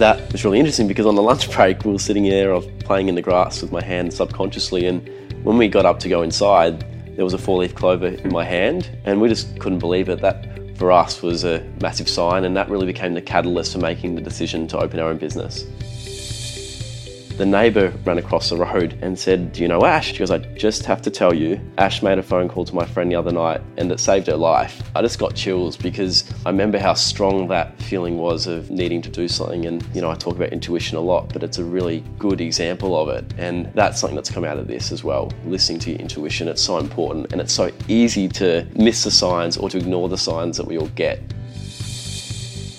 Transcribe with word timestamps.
that 0.00 0.32
was 0.32 0.44
really 0.44 0.58
interesting 0.58 0.88
because 0.88 1.04
on 1.04 1.14
the 1.14 1.22
lunch 1.22 1.50
break 1.52 1.84
we 1.84 1.92
were 1.92 1.98
sitting 1.98 2.24
there, 2.24 2.52
I 2.52 2.56
was 2.56 2.66
playing 2.80 3.08
in 3.08 3.14
the 3.14 3.22
grass 3.22 3.60
with 3.60 3.70
my 3.70 3.82
hand 3.82 4.12
subconsciously, 4.12 4.86
and 4.86 5.06
when 5.44 5.58
we 5.58 5.68
got 5.68 5.84
up 5.84 6.00
to 6.00 6.08
go 6.08 6.22
inside, 6.22 6.84
there 7.16 7.24
was 7.24 7.34
a 7.34 7.38
four-leaf 7.38 7.74
clover 7.74 8.06
in 8.06 8.32
my 8.32 8.44
hand, 8.44 8.98
and 9.04 9.20
we 9.20 9.28
just 9.28 9.58
couldn't 9.60 9.78
believe 9.78 10.08
it. 10.08 10.20
That 10.22 10.76
for 10.78 10.90
us 10.90 11.20
was 11.20 11.44
a 11.44 11.62
massive 11.82 12.08
sign, 12.08 12.44
and 12.44 12.56
that 12.56 12.70
really 12.70 12.86
became 12.86 13.12
the 13.12 13.20
catalyst 13.20 13.74
for 13.74 13.78
making 13.78 14.14
the 14.14 14.22
decision 14.22 14.66
to 14.68 14.78
open 14.78 15.00
our 15.00 15.10
own 15.10 15.18
business. 15.18 15.66
The 17.40 17.46
neighbour 17.46 17.90
ran 18.04 18.18
across 18.18 18.50
the 18.50 18.56
road 18.58 18.98
and 19.00 19.18
said, 19.18 19.54
Do 19.54 19.62
you 19.62 19.68
know 19.68 19.86
Ash? 19.86 20.12
She 20.12 20.18
goes, 20.18 20.30
I 20.30 20.40
just 20.58 20.84
have 20.84 21.00
to 21.00 21.10
tell 21.10 21.32
you, 21.32 21.58
Ash 21.78 22.02
made 22.02 22.18
a 22.18 22.22
phone 22.22 22.50
call 22.50 22.66
to 22.66 22.74
my 22.74 22.84
friend 22.84 23.10
the 23.10 23.16
other 23.16 23.32
night 23.32 23.62
and 23.78 23.90
it 23.90 23.98
saved 23.98 24.26
her 24.26 24.36
life. 24.36 24.82
I 24.94 25.00
just 25.00 25.18
got 25.18 25.34
chills 25.34 25.74
because 25.74 26.30
I 26.44 26.50
remember 26.50 26.78
how 26.78 26.92
strong 26.92 27.48
that 27.48 27.80
feeling 27.80 28.18
was 28.18 28.46
of 28.46 28.70
needing 28.70 29.00
to 29.00 29.08
do 29.08 29.26
something. 29.26 29.64
And, 29.64 29.82
you 29.94 30.02
know, 30.02 30.10
I 30.10 30.16
talk 30.16 30.36
about 30.36 30.50
intuition 30.50 30.98
a 30.98 31.00
lot, 31.00 31.32
but 31.32 31.42
it's 31.42 31.56
a 31.56 31.64
really 31.64 32.04
good 32.18 32.42
example 32.42 32.94
of 32.94 33.08
it. 33.08 33.32
And 33.38 33.72
that's 33.72 33.98
something 33.98 34.16
that's 34.16 34.30
come 34.30 34.44
out 34.44 34.58
of 34.58 34.68
this 34.68 34.92
as 34.92 35.02
well. 35.02 35.32
Listening 35.46 35.78
to 35.78 35.92
your 35.92 35.98
intuition, 35.98 36.46
it's 36.46 36.60
so 36.60 36.76
important 36.76 37.32
and 37.32 37.40
it's 37.40 37.54
so 37.54 37.72
easy 37.88 38.28
to 38.28 38.68
miss 38.76 39.04
the 39.04 39.10
signs 39.10 39.56
or 39.56 39.70
to 39.70 39.78
ignore 39.78 40.10
the 40.10 40.18
signs 40.18 40.58
that 40.58 40.66
we 40.66 40.76
all 40.76 40.88
get. 40.88 41.22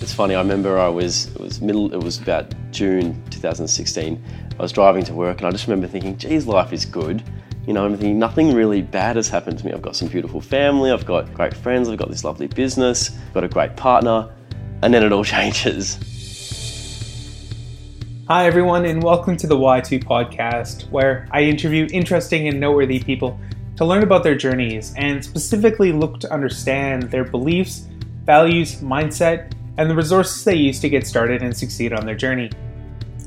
It's 0.01 0.11
funny, 0.15 0.33
I 0.33 0.41
remember 0.41 0.79
I 0.79 0.87
was, 0.87 1.27
it 1.27 1.39
was 1.39 1.61
middle, 1.61 1.93
it 1.93 2.03
was 2.03 2.19
about 2.19 2.55
June 2.71 3.23
2016. 3.29 4.23
I 4.51 4.59
was 4.59 4.71
driving 4.71 5.03
to 5.03 5.13
work 5.13 5.37
and 5.37 5.47
I 5.47 5.51
just 5.51 5.67
remember 5.67 5.85
thinking, 5.85 6.17
geez, 6.17 6.47
life 6.47 6.73
is 6.73 6.85
good. 6.85 7.23
You 7.67 7.73
know, 7.73 7.85
I'm 7.85 7.95
thinking 7.95 8.17
nothing 8.17 8.55
really 8.55 8.81
bad 8.81 9.15
has 9.15 9.29
happened 9.29 9.59
to 9.59 9.65
me. 9.67 9.73
I've 9.73 9.83
got 9.83 9.95
some 9.95 10.07
beautiful 10.07 10.41
family, 10.41 10.89
I've 10.89 11.05
got 11.05 11.31
great 11.35 11.53
friends, 11.53 11.87
I've 11.87 11.99
got 11.99 12.09
this 12.09 12.23
lovely 12.23 12.47
business, 12.47 13.11
I've 13.11 13.33
got 13.35 13.43
a 13.43 13.47
great 13.47 13.75
partner, 13.75 14.33
and 14.81 14.91
then 14.91 15.03
it 15.03 15.11
all 15.11 15.23
changes. 15.37 15.99
Hi, 18.27 18.47
everyone, 18.47 18.85
and 18.85 19.03
welcome 19.03 19.37
to 19.37 19.45
the 19.45 19.55
Y2 19.55 20.03
podcast, 20.03 20.89
where 20.89 21.27
I 21.29 21.43
interview 21.43 21.87
interesting 21.91 22.47
and 22.47 22.59
noteworthy 22.59 23.03
people 23.03 23.39
to 23.75 23.85
learn 23.85 24.01
about 24.01 24.23
their 24.23 24.35
journeys 24.35 24.95
and 24.97 25.23
specifically 25.23 25.91
look 25.91 26.19
to 26.21 26.33
understand 26.33 27.03
their 27.03 27.23
beliefs, 27.23 27.85
values, 28.25 28.77
mindset, 28.81 29.53
and 29.77 29.89
the 29.89 29.95
resources 29.95 30.43
they 30.43 30.55
use 30.55 30.79
to 30.79 30.89
get 30.89 31.07
started 31.07 31.41
and 31.41 31.55
succeed 31.55 31.93
on 31.93 32.05
their 32.05 32.15
journey. 32.15 32.49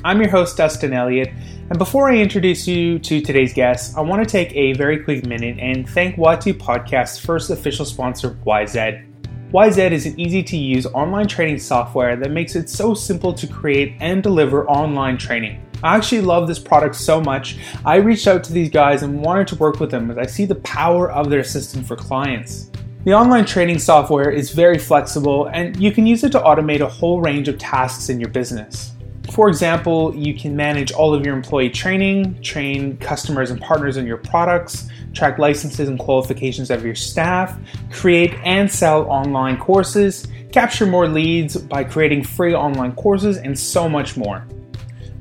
I'm 0.04 0.20
your 0.20 0.30
host, 0.30 0.56
Dustin 0.56 0.92
Elliott, 0.92 1.30
and 1.70 1.78
before 1.78 2.10
I 2.10 2.16
introduce 2.16 2.68
you 2.68 2.98
to 2.98 3.22
today's 3.22 3.54
guest, 3.54 3.96
I 3.96 4.02
want 4.02 4.22
to 4.22 4.30
take 4.30 4.54
a 4.54 4.74
very 4.74 5.02
quick 5.02 5.24
minute 5.24 5.58
and 5.58 5.88
thank 5.88 6.16
Y2 6.16 6.52
Podcast's 6.54 7.18
first 7.18 7.48
official 7.48 7.86
sponsor, 7.86 8.38
Wyzed. 8.44 9.02
Wyzed 9.50 9.78
is 9.78 10.04
an 10.04 10.20
easy 10.20 10.42
to 10.42 10.56
use 10.58 10.84
online 10.86 11.26
training 11.26 11.58
software 11.58 12.16
that 12.16 12.30
makes 12.30 12.54
it 12.54 12.68
so 12.68 12.92
simple 12.92 13.32
to 13.32 13.46
create 13.46 13.96
and 14.00 14.22
deliver 14.22 14.68
online 14.68 15.16
training. 15.16 15.64
I 15.82 15.96
actually 15.96 16.20
love 16.20 16.48
this 16.48 16.58
product 16.58 16.96
so 16.96 17.20
much, 17.20 17.56
I 17.84 17.96
reached 17.96 18.26
out 18.26 18.44
to 18.44 18.52
these 18.52 18.70
guys 18.70 19.02
and 19.02 19.22
wanted 19.22 19.46
to 19.48 19.56
work 19.56 19.80
with 19.80 19.90
them 19.90 20.10
as 20.10 20.18
I 20.18 20.26
see 20.26 20.44
the 20.44 20.56
power 20.56 21.10
of 21.10 21.30
their 21.30 21.44
system 21.44 21.82
for 21.82 21.96
clients. 21.96 22.70
The 23.04 23.12
online 23.12 23.44
training 23.44 23.80
software 23.80 24.30
is 24.30 24.52
very 24.52 24.78
flexible 24.78 25.44
and 25.52 25.76
you 25.76 25.92
can 25.92 26.06
use 26.06 26.24
it 26.24 26.32
to 26.32 26.40
automate 26.40 26.80
a 26.80 26.88
whole 26.88 27.20
range 27.20 27.48
of 27.48 27.58
tasks 27.58 28.08
in 28.08 28.18
your 28.18 28.30
business. 28.30 28.92
For 29.30 29.46
example, 29.50 30.14
you 30.16 30.32
can 30.32 30.56
manage 30.56 30.90
all 30.90 31.12
of 31.12 31.22
your 31.22 31.36
employee 31.36 31.68
training, 31.68 32.40
train 32.40 32.96
customers 32.96 33.50
and 33.50 33.60
partners 33.60 33.98
on 33.98 34.06
your 34.06 34.16
products, 34.16 34.88
track 35.12 35.38
licenses 35.38 35.90
and 35.90 35.98
qualifications 35.98 36.70
of 36.70 36.82
your 36.82 36.94
staff, 36.94 37.58
create 37.92 38.32
and 38.42 38.72
sell 38.72 39.02
online 39.10 39.58
courses, 39.58 40.26
capture 40.50 40.86
more 40.86 41.06
leads 41.06 41.58
by 41.58 41.84
creating 41.84 42.24
free 42.24 42.54
online 42.54 42.92
courses, 42.92 43.36
and 43.36 43.58
so 43.58 43.86
much 43.86 44.16
more. 44.16 44.46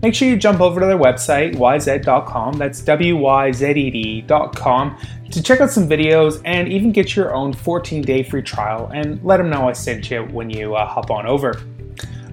Make 0.03 0.13
sure 0.13 0.27
you 0.27 0.37
jump 0.37 0.61
over 0.61 0.79
to 0.79 0.85
their 0.85 0.97
website, 0.97 1.55
wyzed.com, 1.55 2.59
that's 2.59 2.81
W 2.81 3.17
Y 3.17 3.51
Z 3.51 3.71
E 3.71 3.89
D.com, 3.89 4.97
to 5.31 5.41
check 5.41 5.61
out 5.61 5.71
some 5.71 5.89
videos 5.89 6.39
and 6.45 6.67
even 6.67 6.91
get 6.91 7.15
your 7.15 7.33
own 7.33 7.53
14 7.53 8.03
day 8.03 8.21
free 8.21 8.43
trial 8.43 8.91
and 8.93 9.23
let 9.23 9.37
them 9.37 9.49
know 9.49 9.67
I 9.67 9.73
sent 9.73 10.11
you 10.11 10.23
when 10.25 10.51
you 10.51 10.75
uh, 10.75 10.85
hop 10.85 11.09
on 11.09 11.25
over. 11.25 11.59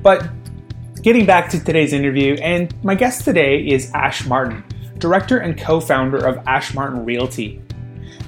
But 0.03 0.29
Getting 1.03 1.25
back 1.25 1.49
to 1.51 1.65
today's 1.65 1.95
interview, 1.95 2.35
and 2.43 2.75
my 2.85 2.95
guest 2.95 3.25
today 3.25 3.61
is 3.61 3.91
Ash 3.95 4.27
Martin, 4.27 4.63
director 4.99 5.39
and 5.39 5.59
co 5.59 5.81
founder 5.81 6.19
of 6.19 6.47
Ash 6.47 6.75
Martin 6.75 7.07
Realty. 7.07 7.63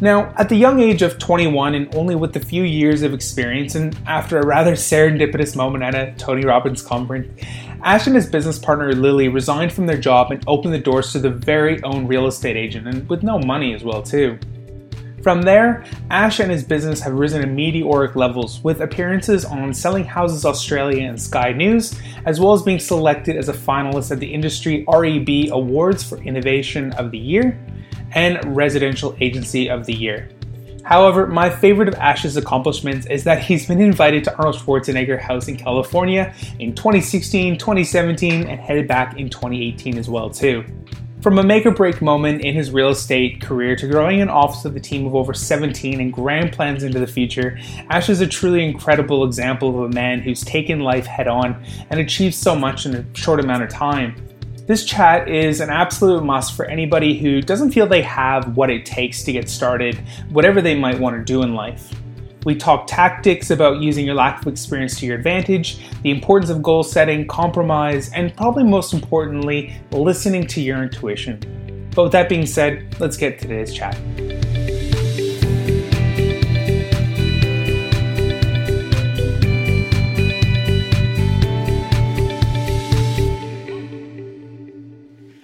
Now, 0.01 0.33
at 0.39 0.49
the 0.49 0.57
young 0.57 0.81
age 0.81 1.03
of 1.03 1.19
21 1.19 1.75
and 1.75 1.95
only 1.95 2.15
with 2.15 2.35
a 2.35 2.41
few 2.41 2.63
years 2.63 3.03
of 3.03 3.13
experience, 3.13 3.75
and 3.75 3.95
after 4.07 4.39
a 4.39 4.47
rather 4.47 4.73
serendipitous 4.73 5.55
moment 5.55 5.85
at 5.85 5.95
a 5.95 6.15
Tony 6.17 6.47
Robbins 6.47 6.81
conference, 6.81 7.29
Ash 7.85 8.07
and 8.07 8.15
his 8.15 8.29
business 8.29 8.61
partner 8.61 8.93
Lily 8.93 9.27
resigned 9.27 9.73
from 9.73 9.87
their 9.87 9.99
job 9.99 10.31
and 10.31 10.43
opened 10.47 10.73
the 10.73 10.79
doors 10.79 11.11
to 11.13 11.19
the 11.19 11.31
very 11.31 11.83
own 11.83 12.07
real 12.07 12.29
estate 12.29 12.57
agent, 12.57 12.87
and 12.87 13.09
with 13.09 13.25
no 13.25 13.41
money 13.41 13.75
as 13.75 13.83
well, 13.83 14.03
too. 14.03 14.39
From 15.21 15.43
there, 15.43 15.85
Ash 16.11 16.39
and 16.39 16.51
his 16.51 16.63
business 16.63 17.01
have 17.01 17.13
risen 17.13 17.43
to 17.43 17.47
meteoric 17.47 18.15
levels 18.15 18.63
with 18.63 18.81
appearances 18.81 19.45
on 19.45 19.75
Selling 19.75 20.05
Houses 20.05 20.45
Australia 20.45 21.09
and 21.09 21.21
Sky 21.21 21.53
News, 21.53 21.99
as 22.25 22.41
well 22.41 22.53
as 22.53 22.63
being 22.63 22.79
selected 22.79 23.37
as 23.37 23.49
a 23.49 23.53
finalist 23.53 24.13
at 24.13 24.21
the 24.21 24.33
Industry 24.33 24.85
REB 24.89 25.51
Awards 25.53 26.03
for 26.03 26.19
Innovation 26.23 26.93
of 26.93 27.11
the 27.11 27.19
Year 27.19 27.59
and 28.13 28.57
Residential 28.57 29.17
Agency 29.21 29.69
of 29.69 29.87
the 29.87 29.95
Year. 29.95 30.29
However, 30.85 31.27
my 31.27 31.49
favorite 31.49 31.89
of 31.89 31.95
Ash's 31.95 32.37
accomplishments 32.37 33.07
is 33.07 33.25
that 33.25 33.43
he's 33.43 33.67
been 33.67 33.81
invited 33.81 34.25
to 34.25 34.37
Arnold 34.37 34.57
Schwarzenegger 34.57 35.21
House 35.21 35.49
in 35.49 35.57
California 35.57 36.35
in 36.59 36.75
2016, 36.75 37.57
2017, 37.59 38.47
and 38.49 38.61
headed 38.61 38.89
back 38.89 39.17
in 39.19 39.31
2018 39.31 39.97
as 39.97 40.09
well 40.09 40.29
too. 40.29 40.65
From 41.23 41.39
a 41.39 41.45
make 41.45 41.65
or 41.67 41.71
break 41.71 42.03
moment 42.03 42.43
in 42.43 42.53
his 42.53 42.73
real 42.73 42.89
estate 42.89 43.41
career 43.41 43.77
to 43.77 43.87
growing 43.87 44.21
an 44.21 44.29
office 44.29 44.65
with 44.65 44.77
a 44.77 44.81
team 44.81 45.07
of 45.07 45.15
over 45.15 45.33
17 45.33 46.01
and 46.01 46.13
grand 46.13 46.53
plans 46.53 46.83
into 46.83 46.99
the 46.99 47.07
future, 47.07 47.61
Ash 47.91 48.09
is 48.09 48.21
a 48.21 48.27
truly 48.27 48.65
incredible 48.65 49.25
example 49.25 49.69
of 49.69 49.89
a 49.89 49.95
man 49.95 50.21
who's 50.21 50.43
taken 50.43 50.81
life 50.81 51.07
head 51.07 51.29
on 51.29 51.65
and 51.91 52.01
achieved 52.01 52.35
so 52.35 52.57
much 52.57 52.87
in 52.87 52.97
a 52.97 53.05
short 53.15 53.39
amount 53.39 53.63
of 53.63 53.69
time. 53.69 54.17
This 54.65 54.85
chat 54.85 55.29
is 55.29 55.61
an 55.61 55.71
absolute 55.71 56.23
must 56.23 56.55
for 56.55 56.67
anybody 56.67 57.19
who 57.19 57.43
doesn't 57.43 57.73
feel 57.73 57.85
they 57.85 58.03
have 58.03 58.57
what 58.57 58.71
it 58.71 58.87
takes 58.87 59.25
to 59.25 59.33
get 59.33 59.49
started, 59.49 59.97
whatever 60.31 60.63
they 60.63 60.77
might 60.77 61.01
want 61.01 61.17
to 61.17 61.25
do 61.25 61.43
in 61.43 61.55
life. 61.55 61.93
We 62.45 62.55
talk 62.55 62.87
tactics 62.87 63.51
about 63.51 63.81
using 63.81 64.07
your 64.07 64.15
lack 64.15 64.41
of 64.41 64.47
experience 64.47 65.01
to 65.01 65.07
your 65.07 65.17
advantage, 65.17 65.79
the 66.03 66.13
importance 66.13 66.49
of 66.49 66.63
goal 66.63 66.85
setting, 66.85 67.27
compromise, 67.27 68.13
and 68.13 68.37
probably 68.37 68.63
most 68.63 68.95
importantly, 68.95 69.75
listening 69.91 70.47
to 70.47 70.61
your 70.61 70.81
intuition. 70.81 71.41
But 71.95 72.05
with 72.05 72.13
that 72.13 72.29
being 72.29 72.47
said, 72.47 73.01
let's 73.01 73.17
get 73.17 73.41
to 73.41 73.49
today's 73.49 73.75
chat. 73.75 73.99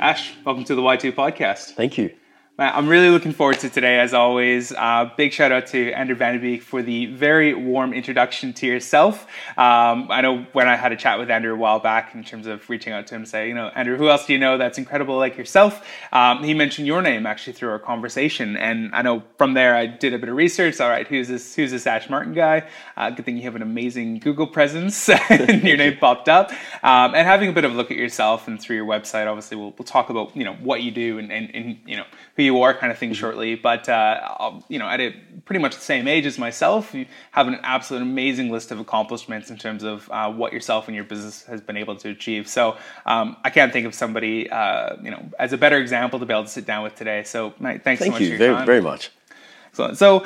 Ash, 0.01 0.33
welcome 0.45 0.63
to 0.63 0.77
the 0.77 0.83
Y2 0.83 1.13
podcast. 1.13 1.73
Thank 1.73 1.99
you. 1.99 2.15
I'm 2.61 2.89
really 2.89 3.11
looking 3.11 3.33
forward 3.33 3.61
to 3.61 3.71
today, 3.71 4.01
as 4.01 4.13
always. 4.13 4.73
Uh, 4.73 5.09
big 5.17 5.33
shout 5.33 5.53
out 5.53 5.69
to 5.69 5.93
Andrew 5.93 6.17
Vanderbeek 6.17 6.61
for 6.61 6.83
the 6.83 7.07
very 7.07 7.55
warm 7.55 7.93
introduction 7.93 8.53
to 8.55 8.67
yourself. 8.67 9.29
Um, 9.57 10.09
I 10.11 10.23
know 10.23 10.45
when 10.55 10.67
I 10.67 10.75
had 10.75 10.91
a 10.91 10.97
chat 10.97 11.21
with 11.21 11.31
Andrew 11.31 11.53
a 11.53 11.57
while 11.57 11.79
back 11.79 12.17
in 12.17 12.25
terms 12.25 12.49
of 12.49 12.69
reaching 12.69 12.93
out 12.93 13.07
to 13.07 13.15
him, 13.15 13.27
say, 13.27 13.47
you 13.47 13.55
know, 13.55 13.69
Andrew, 13.77 13.97
who 13.97 14.09
else 14.09 14.27
do 14.27 14.33
you 14.33 14.41
know 14.41 14.59
that's 14.59 14.77
incredible 14.77 15.19
like 15.19 15.37
yourself? 15.37 15.87
Um, 16.13 16.43
he 16.43 16.53
mentioned 16.53 16.89
your 16.89 17.01
name 17.01 17.27
actually 17.27 17.53
through 17.53 17.71
our 17.71 17.79
conversation, 17.79 18.57
and 18.57 18.93
I 18.93 19.03
know 19.03 19.23
from 19.37 19.55
there 19.55 19.77
I 19.77 19.87
did 19.87 20.13
a 20.13 20.19
bit 20.19 20.29
of 20.29 20.35
research. 20.35 20.81
All 20.81 20.89
right, 20.89 21.07
who's 21.07 21.29
this? 21.29 21.55
Who's 21.55 21.71
this 21.71 21.87
Ash 21.87 22.11
Martin 22.11 22.33
guy? 22.33 22.67
Uh, 22.97 23.11
good 23.11 23.25
thing 23.25 23.37
you 23.37 23.45
have 23.45 23.55
an 23.55 23.63
amazing 23.63 24.19
Google 24.19 24.49
presence, 24.49 25.09
and 25.09 25.63
your 25.63 25.77
name 25.77 25.97
popped 25.99 26.29
up. 26.29 26.51
Um, 26.83 27.15
and 27.15 27.25
having 27.25 27.51
a 27.51 27.53
bit 27.53 27.65
of 27.65 27.71
a 27.71 27.77
look 27.77 27.93
at 27.93 27.97
yourself 27.97 28.49
and 28.49 28.61
through 28.61 28.75
your 28.75 28.87
website, 28.87 29.29
obviously, 29.29 29.57
we'll, 29.57 29.75
we'll 29.79 29.87
talk 29.87 30.11
about 30.11 30.37
you 30.37 30.43
know 30.43 30.55
what 30.55 30.83
you 30.83 30.91
do 30.91 31.19
and, 31.19 31.31
and, 31.31 31.55
and 31.55 31.79
you 31.87 31.97
know 31.97 32.05
who 32.37 32.48
you 32.48 32.48
are 32.51 32.75
kind 32.75 32.91
of 32.91 32.99
thing 32.99 33.11
mm-hmm. 33.11 33.21
shortly. 33.21 33.55
But 33.55 33.89
uh, 33.89 34.61
you 34.69 34.79
know, 34.79 34.89
at 34.89 35.01
a 35.01 35.15
pretty 35.45 35.61
much 35.61 35.75
the 35.75 35.81
same 35.81 36.09
age 36.09 36.27
as 36.27 36.39
myself, 36.39 36.95
you 36.95 37.07
have 37.31 37.49
an 37.49 37.59
absolute 37.63 38.03
amazing 38.03 38.51
list 38.51 38.71
of 38.71 38.81
accomplishments 38.81 39.51
in 39.51 39.57
terms 39.57 39.83
of 39.83 40.11
uh, 40.11 40.31
what 40.33 40.53
yourself 40.53 40.89
and 40.89 40.95
your 40.95 41.05
business 41.05 41.45
has 41.45 41.61
been 41.61 41.77
able 41.77 41.97
to 41.97 42.11
achieve. 42.11 42.49
So 42.49 42.77
um, 43.07 43.37
I 43.45 43.51
can't 43.51 43.73
think 43.73 43.87
of 43.87 43.95
somebody 43.95 44.51
uh, 44.51 44.97
you 45.03 45.11
know 45.11 45.31
as 45.39 45.53
a 45.53 45.59
better 45.59 45.79
example 45.79 46.19
to 46.19 46.27
be 46.27 46.33
able 46.33 46.45
to 46.45 46.51
sit 46.51 46.67
down 46.67 46.83
with 46.83 46.95
today. 46.95 47.23
So 47.25 47.51
thanks 47.61 47.83
Thank 47.85 47.99
so 47.99 48.11
much 48.11 48.21
you 48.21 48.27
for 48.29 48.31
your 48.31 48.39
very, 48.39 48.55
time. 48.55 48.67
very 48.67 48.83
much. 48.83 49.11
So, 49.73 49.95
so 49.95 50.25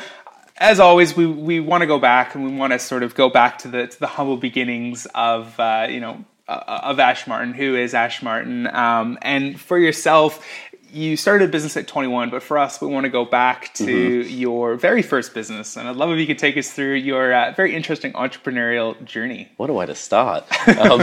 as 0.56 0.80
always, 0.80 1.16
we, 1.16 1.26
we 1.26 1.60
want 1.60 1.82
to 1.82 1.86
go 1.86 1.98
back 1.98 2.34
and 2.34 2.44
we 2.44 2.50
want 2.50 2.72
to 2.72 2.78
sort 2.78 3.02
of 3.02 3.14
go 3.14 3.28
back 3.28 3.58
to 3.58 3.68
the 3.68 3.86
to 3.86 4.00
the 4.00 4.06
humble 4.06 4.36
beginnings 4.36 5.06
of 5.14 5.58
uh, 5.58 5.86
you 5.90 6.00
know 6.00 6.24
uh, 6.48 6.80
of 6.84 7.00
Ash 7.00 7.26
Martin. 7.26 7.54
Who 7.54 7.76
is 7.76 7.94
Ash 7.94 8.22
Martin? 8.22 8.66
Um, 8.68 9.18
and 9.22 9.60
for 9.60 9.78
yourself, 9.78 10.44
you 10.92 11.16
started 11.16 11.48
a 11.48 11.52
business 11.52 11.76
at 11.76 11.88
21, 11.88 12.30
but 12.30 12.42
for 12.42 12.58
us, 12.58 12.80
we 12.80 12.86
want 12.86 13.04
to 13.04 13.10
go 13.10 13.24
back 13.24 13.72
to 13.74 13.84
mm-hmm. 13.84 14.28
your 14.28 14.76
very 14.76 15.02
first 15.02 15.32
business. 15.32 15.76
And 15.76 15.88
I'd 15.88 15.96
love 15.96 16.10
if 16.10 16.18
you 16.18 16.26
could 16.26 16.38
take 16.38 16.56
us 16.56 16.70
through 16.70 16.94
your 16.94 17.32
uh, 17.32 17.52
very 17.52 17.74
interesting 17.74 18.12
entrepreneurial 18.12 19.02
journey. 19.04 19.50
What 19.56 19.70
a 19.70 19.72
way 19.72 19.86
to 19.86 19.94
start. 19.94 20.44
um, 20.68 21.00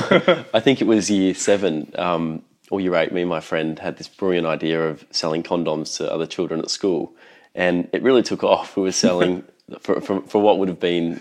I 0.54 0.60
think 0.60 0.82
it 0.82 0.88
was 0.88 1.10
year 1.10 1.34
seven 1.34 1.92
um, 1.98 2.44
or 2.70 2.80
year 2.80 2.96
eight. 2.96 3.12
Me 3.12 3.22
and 3.22 3.30
my 3.30 3.40
friend 3.40 3.80
had 3.80 3.98
this 3.98 4.08
brilliant 4.08 4.46
idea 4.46 4.88
of 4.88 5.06
selling 5.10 5.42
condoms 5.42 5.98
to 5.98 6.12
other 6.12 6.28
children 6.28 6.60
at 6.60 6.70
school. 6.70 7.12
And 7.56 7.90
it 7.92 8.04
really 8.04 8.22
took 8.22 8.44
off. 8.44 8.78
We 8.78 8.84
were 8.84 8.92
selling 8.92 9.44
for, 9.80 10.02
for, 10.02 10.22
for 10.22 10.42
what 10.42 10.60
would 10.60 10.70
have 10.70 10.80
been 10.80 11.20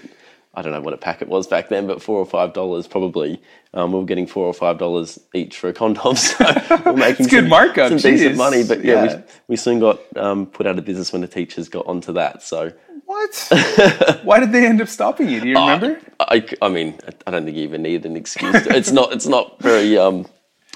I 0.59 0.63
don't 0.63 0.73
know 0.73 0.81
what 0.81 0.93
a 0.93 0.97
packet 0.99 1.29
was 1.29 1.47
back 1.47 1.69
then, 1.69 1.87
but 1.87 2.03
four 2.03 2.19
or 2.19 2.27
five 2.27 2.53
dollars 2.53 2.89
probably. 2.89 3.41
Um, 3.75 3.93
we 3.93 4.01
were 4.01 4.05
getting 4.05 4.27
four 4.27 4.45
or 4.45 4.53
five 4.53 4.77
dollars 4.77 5.17
each 5.33 5.57
for 5.57 5.69
a 5.69 5.73
condom, 5.73 6.17
so 6.17 6.45
we're 6.85 6.95
making 6.95 7.29
some, 7.29 7.43
good 7.43 7.49
markup, 7.49 7.91
some 7.91 7.99
decent 7.99 8.37
money. 8.37 8.65
But 8.65 8.85
yeah, 8.85 9.05
yeah. 9.05 9.17
We, 9.17 9.23
we, 9.51 9.57
soon 9.57 9.79
got 9.79 10.01
um, 10.17 10.47
put 10.47 10.67
out 10.67 10.77
of 10.77 10.85
business 10.85 11.13
when 11.13 11.23
the 11.23 11.29
teachers 11.29 11.69
got 11.69 11.87
onto 11.87 12.13
that. 12.15 12.43
So 12.43 12.73
what? 13.05 13.49
Why 14.25 14.41
did 14.41 14.51
they 14.51 14.67
end 14.67 14.81
up 14.81 14.89
stopping 14.89 15.29
you? 15.29 15.41
Do 15.41 15.49
you 15.49 15.57
remember? 15.57 16.01
I, 16.19 16.45
I, 16.61 16.67
I 16.67 16.69
mean, 16.69 16.99
I 17.25 17.31
don't 17.31 17.45
think 17.45 17.57
you 17.57 17.63
even 17.63 17.83
need 17.83 18.05
an 18.05 18.17
excuse. 18.17 18.67
it's 18.67 18.91
not. 18.91 19.13
It's 19.13 19.27
not 19.27 19.63
very 19.63 19.97
um, 19.97 20.27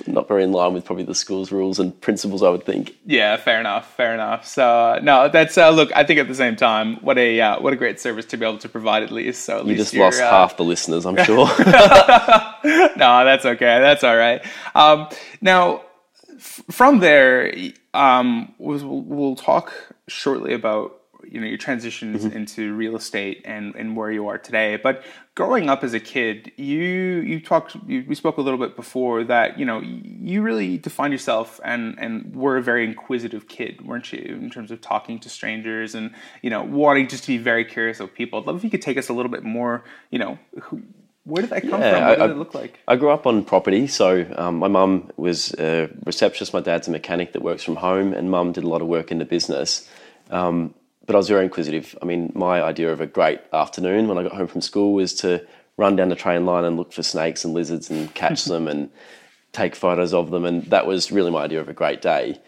not 0.06 0.28
very 0.28 0.44
in 0.44 0.52
line 0.52 0.72
with 0.74 0.84
probably 0.84 1.04
the 1.04 1.14
school's 1.14 1.52
rules 1.52 1.78
and 1.78 1.98
principles, 2.00 2.42
I 2.42 2.48
would 2.48 2.64
think. 2.64 2.96
Yeah, 3.06 3.36
fair 3.36 3.60
enough, 3.60 3.94
fair 3.96 4.14
enough. 4.14 4.46
So 4.46 4.98
no, 5.02 5.28
that's 5.28 5.56
uh, 5.58 5.70
look. 5.70 5.90
I 5.94 6.04
think 6.04 6.18
at 6.20 6.28
the 6.28 6.34
same 6.34 6.56
time, 6.56 6.96
what 6.96 7.18
a 7.18 7.40
uh, 7.40 7.60
what 7.60 7.72
a 7.72 7.76
great 7.76 8.00
service 8.00 8.26
to 8.26 8.36
be 8.36 8.46
able 8.46 8.58
to 8.58 8.68
provide 8.68 9.02
at 9.02 9.10
least. 9.10 9.44
So 9.44 9.58
at 9.58 9.64
you 9.66 9.72
least 9.74 9.92
just 9.92 9.94
lost 9.94 10.20
uh, 10.20 10.30
half 10.30 10.56
the 10.56 10.64
listeners, 10.64 11.06
I'm 11.06 11.16
sure. 11.24 11.46
no, 12.96 13.24
that's 13.24 13.44
okay. 13.44 13.80
That's 13.80 14.04
all 14.04 14.16
right. 14.16 14.44
Um, 14.74 15.08
now, 15.40 15.82
f- 16.30 16.62
from 16.70 17.00
there, 17.00 17.54
um, 17.94 18.54
we'll, 18.58 19.02
we'll 19.02 19.36
talk 19.36 19.72
shortly 20.08 20.54
about 20.54 21.01
you 21.28 21.40
know 21.40 21.46
your 21.46 21.58
transitions 21.58 22.24
mm-hmm. 22.24 22.36
into 22.36 22.74
real 22.74 22.96
estate 22.96 23.42
and 23.44 23.74
and 23.74 23.96
where 23.96 24.10
you 24.10 24.28
are 24.28 24.38
today 24.38 24.76
but 24.76 25.02
growing 25.34 25.68
up 25.68 25.82
as 25.82 25.94
a 25.94 26.00
kid 26.00 26.52
you 26.56 26.82
you 26.82 27.40
talked 27.40 27.76
you, 27.86 28.04
we 28.06 28.14
spoke 28.14 28.36
a 28.36 28.40
little 28.40 28.58
bit 28.58 28.76
before 28.76 29.24
that 29.24 29.58
you 29.58 29.64
know 29.64 29.80
you 29.80 30.42
really 30.42 30.78
defined 30.78 31.12
yourself 31.12 31.60
and 31.64 31.98
and 31.98 32.34
were 32.34 32.56
a 32.56 32.62
very 32.62 32.84
inquisitive 32.84 33.48
kid 33.48 33.84
weren't 33.86 34.12
you 34.12 34.38
in 34.40 34.50
terms 34.50 34.70
of 34.70 34.80
talking 34.80 35.18
to 35.18 35.28
strangers 35.28 35.94
and 35.94 36.12
you 36.42 36.50
know 36.50 36.62
wanting 36.62 37.08
just 37.08 37.24
to 37.24 37.28
be 37.28 37.38
very 37.38 37.64
curious 37.64 38.00
of 38.00 38.12
people 38.14 38.38
i'd 38.38 38.46
love 38.46 38.56
if 38.56 38.64
you 38.64 38.70
could 38.70 38.82
take 38.82 38.98
us 38.98 39.08
a 39.08 39.12
little 39.12 39.30
bit 39.30 39.44
more 39.44 39.84
you 40.10 40.18
know 40.18 40.38
who, 40.60 40.82
where 41.24 41.42
did 41.42 41.50
that 41.50 41.62
come 41.62 41.80
yeah, 41.80 41.92
from? 41.92 42.08
What 42.08 42.20
I, 42.20 42.26
did 42.26 42.32
it 42.32 42.38
look 42.38 42.54
like? 42.54 42.80
I 42.88 42.96
grew 42.96 43.10
up 43.10 43.26
on 43.26 43.44
property. 43.44 43.86
So 43.86 44.26
um, 44.36 44.58
my 44.58 44.68
mum 44.68 45.10
was 45.16 45.54
a 45.58 45.88
receptionist. 46.04 46.52
My 46.52 46.60
dad's 46.60 46.88
a 46.88 46.90
mechanic 46.90 47.32
that 47.34 47.42
works 47.42 47.62
from 47.62 47.76
home, 47.76 48.12
and 48.12 48.30
mum 48.30 48.52
did 48.52 48.64
a 48.64 48.68
lot 48.68 48.82
of 48.82 48.88
work 48.88 49.12
in 49.12 49.18
the 49.18 49.24
business. 49.24 49.88
Um, 50.30 50.74
but 51.06 51.14
I 51.14 51.18
was 51.18 51.28
very 51.28 51.44
inquisitive. 51.44 51.96
I 52.00 52.04
mean, 52.04 52.32
my 52.34 52.62
idea 52.62 52.92
of 52.92 53.00
a 53.00 53.06
great 53.06 53.40
afternoon 53.52 54.08
when 54.08 54.18
I 54.18 54.22
got 54.22 54.32
home 54.32 54.46
from 54.46 54.60
school 54.60 54.94
was 54.94 55.14
to 55.14 55.46
run 55.76 55.96
down 55.96 56.08
the 56.08 56.16
train 56.16 56.46
line 56.46 56.64
and 56.64 56.76
look 56.76 56.92
for 56.92 57.02
snakes 57.02 57.44
and 57.44 57.54
lizards 57.54 57.90
and 57.90 58.12
catch 58.14 58.44
them 58.44 58.68
and 58.68 58.90
take 59.52 59.74
photos 59.74 60.14
of 60.14 60.30
them. 60.30 60.44
And 60.44 60.64
that 60.66 60.86
was 60.86 61.12
really 61.12 61.30
my 61.30 61.44
idea 61.44 61.60
of 61.60 61.68
a 61.68 61.74
great 61.74 62.00
day. 62.00 62.40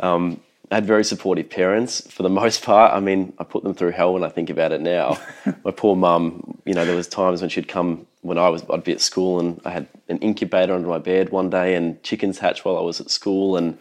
Um, 0.00 0.40
I 0.70 0.76
had 0.76 0.86
very 0.86 1.04
supportive 1.04 1.48
parents 1.50 2.10
for 2.10 2.22
the 2.22 2.28
most 2.42 2.62
part. 2.62 2.92
I 2.92 3.00
mean, 3.00 3.32
I 3.38 3.44
put 3.44 3.62
them 3.62 3.74
through 3.74 3.92
hell 3.92 4.14
when 4.14 4.24
I 4.24 4.28
think 4.28 4.50
about 4.50 4.72
it 4.72 4.80
now. 4.80 5.18
my 5.64 5.70
poor 5.70 5.96
mum, 5.96 6.58
you 6.64 6.74
know, 6.74 6.84
there 6.84 6.96
was 6.96 7.08
times 7.08 7.40
when 7.40 7.50
she'd 7.50 7.68
come 7.68 8.06
when 8.22 8.38
I 8.38 8.48
was 8.48 8.64
I'd 8.70 8.84
be 8.84 8.92
at 8.92 9.00
school 9.00 9.38
and 9.38 9.60
I 9.64 9.70
had 9.70 9.86
an 10.08 10.18
incubator 10.18 10.74
under 10.74 10.88
my 10.88 10.98
bed 10.98 11.30
one 11.30 11.50
day 11.50 11.74
and 11.74 12.02
chickens 12.02 12.38
hatch 12.38 12.64
while 12.64 12.76
I 12.76 12.80
was 12.80 13.00
at 13.00 13.10
school 13.10 13.56
and 13.56 13.78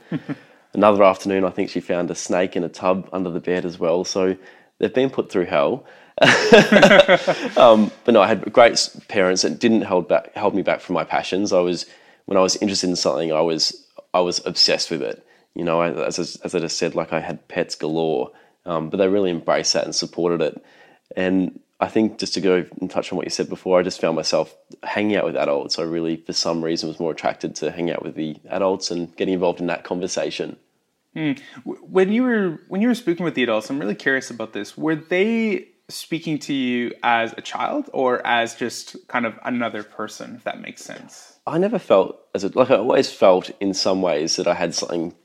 Another 0.78 1.04
afternoon, 1.04 1.44
I 1.44 1.50
think 1.50 1.72
she 1.72 1.80
found 1.80 2.12
a 2.12 2.16
snake 2.16 2.56
in 2.56 2.64
a 2.64 2.70
tub 2.70 3.10
under 3.12 3.32
the 3.32 3.40
bed 3.40 3.66
as 3.66 3.80
well. 3.80 4.04
So 4.04 4.38
they've 4.78 4.94
been 4.94 5.10
put 5.10 5.32
through 5.32 5.46
hell. 5.46 5.88
um, 7.58 7.92
but 8.06 8.14
no, 8.14 8.22
I 8.22 8.28
had 8.28 8.54
great 8.54 8.88
parents 9.08 9.42
that 9.42 9.58
didn't 9.58 9.82
hold 9.82 10.08
back, 10.08 10.36
held 10.36 10.54
me 10.54 10.62
back 10.62 10.82
from 10.82 10.94
my 10.94 11.04
passions. 11.04 11.52
I 11.52 11.62
was 11.62 11.88
when 12.26 12.38
I 12.38 12.42
was 12.42 12.58
interested 12.58 12.92
in 12.92 12.96
something, 12.96 13.34
I 13.34 13.42
was 13.42 13.88
I 14.14 14.20
was 14.20 14.46
obsessed 14.46 14.92
with 14.92 15.02
it. 15.02 15.26
You 15.56 15.64
know, 15.64 15.82
as 15.82 16.20
as 16.20 16.54
I 16.54 16.60
just 16.60 16.78
said, 16.78 16.94
like 16.94 17.12
I 17.12 17.22
had 17.22 17.48
pets 17.48 17.74
galore, 17.74 18.32
um, 18.68 18.92
but 18.92 18.98
they 18.98 19.08
really 19.08 19.32
embraced 19.32 19.74
that 19.74 19.86
and 19.86 19.96
supported 19.96 20.42
it. 20.44 20.64
And 21.16 21.60
I 21.80 21.88
think 21.88 22.20
just 22.20 22.36
to 22.36 22.42
go 22.42 22.66
and 22.80 22.92
touch 22.92 23.12
on 23.12 23.18
what 23.18 23.26
you 23.26 23.32
said 23.32 23.50
before, 23.50 23.80
I 23.80 23.84
just 23.84 24.00
found 24.00 24.16
myself 24.16 24.56
hanging 24.84 25.16
out 25.16 25.26
with 25.26 25.36
adults. 25.36 25.80
I 25.80 25.84
really, 25.84 26.18
for 26.18 26.34
some 26.34 26.64
reason, 26.64 26.88
was 26.88 27.00
more 27.00 27.14
attracted 27.14 27.56
to 27.56 27.72
hang 27.72 27.90
out 27.90 28.04
with 28.04 28.14
the 28.14 28.38
adults 28.50 28.92
and 28.92 29.16
getting 29.16 29.34
involved 29.34 29.60
in 29.60 29.66
that 29.68 29.84
conversation. 29.84 30.58
Mm. 31.18 31.40
When 31.66 32.12
you 32.12 32.24
were 32.24 32.60
when 32.68 32.82
you 32.82 32.88
were 32.88 32.96
speaking 32.96 33.24
with 33.24 33.34
the 33.34 33.44
adults, 33.44 33.70
I'm 33.70 33.80
really 33.80 33.96
curious 33.96 34.30
about 34.30 34.54
this. 34.54 34.78
Were 34.78 34.96
they 34.96 35.70
speaking 35.90 36.38
to 36.38 36.54
you 36.54 36.94
as 37.02 37.34
a 37.38 37.42
child 37.42 37.90
or 37.94 38.26
as 38.26 38.56
just 38.56 38.96
kind 39.08 39.26
of 39.26 39.40
another 39.44 39.84
person, 39.84 40.36
if 40.36 40.44
that 40.44 40.62
makes 40.62 40.84
sense? 40.84 41.40
I 41.48 41.58
never 41.58 41.80
felt 41.80 42.20
as 42.36 42.44
a, 42.44 42.50
like 42.50 42.70
I 42.70 42.76
always 42.76 43.12
felt 43.12 43.50
in 43.60 43.74
some 43.74 44.02
ways 44.02 44.36
that 44.36 44.48
I 44.48 44.54
had 44.54 44.76
something 44.76 45.16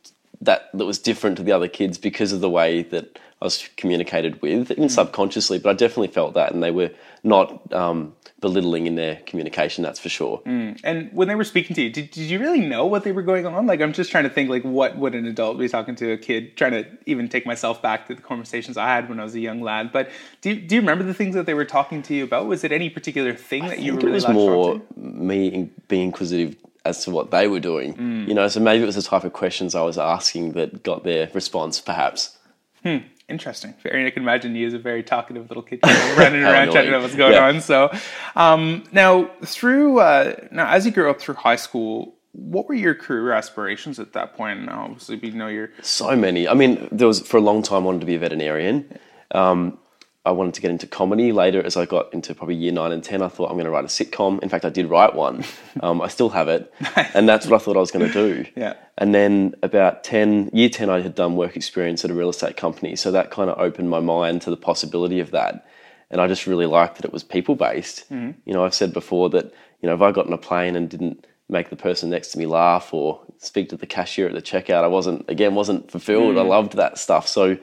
that 0.40 0.70
that 0.72 0.84
was 0.84 0.98
different 0.98 1.36
to 1.36 1.42
the 1.42 1.52
other 1.52 1.68
kids 1.68 1.98
because 1.98 2.32
of 2.32 2.40
the 2.40 2.50
way 2.50 2.82
that 2.84 3.18
I 3.40 3.44
was 3.44 3.68
communicated 3.76 4.40
with, 4.40 4.70
even 4.70 4.84
mm. 4.84 4.90
subconsciously. 4.90 5.58
But 5.58 5.70
I 5.70 5.72
definitely 5.74 6.08
felt 6.08 6.34
that, 6.34 6.52
and 6.52 6.62
they 6.62 6.70
were 6.70 6.90
not 7.22 7.72
um, 7.72 8.14
belittling 8.42 8.86
in 8.86 8.96
their 8.96 9.16
communication. 9.24 9.82
That's 9.82 9.98
for 9.98 10.10
sure. 10.10 10.42
Mm. 10.44 10.78
And 10.84 11.10
when 11.12 11.28
they 11.28 11.34
were 11.34 11.44
speaking 11.44 11.74
to 11.76 11.82
you, 11.82 11.88
did, 11.88 12.10
did 12.10 12.28
you 12.28 12.38
really 12.38 12.60
know 12.60 12.84
what 12.84 13.04
they 13.04 13.12
were 13.12 13.22
going 13.22 13.46
on? 13.46 13.66
Like, 13.66 13.80
I'm 13.80 13.94
just 13.94 14.10
trying 14.10 14.24
to 14.24 14.30
think, 14.30 14.50
like, 14.50 14.64
what 14.64 14.98
would 14.98 15.14
an 15.14 15.24
adult 15.24 15.58
be 15.58 15.68
talking 15.68 15.94
to 15.94 16.12
a 16.12 16.18
kid? 16.18 16.56
Trying 16.58 16.72
to 16.72 16.86
even 17.06 17.30
take 17.30 17.46
myself 17.46 17.80
back 17.80 18.06
to 18.08 18.14
the 18.14 18.20
conversations 18.20 18.76
I 18.76 18.88
had 18.88 19.08
when 19.08 19.18
I 19.18 19.24
was 19.24 19.34
a 19.34 19.40
young 19.40 19.62
lad. 19.62 19.92
But 19.92 20.10
do 20.42 20.50
you, 20.50 20.56
do 20.60 20.74
you 20.74 20.80
remember 20.82 21.04
the 21.04 21.14
things 21.14 21.34
that 21.34 21.46
they 21.46 21.54
were 21.54 21.64
talking 21.64 22.02
to 22.02 22.14
you 22.14 22.24
about? 22.24 22.46
Was 22.46 22.64
it 22.64 22.72
any 22.72 22.90
particular 22.90 23.32
thing 23.32 23.62
I 23.62 23.68
that 23.68 23.78
you 23.78 23.94
were? 23.94 24.00
Really 24.00 24.10
it 24.10 24.14
was 24.14 24.28
more 24.28 24.82
me 24.96 25.70
being 25.88 26.08
inquisitive 26.08 26.56
as 26.84 27.04
to 27.04 27.10
what 27.12 27.30
they 27.30 27.46
were 27.46 27.60
doing. 27.60 27.94
Mm. 27.94 28.28
You 28.28 28.34
know, 28.34 28.48
so 28.48 28.60
maybe 28.60 28.82
it 28.82 28.86
was 28.86 28.96
the 28.96 29.02
type 29.02 29.24
of 29.24 29.32
questions 29.32 29.74
I 29.74 29.82
was 29.82 29.98
asking 29.98 30.52
that 30.52 30.82
got 30.82 31.04
their 31.04 31.30
response, 31.32 31.80
perhaps. 31.80 32.36
Hmm. 32.82 32.98
Interesting. 33.32 33.74
Very, 33.82 34.06
I 34.06 34.10
can 34.10 34.22
imagine 34.22 34.54
you 34.54 34.66
as 34.66 34.74
a 34.74 34.78
very 34.78 35.02
talkative 35.02 35.48
little 35.48 35.62
kid 35.62 35.80
running 36.18 36.42
around 36.42 36.70
trying 36.70 36.84
to 36.84 36.90
know 36.90 37.00
what's 37.00 37.14
going 37.14 37.32
yeah. 37.32 37.48
on. 37.48 37.62
So, 37.62 37.90
um, 38.36 38.84
now 38.92 39.30
through 39.42 40.00
uh, 40.00 40.34
now 40.50 40.68
as 40.68 40.84
you 40.84 40.92
grew 40.92 41.08
up 41.10 41.18
through 41.18 41.36
high 41.36 41.56
school, 41.56 42.14
what 42.32 42.68
were 42.68 42.74
your 42.74 42.94
career 42.94 43.32
aspirations 43.32 43.98
at 43.98 44.12
that 44.12 44.36
point? 44.36 44.66
Now, 44.66 44.84
obviously, 44.84 45.16
we 45.16 45.30
know 45.30 45.48
you're 45.48 45.70
so 45.80 46.14
many. 46.14 46.46
I 46.46 46.52
mean, 46.52 46.88
there 46.92 47.06
was 47.06 47.20
for 47.20 47.38
a 47.38 47.40
long 47.40 47.62
time 47.62 47.84
I 47.84 47.86
wanted 47.86 48.00
to 48.00 48.06
be 48.06 48.16
a 48.16 48.18
veterinarian. 48.18 48.98
Um, 49.30 49.78
I 50.24 50.30
wanted 50.30 50.54
to 50.54 50.60
get 50.60 50.70
into 50.70 50.86
comedy 50.86 51.32
later 51.32 51.60
as 51.64 51.76
I 51.76 51.84
got 51.84 52.12
into 52.14 52.32
probably 52.34 52.54
year 52.54 52.70
nine 52.70 52.92
and 52.92 53.02
10. 53.02 53.22
I 53.22 53.28
thought 53.28 53.46
I'm 53.46 53.54
going 53.54 53.64
to 53.64 53.72
write 53.72 53.84
a 53.84 53.88
sitcom. 53.88 54.40
In 54.40 54.48
fact, 54.48 54.64
I 54.64 54.68
did 54.68 54.88
write 54.88 55.14
one. 55.14 55.44
Um, 55.80 56.02
I 56.02 56.08
still 56.08 56.28
have 56.28 56.48
it. 56.48 56.70
and 57.14 57.26
that's 57.26 57.46
what 57.46 57.60
I 57.60 57.64
thought 57.64 57.78
I 57.78 57.80
was 57.80 57.90
going 57.90 58.06
to 58.06 58.12
do. 58.12 58.46
Yeah. 58.56 58.74
And 58.98 59.14
then 59.14 59.54
about 59.62 60.04
10, 60.04 60.50
year 60.52 60.68
10, 60.68 60.90
I 60.90 61.00
had 61.00 61.14
done 61.14 61.34
work 61.34 61.56
experience 61.56 62.04
at 62.04 62.10
a 62.10 62.14
real 62.14 62.28
estate 62.28 62.58
company. 62.58 62.94
So 62.94 63.10
that 63.10 63.30
kind 63.30 63.48
of 63.48 63.58
opened 63.58 63.88
my 63.88 63.98
mind 63.98 64.42
to 64.42 64.50
the 64.50 64.56
possibility 64.56 65.18
of 65.18 65.30
that. 65.30 65.66
And 66.10 66.20
I 66.20 66.28
just 66.28 66.46
really 66.46 66.66
liked 66.66 66.96
that 66.96 67.06
it 67.06 67.12
was 67.12 67.24
people 67.24 67.56
based. 67.56 68.04
Mm-hmm. 68.10 68.32
You 68.44 68.52
know, 68.52 68.64
I've 68.64 68.74
said 68.74 68.92
before 68.92 69.30
that, 69.30 69.46
you 69.80 69.88
know, 69.88 69.94
if 69.94 70.02
I 70.02 70.12
got 70.12 70.26
on 70.26 70.32
a 70.34 70.38
plane 70.38 70.76
and 70.76 70.90
didn't 70.90 71.26
make 71.48 71.70
the 71.70 71.76
person 71.76 72.10
next 72.10 72.32
to 72.32 72.38
me 72.38 72.44
laugh 72.44 72.92
or 72.92 73.22
speak 73.38 73.70
to 73.70 73.76
the 73.78 73.86
cashier 73.86 74.28
at 74.28 74.34
the 74.34 74.42
checkout, 74.42 74.84
I 74.84 74.88
wasn't, 74.88 75.28
again, 75.28 75.54
wasn't 75.54 75.90
fulfilled. 75.90 76.36
Mm. 76.36 76.40
I 76.40 76.42
loved 76.42 76.76
that 76.76 76.98
stuff. 76.98 77.26
So 77.26 77.56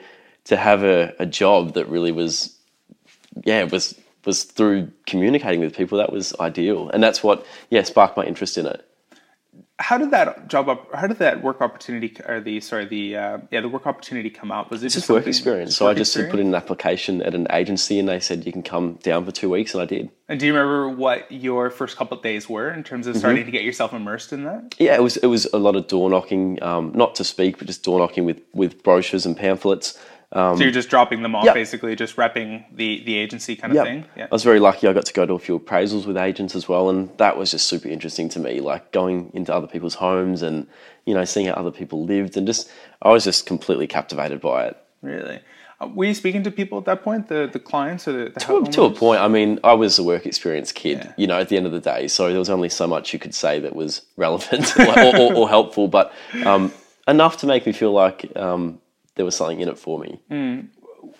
to 0.50 0.58
have 0.58 0.84
a, 0.84 1.14
a 1.20 1.26
job 1.26 1.76
that 1.76 1.88
really 1.88 2.12
was 2.12 2.56
yeah, 3.46 3.64
was 3.64 3.96
was 4.26 4.44
through 4.44 4.92
communicating 5.06 5.60
with 5.60 5.76
people. 5.76 5.98
That 5.98 6.12
was 6.12 6.36
ideal, 6.40 6.90
and 6.90 7.02
that's 7.02 7.24
what 7.24 7.46
yeah 7.70 7.84
sparked 7.84 8.18
my 8.18 8.26
interest 8.26 8.58
in 8.58 8.66
it. 8.66 8.86
How 9.78 9.98
did 9.98 10.12
that 10.12 10.50
job 10.50 10.68
up? 10.68 10.94
How 10.94 11.08
did 11.08 11.20
that 11.20 11.42
work 11.42 11.62
opportunity 11.62 12.18
or 12.28 12.42
the 12.42 12.60
sorry 12.60 12.86
the 12.86 13.16
uh, 13.16 13.38
yeah 13.52 13.62
the 13.62 13.70
work 13.70 13.88
opportunity 13.88 14.30
come 14.30 14.52
up? 14.52 14.72
Was 14.72 14.84
it 14.84 14.90
just, 14.90 15.08
work 15.08 15.26
experience? 15.28 15.78
So 15.78 15.86
work 15.86 15.96
I 15.96 16.00
just 16.00 16.12
experience? 16.12 16.32
put 16.32 16.40
in 16.42 16.48
an 16.48 16.56
application 16.56 17.22
at 17.22 17.34
an 17.34 17.48
agency, 17.52 17.98
and 18.00 18.10
they 18.10 18.20
said 18.20 18.46
you 18.46 18.52
can 18.52 18.64
come 18.64 18.96
down 19.04 19.24
for 19.24 19.32
two 19.32 19.50
weeks, 19.50 19.74
and 19.74 19.82
I 19.84 19.86
did. 19.86 20.10
And 20.28 20.40
do 20.40 20.48
you 20.48 20.54
remember 20.54 20.90
what 20.90 21.32
your 21.32 21.70
first 21.70 21.96
couple 21.96 22.18
of 22.18 22.24
days 22.24 22.50
were 22.50 22.72
in 22.72 22.84
terms 22.84 23.08
of 23.08 23.14
mm-hmm. 23.14 23.20
starting 23.20 23.42
mm-hmm. 23.44 23.52
to 23.52 23.52
get 23.52 23.64
yourself 23.64 23.94
immersed 23.94 24.34
in 24.34 24.44
that? 24.44 24.76
Yeah, 24.80 24.96
it 24.96 25.04
was 25.04 25.16
it 25.18 25.28
was 25.28 25.46
a 25.54 25.60
lot 25.60 25.76
of 25.76 25.88
door 25.88 26.10
knocking, 26.10 26.62
um, 26.62 26.92
not 26.94 27.16
to 27.16 27.24
speak, 27.24 27.58
but 27.58 27.68
just 27.68 27.84
door 27.84 28.00
knocking 28.00 28.26
with 28.26 28.42
with 28.54 28.84
brochures 28.84 29.26
and 29.26 29.38
pamphlets. 29.38 29.98
Um, 30.32 30.58
so 30.58 30.64
you're 30.64 30.72
just 30.72 30.90
dropping 30.90 31.24
them 31.24 31.34
off, 31.36 31.54
basically, 31.56 31.96
just 31.96 32.16
repping 32.16 32.64
the 32.72 33.04
the 33.04 33.18
agency 33.18 33.56
kind 33.56 33.76
of 33.76 33.84
thing. 33.84 34.06
Yeah. 34.16 34.26
I 34.26 34.36
was 34.36 34.44
very 34.44 34.60
lucky. 34.60 34.88
I 34.88 34.94
got 34.94 35.06
to 35.08 35.14
go 35.14 35.26
to 35.26 35.34
a 35.34 35.40
few 35.40 35.60
appraisals 35.60 36.06
with 36.06 36.18
agents 36.18 36.56
as 36.56 36.70
well, 36.70 36.90
and 36.90 37.10
that 37.18 37.36
was 37.36 37.52
just 37.52 37.66
super 37.66 37.88
interesting 37.88 38.30
to 38.30 38.40
me. 38.40 38.60
Like 38.60 38.92
going 38.92 39.32
into 39.34 39.54
other 39.54 39.66
people's 39.66 39.96
homes 39.96 40.44
and 40.44 40.68
you 41.06 41.16
know 41.16 41.26
seeing 41.26 41.48
how 41.48 41.54
other 41.54 41.72
people 41.72 42.06
lived, 42.06 42.38
and 42.38 42.46
just 42.46 42.70
I 43.02 43.10
was 43.10 43.24
just 43.24 43.48
completely 43.48 43.88
captivated 43.88 44.40
by 44.40 44.68
it. 44.68 44.78
Really. 45.02 45.40
Uh, 45.82 45.88
were 45.88 46.06
you 46.06 46.14
speaking 46.14 46.44
to 46.44 46.52
people 46.52 46.78
at 46.78 46.86
that 46.86 47.02
point, 47.04 47.28
the 47.28 47.50
the 47.52 47.60
clients 47.60 48.08
or 48.08 48.12
the, 48.12 48.30
the 48.30 48.40
to, 48.40 48.66
to, 48.66 48.84
a 48.84 48.92
point? 48.92 49.22
I 49.22 49.28
mean, 49.28 49.60
I 49.64 49.74
was 49.74 49.98
a 49.98 50.04
work 50.04 50.28
experience 50.28 50.72
kid, 50.72 51.00
yeah. 51.00 51.14
you 51.18 51.26
know, 51.26 51.40
at 51.40 51.50
the 51.50 51.58
end 51.58 51.66
of 51.66 51.72
the 51.72 51.80
day, 51.80 52.08
so 52.08 52.30
there 52.30 52.38
was 52.38 52.52
only 52.52 52.70
so 52.70 52.86
much 52.86 53.14
you 53.14 53.20
could 53.20 53.34
say 53.34 53.60
that 53.62 53.76
was 53.76 54.04
relevant 54.16 54.78
or, 54.80 55.16
or, 55.16 55.34
or, 55.34 55.50
helpful. 55.50 55.88
But 55.88 56.14
um, 56.46 56.72
enough 57.08 57.38
to 57.38 57.48
make 57.48 57.66
me 57.66 57.72
feel 57.72 57.94
like 57.94 58.32
um, 58.36 58.80
there 59.20 59.26
was 59.26 59.36
something 59.36 59.60
in 59.60 59.68
it 59.68 59.78
for 59.78 60.00
me. 60.00 60.18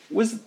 Was 0.10 0.40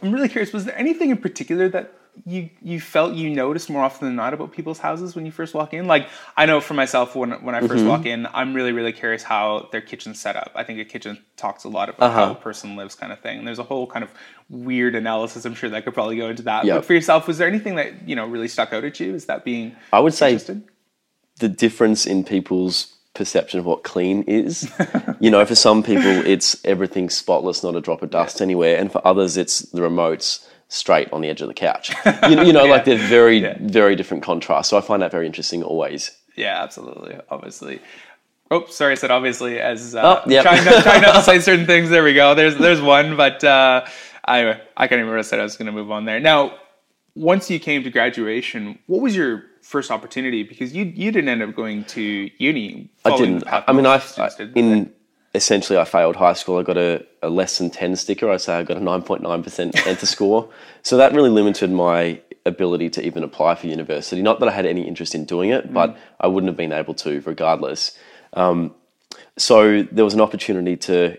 I'm 0.00 0.12
really 0.12 0.28
curious. 0.28 0.52
Was 0.52 0.66
there 0.66 0.78
anything 0.78 1.10
in 1.10 1.16
particular 1.16 1.68
that 1.70 1.92
you 2.24 2.48
you 2.62 2.78
felt 2.80 3.14
you 3.14 3.28
noticed 3.30 3.68
more 3.68 3.82
often 3.82 4.06
than 4.06 4.14
not 4.14 4.32
about 4.34 4.52
people's 4.52 4.78
houses 4.78 5.16
when 5.16 5.26
you 5.26 5.32
first 5.32 5.52
walk 5.52 5.74
in? 5.74 5.88
Like 5.88 6.06
I 6.36 6.46
know 6.46 6.60
for 6.60 6.74
myself 6.74 7.16
when 7.16 7.32
when 7.44 7.56
I 7.56 7.60
1st 7.62 7.68
Mm-hmm. 7.70 7.88
walk 7.88 8.06
in, 8.06 8.28
I'm 8.32 8.54
really 8.54 8.70
really 8.70 8.92
curious 8.92 9.24
how 9.24 9.68
their 9.72 9.80
kitchen's 9.80 10.20
set 10.20 10.36
up. 10.36 10.52
I 10.54 10.62
think 10.62 10.78
a 10.78 10.84
kitchen 10.84 11.18
talks 11.36 11.64
a 11.64 11.68
lot 11.68 11.88
about 11.88 12.12
how 12.12 12.22
Uh-huh. 12.22 12.32
a 12.34 12.36
person 12.36 12.76
lives, 12.76 12.94
kind 12.94 13.12
of 13.12 13.18
thing. 13.18 13.38
And 13.38 13.46
there's 13.48 13.58
a 13.58 13.64
whole 13.64 13.88
kind 13.88 14.04
of 14.04 14.10
weird 14.48 14.94
analysis. 14.94 15.44
I'm 15.44 15.54
sure 15.54 15.70
that 15.70 15.82
could 15.84 15.94
probably 15.94 16.16
go 16.16 16.28
into 16.28 16.44
that. 16.44 16.64
Yep. 16.64 16.76
But 16.76 16.84
for 16.84 16.94
yourself, 16.94 17.26
was 17.26 17.38
there 17.38 17.48
anything 17.48 17.74
that 17.74 18.08
you 18.08 18.14
know 18.14 18.26
really 18.26 18.48
stuck 18.48 18.72
out 18.72 18.84
at 18.84 19.00
you? 19.00 19.12
Is 19.16 19.24
that 19.26 19.44
being 19.44 19.74
I 19.92 19.98
would 19.98 20.14
say 20.14 20.38
the 21.40 21.48
difference 21.48 22.06
in 22.06 22.22
people's 22.22 22.94
perception 23.14 23.58
of 23.60 23.66
what 23.66 23.82
clean 23.84 24.22
is. 24.22 24.70
you 25.20 25.30
know, 25.30 25.44
for 25.44 25.54
some 25.54 25.82
people, 25.82 26.04
it's 26.26 26.62
everything 26.64 27.10
spotless, 27.10 27.62
not 27.62 27.76
a 27.76 27.80
drop 27.80 28.02
of 28.02 28.10
dust 28.10 28.40
anywhere, 28.40 28.78
and 28.78 28.90
for 28.90 29.06
others, 29.06 29.36
it's 29.36 29.60
the 29.60 29.80
remotes 29.80 30.46
straight 30.68 31.12
on 31.12 31.20
the 31.20 31.28
edge 31.28 31.42
of 31.42 31.48
the 31.48 31.54
couch. 31.54 31.92
You, 32.30 32.42
you 32.44 32.52
know, 32.52 32.64
like 32.64 32.84
they're 32.86 32.96
very, 32.96 33.38
Yeah. 33.38 33.56
very 33.60 33.94
different 33.96 34.22
contrasts. 34.22 34.70
So 34.70 34.78
I 34.78 34.80
find 34.80 35.02
that 35.02 35.10
very 35.10 35.26
interesting 35.26 35.62
always. 35.62 36.10
Yeah, 36.36 36.62
absolutely. 36.62 37.16
Obviously. 37.28 37.80
Oh, 38.50 38.66
sorry, 38.68 38.92
I 38.92 38.94
said 38.96 39.10
obviously 39.10 39.58
as 39.60 39.94
uh, 39.94 40.00
Oh, 40.24 40.30
yep. 40.30 40.42
trying, 40.44 40.64
not, 40.64 40.82
trying 40.82 41.02
not 41.02 41.14
to 41.16 41.22
say 41.22 41.38
certain 41.50 41.66
things. 41.66 41.90
There 41.90 42.04
we 42.04 42.14
go. 42.14 42.34
There's 42.34 42.56
there's 42.56 42.80
one, 42.80 43.16
but 43.16 43.42
uh, 43.44 43.84
I 44.24 44.40
I 44.76 44.86
can't 44.88 44.92
even 44.92 45.00
remember 45.00 45.12
what 45.12 45.18
I 45.18 45.22
said. 45.22 45.40
I 45.40 45.42
was 45.42 45.56
going 45.56 45.66
to 45.66 45.72
move 45.72 45.90
on 45.90 46.04
there. 46.06 46.20
Now, 46.20 46.54
once 47.14 47.50
you 47.50 47.58
came 47.58 47.82
to 47.84 47.90
graduation, 47.90 48.78
what 48.86 49.00
was 49.02 49.14
your 49.16 49.44
first 49.62 49.90
opportunity? 49.90 50.42
Because 50.42 50.74
you 50.74 50.84
you 50.84 51.10
didn't 51.10 51.28
end 51.28 51.42
up 51.42 51.54
going 51.54 51.84
to 51.84 52.30
uni. 52.38 52.90
I 53.04 53.16
didn't. 53.16 53.44
I 53.46 53.72
mean, 53.72 53.86
I, 53.86 54.02
did. 54.36 54.56
in 54.56 54.92
essentially 55.34 55.78
I 55.78 55.84
failed 55.84 56.16
high 56.16 56.34
school. 56.34 56.58
I 56.58 56.62
got 56.62 56.76
a, 56.76 57.06
a 57.22 57.30
less 57.30 57.58
than 57.58 57.70
ten 57.70 57.96
sticker. 57.96 58.30
I 58.30 58.36
say 58.36 58.54
I 58.54 58.62
got 58.62 58.76
a 58.76 58.80
nine 58.80 59.02
point 59.02 59.22
nine 59.22 59.42
percent 59.42 59.74
enter 59.86 60.06
score. 60.06 60.50
So 60.82 60.96
that 60.96 61.12
really 61.12 61.30
limited 61.30 61.70
my 61.70 62.20
ability 62.44 62.90
to 62.90 63.06
even 63.06 63.22
apply 63.22 63.54
for 63.54 63.68
university. 63.68 64.20
Not 64.20 64.40
that 64.40 64.48
I 64.48 64.52
had 64.52 64.66
any 64.66 64.86
interest 64.86 65.14
in 65.14 65.24
doing 65.24 65.50
it, 65.50 65.72
but 65.72 65.96
I 66.20 66.26
wouldn't 66.26 66.48
have 66.48 66.56
been 66.56 66.72
able 66.72 66.94
to 66.94 67.22
regardless. 67.24 67.96
Um, 68.32 68.74
so 69.36 69.84
there 69.84 70.04
was 70.04 70.14
an 70.14 70.20
opportunity 70.20 70.76
to. 70.78 71.16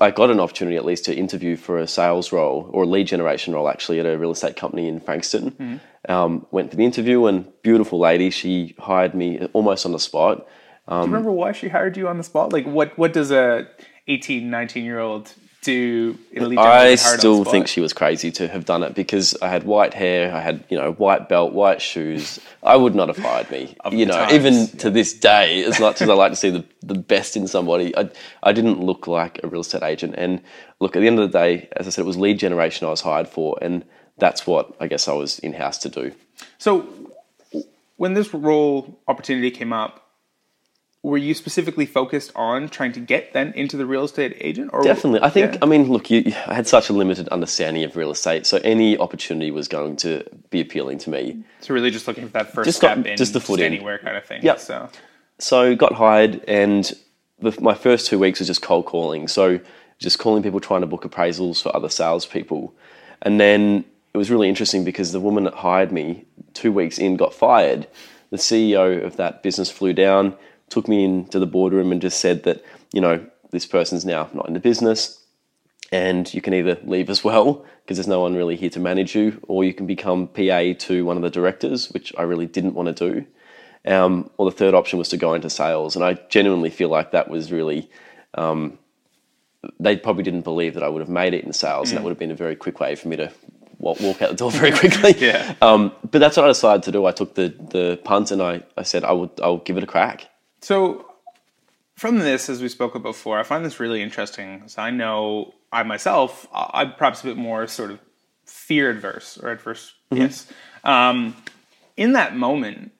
I 0.00 0.10
got 0.10 0.30
an 0.30 0.40
opportunity 0.40 0.76
at 0.76 0.84
least 0.84 1.04
to 1.06 1.14
interview 1.14 1.56
for 1.56 1.78
a 1.78 1.86
sales 1.86 2.32
role 2.32 2.68
or 2.72 2.84
a 2.84 2.86
lead 2.86 3.06
generation 3.06 3.54
role 3.54 3.68
actually 3.68 4.00
at 4.00 4.06
a 4.06 4.16
real 4.18 4.30
estate 4.30 4.56
company 4.56 4.88
in 4.88 5.00
Frankston. 5.00 5.80
Um, 6.08 6.46
went 6.50 6.70
for 6.70 6.76
the 6.76 6.84
interview 6.84 7.26
and 7.26 7.50
beautiful 7.62 7.98
lady. 7.98 8.30
She 8.30 8.74
hired 8.78 9.14
me 9.14 9.46
almost 9.52 9.86
on 9.86 9.92
the 9.92 9.98
spot. 9.98 10.46
Do 10.88 10.94
you 10.96 11.00
remember 11.02 11.32
why 11.32 11.52
she 11.52 11.68
hired 11.68 11.96
you 11.96 12.08
on 12.08 12.18
the 12.18 12.24
spot? 12.24 12.52
Like, 12.52 12.66
what 12.66 12.96
what 12.98 13.12
does 13.14 13.30
a 13.30 13.66
18, 14.06 14.50
19 14.50 14.84
year 14.84 15.00
old 15.00 15.32
in 15.68 16.58
I 16.58 16.94
still 16.94 17.44
think 17.44 17.68
she 17.68 17.80
was 17.80 17.92
crazy 17.92 18.30
to 18.32 18.48
have 18.48 18.64
done 18.64 18.82
it 18.82 18.94
because 18.94 19.36
I 19.40 19.48
had 19.48 19.64
white 19.64 19.94
hair, 19.94 20.34
I 20.34 20.40
had 20.40 20.64
you 20.68 20.76
know 20.76 20.92
white 20.92 21.28
belt, 21.28 21.52
white 21.52 21.80
shoes. 21.80 22.40
I 22.62 22.76
would 22.76 22.94
not 22.94 23.08
have 23.08 23.18
hired 23.18 23.50
me. 23.50 23.76
you 23.90 24.06
know, 24.06 24.14
times, 24.14 24.32
even 24.32 24.66
to 24.78 24.90
this 24.90 25.12
day, 25.12 25.64
as 25.64 25.80
much 25.80 26.02
as 26.02 26.08
I 26.08 26.14
like 26.14 26.32
to 26.32 26.36
see 26.36 26.50
the, 26.58 26.64
the 26.82 26.94
best 26.94 27.36
in 27.36 27.48
somebody, 27.48 27.96
I 27.96 28.10
I 28.42 28.52
didn't 28.52 28.80
look 28.80 29.06
like 29.06 29.40
a 29.42 29.48
real 29.48 29.62
estate 29.62 29.82
agent. 29.82 30.14
And 30.16 30.42
look, 30.80 30.96
at 30.96 31.00
the 31.00 31.06
end 31.06 31.18
of 31.18 31.30
the 31.30 31.38
day, 31.38 31.68
as 31.76 31.86
I 31.86 31.90
said, 31.90 32.02
it 32.02 32.06
was 32.06 32.16
lead 32.16 32.38
generation 32.38 32.86
I 32.86 32.90
was 32.90 33.00
hired 33.00 33.28
for, 33.28 33.58
and 33.62 33.84
that's 34.18 34.46
what 34.46 34.74
I 34.80 34.86
guess 34.86 35.08
I 35.08 35.12
was 35.12 35.38
in 35.40 35.52
house 35.52 35.78
to 35.78 35.88
do. 35.88 36.12
So, 36.58 36.88
when 37.96 38.14
this 38.14 38.32
role 38.34 39.00
opportunity 39.08 39.50
came 39.50 39.72
up, 39.72 40.03
were 41.04 41.18
you 41.18 41.34
specifically 41.34 41.84
focused 41.84 42.32
on 42.34 42.66
trying 42.68 42.90
to 42.92 42.98
get 43.00 43.32
then 43.34 43.52
into 43.52 43.76
the 43.76 43.84
real 43.84 44.04
estate 44.04 44.36
agent? 44.40 44.70
Or 44.72 44.82
Definitely. 44.82 45.20
I 45.22 45.28
think, 45.28 45.52
Yeah. 45.52 45.58
I 45.62 45.66
mean, 45.66 45.88
look, 45.92 46.10
you, 46.10 46.32
I 46.46 46.54
had 46.54 46.66
such 46.66 46.88
a 46.88 46.94
limited 46.94 47.28
understanding 47.28 47.84
of 47.84 47.94
real 47.94 48.10
estate, 48.10 48.46
so 48.46 48.56
any 48.64 48.96
opportunity 48.98 49.50
was 49.50 49.68
going 49.68 49.96
to 49.96 50.24
be 50.50 50.60
appealing 50.62 50.96
to 50.98 51.10
me. 51.10 51.44
so 51.60 51.74
really 51.74 51.90
just 51.90 52.08
looking 52.08 52.24
for 52.26 52.32
that 52.32 52.52
first 52.54 52.66
Just 52.66 52.78
step 52.78 52.96
got- 52.96 53.06
in 53.06 53.16
just 53.18 53.34
the 53.34 53.40
foot 53.40 53.60
in. 53.60 53.66
anywhere 53.66 53.98
kind 53.98 54.16
of 54.16 54.24
thing. 54.24 54.40
yeah 54.42 54.56
So 54.56 54.88
So 55.38 55.76
got 55.76 55.92
hired, 55.92 56.42
and 56.48 56.90
the, 57.38 57.52
my 57.60 57.74
first 57.74 58.06
two 58.06 58.18
weeks 58.18 58.38
was 58.38 58.48
just 58.48 58.62
cold 58.62 58.86
calling. 58.86 59.28
So 59.28 59.60
just 59.98 60.18
calling 60.18 60.42
people, 60.42 60.58
trying 60.58 60.80
to 60.80 60.86
book 60.86 61.02
appraisals 61.04 61.62
for 61.62 61.70
other 61.76 61.90
salespeople, 61.90 62.74
and 63.20 63.38
then 63.38 63.84
it 64.14 64.16
was 64.16 64.30
really 64.30 64.48
interesting 64.48 64.84
because 64.84 65.12
the 65.12 65.20
woman 65.20 65.44
that 65.44 65.54
hired 65.54 65.92
me 65.92 66.24
two 66.54 66.72
weeks 66.72 66.98
in 66.98 67.16
got 67.18 67.34
fired. 67.34 67.86
The 68.30 68.38
CEO 68.38 69.04
of 69.04 69.16
that 69.16 69.42
business 69.42 69.70
flew 69.70 69.92
down, 69.92 70.34
took 70.68 70.88
me 70.88 71.04
into 71.04 71.38
the 71.38 71.46
boardroom, 71.46 71.92
and 71.92 72.00
just 72.00 72.20
said 72.20 72.42
that 72.44 72.64
you 72.92 73.00
know 73.00 73.24
this 73.50 73.66
person's 73.66 74.04
now 74.04 74.28
not 74.32 74.48
in 74.48 74.54
the 74.54 74.60
business, 74.60 75.22
and 75.92 76.32
you 76.34 76.40
can 76.40 76.54
either 76.54 76.78
leave 76.84 77.10
as 77.10 77.22
well 77.22 77.64
because 77.82 77.98
there's 77.98 78.08
no 78.08 78.20
one 78.20 78.34
really 78.34 78.56
here 78.56 78.70
to 78.70 78.80
manage 78.80 79.14
you, 79.14 79.40
or 79.46 79.62
you 79.64 79.74
can 79.74 79.86
become 79.86 80.26
PA 80.28 80.72
to 80.78 81.04
one 81.04 81.16
of 81.16 81.22
the 81.22 81.30
directors, 81.30 81.90
which 81.90 82.12
I 82.16 82.22
really 82.22 82.46
didn't 82.46 82.74
want 82.74 82.96
to 82.96 83.10
do. 83.10 83.26
Um, 83.86 84.30
or 84.38 84.50
the 84.50 84.56
third 84.56 84.72
option 84.74 84.98
was 84.98 85.10
to 85.10 85.18
go 85.18 85.34
into 85.34 85.50
sales, 85.50 85.94
and 85.94 86.04
I 86.04 86.14
genuinely 86.30 86.70
feel 86.70 86.88
like 86.88 87.12
that 87.12 87.28
was 87.28 87.52
really. 87.52 87.90
Um, 88.34 88.78
they 89.80 89.96
probably 89.96 90.22
didn't 90.22 90.42
believe 90.42 90.74
that 90.74 90.82
I 90.82 90.88
would 90.88 91.00
have 91.00 91.08
made 91.08 91.34
it 91.34 91.44
in 91.44 91.52
sales, 91.52 91.90
and 91.90 91.98
that 91.98 92.04
would 92.04 92.10
have 92.10 92.18
been 92.18 92.30
a 92.30 92.34
very 92.34 92.56
quick 92.56 92.80
way 92.80 92.94
for 92.96 93.08
me 93.08 93.16
to 93.16 93.30
wa- 93.78 93.94
walk 94.00 94.22
out 94.22 94.30
the 94.30 94.36
door 94.36 94.50
very 94.50 94.72
quickly. 94.78 95.14
Yeah. 95.18 95.54
Um, 95.62 95.92
but 96.10 96.18
that's 96.18 96.36
what 96.36 96.44
I 96.44 96.48
decided 96.48 96.82
to 96.84 96.92
do. 96.92 97.06
I 97.06 97.12
took 97.12 97.34
the 97.34 97.48
the 97.70 98.00
punt, 98.04 98.30
and 98.30 98.42
I, 98.42 98.62
I 98.76 98.82
said 98.82 99.04
I 99.04 99.12
would 99.12 99.30
I'll 99.42 99.58
give 99.58 99.76
it 99.76 99.84
a 99.84 99.86
crack. 99.86 100.28
So, 100.64 101.04
from 101.94 102.20
this, 102.20 102.48
as 102.48 102.62
we 102.62 102.70
spoke 102.70 102.94
about 102.94 103.10
before, 103.10 103.38
I 103.38 103.42
find 103.42 103.62
this 103.66 103.78
really 103.78 104.00
interesting. 104.00 104.62
So 104.66 104.80
I 104.80 104.88
know 104.88 105.52
I 105.70 105.82
myself, 105.82 106.46
I'm 106.54 106.94
perhaps 106.94 107.20
a 107.20 107.26
bit 107.26 107.36
more 107.36 107.66
sort 107.66 107.90
of 107.90 107.98
fear 108.46 108.88
adverse 108.88 109.36
or 109.36 109.50
adverse. 109.50 109.92
Yes. 110.10 110.50
Um, 110.82 111.36
in 111.98 112.14
that 112.14 112.34
moment, 112.34 112.92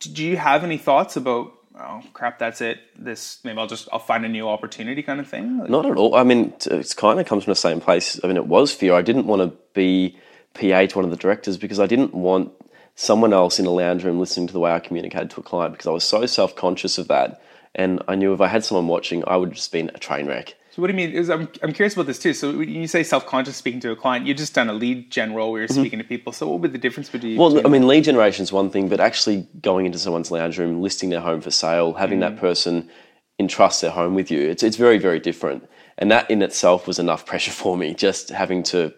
did 0.00 0.18
you 0.18 0.38
have 0.38 0.64
any 0.64 0.78
thoughts 0.78 1.16
about? 1.16 1.52
Oh 1.78 2.02
crap! 2.14 2.38
That's 2.38 2.62
it. 2.62 2.78
This 2.98 3.40
maybe 3.44 3.58
I'll 3.58 3.66
just 3.66 3.86
I'll 3.92 3.98
find 3.98 4.24
a 4.24 4.28
new 4.30 4.48
opportunity, 4.48 5.02
kind 5.02 5.20
of 5.20 5.28
thing. 5.28 5.58
Like, 5.58 5.68
Not 5.68 5.84
at 5.84 5.98
all. 5.98 6.14
I 6.14 6.22
mean, 6.22 6.54
it's 6.64 6.94
kind 6.94 7.20
of 7.20 7.26
comes 7.26 7.44
from 7.44 7.50
the 7.50 7.56
same 7.56 7.82
place. 7.82 8.18
I 8.24 8.26
mean, 8.26 8.38
it 8.38 8.46
was 8.46 8.72
fear. 8.72 8.94
I 8.94 9.02
didn't 9.02 9.26
want 9.26 9.42
to 9.42 9.58
be 9.74 10.16
PA 10.54 10.86
to 10.86 10.96
one 10.96 11.04
of 11.04 11.10
the 11.10 11.18
directors 11.18 11.58
because 11.58 11.78
I 11.78 11.86
didn't 11.86 12.14
want 12.14 12.52
someone 12.94 13.32
else 13.32 13.58
in 13.58 13.66
a 13.66 13.70
lounge 13.70 14.04
room 14.04 14.20
listening 14.20 14.46
to 14.46 14.52
the 14.52 14.60
way 14.60 14.72
I 14.72 14.80
communicated 14.80 15.30
to 15.30 15.40
a 15.40 15.42
client 15.42 15.72
because 15.72 15.86
I 15.86 15.90
was 15.90 16.04
so 16.04 16.26
self 16.26 16.54
conscious 16.56 16.98
of 16.98 17.08
that. 17.08 17.40
And 17.74 18.02
I 18.06 18.14
knew 18.14 18.32
if 18.32 18.40
I 18.40 18.46
had 18.46 18.64
someone 18.64 18.86
watching, 18.86 19.24
I 19.26 19.36
would 19.36 19.48
have 19.48 19.56
just 19.56 19.72
been 19.72 19.90
a 19.94 19.98
train 19.98 20.26
wreck. 20.26 20.54
So 20.70 20.82
what 20.82 20.88
do 20.88 20.92
you 20.92 20.96
mean? 20.96 21.12
Is 21.12 21.30
I'm 21.30 21.48
I'm 21.62 21.72
curious 21.72 21.94
about 21.94 22.06
this 22.06 22.18
too. 22.18 22.34
So 22.34 22.56
when 22.56 22.68
you 22.68 22.88
say 22.88 23.02
self 23.02 23.26
conscious 23.26 23.56
speaking 23.56 23.80
to 23.80 23.92
a 23.92 23.96
client, 23.96 24.26
you 24.26 24.34
just 24.34 24.54
done 24.54 24.68
a 24.68 24.72
lead 24.72 25.10
gen 25.10 25.34
role 25.34 25.52
where 25.52 25.60
you're 25.60 25.68
speaking 25.68 25.98
to 26.00 26.04
people. 26.04 26.32
So 26.32 26.48
what 26.48 26.60
would 26.60 26.72
be 26.72 26.78
the 26.78 26.82
difference 26.82 27.08
between? 27.08 27.38
Mm-hmm. 27.38 27.54
Well, 27.54 27.66
I 27.66 27.70
mean, 27.70 27.86
lead 27.86 28.04
generation 28.04 28.42
is 28.42 28.52
one 28.52 28.70
thing, 28.70 28.88
but 28.88 29.00
actually 29.00 29.48
going 29.60 29.86
into 29.86 29.98
someone's 29.98 30.30
lounge 30.30 30.58
room, 30.58 30.82
listing 30.82 31.10
their 31.10 31.20
home 31.20 31.40
for 31.40 31.50
sale, 31.50 31.92
having 31.94 32.20
that 32.20 32.36
person 32.36 32.90
entrust 33.38 33.80
their 33.80 33.90
home 33.90 34.14
with 34.14 34.30
you, 34.30 34.40
it's, 34.48 34.62
it's 34.62 34.76
very, 34.76 34.98
very 34.98 35.20
different. 35.20 35.68
And 35.98 36.10
that 36.10 36.30
in 36.30 36.42
itself 36.42 36.86
was 36.86 36.98
enough 36.98 37.26
pressure 37.26 37.50
for 37.62 37.76
me, 37.76 37.94
just 37.94 38.30
having 38.30 38.62
to 38.64 38.92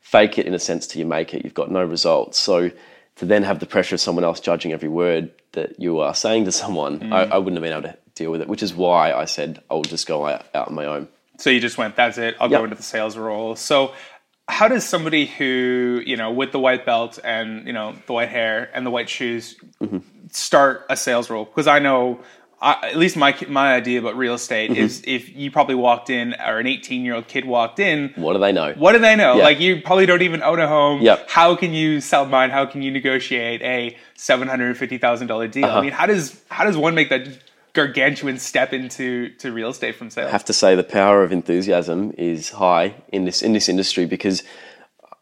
fake 0.00 0.38
it 0.38 0.46
in 0.46 0.54
a 0.54 0.58
sense 0.58 0.86
till 0.86 1.00
you 1.00 1.06
make 1.06 1.34
it. 1.34 1.44
You've 1.44 1.54
got 1.54 1.70
no 1.70 1.84
results. 1.84 2.38
So 2.38 2.70
to 3.20 3.26
then 3.26 3.42
have 3.42 3.58
the 3.60 3.66
pressure 3.66 3.96
of 3.96 4.00
someone 4.00 4.24
else 4.24 4.40
judging 4.40 4.72
every 4.72 4.88
word 4.88 5.30
that 5.52 5.78
you 5.78 6.00
are 6.00 6.14
saying 6.14 6.46
to 6.46 6.52
someone, 6.52 7.12
I, 7.12 7.24
I 7.24 7.36
wouldn't 7.36 7.56
have 7.56 7.62
been 7.62 7.78
able 7.78 7.94
to 7.94 7.98
deal 8.14 8.30
with 8.30 8.40
it, 8.40 8.48
which 8.48 8.62
is 8.62 8.72
why 8.72 9.12
I 9.12 9.26
said 9.26 9.62
I'll 9.70 9.82
just 9.82 10.06
go 10.06 10.26
out, 10.26 10.46
on 10.54 10.74
my 10.74 10.86
own. 10.86 11.06
So 11.38 11.50
you 11.50 11.60
just 11.60 11.76
went, 11.76 11.96
that's 11.96 12.16
it. 12.16 12.34
I'll 12.40 12.48
go 12.48 12.64
into 12.64 12.76
the 12.76 12.82
sales 12.82 13.18
role. 13.18 13.56
So 13.56 13.92
how 14.48 14.68
does 14.68 14.84
somebody 14.84 15.26
who, 15.26 16.02
you 16.06 16.16
know, 16.16 16.32
with 16.32 16.50
the 16.50 16.58
white 16.58 16.86
belt 16.86 17.18
and, 17.22 17.66
you 17.66 17.74
know, 17.74 17.94
the 18.06 18.14
white 18.14 18.30
hair 18.30 18.70
and 18.72 18.86
the 18.86 18.90
white 18.90 19.10
shoes 19.10 19.54
Mm-hmm. 19.82 19.98
start 20.30 20.86
a 20.88 20.96
sales 20.96 21.28
role? 21.28 21.44
Because 21.44 21.66
I 21.66 21.78
know, 21.78 22.20
I, 22.62 22.90
at 22.90 22.96
least 22.96 23.16
my 23.16 23.34
my 23.48 23.72
idea 23.74 23.98
about 24.00 24.16
real 24.16 24.34
estate 24.34 24.70
Mm-hmm. 24.70 24.80
is 24.80 25.02
if 25.06 25.34
you 25.34 25.50
probably 25.50 25.74
walked 25.76 26.10
in 26.10 26.34
or 26.34 26.58
an 26.58 26.66
18 26.66 27.04
year 27.04 27.14
old 27.14 27.26
kid 27.26 27.44
walked 27.46 27.78
in, 27.80 28.12
What 28.16 28.34
do 28.34 28.38
they 28.38 28.52
know? 28.52 28.74
what 28.74 28.92
do 28.92 28.98
they 28.98 29.16
know? 29.16 29.36
Yeah. 29.36 29.44
Like 29.44 29.60
you 29.60 29.80
probably 29.80 30.04
don't 30.06 30.20
even 30.22 30.42
own 30.42 30.60
a 30.60 30.68
home. 30.68 31.00
Yep. 31.00 31.30
How 31.30 31.56
can 31.56 31.72
you 31.72 32.00
sell 32.02 32.26
mine? 32.26 32.50
How 32.50 32.66
can 32.66 32.82
you 32.82 32.90
negotiate 32.90 33.62
a 33.62 33.96
seven 34.14 34.46
hundred 34.46 34.66
and 34.68 34.76
fifty 34.76 34.98
thousand 34.98 35.28
dollar 35.28 35.48
deal? 35.48 35.64
Uh-huh. 35.64 35.78
I 35.78 35.82
mean, 35.82 35.92
how 35.92 36.04
does 36.06 36.38
how 36.50 36.64
does 36.64 36.76
one 36.76 36.94
make 36.94 37.08
that 37.08 37.28
gargantuan 37.72 38.36
step 38.38 38.72
into 38.72 39.30
to 39.38 39.52
real 39.52 39.70
estate 39.70 39.94
from 39.94 40.10
sales? 40.10 40.28
I 40.28 40.30
have 40.32 40.44
to 40.46 40.52
say 40.52 40.74
the 40.74 40.84
power 40.84 41.22
of 41.22 41.32
enthusiasm 41.32 42.12
is 42.18 42.50
high 42.50 42.94
in 43.10 43.24
this 43.24 43.40
in 43.42 43.52
this 43.54 43.68
industry 43.70 44.04
because 44.04 44.42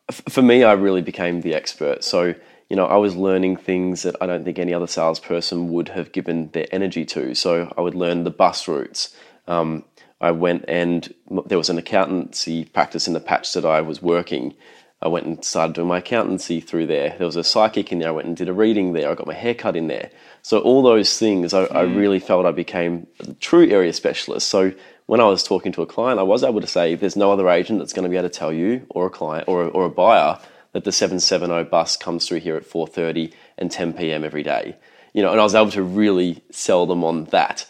f- 0.09 0.23
for 0.29 0.43
me 0.43 0.65
I 0.65 0.73
really 0.73 1.03
became 1.03 1.43
the 1.43 1.55
expert. 1.55 2.03
So 2.03 2.35
you 2.69 2.77
know 2.77 2.87
I 2.87 2.97
was 2.97 3.17
learning 3.17 3.57
things 3.57 4.03
that 4.03 4.17
I 4.21 4.27
don't 4.27 4.45
think 4.45 4.59
any 4.59 4.75
other 4.75 4.87
salesperson 4.87 5.69
would 5.71 5.89
have 5.91 6.13
given 6.13 6.51
their 6.51 6.67
energy 6.71 7.05
to. 7.07 7.35
So 7.35 7.73
I 7.77 7.81
would 7.81 7.95
learn 7.95 8.25
the 8.25 8.31
bus 8.31 8.69
routes. 8.69 9.15
Um, 9.47 9.85
I 10.21 10.33
went 10.33 10.65
and 10.69 11.13
there 11.47 11.59
was 11.59 11.71
an 11.71 11.79
accountancy 11.79 12.65
practice 12.65 13.07
in 13.07 13.15
the 13.15 13.21
patch 13.21 13.53
that 13.53 13.65
I 13.65 13.81
was 13.81 14.03
working. 14.03 14.55
I 15.01 15.07
went 15.07 15.27
and 15.27 15.45
started 15.45 15.75
doing 15.75 15.87
my 15.87 15.99
accountancy 15.99 16.61
through 16.61 16.89
there. 16.89 17.15
There 17.17 17.27
was 17.27 17.37
a 17.37 17.45
psychic 17.45 17.93
in 17.93 18.01
there. 18.01 18.09
I 18.09 18.13
went 18.13 18.27
and 18.27 18.37
did 18.37 18.49
a 18.49 18.53
reading 18.53 18.95
there. 18.95 19.11
I 19.11 19.15
got 19.15 19.29
my 19.29 19.35
hair 19.35 19.55
cut 19.55 19.77
in 19.77 19.87
there. 19.87 20.11
So 20.43 20.59
all 20.59 20.83
those 20.83 21.17
things, 21.19 21.55
I, 21.55 21.65
I 21.67 21.83
really 21.83 22.19
felt 22.19 22.47
I 22.47 22.51
became 22.51 23.07
a 23.21 23.33
true 23.35 23.69
area 23.69 23.93
specialist. 23.93 24.49
So 24.49 24.73
when 25.07 25.21
I 25.21 25.27
was 25.27 25.45
talking 25.45 25.71
to 25.73 25.83
a 25.83 25.87
client, 25.87 26.19
I 26.19 26.25
was 26.25 26.43
able 26.43 26.61
to 26.61 26.67
say, 26.67 26.97
there's 26.97 27.15
no 27.15 27.31
other 27.31 27.49
agent 27.49 27.79
that's 27.79 27.93
going 27.93 28.03
to 28.03 28.09
be 28.09 28.17
able 28.17 28.29
to 28.29 28.35
tell 28.35 28.53
you 28.53 28.87
or 28.91 29.07
a 29.07 29.11
client 29.11 29.47
or, 29.47 29.65
or 29.69 29.85
a 29.85 29.91
buyer 29.91 30.41
that 30.73 30.85
the 30.85 30.93
770 30.93 31.65
bus 31.71 31.97
comes 31.97 32.27
through 32.29 32.41
here 32.41 32.57
at 32.57 32.69
4.30 32.69 33.33
and 33.57 33.71
10 33.71 33.95
p.m. 33.95 34.25
every 34.25 34.43
day. 34.43 34.77
You 35.15 35.23
know, 35.23 35.33
and 35.33 35.41
I 35.41 35.45
was 35.45 35.55
able 35.55 35.71
to 35.73 35.83
really 35.83 36.43
sell 36.51 36.87
them 36.87 37.03
on 37.03 37.25
that. 37.27 37.67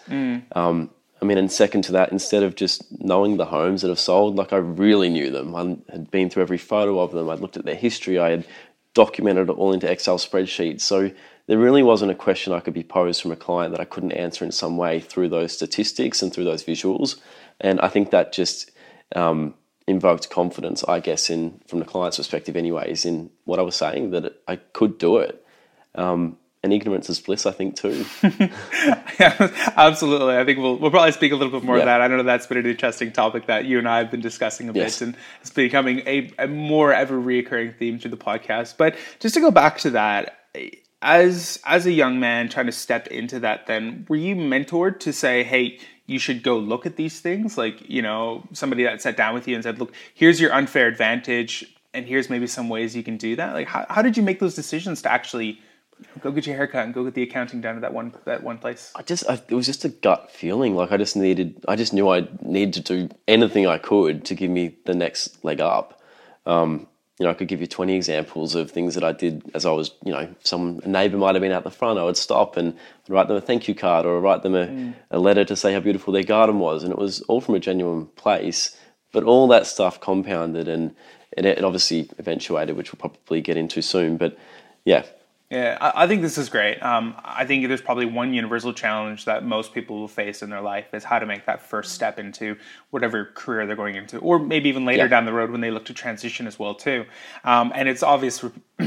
Um, 0.53 0.91
I 1.21 1.25
mean, 1.25 1.39
and 1.39 1.51
second 1.51 1.83
to 1.83 1.93
that, 1.93 2.13
instead 2.13 2.43
of 2.43 2.55
just 2.55 2.85
knowing 3.01 3.37
the 3.37 3.47
homes 3.47 3.83
that 3.83 3.89
have 3.89 3.99
sold, 3.99 4.37
like 4.37 4.53
I 4.53 4.57
really 4.57 5.09
knew 5.09 5.31
them. 5.31 5.55
I 5.55 5.93
had 5.93 6.11
been 6.11 6.31
through 6.31 6.43
every 6.43 6.59
photo 6.59 7.01
of 7.01 7.13
them. 7.13 7.29
I'd 7.29 7.41
looked 7.41 7.57
at 7.57 7.65
their 7.65 7.75
history. 7.75 8.19
I 8.19 8.31
had 8.31 8.47
documented 8.95 9.49
it 9.49 9.53
all 9.53 9.73
into 9.73 9.91
Excel 9.91 10.19
spreadsheets. 10.19 10.83
So 10.83 11.11
there 11.47 11.59
really 11.59 11.83
wasn't 11.83 12.13
a 12.13 12.17
question 12.17 12.53
I 12.53 12.61
could 12.61 12.75
be 12.75 12.85
posed 12.85 13.23
from 13.23 13.33
a 13.33 13.37
client 13.37 13.73
that 13.73 13.81
I 13.81 13.85
couldn't 13.85 14.13
answer 14.13 14.45
in 14.45 14.53
some 14.53 14.77
way 14.77 15.01
through 15.01 15.31
those 15.31 15.53
statistics 15.53 16.23
and 16.23 16.33
through 16.33 16.45
those 16.45 16.65
visuals. 16.65 17.19
And 17.61 17.81
I 17.81 17.89
think 17.89 18.11
that 18.11 18.33
just 18.33 18.71
um, 19.17 19.55
invoked 19.89 20.31
confidence, 20.31 20.85
I 20.85 21.01
guess, 21.01 21.31
in 21.31 21.61
from 21.67 21.79
the 21.81 21.85
client's 21.85 22.19
perspective, 22.19 22.57
anyways, 22.57 23.05
in 23.05 23.31
what 23.45 23.59
I 23.59 23.63
was 23.63 23.75
saying 23.75 24.11
that 24.11 24.41
I 24.47 24.57
could 24.57 24.99
do 24.99 25.17
it. 25.19 25.45
Um, 25.95 26.37
and 26.63 26.73
ignorance 26.73 27.09
is 27.09 27.21
bliss, 27.21 27.47
I 27.47 27.53
think, 27.53 27.77
too. 27.77 28.05
yeah, 28.23 29.73
absolutely. 29.77 30.37
I 30.37 30.45
think 30.45 30.59
we'll 30.59 30.77
we'll 30.77 30.91
probably 30.91 31.13
speak 31.13 31.33
a 31.33 31.37
little 31.37 31.53
bit 31.53 31.65
more 31.65 31.77
Yeah. 31.77 31.83
of 31.83 31.87
that. 31.87 32.01
I 32.01 32.09
know 32.09 32.23
that's 32.23 32.47
been 32.47 32.59
an 32.59 32.67
interesting 32.67 33.13
topic 33.13 33.47
that 33.47 33.65
you 33.65 33.79
and 33.79 33.89
I 33.89 33.99
have 33.99 34.11
been 34.11 34.21
discussing 34.21 34.69
a 34.69 34.73
Yes. 34.73 34.99
bit, 34.99 35.07
and 35.09 35.17
it's 35.41 35.51
becoming 35.51 36.01
a, 36.01 36.31
a 36.39 36.49
more 36.49 36.93
ever 36.93 37.17
reoccurring 37.17 37.77
theme 37.79 37.99
through 37.99 38.11
the 38.11 38.17
podcast. 38.17 38.77
But 38.77 38.97
just 39.21 39.35
to 39.37 39.41
go 39.41 39.51
back 39.51 39.79
to 39.79 39.91
that, 39.91 40.39
as 41.01 41.61
as 41.65 41.87
a 41.87 41.93
young 41.93 42.19
man 42.19 42.49
trying 42.49 42.67
to 42.67 42.73
step 42.73 43.07
into 43.07 43.39
that, 43.41 43.67
then 43.69 44.05
were 44.09 44.17
you 44.17 44.35
mentored 44.35 44.99
to 45.01 45.13
say, 45.13 45.45
"Hey, 45.45 45.79
you 46.09 46.19
should 46.19 46.43
go 46.43 46.59
look 46.59 46.87
at 46.87 46.97
these 46.97 47.21
things"? 47.21 47.57
Like, 47.57 47.89
you 47.89 48.03
know, 48.03 48.43
somebody 48.53 48.83
that 48.83 49.01
sat 49.01 49.17
down 49.17 49.35
with 49.35 49.47
you 49.47 49.55
and 49.55 49.63
said, 49.63 49.79
"Look, 49.79 49.93
here's 50.15 50.41
your 50.41 50.53
unfair 50.53 50.89
advantage." 50.89 51.75
And 51.95 52.07
here's 52.07 52.29
maybe 52.29 52.47
some 52.47 52.69
ways 52.69 52.95
you 52.95 53.03
can 53.03 53.17
do 53.17 53.35
that. 53.37 53.55
Like, 53.55 53.67
how, 53.67 53.87
how 53.89 54.03
did 54.03 54.17
you 54.17 54.23
make 54.23 54.41
those 54.41 54.55
decisions 54.55 55.01
to 55.03 55.11
actually 55.11 55.59
go 56.21 56.31
get 56.31 56.47
your 56.47 56.55
haircut 56.55 56.85
and 56.85 56.93
go 56.93 57.03
get 57.03 57.15
the 57.15 57.23
accounting 57.23 57.61
done 57.61 57.77
at 57.77 57.81
that 57.81 57.95
one 57.95 58.13
that 58.25 58.43
one 58.43 58.59
place? 58.59 58.93
I 58.95 59.03
just, 59.03 59.29
I, 59.29 59.41
it 59.49 59.55
was 59.55 59.67
just 59.67 59.85
a 59.87 59.89
gut 59.89 60.31
feeling. 60.31 60.77
Like 60.77 60.93
I 60.93 60.99
just 60.99 61.17
needed, 61.17 61.65
I 61.67 61.77
just 61.77 61.95
knew 61.95 62.09
I 62.09 62.29
needed 62.43 62.75
to 62.75 63.09
do 63.09 63.15
anything 63.27 63.67
I 63.67 63.79
could 63.79 64.25
to 64.27 64.35
give 64.35 64.51
me 64.51 64.77
the 64.85 64.95
next 64.95 65.43
leg 65.45 65.61
up. 65.61 66.01
Um, 66.45 66.89
you 67.19 67.25
know, 67.25 67.31
I 67.31 67.35
could 67.35 67.49
give 67.49 67.61
you 67.61 67.67
20 67.67 67.95
examples 67.95 68.55
of 68.55 68.71
things 68.71 68.95
that 68.95 69.03
I 69.03 69.13
did 69.13 69.43
as 69.53 69.67
I 69.67 69.73
was, 69.73 69.91
you 70.05 70.13
know, 70.13 70.33
some 70.45 70.81
neighbour 70.87 71.17
might 71.17 71.35
have 71.35 71.43
been 71.43 71.51
out 71.51 71.65
the 71.65 71.71
front. 71.71 71.99
I 71.99 72.05
would 72.05 72.17
stop 72.17 72.57
and 72.57 72.77
write 73.09 73.27
them 73.27 73.37
a 73.37 73.41
thank 73.41 73.67
you 73.67 73.75
card 73.75 74.07
or 74.07 74.21
write 74.21 74.43
them 74.43 74.55
a, 74.55 74.67
mm. 74.67 74.95
a 75.11 75.19
letter 75.19 75.45
to 75.47 75.57
say 75.57 75.73
how 75.73 75.81
beautiful 75.81 76.13
their 76.13 76.23
garden 76.23 76.61
was. 76.61 76.85
And 76.85 76.93
it 76.93 76.99
was 76.99 77.23
all 77.23 77.41
from 77.41 77.57
a 77.57 77.61
genuine 77.61 78.07
place. 78.07 78.77
But 79.11 79.25
all 79.25 79.49
that 79.49 79.67
stuff 79.67 80.01
compounded 80.01 80.69
and 80.69 80.95
it, 81.37 81.45
it 81.45 81.65
obviously 81.65 82.09
eventuated, 82.19 82.77
which 82.77 82.93
we'll 82.93 83.01
probably 83.01 83.41
get 83.41 83.57
into 83.57 83.83
soon. 83.83 84.17
But 84.17 84.39
yeah, 84.85 85.05
Yeah, 85.51 85.79
I, 85.81 86.05
I 86.05 86.07
think 86.07 86.21
this 86.21 86.37
is 86.37 86.49
great. 86.51 86.79
Um, 86.83 87.15
I 87.25 87.47
think 87.47 87.67
there's 87.69 87.81
probably 87.81 88.05
one 88.07 88.35
universal 88.35 88.75
challenge 88.75 89.25
that 89.25 89.45
most 89.45 89.73
people 89.73 89.99
will 89.99 90.09
face 90.09 90.43
in 90.43 90.51
their 90.51 90.61
life 90.61 90.93
is 90.93 91.05
how 91.05 91.19
to 91.19 91.25
make 91.27 91.47
that 91.47 91.63
first 91.63 91.93
step 91.93 92.19
into 92.19 92.57
whatever 92.91 93.27
career 93.35 93.67
they're 93.67 93.77
going 93.77 93.95
into, 93.95 94.19
or 94.19 94.39
maybe 94.39 94.69
even 94.69 94.85
later 94.85 95.05
Yeah. 95.05 95.09
down 95.09 95.25
the 95.25 95.33
road 95.33 95.51
when 95.51 95.61
they 95.63 95.71
look 95.71 95.87
to 95.87 95.95
transition 95.95 96.47
as 96.47 96.59
well 96.59 96.75
too. 96.75 97.07
Um, 97.45 97.73
and 97.75 97.89
it's 97.89 98.03
obvious. 98.03 98.45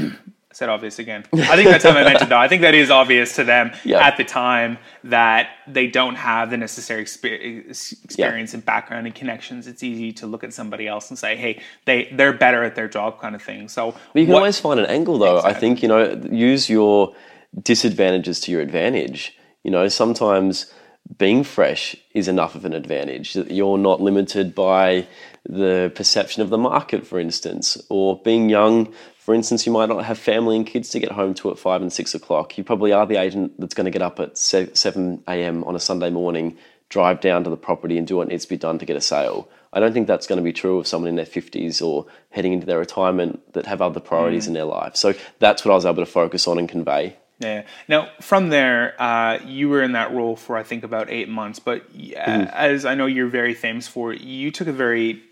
I 0.52 0.54
said 0.54 0.68
obvious 0.68 0.98
again. 0.98 1.24
I 1.32 1.56
think 1.56 1.70
that's 1.70 1.82
how 1.82 1.92
I 1.92 2.04
meant 2.04 2.20
it 2.20 2.28
though. 2.28 2.36
I 2.36 2.46
think 2.46 2.60
that 2.60 2.74
is 2.74 2.90
obvious 2.90 3.36
to 3.36 3.44
them 3.44 3.72
Yeah. 3.84 4.06
at 4.06 4.18
the 4.18 4.24
time 4.24 4.76
that 5.04 5.48
they 5.66 5.86
don't 5.86 6.16
have 6.16 6.50
the 6.50 6.58
necessary 6.58 7.04
exper- 7.04 7.64
experience 8.04 8.52
and 8.52 8.62
background 8.62 9.06
and 9.06 9.14
connections. 9.14 9.66
It's 9.66 9.82
easy 9.82 10.12
to 10.12 10.26
look 10.26 10.44
at 10.44 10.52
somebody 10.52 10.86
else 10.86 11.08
and 11.08 11.18
say, 11.18 11.36
"Hey, 11.36 11.62
they 11.86 12.10
they're 12.12 12.34
better 12.34 12.64
at 12.64 12.74
their 12.74 12.86
job," 12.86 13.18
kind 13.18 13.34
of 13.34 13.40
thing. 13.42 13.66
So 13.70 13.92
But 14.12 14.20
you 14.20 14.26
can 14.26 14.34
what- 14.34 14.40
always 14.40 14.60
find 14.60 14.78
an 14.78 14.84
angle, 14.86 15.16
though. 15.16 15.40
I 15.40 15.54
think 15.54 15.82
you 15.82 15.88
know, 15.88 16.20
use 16.30 16.68
your 16.68 17.14
disadvantages 17.62 18.38
to 18.40 18.52
your 18.52 18.60
advantage. 18.60 19.34
You 19.64 19.70
know, 19.70 19.88
sometimes 19.88 20.70
being 21.16 21.44
fresh 21.44 21.96
is 22.14 22.28
enough 22.28 22.54
of 22.54 22.66
an 22.66 22.74
advantage. 22.74 23.32
That 23.32 23.50
You're 23.50 23.78
not 23.78 24.02
limited 24.02 24.54
by 24.54 25.06
the 25.48 25.90
perception 25.94 26.42
of 26.42 26.50
the 26.50 26.58
market, 26.58 27.06
for 27.06 27.18
instance, 27.18 27.76
or 27.88 28.20
being 28.22 28.48
young. 28.50 28.92
For 29.22 29.34
instance, 29.34 29.66
you 29.66 29.72
might 29.72 29.88
not 29.88 30.04
have 30.04 30.18
family 30.18 30.56
and 30.56 30.66
kids 30.66 30.88
to 30.90 30.98
get 30.98 31.12
home 31.12 31.32
to 31.34 31.52
at 31.52 31.58
five 31.58 31.80
and 31.80 31.92
six 31.92 32.12
o'clock. 32.12 32.58
You 32.58 32.64
probably 32.64 32.92
are 32.92 33.06
the 33.06 33.20
agent 33.20 33.52
that's 33.56 33.72
going 33.72 33.84
to 33.84 33.92
get 33.92 34.02
up 34.02 34.18
at 34.18 34.36
seven 34.36 35.22
a.m. 35.28 35.62
on 35.62 35.76
a 35.76 35.78
Sunday 35.78 36.10
morning, 36.10 36.58
drive 36.88 37.20
down 37.20 37.44
to 37.44 37.50
the 37.50 37.56
property, 37.56 37.96
and 37.98 38.04
do 38.04 38.16
what 38.16 38.26
needs 38.26 38.42
to 38.46 38.48
be 38.48 38.56
done 38.56 38.80
to 38.80 38.84
get 38.84 38.96
a 38.96 39.00
sale. 39.00 39.48
I 39.72 39.78
don't 39.78 39.92
think 39.92 40.08
that's 40.08 40.26
going 40.26 40.38
to 40.38 40.42
be 40.42 40.52
true 40.52 40.76
of 40.80 40.88
someone 40.88 41.08
in 41.08 41.14
their 41.14 41.24
50s 41.24 41.80
or 41.80 42.06
heading 42.30 42.52
into 42.52 42.66
their 42.66 42.80
retirement 42.80 43.52
that 43.52 43.66
have 43.66 43.80
other 43.80 44.00
priorities 44.00 44.48
in 44.48 44.54
their 44.54 44.64
life. 44.64 44.96
So 44.96 45.14
that's 45.38 45.64
what 45.64 45.70
I 45.70 45.76
was 45.76 45.86
able 45.86 46.04
to 46.04 46.06
focus 46.06 46.48
on 46.48 46.58
and 46.58 46.68
convey. 46.68 47.14
Yeah. 47.38 47.62
Now, 47.86 48.10
from 48.20 48.48
there, 48.48 49.00
uh, 49.00 49.38
you 49.46 49.68
were 49.68 49.84
in 49.84 49.92
that 49.92 50.12
role 50.12 50.34
for 50.34 50.56
I 50.56 50.64
think 50.64 50.82
about 50.82 51.10
eight 51.10 51.28
months. 51.28 51.60
But 51.60 51.84
uh, 51.94 52.18
as 52.18 52.84
I 52.84 52.96
know 52.96 53.06
you're 53.06 53.28
very 53.28 53.54
famous 53.54 53.86
for, 53.86 54.12
you 54.12 54.50
took 54.50 54.66
a 54.66 54.72
very 54.72 55.22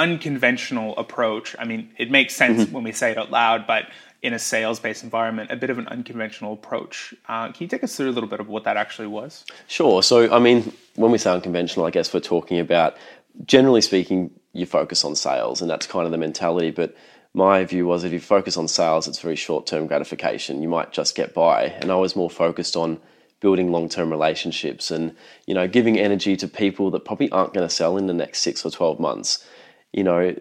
unconventional 0.00 0.96
approach. 0.96 1.54
I 1.58 1.66
mean, 1.66 1.90
it 1.98 2.10
makes 2.10 2.34
sense 2.34 2.70
when 2.70 2.82
we 2.82 2.92
say 2.92 3.10
it 3.10 3.18
out 3.18 3.30
loud, 3.30 3.66
but 3.66 3.84
in 4.22 4.32
a 4.32 4.38
sales-based 4.38 5.04
environment, 5.04 5.50
a 5.50 5.56
bit 5.56 5.70
of 5.70 5.78
an 5.78 5.86
unconventional 5.88 6.54
approach. 6.54 7.14
Uh, 7.28 7.52
can 7.52 7.56
you 7.64 7.68
take 7.68 7.84
us 7.84 7.96
through 7.96 8.08
a 8.08 8.12
little 8.12 8.28
bit 8.28 8.40
of 8.40 8.48
what 8.48 8.64
that 8.64 8.76
actually 8.76 9.08
was? 9.08 9.44
Sure. 9.66 10.02
So, 10.02 10.32
I 10.34 10.38
mean, 10.38 10.72
when 10.94 11.10
we 11.10 11.18
say 11.18 11.30
unconventional, 11.30 11.84
I 11.86 11.90
guess 11.90 12.12
we're 12.12 12.20
talking 12.20 12.58
about, 12.58 12.96
generally 13.44 13.82
speaking, 13.82 14.30
you 14.52 14.66
focus 14.66 15.04
on 15.04 15.14
sales, 15.14 15.60
and 15.60 15.70
that's 15.70 15.86
kind 15.86 16.06
of 16.06 16.12
the 16.12 16.18
mentality. 16.18 16.70
But 16.70 16.96
my 17.34 17.64
view 17.64 17.86
was 17.86 18.02
if 18.04 18.12
you 18.12 18.20
focus 18.20 18.56
on 18.56 18.68
sales, 18.68 19.06
it's 19.06 19.20
very 19.20 19.36
short 19.36 19.66
term 19.66 19.86
gratification. 19.86 20.62
You 20.62 20.68
might 20.68 20.92
just 20.92 21.14
get 21.14 21.34
by. 21.34 21.64
And 21.64 21.92
I 21.92 21.96
was 21.96 22.16
more 22.16 22.30
focused 22.30 22.76
on 22.76 23.00
building 23.40 23.70
long 23.70 23.88
term 23.88 24.10
relationships 24.10 24.90
and, 24.90 25.14
you 25.46 25.54
know, 25.54 25.68
giving 25.68 25.98
energy 25.98 26.36
to 26.36 26.48
people 26.48 26.90
that 26.90 27.04
probably 27.04 27.30
aren't 27.30 27.54
going 27.54 27.66
to 27.66 27.74
sell 27.74 27.96
in 27.96 28.06
the 28.06 28.14
next 28.14 28.40
six 28.40 28.64
or 28.64 28.70
12 28.70 28.98
months. 28.98 29.46
You 29.92 30.04
know, 30.04 30.36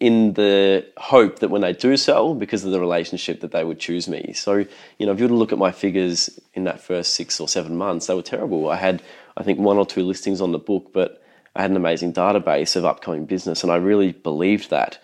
in 0.00 0.34
the 0.34 0.86
hope 0.96 1.40
that 1.40 1.50
when 1.50 1.62
they 1.62 1.72
do 1.72 1.96
sell, 1.96 2.34
because 2.34 2.64
of 2.64 2.72
the 2.72 2.80
relationship, 2.80 3.40
that 3.40 3.52
they 3.52 3.64
would 3.64 3.78
choose 3.78 4.08
me. 4.08 4.32
So, 4.32 4.64
you 4.98 5.06
know, 5.06 5.12
if 5.12 5.18
you 5.18 5.24
were 5.24 5.30
to 5.30 5.34
look 5.34 5.52
at 5.52 5.58
my 5.58 5.72
figures 5.72 6.40
in 6.54 6.64
that 6.64 6.80
first 6.80 7.14
six 7.14 7.40
or 7.40 7.48
seven 7.48 7.76
months, 7.76 8.06
they 8.06 8.14
were 8.14 8.22
terrible. 8.22 8.68
I 8.68 8.76
had, 8.76 9.02
I 9.36 9.42
think, 9.42 9.58
one 9.58 9.78
or 9.78 9.86
two 9.86 10.04
listings 10.04 10.40
on 10.40 10.52
the 10.52 10.58
book, 10.58 10.90
but 10.92 11.22
I 11.54 11.62
had 11.62 11.70
an 11.70 11.76
amazing 11.76 12.12
database 12.12 12.76
of 12.76 12.84
upcoming 12.84 13.26
business, 13.26 13.62
and 13.62 13.72
I 13.72 13.76
really 13.76 14.12
believed 14.12 14.70
that. 14.70 14.98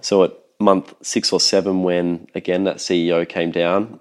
So 0.00 0.24
at 0.24 0.32
month 0.58 0.94
six 1.02 1.32
or 1.32 1.40
seven, 1.40 1.82
when 1.82 2.28
again 2.34 2.64
that 2.64 2.76
CEO 2.76 3.28
came 3.28 3.50
down, 3.50 4.00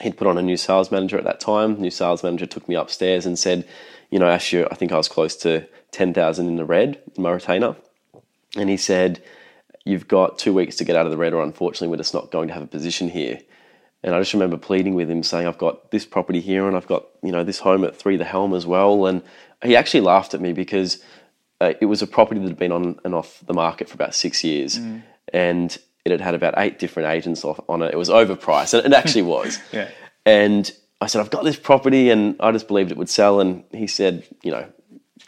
he'd 0.00 0.16
put 0.16 0.26
on 0.26 0.38
a 0.38 0.42
new 0.42 0.56
sales 0.56 0.90
manager 0.90 1.18
at 1.18 1.24
that 1.24 1.40
time. 1.40 1.80
New 1.80 1.90
sales 1.90 2.22
manager 2.22 2.46
took 2.46 2.68
me 2.68 2.74
upstairs 2.74 3.26
and 3.26 3.38
said, 3.38 3.66
you 4.10 4.18
know, 4.18 4.28
Asher, 4.28 4.66
I 4.70 4.74
think 4.74 4.92
I 4.92 4.96
was 4.96 5.08
close 5.08 5.36
to 5.36 5.66
10,000 5.92 6.48
in 6.48 6.56
the 6.56 6.64
red 6.64 7.00
in 7.16 7.22
my 7.22 7.30
retainer. 7.30 7.76
And 8.56 8.68
he 8.68 8.76
said, 8.76 9.22
You've 9.84 10.06
got 10.06 10.38
two 10.38 10.54
weeks 10.54 10.76
to 10.76 10.84
get 10.84 10.94
out 10.94 11.06
of 11.06 11.10
the 11.10 11.18
red, 11.18 11.32
or 11.32 11.42
unfortunately, 11.42 11.88
we're 11.88 11.96
just 11.96 12.14
not 12.14 12.30
going 12.30 12.48
to 12.48 12.54
have 12.54 12.62
a 12.62 12.68
position 12.68 13.08
here. 13.08 13.40
And 14.04 14.14
I 14.14 14.20
just 14.20 14.32
remember 14.32 14.56
pleading 14.56 14.94
with 14.94 15.10
him, 15.10 15.22
saying, 15.22 15.46
I've 15.46 15.58
got 15.58 15.90
this 15.90 16.04
property 16.04 16.40
here 16.40 16.66
and 16.66 16.76
I've 16.76 16.86
got, 16.86 17.06
you 17.22 17.30
know, 17.32 17.44
this 17.44 17.60
home 17.60 17.84
at 17.84 17.96
Three 17.96 18.16
the 18.16 18.24
Helm 18.24 18.52
as 18.54 18.66
well. 18.66 19.06
And 19.06 19.22
he 19.62 19.76
actually 19.76 20.00
laughed 20.00 20.34
at 20.34 20.40
me 20.40 20.52
because 20.52 21.02
uh, 21.60 21.74
it 21.80 21.86
was 21.86 22.02
a 22.02 22.06
property 22.06 22.40
that 22.40 22.48
had 22.48 22.58
been 22.58 22.72
on 22.72 22.98
and 23.04 23.14
off 23.14 23.40
the 23.46 23.54
market 23.54 23.88
for 23.88 23.94
about 23.94 24.14
six 24.14 24.42
years. 24.42 24.78
And 25.32 25.76
it 26.04 26.10
had 26.10 26.20
had 26.20 26.34
about 26.34 26.54
eight 26.56 26.80
different 26.80 27.10
agents 27.10 27.44
off 27.44 27.60
on 27.68 27.82
it. 27.82 27.92
It 27.92 27.96
was 27.96 28.08
overpriced, 28.08 28.74
and 28.74 28.92
it 28.92 28.96
actually 28.96 29.22
was. 29.22 29.58
Yeah. 29.72 29.88
And 30.26 30.70
I 31.00 31.06
said, 31.06 31.20
I've 31.20 31.30
got 31.30 31.44
this 31.44 31.56
property, 31.56 32.10
and 32.10 32.36
I 32.40 32.50
just 32.52 32.68
believed 32.68 32.90
it 32.90 32.96
would 32.96 33.08
sell. 33.08 33.40
And 33.40 33.64
he 33.72 33.86
said, 33.86 34.24
you 34.42 34.50
know, 34.50 34.66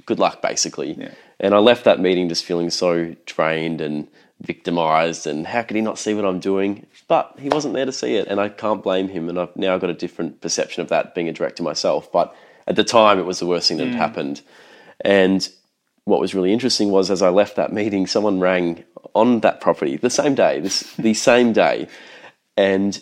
good 0.07 0.19
luck, 0.19 0.43
basically. 0.43 0.95
And 1.41 1.55
I 1.55 1.59
left 1.59 1.85
that 1.85 2.01
meeting 2.01 2.29
just 2.29 2.45
feeling 2.45 2.71
so 2.71 3.15
drained 3.27 3.81
and 3.81 4.09
victimized. 4.41 5.27
And 5.27 5.47
how 5.47 5.63
could 5.63 5.77
he 5.77 5.83
not 5.83 5.99
see 5.99 6.15
what 6.15 6.25
I'm 6.25 6.41
doing? 6.41 6.87
But 7.09 7.35
he 7.39 7.49
wasn't 7.49 7.75
there 7.75 7.87
to 7.87 7.93
see 7.93 8.17
it, 8.17 8.29
and 8.29 8.41
I 8.41 8.49
can't 8.49 8.83
blame 8.83 9.09
him. 9.09 9.29
And 9.29 9.39
I've 9.39 9.55
now 9.57 9.79
got 9.79 9.91
a 9.91 9.95
different 9.95 10.41
perception 10.41 10.83
of 10.83 10.89
that 10.89 11.15
being 11.15 11.29
a 11.29 11.33
director 11.33 11.63
myself. 11.63 12.11
But 12.11 12.35
at 12.67 12.77
the 12.77 12.85
time, 12.85 13.19
it 13.19 13.27
was 13.27 13.39
the 13.39 13.47
worst 13.47 13.69
thing 13.69 13.79
that 13.79 13.87
had 13.87 13.95
mm. 13.95 13.99
happened. 13.99 14.43
And 15.01 15.49
what 16.05 16.21
was 16.21 16.35
really 16.35 16.53
interesting 16.53 16.91
was 16.91 17.11
as 17.11 17.23
I 17.23 17.31
left 17.31 17.57
that 17.57 17.73
meeting, 17.73 18.07
someone 18.07 18.41
rang 18.41 18.85
on 19.15 19.41
that 19.41 19.61
property 19.61 19.97
the 19.97 20.11
same 20.11 20.35
day, 20.35 20.61
this 20.61 20.81
the 20.97 21.15
same 21.15 21.53
day, 21.53 21.89
and 22.57 23.01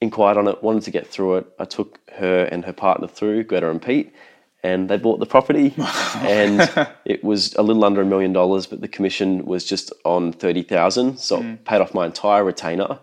inquired 0.00 0.36
on 0.36 0.48
it, 0.48 0.62
wanted 0.62 0.82
to 0.84 0.90
get 0.90 1.06
through 1.06 1.36
it. 1.36 1.46
I 1.58 1.64
took 1.64 1.98
her 2.12 2.44
and 2.44 2.64
her 2.64 2.72
partner 2.72 3.08
through, 3.08 3.44
Greta 3.44 3.70
and 3.70 3.82
Pete, 3.82 4.12
and 4.64 4.88
they 4.88 4.96
bought 4.96 5.20
the 5.20 5.26
property, 5.26 5.74
and 6.16 6.88
it 7.04 7.22
was 7.22 7.54
a 7.54 7.62
little 7.62 7.84
under 7.84 8.00
a 8.00 8.06
million 8.06 8.32
dollars, 8.32 8.66
but 8.66 8.80
the 8.80 8.88
commission 8.88 9.44
was 9.44 9.64
just 9.64 9.92
on 10.04 10.32
thirty 10.32 10.62
thousand, 10.62 11.18
so 11.18 11.38
it 11.38 11.42
hmm. 11.42 11.54
paid 11.56 11.80
off 11.80 11.94
my 11.94 12.06
entire 12.06 12.42
retainer, 12.42 12.98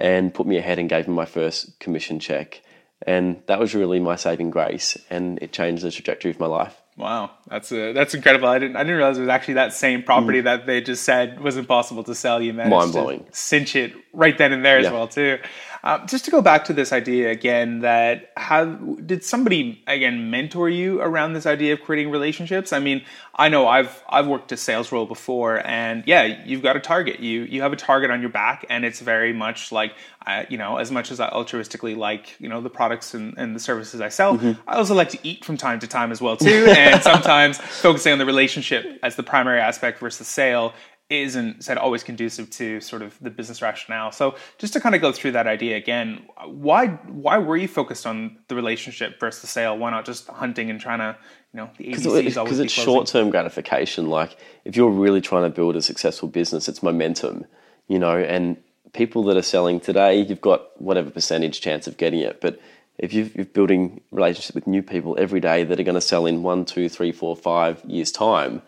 and 0.00 0.34
put 0.34 0.46
me 0.46 0.56
ahead 0.56 0.78
and 0.78 0.88
gave 0.88 1.06
me 1.06 1.14
my 1.14 1.26
first 1.26 1.78
commission 1.78 2.18
check, 2.18 2.62
and 3.06 3.42
that 3.46 3.60
was 3.60 3.74
really 3.74 4.00
my 4.00 4.16
saving 4.16 4.50
grace, 4.50 4.96
and 5.10 5.38
it 5.42 5.52
changed 5.52 5.84
the 5.84 5.90
trajectory 5.90 6.30
of 6.30 6.40
my 6.40 6.46
life. 6.46 6.82
Wow, 6.96 7.30
that's 7.48 7.70
a, 7.72 7.92
that's 7.92 8.14
incredible. 8.14 8.48
I 8.48 8.58
didn't 8.58 8.76
I 8.76 8.80
didn't 8.80 8.96
realize 8.96 9.18
it 9.18 9.22
was 9.22 9.30
actually 9.30 9.54
that 9.54 9.72
same 9.72 10.02
property 10.02 10.40
that 10.40 10.66
they 10.66 10.80
just 10.80 11.04
said 11.04 11.40
was 11.40 11.56
impossible 11.56 12.04
to 12.04 12.14
sell. 12.14 12.42
You 12.42 12.52
managed 12.52 12.70
Mind-blowing. 12.70 13.24
to 13.24 13.32
cinch 13.32 13.76
it 13.76 13.92
right 14.12 14.36
then 14.36 14.52
and 14.52 14.64
there 14.64 14.78
as 14.78 14.90
well 14.90 15.06
too. 15.08 15.38
Uh, 15.84 16.04
just 16.06 16.24
to 16.24 16.32
go 16.32 16.42
back 16.42 16.64
to 16.64 16.72
this 16.72 16.92
idea 16.92 17.30
again, 17.30 17.78
that 17.80 18.32
how 18.36 18.64
did 18.64 19.22
somebody 19.22 19.80
again 19.86 20.30
mentor 20.32 20.68
you 20.68 21.00
around 21.00 21.34
this 21.34 21.46
idea 21.46 21.74
of 21.74 21.80
creating 21.82 22.10
relationships? 22.10 22.72
I 22.72 22.80
mean, 22.80 23.04
I 23.36 23.48
know 23.48 23.68
I've 23.68 24.02
I've 24.08 24.26
worked 24.26 24.50
a 24.50 24.56
sales 24.56 24.90
role 24.90 25.06
before, 25.06 25.64
and 25.64 26.02
yeah, 26.04 26.42
you've 26.44 26.62
got 26.62 26.76
a 26.76 26.80
target. 26.80 27.20
You 27.20 27.42
you 27.42 27.62
have 27.62 27.72
a 27.72 27.76
target 27.76 28.10
on 28.10 28.20
your 28.20 28.30
back, 28.30 28.66
and 28.68 28.84
it's 28.84 28.98
very 28.98 29.32
much 29.32 29.70
like 29.70 29.92
uh, 30.26 30.44
you 30.48 30.58
know, 30.58 30.76
as 30.76 30.90
much 30.90 31.12
as 31.12 31.20
I 31.20 31.30
altruistically 31.30 31.96
like 31.96 32.34
you 32.40 32.48
know 32.48 32.60
the 32.60 32.70
products 32.70 33.14
and, 33.14 33.38
and 33.38 33.54
the 33.54 33.60
services 33.60 34.00
I 34.00 34.08
sell, 34.08 34.26
Mm-hmm. 34.36 34.60
I 34.68 34.76
also 34.76 34.94
like 34.94 35.10
to 35.10 35.18
eat 35.22 35.44
from 35.44 35.56
time 35.56 35.78
to 35.80 35.86
time 35.86 36.10
as 36.10 36.20
well 36.20 36.36
too. 36.36 36.66
And 36.68 37.00
sometimes 37.12 37.35
focusing 37.54 38.12
on 38.12 38.18
the 38.18 38.26
relationship 38.26 38.98
as 39.02 39.16
the 39.16 39.22
primary 39.22 39.60
aspect 39.60 40.00
versus 40.00 40.26
sale 40.26 40.74
isn't 41.08 41.62
said 41.62 41.78
always 41.78 42.02
conducive 42.02 42.50
to 42.50 42.80
sort 42.80 43.00
of 43.00 43.16
the 43.20 43.30
business 43.30 43.62
rationale. 43.62 44.10
So 44.10 44.34
just 44.58 44.72
to 44.72 44.80
kind 44.80 44.94
of 44.94 45.00
go 45.00 45.12
through 45.12 45.32
that 45.32 45.46
idea 45.46 45.76
again, 45.76 46.26
why 46.44 46.88
why 46.88 47.38
were 47.38 47.56
you 47.56 47.68
focused 47.68 48.06
on 48.06 48.38
the 48.48 48.56
relationship 48.56 49.20
versus 49.20 49.42
the 49.42 49.46
sale? 49.46 49.78
Why 49.78 49.90
not 49.90 50.04
just 50.04 50.26
hunting 50.26 50.68
and 50.68 50.80
trying 50.80 50.98
to 50.98 51.16
you 51.52 51.58
know 51.58 51.70
the 51.78 51.84
ABCs 51.92 52.06
always 52.06 52.34
because 52.34 52.58
it's 52.58 52.72
short 52.72 53.06
term 53.06 53.30
gratification. 53.30 54.08
Like 54.08 54.36
if 54.64 54.76
you're 54.76 54.90
really 54.90 55.20
trying 55.20 55.44
to 55.44 55.50
build 55.50 55.76
a 55.76 55.82
successful 55.82 56.28
business, 56.28 56.68
it's 56.68 56.82
momentum, 56.82 57.44
you 57.86 58.00
know. 58.00 58.18
And 58.18 58.56
people 58.92 59.22
that 59.24 59.36
are 59.36 59.42
selling 59.42 59.78
today, 59.78 60.20
you've 60.20 60.40
got 60.40 60.80
whatever 60.80 61.10
percentage 61.10 61.60
chance 61.60 61.86
of 61.86 61.96
getting 61.98 62.20
it. 62.20 62.40
But 62.40 62.58
if 62.98 63.12
you've, 63.12 63.34
you're 63.34 63.44
building 63.44 64.00
relationship 64.10 64.54
with 64.54 64.66
new 64.66 64.82
people 64.82 65.16
every 65.18 65.40
day 65.40 65.64
that 65.64 65.78
are 65.78 65.84
going 65.84 65.94
to 65.94 66.00
sell 66.00 66.26
in 66.26 66.42
one, 66.42 66.64
two, 66.64 66.88
three, 66.88 67.12
four, 67.12 67.36
five 67.36 67.82
years 67.84 68.10
time, 68.10 68.62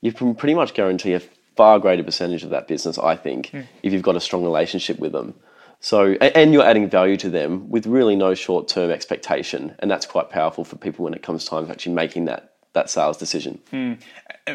you 0.00 0.12
can 0.12 0.34
pretty 0.34 0.54
much 0.54 0.74
guarantee 0.74 1.14
a 1.14 1.20
far 1.56 1.78
greater 1.78 2.02
percentage 2.02 2.44
of 2.44 2.50
that 2.50 2.68
business. 2.68 2.98
I 2.98 3.16
think 3.16 3.50
hmm. 3.50 3.60
if 3.82 3.92
you've 3.92 4.02
got 4.02 4.16
a 4.16 4.20
strong 4.20 4.44
relationship 4.44 4.98
with 4.98 5.12
them. 5.12 5.34
So, 5.80 6.12
and 6.12 6.52
you're 6.52 6.64
adding 6.64 6.90
value 6.90 7.16
to 7.18 7.30
them 7.30 7.70
with 7.70 7.86
really 7.86 8.14
no 8.14 8.34
short 8.34 8.68
term 8.68 8.90
expectation. 8.90 9.74
And 9.78 9.90
that's 9.90 10.04
quite 10.04 10.28
powerful 10.28 10.64
for 10.64 10.76
people 10.76 11.04
when 11.04 11.14
it 11.14 11.22
comes 11.22 11.46
time 11.46 11.66
to 11.66 11.72
actually 11.72 11.94
making 11.94 12.26
that, 12.26 12.52
that 12.74 12.90
sales 12.90 13.16
decision. 13.16 13.58
And 13.72 13.98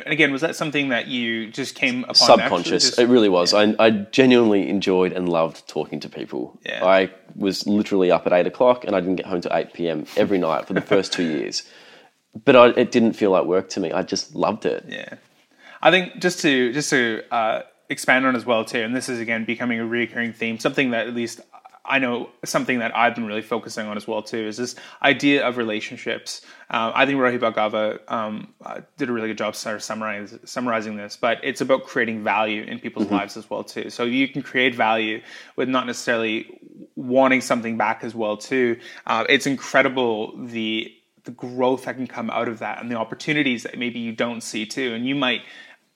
again, 0.06 0.32
was 0.32 0.42
that 0.42 0.56
something 0.56 0.90
that 0.90 1.08
you 1.08 1.50
just 1.52 1.76
came 1.76 2.04
upon 2.04 2.16
Subconscious. 2.16 2.84
Just- 2.86 3.00
it 3.00 3.08
really 3.08 3.30
was. 3.30 3.54
I, 3.54 3.76
I 3.80 3.90
genuinely 3.90 4.70
enjoyed 4.70 5.14
and 5.14 5.28
loved 5.30 5.68
talking 5.68 6.00
to 6.02 6.10
people. 6.10 6.58
Yeah. 6.66 6.86
I 6.86 7.12
was 7.36 7.66
literally 7.68 8.12
up 8.12 8.26
at 8.26 8.34
eight 8.34 8.48
o'clock 8.48 8.86
and 8.86 8.96
I 8.96 9.00
didn't 9.00 9.18
get 9.18 9.26
home 9.26 9.42
till 9.42 9.54
8 9.54 9.74
p.m. 9.74 10.06
every 10.16 10.38
night 10.38 10.68
for 10.68 10.74
the 10.74 10.82
first 10.94 11.14
two 11.14 11.24
years. 11.24 11.64
But 12.44 12.56
I, 12.56 12.68
it 12.70 12.92
didn't 12.92 13.14
feel 13.14 13.32
like 13.32 13.46
work 13.46 13.70
to 13.70 13.80
me. 13.80 13.92
I 13.92 14.04
just 14.04 14.36
loved 14.36 14.66
it. 14.66 14.86
Yeah, 14.88 15.16
I 15.82 15.90
think 15.90 16.20
just 16.20 16.42
to 16.42 16.74
just 16.74 16.90
to 16.90 17.24
uh, 17.32 17.62
expand 17.88 18.26
on 18.26 18.36
as 18.36 18.46
well 18.46 18.66
too, 18.66 18.80
and 18.82 18.94
this 18.94 19.08
is 19.08 19.20
again 19.20 19.46
becoming 19.46 19.80
a 19.80 19.86
recurring 19.86 20.34
theme. 20.34 20.60
Something 20.60 20.92
that 20.92 21.08
at 21.08 21.16
least 21.16 21.40
I 21.88 22.00
know 22.00 22.30
something 22.44 22.80
that 22.80 22.96
I've 22.96 23.16
been 23.16 23.26
really 23.26 23.42
focusing 23.42 23.88
on 23.88 23.98
as 23.98 24.08
well 24.08 24.22
too 24.22 24.40
is 24.40 24.58
this 24.58 24.76
idea 25.02 25.48
of 25.48 25.58
relationships. 25.58 26.42
Um, 26.70 26.92
I 26.96 27.06
think 27.06 27.20
Rohit 27.20 27.40
Bhargava 27.40 28.00
um, 28.12 28.54
uh, 28.64 28.82
did 28.98 29.10
a 29.10 29.14
really 29.14 29.28
good 29.28 29.38
job 29.38 29.56
sort 29.56 29.76
of 29.76 29.84
summarize, 29.84 30.38
summarizing 30.46 30.98
this, 30.98 31.16
but 31.16 31.40
it's 31.44 31.62
about 31.62 31.84
creating 31.84 32.24
value 32.24 32.64
in 32.64 32.80
people's 32.80 33.10
lives 33.12 33.38
as 33.38 33.50
well 33.50 33.64
too. 33.64 33.90
So 33.90 34.04
you 34.04 34.28
can 34.28 34.42
create 34.42 34.74
value 34.74 35.22
with 35.56 35.70
not 35.70 35.86
necessarily 35.86 36.60
wanting 36.96 37.42
something 37.42 37.78
back 37.78 38.04
as 38.04 38.16
well 38.16 38.38
too. 38.38 38.80
Uh, 39.06 39.26
it's 39.30 39.46
incredible 39.46 40.36
the 40.38 40.92
the 41.26 41.32
growth 41.32 41.86
that 41.86 41.96
can 41.96 42.08
come 42.08 42.30
out 42.30 42.48
of 42.48 42.60
that 42.60 42.80
and 42.80 42.90
the 42.90 42.96
opportunities 42.96 43.64
that 43.64 43.78
maybe 43.78 44.00
you 44.00 44.12
don't 44.12 44.42
see 44.42 44.66
too. 44.66 44.94
And 44.94 45.08
you 45.08 45.16
might, 45.16 45.42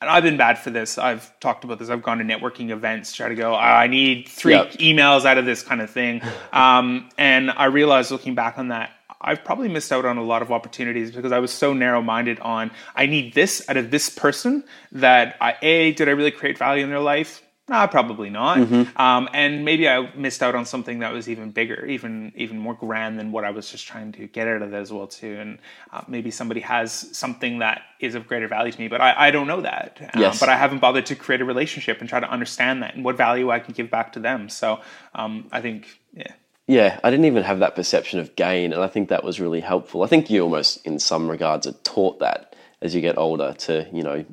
and 0.01 0.09
I've 0.09 0.23
been 0.23 0.37
bad 0.37 0.57
for 0.57 0.69
this. 0.69 0.97
I've 0.97 1.37
talked 1.39 1.63
about 1.65 1.77
this. 1.79 1.89
I've 1.89 2.01
gone 2.01 2.19
to 2.19 2.23
networking 2.23 2.69
events, 2.69 3.13
try 3.13 3.27
to 3.27 3.35
go, 3.35 3.53
"Ah, 3.53 3.77
I 3.79 3.87
need 3.87 4.27
three 4.29 4.53
Yep. 4.53 4.71
emails 4.73 5.25
out 5.25 5.37
of 5.37 5.45
this 5.45 5.61
kind 5.63 5.81
of 5.81 5.89
thing. 5.89 6.21
Um, 6.53 7.09
and 7.17 7.51
I 7.51 7.65
realized 7.65 8.09
looking 8.11 8.33
back 8.33 8.57
on 8.57 8.69
that, 8.69 8.91
I've 9.21 9.43
probably 9.43 9.67
missed 9.69 9.91
out 9.91 10.05
on 10.05 10.17
a 10.17 10.23
lot 10.23 10.41
of 10.41 10.51
opportunities 10.51 11.11
because 11.11 11.31
I 11.31 11.39
was 11.39 11.51
so 11.51 11.73
narrow 11.73 12.01
minded 12.01 12.39
on, 12.39 12.71
I 12.95 13.05
need 13.05 13.33
this 13.33 13.63
out 13.69 13.77
of 13.77 13.91
this 13.91 14.09
person 14.09 14.63
that 14.93 15.35
I, 15.41 15.55
A, 15.61 15.91
did 15.91 16.07
I 16.07 16.11
really 16.11 16.31
create 16.31 16.57
value 16.57 16.83
in 16.83 16.89
their 16.89 16.99
life? 17.01 17.41
Nah, 17.69 17.85
probably 17.85 18.31
not. 18.31 18.57
Um, 18.97 19.29
and 19.31 19.63
maybe 19.63 19.87
I 19.87 20.11
missed 20.15 20.41
out 20.41 20.55
on 20.55 20.65
something 20.65 20.99
that 20.99 21.13
was 21.13 21.29
even 21.29 21.51
bigger, 21.51 21.85
even 21.85 22.33
even 22.35 22.57
more 22.57 22.73
grand 22.73 23.19
than 23.19 23.31
what 23.31 23.45
I 23.45 23.51
was 23.51 23.69
just 23.69 23.85
trying 23.87 24.11
to 24.13 24.25
get 24.27 24.47
out 24.47 24.63
of 24.63 24.73
it 24.73 24.75
as 24.75 24.91
well 24.91 25.05
too. 25.05 25.37
And 25.39 25.59
uh, 25.93 26.01
maybe 26.07 26.31
somebody 26.31 26.61
has 26.61 26.91
something 27.15 27.59
that 27.59 27.83
is 27.99 28.15
of 28.15 28.27
greater 28.27 28.47
value 28.47 28.71
to 28.71 28.79
me, 28.79 28.87
but 28.87 29.01
I, 29.01 29.27
I 29.27 29.31
don't 29.31 29.47
know 29.47 29.61
that. 29.61 29.99
Um, 30.13 30.21
Yes. 30.21 30.39
But 30.39 30.49
I 30.49 30.57
haven't 30.57 30.79
bothered 30.79 31.05
to 31.07 31.15
create 31.15 31.41
a 31.41 31.45
relationship 31.45 31.99
and 31.99 32.09
try 32.09 32.19
to 32.19 32.29
understand 32.29 32.81
that 32.81 32.95
and 32.95 33.05
what 33.05 33.15
value 33.15 33.51
I 33.51 33.59
can 33.59 33.73
give 33.73 33.91
back 33.91 34.13
to 34.13 34.19
them. 34.19 34.49
So 34.49 34.81
um, 35.13 35.47
I 35.51 35.61
think, 35.61 35.87
yeah. 36.13 36.33
Yeah, 36.67 36.99
I 37.03 37.09
didn't 37.09 37.25
even 37.25 37.43
have 37.43 37.59
that 37.59 37.75
perception 37.75 38.19
of 38.19 38.35
gain, 38.35 38.73
and 38.73 38.83
I 38.83 38.87
think 38.87 39.09
that 39.09 39.23
was 39.23 39.39
really 39.39 39.59
helpful. 39.59 40.03
I 40.03 40.07
think 40.07 40.29
you 40.29 40.43
almost, 40.43 40.85
in 40.85 40.99
some 40.99 41.27
regards, 41.29 41.65
are 41.65 41.73
taught 41.83 42.19
that 42.19 42.55
as 42.81 42.93
you 42.93 43.01
get 43.01 43.17
older 43.17 43.53
to, 43.59 43.87
you 43.91 44.03
know, 44.03 44.23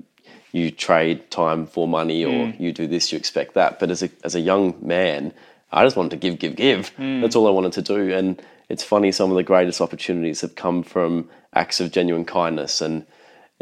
you 0.56 0.70
trade 0.70 1.30
time 1.30 1.66
for 1.66 1.86
money 1.86 2.24
or 2.24 2.54
you 2.58 2.72
do 2.72 2.86
this, 2.86 3.12
you 3.12 3.18
expect 3.18 3.54
that. 3.54 3.78
But 3.78 3.90
as 3.90 4.02
a 4.02 4.10
as 4.24 4.34
a 4.34 4.40
young 4.40 4.74
man, 4.80 5.32
I 5.72 5.84
just 5.84 5.96
wanted 5.96 6.12
to 6.12 6.16
give, 6.16 6.38
give, 6.38 6.56
give. 6.56 6.92
That's 7.20 7.36
all 7.36 7.46
I 7.46 7.50
wanted 7.50 7.72
to 7.72 7.82
do. 7.82 8.12
And 8.12 8.40
it's 8.68 8.82
funny, 8.82 9.12
some 9.12 9.30
of 9.30 9.36
the 9.36 9.42
greatest 9.42 9.80
opportunities 9.80 10.40
have 10.40 10.54
come 10.54 10.82
from 10.82 11.28
acts 11.54 11.80
of 11.80 11.90
genuine 11.90 12.24
kindness. 12.24 12.80
And 12.80 13.06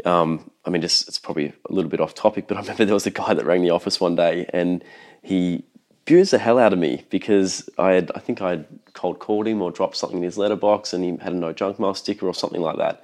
um, 0.05 0.49
I 0.65 0.69
mean, 0.69 0.81
just, 0.81 1.07
it's 1.07 1.19
probably 1.19 1.53
a 1.69 1.73
little 1.73 1.89
bit 1.89 1.99
off 1.99 2.13
topic, 2.13 2.47
but 2.47 2.57
I 2.57 2.61
remember 2.61 2.85
there 2.85 2.93
was 2.93 3.07
a 3.07 3.11
guy 3.11 3.33
that 3.33 3.45
rang 3.45 3.61
the 3.61 3.71
office 3.71 3.99
one 3.99 4.15
day 4.15 4.49
and 4.53 4.83
he 5.21 5.63
abused 6.03 6.31
the 6.31 6.37
hell 6.37 6.59
out 6.59 6.73
of 6.73 6.79
me 6.79 7.03
because 7.09 7.69
I 7.77 7.91
had, 7.91 8.11
I 8.15 8.19
think 8.19 8.41
I 8.41 8.51
had 8.51 8.67
cold 8.93 9.19
called 9.19 9.47
him 9.47 9.61
or 9.61 9.71
dropped 9.71 9.97
something 9.97 10.19
in 10.19 10.23
his 10.23 10.37
letterbox 10.37 10.93
and 10.93 11.03
he 11.03 11.17
had 11.23 11.33
a 11.33 11.35
no 11.35 11.51
junk 11.51 11.79
mail 11.79 11.95
sticker 11.95 12.27
or 12.27 12.33
something 12.33 12.61
like 12.61 12.77
that. 12.77 13.03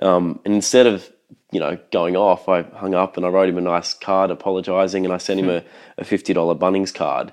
Um, 0.00 0.40
and 0.44 0.54
instead 0.54 0.86
of, 0.86 1.10
you 1.50 1.60
know, 1.60 1.78
going 1.90 2.16
off, 2.16 2.48
I 2.48 2.62
hung 2.62 2.94
up 2.94 3.16
and 3.16 3.24
I 3.24 3.28
wrote 3.28 3.48
him 3.48 3.58
a 3.58 3.62
nice 3.62 3.94
card 3.94 4.30
apologising 4.30 5.04
and 5.04 5.14
I 5.14 5.18
sent 5.18 5.40
him 5.40 5.48
a, 5.48 5.64
a 5.96 6.04
$50 6.04 6.58
Bunnings 6.58 6.92
card. 6.92 7.32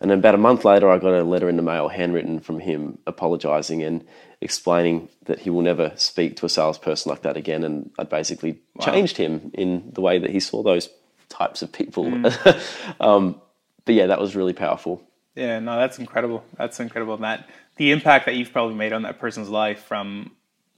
And 0.00 0.10
then 0.10 0.18
about 0.18 0.34
a 0.34 0.38
month 0.38 0.64
later, 0.64 0.90
I 0.90 0.98
got 0.98 1.14
a 1.14 1.24
letter 1.24 1.48
in 1.48 1.56
the 1.56 1.62
mail, 1.62 1.88
handwritten 1.88 2.40
from 2.40 2.60
him, 2.60 2.98
apologising 3.06 3.82
and 3.82 4.04
explaining 4.40 5.08
that 5.24 5.38
he 5.38 5.50
will 5.50 5.62
never 5.62 5.92
speak 5.96 6.36
to 6.36 6.46
a 6.46 6.48
salesperson 6.48 7.08
like 7.08 7.22
that 7.22 7.36
again. 7.36 7.64
And 7.64 7.90
I 7.98 8.04
basically 8.04 8.60
changed 8.80 9.16
him 9.16 9.50
in 9.54 9.90
the 9.94 10.02
way 10.02 10.18
that 10.18 10.30
he 10.30 10.40
saw 10.40 10.62
those 10.62 10.90
types 11.30 11.62
of 11.62 11.72
people. 11.72 12.06
um, 13.00 13.40
but 13.86 13.94
yeah, 13.94 14.06
that 14.06 14.20
was 14.20 14.36
really 14.36 14.52
powerful. 14.52 15.02
Yeah, 15.34 15.58
no, 15.58 15.78
that's 15.78 15.98
incredible. 15.98 16.44
That's 16.56 16.78
incredible. 16.80 17.16
That 17.18 17.48
the 17.76 17.90
impact 17.90 18.26
that 18.26 18.34
you've 18.34 18.52
probably 18.52 18.76
made 18.76 18.92
on 18.92 19.02
that 19.02 19.18
person's 19.18 19.48
life 19.48 19.82
from, 19.84 20.32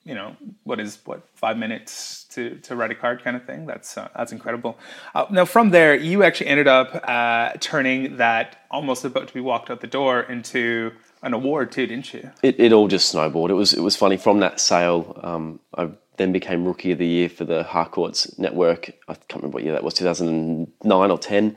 you 0.06 0.14
know, 0.14 0.36
what 0.62 0.78
is 0.78 0.98
what 1.04 1.28
five 1.34 1.58
minutes 1.58 2.24
to, 2.30 2.56
to 2.60 2.76
write 2.76 2.92
a 2.92 2.94
card 2.94 3.24
kind 3.24 3.36
of 3.36 3.44
thing. 3.44 3.66
That's 3.66 3.98
uh, 3.98 4.08
that's 4.16 4.30
incredible. 4.30 4.78
Uh, 5.14 5.26
now 5.30 5.44
from 5.44 5.70
there, 5.70 5.96
you 5.96 6.22
actually 6.22 6.46
ended 6.46 6.68
up 6.68 7.02
uh, 7.08 7.52
turning 7.58 8.16
that 8.18 8.64
almost 8.70 9.04
about 9.04 9.26
to 9.28 9.34
be 9.34 9.40
walked 9.40 9.68
out 9.68 9.80
the 9.80 9.88
door 9.88 10.20
into 10.22 10.92
an 11.22 11.34
award 11.34 11.72
too, 11.72 11.86
didn't 11.88 12.14
you? 12.14 12.30
It, 12.42 12.58
it 12.60 12.72
all 12.72 12.86
just 12.86 13.08
snowballed. 13.08 13.50
It 13.50 13.54
was 13.54 13.74
it 13.74 13.80
was 13.80 13.96
funny. 13.96 14.16
From 14.16 14.38
that 14.40 14.60
sale, 14.60 15.18
um, 15.24 15.58
I 15.76 15.90
then 16.18 16.32
became 16.32 16.64
rookie 16.64 16.92
of 16.92 16.98
the 16.98 17.06
year 17.06 17.28
for 17.28 17.44
the 17.44 17.64
Harcourts 17.64 18.38
network. 18.38 18.90
I 19.08 19.14
can't 19.14 19.42
remember 19.42 19.56
what 19.56 19.64
year 19.64 19.72
that 19.72 19.84
was, 19.84 19.94
2009 19.94 21.10
or 21.10 21.18
10. 21.18 21.56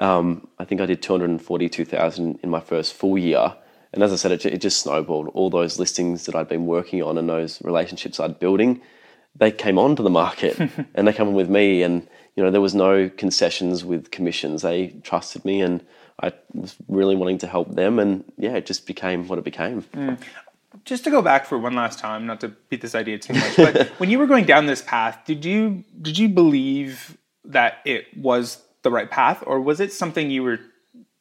Um, 0.00 0.48
I 0.58 0.64
think 0.64 0.80
I 0.80 0.86
did 0.86 1.02
242,000 1.02 2.38
in 2.42 2.48
my 2.48 2.60
first 2.60 2.94
full 2.94 3.18
year. 3.18 3.54
And 3.92 4.02
as 4.02 4.12
I 4.12 4.16
said, 4.16 4.32
it, 4.32 4.44
it 4.44 4.60
just 4.60 4.80
snowballed. 4.80 5.28
All 5.34 5.50
those 5.50 5.78
listings 5.78 6.26
that 6.26 6.34
I'd 6.34 6.48
been 6.48 6.66
working 6.66 7.02
on 7.02 7.16
and 7.16 7.28
those 7.28 7.62
relationships 7.62 8.20
I'd 8.20 8.38
building, 8.38 8.80
they 9.34 9.50
came 9.50 9.78
onto 9.78 10.02
the 10.02 10.10
market 10.10 10.58
and 10.94 11.08
they 11.08 11.12
came 11.12 11.28
on 11.28 11.34
with 11.34 11.48
me. 11.48 11.82
And 11.82 12.06
you 12.36 12.44
know, 12.44 12.50
there 12.50 12.60
was 12.60 12.74
no 12.74 13.08
concessions 13.08 13.84
with 13.84 14.10
commissions. 14.10 14.62
They 14.62 14.88
trusted 15.02 15.44
me, 15.44 15.60
and 15.60 15.84
I 16.22 16.32
was 16.54 16.76
really 16.86 17.16
wanting 17.16 17.38
to 17.38 17.46
help 17.46 17.74
them. 17.74 17.98
And 17.98 18.24
yeah, 18.36 18.52
it 18.52 18.66
just 18.66 18.86
became 18.86 19.26
what 19.26 19.38
it 19.38 19.44
became. 19.44 19.82
Mm. 19.94 20.18
just 20.84 21.02
to 21.04 21.10
go 21.10 21.20
back 21.22 21.46
for 21.46 21.58
one 21.58 21.74
last 21.74 21.98
time, 21.98 22.26
not 22.26 22.40
to 22.42 22.48
beat 22.68 22.80
this 22.80 22.94
idea 22.94 23.18
too 23.18 23.32
much, 23.32 23.56
but 23.56 23.88
when 23.98 24.08
you 24.10 24.18
were 24.18 24.26
going 24.26 24.44
down 24.44 24.66
this 24.66 24.82
path, 24.82 25.18
did 25.24 25.44
you 25.44 25.82
did 26.00 26.16
you 26.16 26.28
believe 26.28 27.18
that 27.44 27.78
it 27.84 28.04
was 28.16 28.62
the 28.82 28.90
right 28.90 29.10
path, 29.10 29.42
or 29.46 29.60
was 29.60 29.80
it 29.80 29.92
something 29.92 30.30
you 30.30 30.42
were 30.42 30.60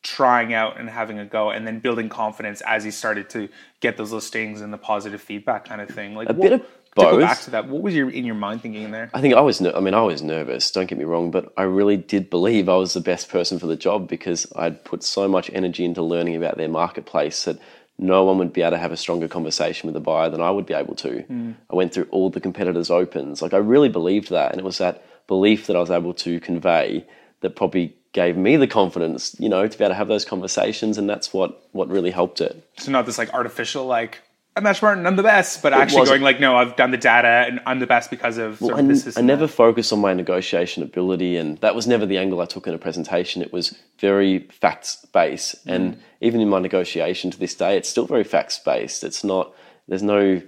trying 0.04 0.54
out 0.54 0.80
and 0.80 0.90
having 0.90 1.20
a 1.20 1.26
go, 1.26 1.50
and 1.50 1.68
then 1.68 1.80
building 1.80 2.10
confidence 2.10 2.62
as 2.62 2.84
he 2.84 2.92
started 2.92 3.30
to 3.32 3.50
get 3.80 3.98
those 3.98 4.12
listings 4.12 4.62
and 4.62 4.72
the 4.72 4.78
positive 4.78 5.22
feedback 5.22 5.66
kind 5.66 5.82
of 5.82 5.90
thing? 5.90 6.16
Like 6.16 6.30
A 6.30 6.34
bit 6.34 6.54
of 6.54 6.62
both. 6.98 7.12
To 7.12 7.18
go 7.18 7.22
back 7.22 7.42
to 7.42 7.52
that. 7.52 7.68
What 7.68 7.82
was 7.82 7.96
your 7.96 8.10
in 8.10 8.26
your 8.26 8.36
mind 8.36 8.62
thinking 8.62 8.92
there? 8.92 9.10
I 9.14 9.22
think 9.22 9.36
I 9.36 9.42
was. 9.42 9.62
I 9.62 9.80
mean, 9.80 9.94
I 9.94 10.02
was 10.02 10.22
nervous. 10.22 10.72
Don't 10.72 10.88
get 10.88 10.98
me 10.98 11.06
wrong, 11.06 11.32
but 11.32 11.54
I 11.58 11.64
really 11.64 11.98
did 11.98 12.30
believe 12.30 12.68
I 12.68 12.76
was 12.76 12.94
the 12.94 13.02
best 13.02 13.30
person 13.30 13.60
for 13.60 13.68
the 13.68 13.76
job 13.76 14.08
because 14.08 14.52
I'd 14.56 14.84
put 14.84 15.04
so 15.04 15.28
much 15.28 15.50
energy 15.54 15.86
into 15.86 16.02
learning 16.02 16.36
about 16.36 16.58
their 16.58 16.70
marketplace 16.70 17.46
that 17.46 17.60
no 18.00 18.24
one 18.24 18.38
would 18.38 18.54
be 18.54 18.62
able 18.62 18.72
to 18.72 18.78
have 18.78 18.92
a 18.92 18.98
stronger 18.98 19.28
conversation 19.28 19.88
with 19.88 19.94
the 19.94 20.00
buyer 20.00 20.30
than 20.30 20.42
I 20.42 20.52
would 20.52 20.66
be 20.66 20.74
able 20.74 20.96
to. 20.96 21.24
Mm. 21.24 21.56
I 21.72 21.76
went 21.76 21.94
through 21.94 22.08
all 22.12 22.30
the 22.30 22.40
competitors' 22.40 22.92
opens. 22.92 23.42
Like 23.42 23.54
I 23.54 23.58
really 23.58 23.90
believed 23.90 24.30
that, 24.30 24.52
and 24.52 24.60
it 24.60 24.64
was 24.64 24.78
that 24.78 25.04
belief 25.28 25.68
that 25.68 25.76
I 25.76 25.80
was 25.80 25.92
able 25.92 26.14
to 26.14 26.40
convey 26.40 27.06
that 27.42 27.56
probably 27.56 27.96
gave 28.14 28.38
me 28.38 28.56
the 28.58 28.68
confidence, 28.68 29.36
you 29.40 29.50
know, 29.50 29.68
to 29.68 29.78
be 29.78 29.84
able 29.84 29.92
to 29.92 29.96
have 29.96 30.08
those 30.08 30.26
conversations, 30.26 30.98
and 30.98 31.10
that's 31.10 31.34
what 31.34 31.68
what 31.72 31.88
really 31.90 32.12
helped 32.12 32.42
it. 32.42 32.68
So 32.78 32.92
not 32.92 33.06
this 33.06 33.18
like 33.18 33.34
artificial 33.34 33.86
like 33.86 34.22
I'm 34.56 34.66
Ash 34.66 34.82
Martin, 34.82 35.06
I'm 35.06 35.16
the 35.16 35.22
best, 35.24 35.62
but 35.62 35.72
actually 35.72 36.00
wasn't- 36.00 36.16
going 36.16 36.24
like, 36.24 36.40
no, 36.40 36.56
I've 36.58 36.76
done 36.76 36.90
the 36.90 36.98
data 36.98 37.28
and 37.48 37.60
I'm 37.68 37.80
the 37.80 37.86
best 37.86 38.10
because 38.10 38.40
of 38.40 38.58
sort 38.58 38.74
I, 38.74 38.82
this 38.82 39.16
I 39.16 39.22
never 39.22 39.46
focused 39.48 39.94
on 39.94 40.00
my 40.00 40.14
negotiation 40.16 40.82
ability, 40.82 41.38
and 41.38 41.60
that 41.60 41.76
was 41.76 41.86
never 41.86 42.08
the 42.08 42.18
angle 42.18 42.42
I 42.42 42.46
took 42.46 42.66
in 42.66 42.74
a 42.74 42.80
presentation. 42.80 43.44
It 43.44 43.54
was 43.54 43.78
very 44.00 44.40
facts 44.50 45.06
based, 45.14 45.64
Mm. 45.68 45.72
and 45.76 46.02
even 46.22 46.42
in 46.42 46.50
my 46.50 46.58
negotiation 46.60 47.30
to 47.30 47.38
this 47.40 47.54
day, 47.54 47.78
it's 47.78 47.88
still 47.88 48.08
very 48.08 48.24
facts 48.24 48.58
based. 48.58 49.04
It's 49.04 49.24
not. 49.24 49.54
There's 49.88 50.02
no 50.04 50.42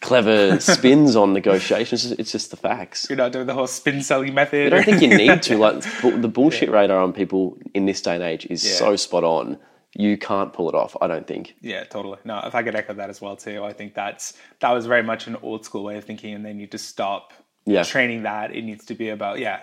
clever 0.00 0.58
spins 0.60 1.16
on 1.16 1.32
negotiations. 1.32 2.12
It's 2.12 2.32
just- 2.32 2.50
the 2.50 2.56
facts. 2.56 3.06
You're 3.08 3.16
not 3.16 3.32
doing 3.32 3.46
the 3.46 3.54
whole 3.54 3.66
spin 3.66 4.02
selling 4.02 4.34
method. 4.34 4.72
I 4.72 4.76
don't 4.76 4.84
think 4.84 5.02
you 5.02 5.16
need 5.16 5.42
to. 5.42 5.56
Like 5.66 5.82
the 6.02 6.28
bullshit 6.28 6.70
radar 6.70 6.98
on 7.00 7.12
people 7.12 7.58
in 7.74 7.86
this 7.86 8.00
day 8.00 8.14
and 8.14 8.22
age 8.22 8.46
is 8.50 8.64
Yeah. 8.64 8.76
so 8.76 8.96
spot 8.96 9.24
on. 9.24 9.58
You 9.98 10.18
can't 10.18 10.52
pull 10.52 10.68
it 10.68 10.74
off. 10.74 10.94
I 11.00 11.06
don't 11.06 11.26
think. 11.26 11.54
Yeah, 11.60 11.84
totally. 11.84 12.18
No, 12.24 12.40
if 12.44 12.54
I 12.54 12.62
could 12.62 12.74
echo 12.76 12.92
that 12.94 13.08
as 13.10 13.20
well 13.20 13.34
too, 13.36 13.64
I 13.64 13.72
think 13.72 13.94
that's 13.94 14.34
that 14.60 14.70
was 14.72 14.84
very 14.86 15.02
much 15.02 15.26
an 15.26 15.36
old 15.42 15.64
school 15.64 15.84
way 15.84 15.96
of 15.96 16.04
thinking, 16.04 16.34
and 16.34 16.44
they 16.44 16.52
need 16.52 16.70
to 16.72 16.78
stop 16.78 17.32
Yeah. 17.64 17.82
training 17.82 18.22
that. 18.24 18.54
It 18.54 18.62
needs 18.62 18.84
to 18.86 18.94
be 18.94 19.08
about 19.08 19.38
yeah, 19.38 19.60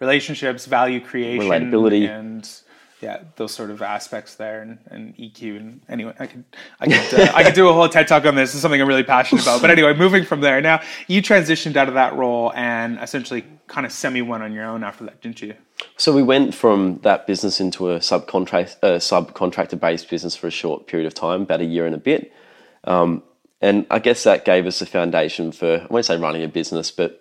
relationships, 0.00 0.66
value 0.66 1.00
creation, 1.00 1.48
Relatability. 1.48 2.08
and 2.08 2.48
yeah, 3.04 3.22
those 3.36 3.52
sort 3.52 3.70
of 3.70 3.82
aspects 3.82 4.36
there, 4.36 4.62
and, 4.62 4.78
and 4.86 5.14
EQ. 5.18 5.56
And 5.58 5.80
anyway, 5.90 6.14
I 6.18 6.26
could 6.26 6.44
I 6.80 6.86
could 6.86 7.20
uh, 7.20 7.32
I 7.34 7.44
could 7.44 7.52
do 7.52 7.68
a 7.68 7.72
whole 7.72 7.86
TED 7.86 8.08
talk 8.08 8.24
on 8.24 8.34
this. 8.34 8.54
It's 8.54 8.62
something 8.62 8.80
I'm 8.80 8.88
really 8.88 9.04
passionate 9.04 9.42
about. 9.42 9.60
But 9.60 9.70
anyway, 9.70 9.94
moving 9.94 10.24
from 10.24 10.40
there, 10.40 10.60
now 10.62 10.80
you 11.06 11.20
transitioned 11.20 11.76
out 11.76 11.88
of 11.88 11.94
that 11.94 12.14
role 12.16 12.50
and 12.54 12.98
essentially 12.98 13.44
kind 13.66 13.84
of 13.84 13.92
semi 13.92 14.22
went 14.22 14.42
on 14.42 14.54
your 14.54 14.64
own 14.64 14.82
after 14.82 15.04
that, 15.04 15.20
didn't 15.20 15.42
you? 15.42 15.54
So 15.98 16.14
we 16.14 16.22
went 16.22 16.54
from 16.54 16.98
that 17.02 17.26
business 17.26 17.60
into 17.60 17.90
a 17.90 17.98
subcontract 17.98 18.76
uh, 18.82 18.98
subcontractor 18.98 19.78
based 19.78 20.08
business 20.08 20.34
for 20.34 20.46
a 20.46 20.50
short 20.50 20.86
period 20.86 21.06
of 21.06 21.12
time, 21.12 21.42
about 21.42 21.60
a 21.60 21.66
year 21.66 21.84
and 21.84 21.94
a 21.94 21.98
bit. 21.98 22.32
Um, 22.84 23.22
and 23.60 23.86
I 23.90 23.98
guess 23.98 24.24
that 24.24 24.46
gave 24.46 24.66
us 24.66 24.80
a 24.80 24.86
foundation 24.86 25.52
for 25.52 25.82
I 25.82 25.86
won't 25.90 26.06
say 26.06 26.16
running 26.16 26.42
a 26.42 26.48
business, 26.48 26.90
but 26.90 27.20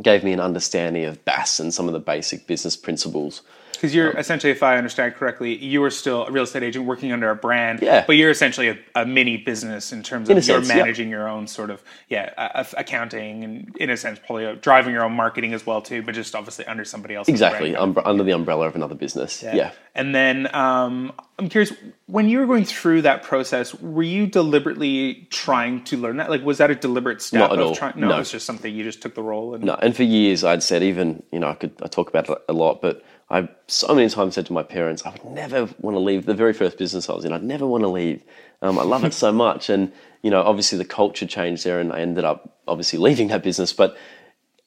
gave 0.00 0.22
me 0.22 0.32
an 0.32 0.38
understanding 0.38 1.04
of 1.06 1.24
BAS 1.24 1.58
and 1.58 1.74
some 1.74 1.88
of 1.88 1.92
the 1.92 1.98
basic 1.98 2.46
business 2.46 2.76
principles. 2.76 3.42
Because 3.72 3.94
you're 3.94 4.10
essentially, 4.18 4.50
if 4.50 4.62
I 4.62 4.76
understand 4.76 5.14
correctly, 5.14 5.56
you 5.56 5.82
are 5.84 5.90
still 5.90 6.26
a 6.26 6.30
real 6.32 6.42
estate 6.42 6.64
agent 6.64 6.84
working 6.86 7.12
under 7.12 7.30
a 7.30 7.36
brand, 7.36 7.80
Yeah. 7.80 8.04
but 8.06 8.16
you're 8.16 8.30
essentially 8.30 8.68
a, 8.70 8.78
a 8.96 9.06
mini 9.06 9.36
business 9.36 9.92
in 9.92 10.02
terms 10.02 10.28
of 10.28 10.32
a 10.36 10.40
you're 10.40 10.42
sense, 10.42 10.68
yeah. 10.68 10.76
managing 10.76 11.10
your 11.10 11.28
own 11.28 11.46
sort 11.46 11.70
of 11.70 11.82
yeah 12.08 12.32
a- 12.36 12.66
accounting 12.76 13.44
and 13.44 13.76
in 13.76 13.90
a 13.90 13.96
sense 13.96 14.18
probably 14.18 14.46
uh, 14.46 14.54
driving 14.60 14.92
your 14.92 15.04
own 15.04 15.12
marketing 15.12 15.54
as 15.54 15.64
well 15.64 15.80
too, 15.80 16.02
but 16.02 16.14
just 16.14 16.34
obviously 16.34 16.64
under 16.66 16.84
somebody 16.84 17.14
else's 17.14 17.30
Exactly, 17.32 17.76
under 17.76 18.24
the 18.24 18.32
umbrella 18.32 18.66
of 18.66 18.74
another 18.74 18.96
business. 18.96 19.42
Yeah. 19.42 19.70
And 19.94 20.14
then 20.14 20.52
um, 20.54 21.12
I'm 21.38 21.48
curious, 21.48 21.72
when 22.06 22.28
you 22.28 22.38
were 22.38 22.46
going 22.46 22.64
through 22.64 23.02
that 23.02 23.22
process, 23.24 23.74
were 23.74 24.02
you 24.04 24.26
deliberately 24.62 25.26
trying 25.30 25.82
to 25.84 25.96
learn 25.96 26.16
that? 26.18 26.30
Like, 26.30 26.42
was 26.44 26.58
that 26.58 26.70
a 26.70 26.74
deliberate 26.74 27.20
step 27.22 27.40
Not 27.40 27.52
at 27.52 27.58
of 27.58 27.66
all. 27.66 27.74
trying? 27.74 27.94
No, 28.00 28.08
No. 28.08 28.16
it 28.16 28.18
was 28.20 28.30
just 28.30 28.46
something 28.46 28.72
you 28.74 28.84
just 28.84 29.02
took 29.02 29.14
the 29.14 29.22
role 29.22 29.54
and 29.54 29.64
No, 29.64 29.74
and 29.74 29.94
for 29.96 30.02
years 30.04 30.42
I'd 30.44 30.62
said 30.62 30.82
even 30.82 31.22
you 31.32 31.38
know 31.38 31.48
I 31.48 31.54
could 31.54 31.72
I 31.82 31.86
talk 31.88 32.08
about 32.08 32.28
it 32.28 32.38
a 32.48 32.52
lot, 32.52 32.80
but 32.82 33.04
I 33.30 33.48
so 33.66 33.94
many 33.94 34.08
times 34.08 34.34
said 34.34 34.46
to 34.46 34.52
my 34.52 34.62
parents 34.62 35.04
I 35.04 35.10
would 35.10 35.24
never 35.24 35.68
want 35.80 35.94
to 35.94 36.00
leave 36.00 36.24
the 36.24 36.34
very 36.34 36.52
first 36.52 36.78
business 36.78 37.10
I 37.10 37.14
was 37.14 37.24
in. 37.24 37.32
I'd 37.32 37.42
never 37.42 37.66
want 37.66 37.82
to 37.84 37.88
leave. 37.88 38.22
Um, 38.62 38.78
I 38.78 38.82
love 38.82 39.04
it 39.04 39.14
so 39.14 39.32
much, 39.32 39.68
and 39.68 39.92
you 40.22 40.30
know 40.30 40.42
obviously 40.42 40.78
the 40.78 40.84
culture 40.84 41.26
changed 41.26 41.64
there, 41.64 41.80
and 41.80 41.92
I 41.92 42.00
ended 42.00 42.24
up 42.24 42.58
obviously 42.66 42.98
leaving 42.98 43.28
that 43.28 43.42
business. 43.42 43.72
But 43.72 43.96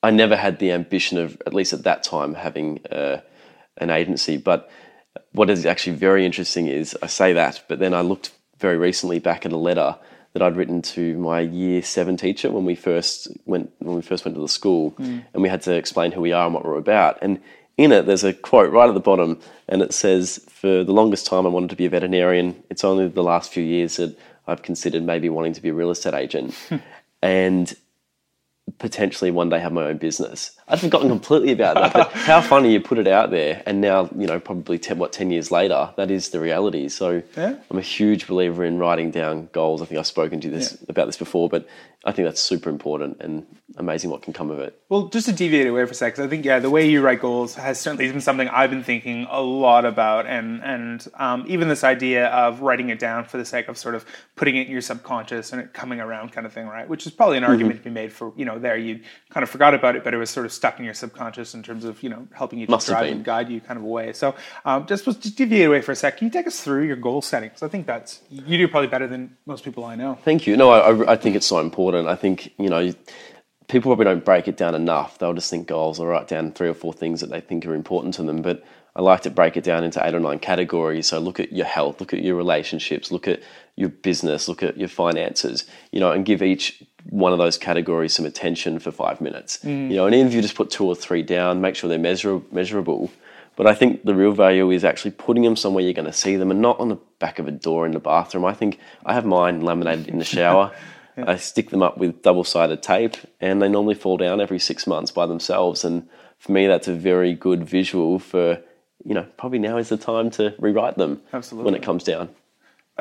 I 0.04 0.12
never 0.12 0.36
had 0.36 0.60
the 0.60 0.72
ambition 0.72 1.18
of 1.18 1.42
at 1.46 1.54
least 1.54 1.74
at 1.74 1.84
that 1.84 2.04
time 2.04 2.36
having 2.36 2.86
uh, 2.92 3.22
an 3.78 3.90
agency. 3.90 4.38
But 4.38 4.70
what 5.32 5.50
is 5.50 5.66
actually 5.66 5.96
very 5.96 6.26
interesting 6.26 6.68
is 6.68 6.98
I 7.02 7.08
say 7.08 7.34
that, 7.34 7.64
but 7.68 7.80
then 7.80 7.94
I 7.94 8.02
looked 8.02 8.32
very 8.60 8.78
recently 8.78 9.20
back 9.20 9.46
at 9.46 9.52
a 9.52 9.58
letter 9.58 9.98
that 10.34 10.42
I'd 10.42 10.56
written 10.56 10.82
to 10.82 11.18
my 11.18 11.42
year 11.42 11.82
seven 11.82 12.16
teacher 12.16 12.50
when 12.52 12.64
we 12.64 12.76
first 12.76 13.28
went 13.46 13.72
when 13.80 13.96
we 13.96 14.02
first 14.02 14.24
went 14.24 14.36
to 14.36 14.42
the 14.42 14.48
school, 14.48 14.94
and 15.34 15.42
we 15.42 15.50
had 15.50 15.62
to 15.64 15.76
explain 15.76 16.12
who 16.12 16.22
we 16.22 16.32
are 16.32 16.46
and 16.46 16.54
what 16.54 16.64
we're 16.64 16.78
about. 16.78 17.18
And 17.22 17.42
in 17.82 17.92
it, 17.92 18.06
there's 18.06 18.24
a 18.24 18.34
quote 18.34 18.72
right 18.72 18.88
at 18.88 18.94
the 18.94 19.00
bottom, 19.00 19.40
and 19.68 19.82
it 19.82 19.94
says, 19.94 20.46
"For 20.50 20.84
the 20.84 20.94
longest 20.94 21.26
time, 21.26 21.46
I 21.46 21.50
wanted 21.50 21.70
to 21.72 21.76
be 21.76 21.86
a 21.86 21.90
veterinarian. 21.90 22.64
It's 22.70 22.84
only 22.84 23.08
the 23.08 23.24
last 23.24 23.52
few 23.52 23.64
years 23.64 23.98
that 23.98 24.18
I've 24.48 24.62
considered 24.62 25.04
maybe 25.04 25.30
wanting 25.30 25.54
to 25.54 25.62
be 25.62 25.70
a 25.70 25.74
real 25.74 25.92
estate 25.92 26.14
agent." 26.14 26.54
Hmm. 26.70 26.78
and 27.24 27.76
potentially 28.80 29.32
one 29.32 29.50
day 29.50 29.60
have 29.60 29.74
my 29.74 29.84
own 29.84 29.98
business. 29.98 30.52
I'd 30.68 30.80
forgotten 30.80 31.10
completely 31.10 31.52
about 31.52 31.76
that, 31.76 31.94
but 31.94 32.12
how 32.14 32.40
funny 32.42 32.72
you 32.72 32.80
put 32.80 32.98
it 32.98 33.08
out 33.08 33.30
there, 33.32 33.62
and 33.66 33.82
now 33.82 34.10
you 34.18 34.28
know 34.28 34.40
probably 34.40 34.80
ten, 34.80 34.98
what 34.98 35.12
ten 35.12 35.30
years 35.32 35.52
later, 35.52 35.90
that 35.98 36.10
is 36.12 36.30
the 36.30 36.40
reality. 36.40 36.88
So 36.90 37.22
Yeah. 37.36 37.56
I'm 37.70 37.78
a 37.78 37.82
huge 37.82 38.28
believer 38.28 38.64
in 38.64 38.78
writing 38.78 39.12
down 39.12 39.50
goals. 39.52 39.82
I 39.82 39.86
think 39.86 40.00
I've 40.00 40.08
spoken 40.08 40.40
to 40.42 40.48
you 40.48 40.54
this 40.54 40.78
about 40.88 41.08
this 41.08 41.18
before, 41.18 41.50
but 41.50 41.68
I 42.06 42.12
think 42.12 42.28
that's 42.28 42.42
super 42.42 42.70
important 42.70 43.18
and 43.20 43.46
amazing 43.78 44.10
what 44.10 44.22
can 44.24 44.34
come 44.34 44.50
of 44.50 44.60
it. 44.60 44.80
Well, 44.90 45.08
just 45.08 45.28
to 45.28 45.34
deviate 45.34 45.68
away 45.68 45.86
for 45.86 45.92
a 45.92 45.96
second, 45.96 46.24
I 46.24 46.28
think 46.28 46.44
yeah, 46.46 46.58
the 46.60 46.70
way 46.70 46.90
you 46.90 47.02
write 47.02 47.22
goals 47.22 47.56
has 47.56 47.80
certainly 47.80 48.12
been 48.12 48.22
something 48.22 48.48
I've 48.50 48.70
been 48.72 48.84
thinking 48.84 49.28
a 49.30 49.42
lot 49.42 49.86
about, 49.86 50.26
and 50.26 50.64
and 50.64 51.06
um, 51.16 51.46
even 51.48 51.68
this 51.68 51.84
idea 51.84 52.28
of 52.28 52.62
writing 52.62 52.90
it 52.90 53.00
down 53.00 53.26
for 53.26 53.38
the 53.38 53.46
sake 53.46 53.68
of 53.68 53.78
sort 53.78 53.96
of 53.96 54.06
putting 54.36 54.56
it 54.56 54.68
in 54.68 54.72
your 54.72 54.82
subconscious 54.82 55.52
and 55.54 55.62
it 55.62 55.74
coming 55.74 56.00
around, 56.00 56.32
kind 56.32 56.46
of 56.48 56.54
thing, 56.54 56.66
right? 56.68 56.88
Which 56.88 57.06
is 57.06 57.12
probably 57.12 57.38
an 57.38 57.44
argument 57.44 57.72
Mm-hmm. 57.76 57.84
to 57.84 57.90
be 57.90 57.94
made 57.94 58.12
for 58.12 58.34
you 58.36 58.46
know 58.46 58.58
there 58.60 58.76
you 58.78 59.02
kind 59.30 59.44
of 59.44 59.50
forgot 59.50 59.74
about 59.74 59.96
it, 59.96 60.04
but 60.04 60.14
it 60.14 60.18
was 60.18 60.30
sort 60.30 60.46
of 60.46 60.52
stuck 60.62 60.78
in 60.78 60.86
your 60.86 60.94
subconscious 60.94 61.56
in 61.56 61.64
terms 61.64 61.86
of 61.86 62.04
you 62.04 62.10
know 62.10 62.28
helping 62.34 62.60
you 62.60 62.68
to 62.68 62.72
Must 62.72 62.86
drive 62.86 63.12
and 63.12 63.26
guide 63.26 63.50
you 63.50 63.60
kind 63.60 63.80
of 63.80 63.84
away. 63.84 64.14
So 64.14 64.36
um, 64.64 64.86
just 64.86 65.06
just 65.06 65.36
deviate 65.36 65.66
away 65.66 65.82
for 65.82 65.92
a 65.92 65.96
sec. 65.96 66.18
Can 66.18 66.28
you 66.28 66.32
take 66.32 66.46
us 66.46 66.62
through 66.62 66.84
your 66.84 66.98
goal 66.98 67.24
setting? 67.24 67.50
Because 67.50 67.64
I 67.64 67.68
think 67.68 67.88
that's 67.88 68.22
you 68.30 68.60
do 68.60 68.68
probably 68.68 68.88
better 68.88 69.08
than 69.08 69.36
most 69.48 69.64
people 69.64 69.84
I 69.86 69.96
know. 69.96 70.20
Thank 70.24 70.46
you. 70.46 70.56
No, 70.56 70.70
I, 70.70 70.92
I- 70.92 71.12
I 71.14 71.16
think 71.16 71.36
it's 71.36 71.48
so 71.48 71.60
important. 71.60 72.08
I 72.08 72.16
think 72.16 72.54
you 72.60 72.70
know 72.70 72.94
people 73.70 73.90
probably 73.90 74.06
don't 74.06 74.24
break 74.24 74.48
it 74.48 74.56
down 74.56 74.76
enough. 74.76 75.18
They'll 75.18 75.34
just 75.34 75.50
think 75.50 75.68
goals 75.68 76.00
or 76.00 76.10
write 76.10 76.28
down 76.28 76.52
three 76.52 76.70
or 76.70 76.76
four 76.76 76.94
things 76.94 77.22
that 77.22 77.32
they 77.32 77.42
think 77.42 77.66
are 77.66 77.74
important 77.74 78.14
to 78.16 78.24
them. 78.24 78.44
But 78.44 78.64
I 78.96 79.02
like 79.02 79.22
to 79.22 79.32
break 79.32 79.58
it 79.58 79.64
down 79.64 79.84
into 79.84 80.06
eight 80.06 80.14
or 80.14 80.20
nine 80.20 80.38
categories. 80.40 81.08
So 81.08 81.18
look 81.18 81.40
at 81.40 81.52
your 81.54 81.66
health, 81.66 82.00
look 82.02 82.14
at 82.14 82.22
your 82.22 82.36
relationships, 82.36 83.12
look 83.12 83.28
at 83.28 83.42
your 83.78 83.90
business, 83.90 84.48
look 84.48 84.62
at 84.62 84.78
your 84.78 84.90
finances, 84.90 85.66
you 85.92 86.00
know, 86.00 86.12
and 86.12 86.24
give 86.26 86.44
each 86.44 86.84
one 87.10 87.32
of 87.32 87.38
those 87.38 87.58
categories 87.58 88.14
some 88.14 88.26
attention 88.26 88.80
for 88.80 88.92
five 88.92 89.22
minutes. 89.22 89.60
Mm. 89.64 89.90
You 89.90 89.96
know, 89.98 90.06
and 90.06 90.16
even 90.16 90.28
if 90.28 90.34
you 90.34 90.42
just 90.42 90.56
put 90.56 90.70
two 90.70 90.86
or 90.86 90.96
three 90.96 91.24
down, 91.24 91.62
make 91.62 91.76
sure 91.76 91.90
they're 91.90 92.00
measur- 92.00 92.50
measurable. 92.52 93.12
But 93.56 93.68
I 93.68 93.74
think 93.74 94.06
the 94.06 94.16
real 94.16 94.32
value 94.32 94.72
is 94.72 94.84
actually 94.84 95.12
putting 95.12 95.44
them 95.44 95.56
somewhere 95.56 95.84
you're 95.84 95.94
going 95.94 96.06
to 96.06 96.14
see 96.14 96.36
them 96.36 96.52
and 96.52 96.62
not 96.62 96.80
on 96.80 96.90
the 96.90 96.98
back 97.20 97.38
of 97.38 97.48
a 97.48 97.52
door 97.52 97.86
in 97.86 97.92
the 97.92 98.00
bathroom. 98.00 98.46
I 98.46 98.54
think 98.54 98.80
I 99.06 99.14
have 99.14 99.26
mine 99.26 99.62
laminated 99.62 100.08
in 100.08 100.20
the 100.20 100.26
shower. 100.26 100.72
I 101.18 101.36
stick 101.36 101.70
them 101.70 101.84
up 101.84 101.98
with 101.98 102.22
double 102.22 102.44
sided 102.44 102.82
tape 102.82 103.18
and 103.40 103.62
they 103.62 103.68
normally 103.68 103.96
fall 103.96 104.18
down 104.18 104.42
every 104.42 104.60
six 104.60 104.88
months 104.88 105.12
by 105.12 105.26
themselves. 105.26 105.84
And 105.84 106.08
for 106.40 106.52
me, 106.52 106.68
that's 106.68 106.88
a 106.88 106.94
very 106.94 107.34
good 107.34 107.64
visual 107.64 108.18
for, 108.18 108.62
you 109.06 109.14
know, 109.14 109.28
probably 109.38 109.60
now 109.60 109.78
is 109.78 109.90
the 109.90 109.98
time 109.98 110.30
to 110.32 110.56
rewrite 110.58 110.98
them 110.98 111.22
Absolutely. 111.34 111.66
when 111.66 111.76
it 111.76 111.84
comes 111.84 112.04
down. 112.04 112.30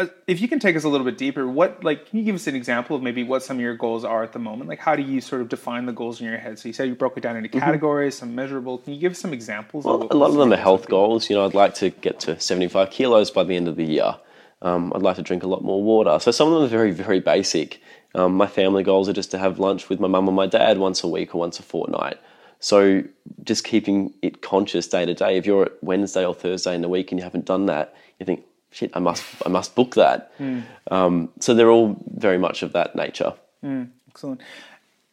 Uh, 0.00 0.06
if 0.26 0.40
you 0.40 0.48
can 0.48 0.58
take 0.58 0.76
us 0.76 0.84
a 0.84 0.88
little 0.88 1.04
bit 1.04 1.18
deeper, 1.18 1.46
what 1.46 1.84
like 1.84 2.08
can 2.08 2.18
you 2.18 2.24
give 2.24 2.34
us 2.34 2.46
an 2.46 2.54
example 2.54 2.96
of 2.96 3.02
maybe 3.02 3.22
what 3.22 3.42
some 3.42 3.58
of 3.58 3.60
your 3.60 3.74
goals 3.74 4.02
are 4.02 4.22
at 4.22 4.32
the 4.32 4.38
moment? 4.38 4.66
Like 4.66 4.78
how 4.78 4.96
do 4.96 5.02
you 5.02 5.20
sort 5.20 5.42
of 5.42 5.50
define 5.50 5.84
the 5.84 5.92
goals 5.92 6.22
in 6.22 6.26
your 6.26 6.38
head? 6.38 6.58
So 6.58 6.68
you 6.68 6.72
said 6.72 6.88
you 6.88 6.94
broke 6.94 7.18
it 7.18 7.20
down 7.20 7.36
into 7.36 7.50
categories, 7.50 8.16
some 8.16 8.34
measurable. 8.34 8.78
Can 8.78 8.94
you 8.94 9.00
give 9.00 9.12
us 9.12 9.18
some 9.18 9.34
examples? 9.34 9.84
Mm-hmm. 9.84 10.08
Well, 10.08 10.08
a 10.10 10.16
lot 10.16 10.30
of 10.30 10.36
them 10.36 10.54
are 10.54 10.56
health 10.56 10.88
goals. 10.88 11.28
You 11.28 11.36
know, 11.36 11.44
I'd 11.44 11.52
like 11.52 11.74
to 11.74 11.90
get 11.90 12.18
to 12.20 12.40
75 12.40 12.90
kilos 12.90 13.30
by 13.30 13.44
the 13.44 13.56
end 13.56 13.68
of 13.68 13.76
the 13.76 13.84
year. 13.84 14.16
Um, 14.62 14.90
I'd 14.94 15.02
like 15.02 15.16
to 15.16 15.22
drink 15.22 15.42
a 15.42 15.46
lot 15.46 15.62
more 15.62 15.82
water. 15.82 16.18
So 16.18 16.30
some 16.30 16.48
of 16.48 16.54
them 16.54 16.62
are 16.62 16.68
very, 16.68 16.92
very 16.92 17.20
basic. 17.20 17.82
Um, 18.14 18.34
my 18.34 18.46
family 18.46 18.82
goals 18.82 19.06
are 19.06 19.12
just 19.12 19.30
to 19.32 19.38
have 19.38 19.58
lunch 19.58 19.90
with 19.90 20.00
my 20.00 20.08
mum 20.08 20.28
and 20.28 20.36
my 20.36 20.46
dad 20.46 20.78
once 20.78 21.04
a 21.04 21.08
week 21.08 21.34
or 21.34 21.38
once 21.38 21.58
a 21.58 21.62
fortnight. 21.62 22.18
So 22.58 23.02
just 23.44 23.64
keeping 23.64 24.14
it 24.22 24.40
conscious 24.40 24.88
day 24.88 25.04
to 25.04 25.14
day. 25.14 25.36
If 25.36 25.44
you're 25.44 25.66
at 25.66 25.82
Wednesday 25.82 26.24
or 26.24 26.34
Thursday 26.34 26.74
in 26.74 26.80
the 26.80 26.88
week 26.88 27.12
and 27.12 27.18
you 27.18 27.24
haven't 27.24 27.44
done 27.44 27.66
that, 27.66 27.94
you 28.18 28.26
think, 28.26 28.44
shit, 28.70 28.90
I 28.94 28.98
must, 28.98 29.24
I 29.44 29.48
must 29.48 29.74
book 29.74 29.94
that. 29.94 30.32
Um, 30.90 31.30
so 31.40 31.54
they're 31.54 31.70
all 31.70 31.96
very 32.14 32.38
much 32.38 32.62
of 32.62 32.72
that 32.72 32.94
nature. 32.96 33.34
Excellent. 34.08 34.40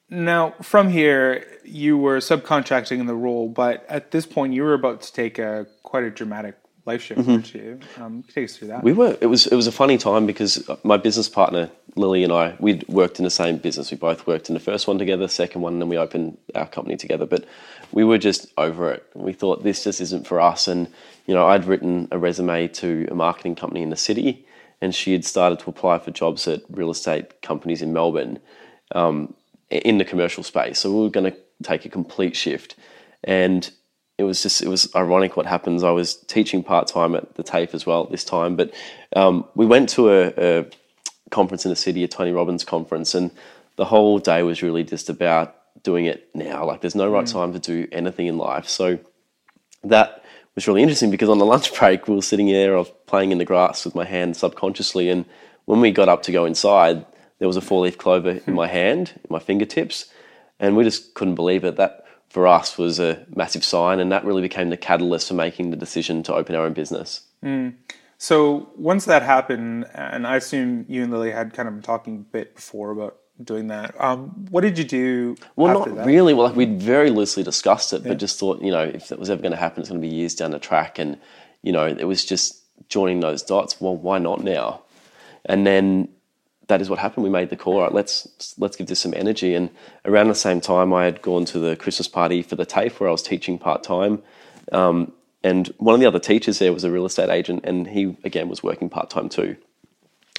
Now, 0.10 0.52
from 0.62 0.89
here, 0.89 1.46
you 1.65 1.98
were 1.98 2.20
subcontracting 2.20 3.00
in 3.00 3.08
the 3.08 3.15
role, 3.15 3.50
but 3.50 3.86
at 3.89 4.12
this 4.12 4.26
point, 4.26 4.54
you 4.54 4.63
were 4.63 4.74
about 4.74 5.02
to 5.02 5.12
take 5.12 5.38
a 5.38 5.67
quite 5.84 6.04
a 6.06 6.10
dramatic 6.10 6.56
life 6.88 7.02
shift, 7.04 7.21
weren't 7.28 7.54
you? 7.54 7.80
Um, 7.97 8.23
take 8.34 8.45
us 8.45 8.58
through 8.58 8.69
that. 8.69 8.78
Mm-hmm. 8.78 8.86
We 8.86 8.93
were. 8.93 9.17
It 9.21 9.28
was. 9.28 9.45
It 9.47 9.56
was 9.56 9.67
a 9.67 9.71
funny 9.71 9.97
time 9.97 10.26
because 10.26 10.67
my 10.84 10.97
business 10.97 11.30
partner 11.30 11.69
Lily 11.97 12.23
and 12.23 12.32
I, 12.32 12.56
we'd 12.60 12.88
worked 12.88 13.19
in 13.19 13.23
the 13.23 13.30
same 13.30 13.58
business. 13.58 13.91
We 13.91 13.97
both 13.97 14.28
worked 14.28 14.50
in 14.50 14.54
the 14.54 14.60
first 14.60 14.88
one 14.88 14.97
together, 14.97 15.28
second 15.28 15.62
one, 15.62 15.73
and 15.73 15.82
then 15.82 15.89
we 15.89 15.97
opened 15.97 16.38
our 16.56 16.67
company 16.67 16.95
together. 16.95 17.26
But 17.26 17.45
we 17.91 18.04
were 18.04 18.17
just 18.17 18.47
over 18.58 18.91
it. 18.91 19.06
We 19.13 19.34
thought 19.34 19.63
this 19.63 19.84
just 19.84 20.00
isn't 20.02 20.28
for 20.28 20.39
us. 20.39 20.67
And, 20.67 20.88
you 21.26 21.34
know, 21.34 21.47
I'd 21.47 21.65
written 21.65 22.08
a 22.12 22.17
resume 22.17 22.67
to 22.67 23.08
a 23.10 23.15
marketing 23.15 23.56
company 23.56 23.82
in 23.82 23.89
the 23.89 23.97
city, 23.97 24.45
and 24.82 24.93
she 24.93 25.12
had 25.12 25.26
started 25.26 25.60
to 25.60 25.69
apply 25.69 26.00
for 26.00 26.12
jobs 26.12 26.47
at 26.47 26.62
real 26.69 26.91
estate 26.91 27.41
companies 27.41 27.82
in 27.82 27.93
Melbourne 27.93 28.39
um, 28.93 29.34
in 29.69 29.97
the 29.97 30.06
commercial 30.06 30.43
space. 30.43 30.80
So 30.80 30.91
we 30.91 31.02
were 31.02 31.10
going 31.10 31.32
to 31.32 31.38
take 31.63 31.86
a 31.86 31.89
complete 31.89 32.36
shift. 32.36 32.76
And 33.23 33.69
it 34.18 34.24
was 34.24 34.42
just 34.42 34.62
it 34.62 34.68
was 34.68 34.94
ironic 34.96 35.38
what 35.38 35.46
happens. 35.46 35.84
I 35.84 35.92
was 35.92 36.16
teaching 36.16 36.64
part 36.64 36.88
time 36.88 37.16
at 37.16 37.36
the 37.36 37.44
TAFE 37.44 37.74
as 37.74 37.86
well 37.86 38.04
at 38.04 38.12
this 38.12 38.24
time, 38.24 38.56
but 38.56 38.74
um, 39.16 39.46
we 39.56 39.66
went 39.66 39.90
to 39.90 40.10
a, 40.10 40.34
a, 40.38 40.66
conference 41.30 41.66
in 41.66 41.70
the 41.70 41.76
city, 41.76 42.04
a 42.04 42.08
Tony 42.08 42.32
Robbins 42.32 42.64
conference, 42.64 43.14
and 43.14 43.32
the 43.76 43.86
whole 43.86 44.18
day 44.18 44.44
was 44.44 44.64
really 44.64 44.84
just 44.84 45.10
about 45.10 45.56
doing 45.84 46.06
it 46.06 46.30
now. 46.34 46.66
Like 46.66 46.82
there's 46.82 46.96
no 46.96 47.12
right 47.12 47.26
mm. 47.26 47.32
time 47.32 47.54
to 47.54 47.60
do 47.60 47.88
anything 47.92 48.28
in 48.28 48.38
life. 48.38 48.68
So 48.68 48.98
that 49.84 50.24
was 50.56 50.68
really 50.68 50.82
interesting 50.82 51.12
because 51.12 51.30
on 51.30 51.38
the 51.38 51.46
lunch 51.46 51.74
break 51.80 52.08
we 52.08 52.16
were 52.16 52.22
sitting 52.22 52.48
there, 52.48 52.76
I 52.76 52.80
was 52.80 52.92
playing 53.06 53.32
in 53.32 53.38
the 53.38 53.46
grass 53.46 53.86
with 53.86 53.94
my 53.94 54.06
hand 54.06 54.36
subconsciously, 54.36 55.10
and 55.10 55.26
when 55.66 55.80
we 55.80 55.92
got 55.92 56.10
up 56.10 56.24
to 56.24 56.32
go 56.32 56.46
inside, 56.46 57.06
there 57.38 57.48
was 57.48 57.58
a 57.58 57.62
four 57.62 57.84
leaf 57.84 58.00
clover 58.00 58.40
in 58.48 58.54
my 58.62 58.68
hand, 58.68 59.14
in 59.16 59.28
my 59.30 59.40
fingertips, 59.40 60.06
and 60.60 60.76
we 60.76 60.84
just 60.84 61.14
couldn't 61.14 61.36
believe 61.36 61.64
it. 61.64 61.76
That 61.76 62.07
for 62.30 62.48
us 62.48 62.78
was 62.78 63.00
a 63.00 63.26
massive 63.36 63.63
sign, 63.63 64.00
and 64.00 64.12
that 64.12 64.26
really 64.26 64.42
became 64.42 64.70
the 64.70 64.78
catalyst 64.78 65.28
for 65.28 65.34
making 65.34 65.72
the 65.72 65.78
decision 65.78 66.24
to 66.24 66.34
open 66.34 66.56
our 66.56 66.66
own 66.66 66.74
business. 66.74 67.22
Mm. 67.44 67.76
So 68.18 68.70
once 68.76 69.06
that 69.06 69.22
happened, 69.22 69.86
and 69.94 70.26
I 70.26 70.38
assume 70.38 70.86
you 70.88 71.04
and 71.04 71.12
Lily 71.12 71.32
had 71.32 71.54
kind 71.54 71.68
of 71.68 71.76
been 71.76 71.84
talking 71.84 72.16
a 72.16 72.32
bit 72.32 72.56
before 72.56 72.92
about 72.92 73.18
doing 73.44 73.68
that. 73.68 74.00
Um, 74.02 74.48
what 74.50 74.62
did 74.62 74.78
you 74.78 74.84
do? 74.84 75.36
Well, 75.56 75.80
not 75.80 75.96
that? 75.96 76.06
really. 76.06 76.34
Well, 76.34 76.48
like 76.48 76.56
we'd 76.56 76.82
very 76.82 77.12
loosely 77.12 77.44
discussed 77.44 77.94
it, 77.94 78.02
yeah. 78.02 78.10
but 78.10 78.18
just 78.18 78.40
thought, 78.40 78.62
you 78.62 78.72
know, 78.72 78.84
if 78.84 79.12
it 79.12 79.20
was 79.20 79.30
ever 79.30 79.42
going 79.42 79.52
to 79.52 79.58
happen, 79.58 79.82
it's 79.82 79.90
going 79.90 80.02
to 80.02 80.08
be 80.08 80.13
years 80.13 80.36
down 80.36 80.52
the 80.52 80.60
track, 80.60 81.00
and 81.00 81.18
you 81.62 81.72
know, 81.72 81.86
it 81.86 82.06
was 82.06 82.26
just 82.26 82.63
joining 82.90 83.20
those 83.20 83.44
dots. 83.44 83.80
Well, 83.80 83.96
why 83.96 84.18
not 84.20 84.44
now? 84.44 84.82
And 85.46 85.66
then 85.66 86.10
that 86.68 86.82
is 86.82 86.90
what 86.90 87.00
happened. 87.00 87.24
We 87.24 87.30
made 87.30 87.50
the 87.50 87.56
call. 87.56 87.82
Right, 87.82 87.92
let's 87.94 88.56
let's 88.58 88.76
give 88.76 88.88
this 88.88 89.00
some 89.00 89.14
energy. 89.14 89.56
And 89.56 89.70
around 90.06 90.28
the 90.28 90.36
same 90.36 90.62
time, 90.62 90.94
I 90.94 91.06
had 91.06 91.22
gone 91.22 91.46
to 91.46 91.60
the 91.60 91.76
Christmas 91.76 92.08
party 92.08 92.42
for 92.42 92.56
the 92.56 92.66
TAFE 92.66 93.00
where 93.00 93.10
I 93.10 93.12
was 93.12 93.24
teaching 93.24 93.58
part 93.58 93.84
time. 93.84 94.22
Um, 94.72 95.14
and 95.44 95.68
one 95.78 95.96
of 95.96 96.02
the 96.02 96.08
other 96.08 96.20
teachers 96.20 96.60
there 96.60 96.74
was 96.74 96.84
a 96.84 96.92
real 96.92 97.06
estate 97.06 97.30
agent, 97.30 97.62
and 97.64 97.88
he 97.88 98.18
again 98.24 98.50
was 98.50 98.64
working 98.64 98.90
part 98.90 99.10
time 99.10 99.30
too. 99.30 99.56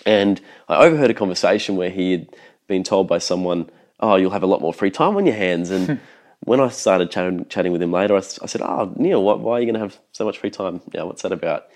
And 0.05 0.41
I 0.69 0.85
overheard 0.85 1.11
a 1.11 1.15
conversation 1.15 1.77
where 1.77 1.91
he 1.91 2.13
had 2.13 2.29
been 2.67 2.85
told 2.85 3.09
by 3.09 3.19
someone, 3.19 3.71
"Oh, 4.01 4.17
you'll 4.17 4.31
have 4.31 4.43
a 4.43 4.47
lot 4.47 4.61
more 4.61 4.75
free 4.75 4.91
time 4.91 5.17
on 5.17 5.25
your 5.25 5.35
hands." 5.35 5.71
And 5.71 6.01
when 6.41 6.61
I 6.61 6.69
started 6.69 7.11
chatting, 7.11 7.47
chatting 7.49 7.73
with 7.73 7.83
him 7.83 7.93
later, 7.93 8.15
I, 8.15 8.19
I 8.19 8.47
said, 8.47 8.61
"Oh, 8.61 8.93
Neil, 8.97 9.23
what, 9.23 9.41
why 9.41 9.55
are 9.55 9.61
you 9.61 9.67
going 9.67 9.75
to 9.75 9.81
have 9.81 9.99
so 10.13 10.27
much 10.27 10.39
free 10.39 10.51
time? 10.51 10.83
Yeah, 10.93 11.05
what's 11.05 11.23
that 11.23 11.33
about?" 11.33 11.69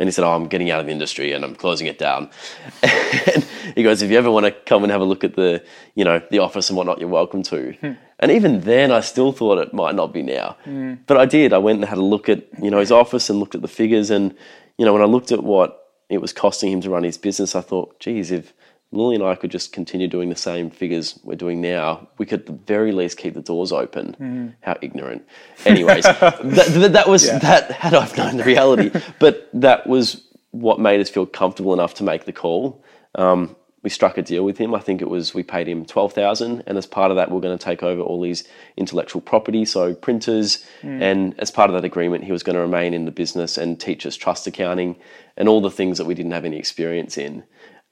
And 0.00 0.08
he 0.08 0.12
said, 0.12 0.24
Oh, 0.24 0.32
I'm 0.32 0.48
getting 0.48 0.70
out 0.70 0.80
of 0.80 0.86
the 0.86 0.92
industry 0.92 1.32
and 1.32 1.44
I'm 1.44 1.54
closing 1.54 1.86
it 1.86 1.98
down. 1.98 2.30
and 2.82 3.44
he 3.74 3.82
goes, 3.82 4.00
If 4.00 4.10
you 4.10 4.16
ever 4.16 4.30
want 4.30 4.46
to 4.46 4.52
come 4.52 4.82
and 4.82 4.90
have 4.90 5.02
a 5.02 5.04
look 5.04 5.22
at 5.22 5.36
the, 5.36 5.62
you 5.94 6.04
know, 6.04 6.20
the 6.30 6.38
office 6.38 6.70
and 6.70 6.76
whatnot, 6.76 6.98
you're 6.98 7.08
welcome 7.08 7.42
to. 7.44 7.72
Hmm. 7.74 7.92
And 8.18 8.32
even 8.32 8.62
then, 8.62 8.90
I 8.90 9.00
still 9.00 9.30
thought 9.30 9.58
it 9.58 9.74
might 9.74 9.94
not 9.94 10.12
be 10.12 10.22
now. 10.22 10.56
Hmm. 10.64 10.94
But 11.06 11.18
I 11.18 11.26
did. 11.26 11.52
I 11.52 11.58
went 11.58 11.80
and 11.80 11.84
had 11.84 11.98
a 11.98 12.02
look 12.02 12.30
at, 12.30 12.44
you 12.62 12.70
know, 12.70 12.80
his 12.80 12.90
office 12.90 13.28
and 13.28 13.38
looked 13.38 13.54
at 13.54 13.62
the 13.62 13.68
figures. 13.68 14.10
And, 14.10 14.34
you 14.78 14.86
know, 14.86 14.94
when 14.94 15.02
I 15.02 15.06
looked 15.06 15.32
at 15.32 15.44
what 15.44 15.86
it 16.08 16.18
was 16.18 16.32
costing 16.32 16.72
him 16.72 16.80
to 16.80 16.90
run 16.90 17.04
his 17.04 17.18
business, 17.18 17.54
I 17.54 17.60
thought, 17.60 18.00
geez, 18.00 18.30
if 18.30 18.54
Lily 18.92 19.14
and 19.14 19.24
I 19.24 19.36
could 19.36 19.50
just 19.50 19.72
continue 19.72 20.08
doing 20.08 20.30
the 20.30 20.36
same 20.36 20.68
figures 20.68 21.18
we're 21.22 21.36
doing 21.36 21.60
now, 21.60 22.08
we 22.18 22.26
could 22.26 22.40
at 22.40 22.46
the 22.46 22.52
very 22.52 22.90
least 22.90 23.18
keep 23.18 23.34
the 23.34 23.40
doors 23.40 23.70
open. 23.70 24.16
Mm. 24.20 24.54
How 24.62 24.76
ignorant. 24.82 25.24
Anyways, 25.64 26.04
that, 26.04 26.40
that, 26.42 26.92
that, 26.92 27.08
was 27.08 27.26
yeah. 27.26 27.38
that 27.38 27.70
had 27.70 27.94
I've 27.94 28.16
known 28.16 28.36
the 28.36 28.44
reality, 28.44 28.90
but 29.20 29.48
that 29.54 29.86
was 29.86 30.26
what 30.50 30.80
made 30.80 31.00
us 31.00 31.08
feel 31.08 31.26
comfortable 31.26 31.72
enough 31.72 31.94
to 31.94 32.04
make 32.04 32.24
the 32.24 32.32
call. 32.32 32.84
Um, 33.14 33.54
we 33.82 33.88
struck 33.88 34.18
a 34.18 34.22
deal 34.22 34.44
with 34.44 34.58
him. 34.58 34.74
I 34.74 34.80
think 34.80 35.00
it 35.00 35.08
was 35.08 35.32
we 35.32 35.42
paid 35.42 35.66
him 35.66 35.86
twelve 35.86 36.12
thousand, 36.12 36.64
and 36.66 36.76
as 36.76 36.84
part 36.84 37.10
of 37.10 37.16
that, 37.16 37.30
we're 37.30 37.40
going 37.40 37.56
to 37.56 37.64
take 37.64 37.82
over 37.82 38.02
all 38.02 38.22
his 38.22 38.46
intellectual 38.76 39.22
property, 39.22 39.64
so 39.64 39.94
printers. 39.94 40.64
Mm. 40.82 41.00
And 41.00 41.40
as 41.40 41.50
part 41.50 41.70
of 41.70 41.74
that 41.74 41.84
agreement, 41.84 42.24
he 42.24 42.32
was 42.32 42.42
going 42.42 42.56
to 42.56 42.60
remain 42.60 42.92
in 42.92 43.06
the 43.06 43.10
business 43.10 43.56
and 43.56 43.80
teach 43.80 44.04
us 44.04 44.16
trust 44.16 44.46
accounting 44.46 44.96
and 45.36 45.48
all 45.48 45.62
the 45.62 45.70
things 45.70 45.96
that 45.96 46.04
we 46.04 46.14
didn't 46.14 46.32
have 46.32 46.44
any 46.44 46.58
experience 46.58 47.16
in. 47.16 47.44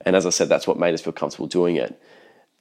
And 0.05 0.15
as 0.15 0.25
I 0.25 0.29
said, 0.29 0.49
that's 0.49 0.67
what 0.67 0.79
made 0.79 0.93
us 0.93 1.01
feel 1.01 1.13
comfortable 1.13 1.47
doing 1.47 1.75
it. 1.75 1.99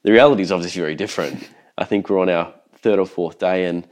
The 0.03 0.13
reality 0.13 0.43
is 0.43 0.53
obviously 0.53 0.81
very 0.81 0.95
different. 0.95 1.49
I 1.77 1.85
think 1.85 2.09
we're 2.09 2.21
on 2.21 2.29
our 2.29 2.53
third 2.77 2.99
or 2.99 3.07
fourth 3.07 3.39
day, 3.39 3.65
and 3.67 3.87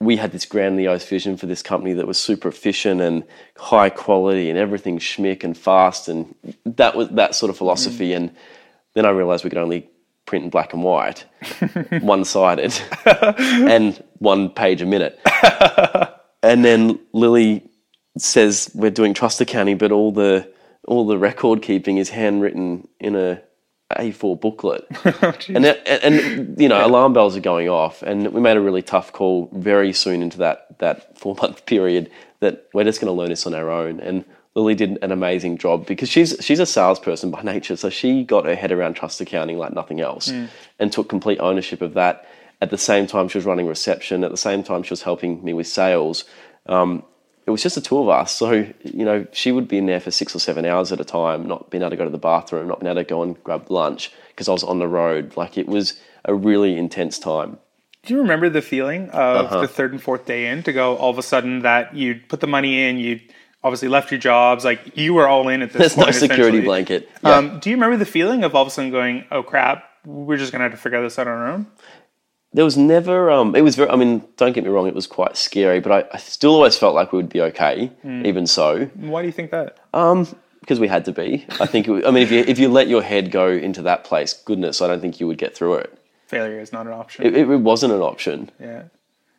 we 0.00 0.16
had 0.16 0.32
this 0.32 0.46
grandiose 0.46 1.06
vision 1.06 1.36
for 1.36 1.46
this 1.46 1.62
company 1.62 1.92
that 1.94 2.06
was 2.06 2.18
super 2.18 2.48
efficient 2.48 3.00
and 3.00 3.24
high 3.56 3.90
quality 3.90 4.48
and 4.48 4.58
everything 4.58 4.98
schmick 4.98 5.44
and 5.44 5.56
fast, 5.56 6.08
and 6.08 6.34
that 6.64 6.96
was 6.96 7.08
that 7.10 7.34
sort 7.34 7.50
of 7.50 7.56
philosophy. 7.56 8.10
Mm. 8.10 8.16
And 8.16 8.36
then 8.94 9.06
I 9.06 9.10
realized 9.10 9.44
we 9.44 9.50
could 9.50 9.58
only 9.58 9.88
print 10.26 10.44
in 10.44 10.50
black 10.50 10.72
and 10.72 10.82
white, 10.82 11.24
one 12.00 12.24
sided, 12.24 12.72
and 13.04 14.02
one 14.18 14.48
page 14.48 14.80
a 14.80 14.86
minute. 14.86 15.20
and 16.42 16.64
then 16.64 16.98
Lily 17.12 17.68
says 18.16 18.70
we're 18.74 18.90
doing 18.90 19.12
trust 19.12 19.40
accounting, 19.40 19.76
but 19.76 19.92
all 19.92 20.12
the 20.12 20.50
all 20.90 21.06
the 21.06 21.16
record 21.16 21.62
keeping 21.62 21.98
is 21.98 22.10
handwritten 22.10 22.88
in 22.98 23.14
a 23.14 23.40
A4 23.96 24.40
booklet. 24.40 24.84
oh, 25.04 25.32
and, 25.48 25.64
and, 25.64 26.60
you 26.60 26.68
know, 26.68 26.78
yeah. 26.78 26.86
alarm 26.86 27.12
bells 27.12 27.36
are 27.36 27.40
going 27.40 27.68
off. 27.68 28.02
And 28.02 28.32
we 28.32 28.40
made 28.40 28.56
a 28.56 28.60
really 28.60 28.82
tough 28.82 29.12
call 29.12 29.48
very 29.52 29.92
soon 29.92 30.20
into 30.20 30.36
that, 30.38 30.76
that 30.80 31.16
four 31.16 31.36
month 31.36 31.64
period 31.74 32.10
that 32.40 32.68
we're 32.74 32.82
just 32.82 33.00
going 33.00 33.06
to 33.06 33.12
learn 33.12 33.28
this 33.28 33.46
on 33.46 33.54
our 33.54 33.70
own. 33.70 34.00
And 34.00 34.24
Lily 34.56 34.74
did 34.74 34.98
an 35.00 35.12
amazing 35.12 35.58
job 35.58 35.86
because 35.86 36.08
she's 36.08 36.34
she's 36.40 36.58
a 36.58 36.66
salesperson 36.66 37.30
by 37.30 37.42
nature, 37.44 37.76
so 37.76 37.88
she 37.88 38.24
got 38.24 38.44
her 38.46 38.56
head 38.56 38.72
around 38.72 38.94
trust 38.94 39.20
accounting 39.20 39.58
like 39.58 39.72
nothing 39.72 40.00
else, 40.00 40.26
mm. 40.26 40.48
and 40.80 40.92
took 40.92 41.08
complete 41.08 41.38
ownership 41.38 41.82
of 41.82 41.94
that. 41.94 42.26
At 42.60 42.70
the 42.70 42.78
same 42.78 43.06
time, 43.06 43.28
she 43.28 43.38
was 43.38 43.44
running 43.44 43.68
reception. 43.68 44.24
At 44.24 44.32
the 44.32 44.36
same 44.36 44.64
time, 44.64 44.82
she 44.82 44.90
was 44.90 45.02
helping 45.02 45.44
me 45.44 45.52
with 45.52 45.68
sales. 45.68 46.24
Um, 46.66 47.04
it 47.46 47.50
was 47.50 47.62
just 47.62 47.74
the 47.74 47.80
two 47.80 47.98
of 47.98 48.08
us. 48.08 48.32
So, 48.32 48.52
you 48.82 49.04
know, 49.04 49.26
she 49.32 49.52
would 49.52 49.68
be 49.68 49.78
in 49.78 49.86
there 49.86 50.00
for 50.00 50.10
six 50.10 50.34
or 50.34 50.38
seven 50.38 50.64
hours 50.64 50.92
at 50.92 51.00
a 51.00 51.04
time, 51.04 51.46
not 51.46 51.70
being 51.70 51.82
able 51.82 51.90
to 51.90 51.96
go 51.96 52.04
to 52.04 52.10
the 52.10 52.18
bathroom, 52.18 52.68
not 52.68 52.80
being 52.80 52.90
able 52.90 53.02
to 53.02 53.08
go 53.08 53.22
and 53.22 53.42
grab 53.42 53.70
lunch 53.70 54.12
because 54.28 54.48
I 54.48 54.52
was 54.52 54.64
on 54.64 54.78
the 54.78 54.88
road. 54.88 55.36
Like 55.36 55.58
it 55.58 55.66
was 55.66 55.98
a 56.24 56.34
really 56.34 56.76
intense 56.76 57.18
time. 57.18 57.58
Do 58.02 58.14
you 58.14 58.20
remember 58.20 58.48
the 58.48 58.62
feeling 58.62 59.10
of 59.10 59.46
uh-huh. 59.46 59.60
the 59.60 59.68
third 59.68 59.92
and 59.92 60.02
fourth 60.02 60.24
day 60.24 60.46
in 60.46 60.62
to 60.62 60.72
go 60.72 60.96
all 60.96 61.10
of 61.10 61.18
a 61.18 61.22
sudden 61.22 61.60
that 61.60 61.94
you'd 61.94 62.28
put 62.28 62.40
the 62.40 62.46
money 62.46 62.88
in, 62.88 62.98
you'd 62.98 63.22
obviously 63.62 63.88
left 63.88 64.10
your 64.10 64.20
jobs, 64.20 64.64
like 64.64 64.96
you 64.96 65.12
were 65.12 65.28
all 65.28 65.48
in 65.48 65.62
at 65.62 65.72
this 65.72 65.78
There's 65.78 65.94
point. 65.94 66.06
There's 66.06 66.22
no 66.22 66.28
security 66.28 66.60
blanket. 66.62 67.08
Yeah. 67.22 67.36
Um, 67.36 67.60
do 67.60 67.68
you 67.68 67.76
remember 67.76 67.98
the 67.98 68.06
feeling 68.06 68.44
of 68.44 68.54
all 68.54 68.62
of 68.62 68.68
a 68.68 68.70
sudden 68.70 68.90
going, 68.90 69.24
oh 69.30 69.42
crap, 69.42 69.84
we're 70.04 70.38
just 70.38 70.50
going 70.50 70.60
to 70.60 70.64
have 70.64 70.72
to 70.72 70.78
figure 70.78 71.02
this 71.02 71.18
out 71.18 71.28
on 71.28 71.34
our 71.34 71.48
own? 71.48 71.66
There 72.52 72.64
was 72.64 72.76
never 72.76 73.30
um, 73.30 73.54
it 73.54 73.62
was 73.62 73.76
very 73.76 73.90
i 73.90 73.96
mean 73.96 74.24
don't 74.36 74.52
get 74.52 74.64
me 74.64 74.70
wrong 74.70 74.86
it 74.86 74.94
was 74.94 75.06
quite 75.06 75.36
scary 75.36 75.80
but 75.80 75.92
i, 75.92 76.14
I 76.14 76.18
still 76.18 76.52
always 76.52 76.76
felt 76.76 76.94
like 76.94 77.12
we 77.12 77.16
would 77.16 77.28
be 77.28 77.40
okay 77.42 77.90
mm. 78.04 78.26
even 78.26 78.46
so. 78.46 78.86
Why 78.96 79.22
do 79.22 79.26
you 79.26 79.32
think 79.32 79.50
that? 79.50 79.78
Um, 79.94 80.26
because 80.60 80.78
we 80.78 80.88
had 80.88 81.06
to 81.06 81.12
be. 81.12 81.46
I 81.60 81.66
think 81.66 81.86
was, 81.86 82.04
i 82.04 82.10
mean 82.10 82.22
if 82.22 82.30
you 82.30 82.40
if 82.40 82.58
you 82.58 82.68
let 82.68 82.88
your 82.88 83.02
head 83.02 83.30
go 83.30 83.48
into 83.48 83.82
that 83.82 84.04
place 84.04 84.32
goodness 84.32 84.80
i 84.80 84.86
don't 84.86 85.00
think 85.00 85.20
you 85.20 85.26
would 85.26 85.38
get 85.38 85.54
through 85.54 85.74
it. 85.74 85.96
Failure 86.26 86.60
is 86.60 86.72
not 86.72 86.86
an 86.86 86.92
option. 86.92 87.26
It, 87.26 87.36
it, 87.36 87.50
it 87.50 87.56
wasn't 87.56 87.92
an 87.92 88.02
option. 88.02 88.52
Yeah. 88.60 88.84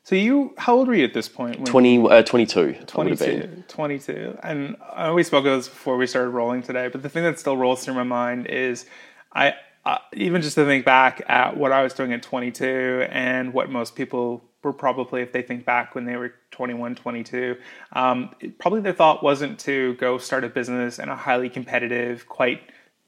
So 0.03 0.15
you 0.15 0.53
how 0.57 0.75
old 0.75 0.87
were 0.87 0.95
you 0.95 1.05
at 1.05 1.13
this 1.13 1.29
point 1.29 1.57
when 1.57 1.65
20 1.65 2.09
uh, 2.09 2.23
22 2.23 2.73
22 2.87 3.63
22 3.67 4.37
and 4.43 4.75
i 4.93 5.11
we 5.11 5.23
spoke 5.23 5.45
of 5.45 5.57
this 5.57 5.69
before 5.69 5.95
we 5.95 6.07
started 6.07 6.31
rolling 6.31 6.63
today 6.63 6.87
but 6.87 7.03
the 7.03 7.09
thing 7.09 7.23
that 7.23 7.39
still 7.39 7.55
rolls 7.55 7.85
through 7.85 7.93
my 7.93 8.03
mind 8.03 8.47
is 8.47 8.87
i 9.33 9.53
uh, 9.85 9.97
even 10.13 10.41
just 10.41 10.55
to 10.55 10.65
think 10.65 10.85
back 10.85 11.21
at 11.27 11.57
what 11.57 11.71
I 11.71 11.83
was 11.83 11.93
doing 11.93 12.13
at 12.13 12.21
22 12.21 13.07
and 13.09 13.53
what 13.53 13.69
most 13.69 13.95
people 13.95 14.43
were 14.63 14.73
probably, 14.73 15.21
if 15.21 15.31
they 15.31 15.41
think 15.41 15.65
back 15.65 15.95
when 15.95 16.05
they 16.05 16.15
were 16.15 16.33
21, 16.51 16.95
22, 16.95 17.57
um, 17.93 18.29
probably 18.59 18.81
their 18.81 18.93
thought 18.93 19.23
wasn't 19.23 19.59
to 19.61 19.95
go 19.95 20.17
start 20.19 20.43
a 20.43 20.49
business 20.49 20.99
in 20.99 21.09
a 21.09 21.15
highly 21.15 21.49
competitive, 21.49 22.27
quite 22.27 22.61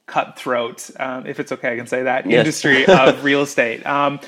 cutthroat, 0.07 0.89
um, 0.99 1.27
if 1.27 1.39
it's 1.39 1.51
okay, 1.51 1.73
I 1.73 1.75
can 1.77 1.88
say 1.88 2.03
that, 2.03 2.25
yes. 2.25 2.39
industry 2.39 2.86
of 2.88 3.23
real 3.23 3.43
estate. 3.43 3.86
Um, 3.86 4.19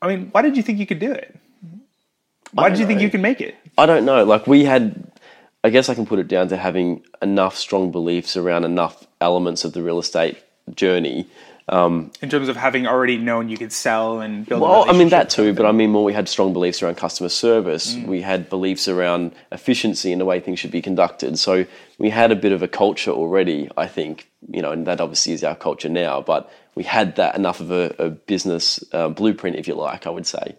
I 0.00 0.08
mean, 0.08 0.28
why 0.32 0.42
did 0.42 0.56
you 0.56 0.62
think 0.62 0.78
you 0.78 0.86
could 0.86 0.98
do 0.98 1.12
it? 1.12 1.38
Why 2.52 2.68
did 2.68 2.78
you 2.78 2.84
know. 2.84 2.88
think 2.88 3.00
you 3.02 3.10
could 3.10 3.20
make 3.20 3.40
it? 3.40 3.56
I 3.78 3.86
don't 3.86 4.04
know. 4.04 4.24
Like 4.24 4.46
we 4.46 4.64
had 4.64 5.10
I 5.64 5.70
guess 5.70 5.88
I 5.88 5.94
can 5.94 6.06
put 6.06 6.18
it 6.18 6.28
down 6.28 6.48
to 6.48 6.56
having 6.56 7.04
enough 7.20 7.56
strong 7.56 7.92
beliefs 7.92 8.36
around 8.36 8.64
enough 8.64 9.06
elements 9.20 9.64
of 9.64 9.72
the 9.72 9.82
real 9.82 9.98
estate 9.98 10.42
journey 10.74 11.26
Um, 11.68 12.10
in 12.20 12.28
terms 12.28 12.48
of 12.48 12.56
having 12.56 12.86
already 12.88 13.18
known 13.18 13.48
you 13.48 13.56
could 13.56 13.72
sell 13.72 14.20
and 14.20 14.44
build. 14.44 14.60
a 14.60 14.64
Well, 14.64 14.90
I 14.90 14.92
mean 14.92 15.10
that 15.10 15.30
too, 15.30 15.54
but 15.54 15.64
I 15.64 15.70
mean 15.72 15.90
more. 15.90 16.02
We 16.04 16.12
had 16.12 16.28
strong 16.28 16.52
beliefs 16.52 16.82
around 16.82 16.96
customer 16.96 17.28
service. 17.28 17.94
Mm. 17.94 18.06
We 18.08 18.20
had 18.20 18.50
beliefs 18.50 18.88
around 18.88 19.32
efficiency 19.52 20.10
and 20.12 20.20
the 20.20 20.24
way 20.24 20.40
things 20.40 20.58
should 20.58 20.72
be 20.72 20.82
conducted. 20.82 21.38
So 21.38 21.64
we 21.98 22.10
had 22.10 22.32
a 22.32 22.36
bit 22.36 22.52
of 22.52 22.62
a 22.62 22.68
culture 22.68 23.12
already. 23.12 23.70
I 23.76 23.86
think 23.86 24.28
you 24.50 24.60
know, 24.60 24.72
and 24.72 24.86
that 24.86 25.00
obviously 25.00 25.34
is 25.34 25.44
our 25.44 25.54
culture 25.54 25.88
now. 25.88 26.20
But 26.20 26.50
we 26.74 26.82
had 26.82 27.14
that 27.16 27.36
enough 27.36 27.60
of 27.60 27.70
a, 27.70 27.94
a 27.98 28.10
business 28.10 28.82
uh, 28.92 29.08
blueprint, 29.08 29.56
if 29.56 29.68
you 29.68 29.74
like. 29.74 30.06
I 30.06 30.10
would 30.10 30.26
say. 30.26 30.56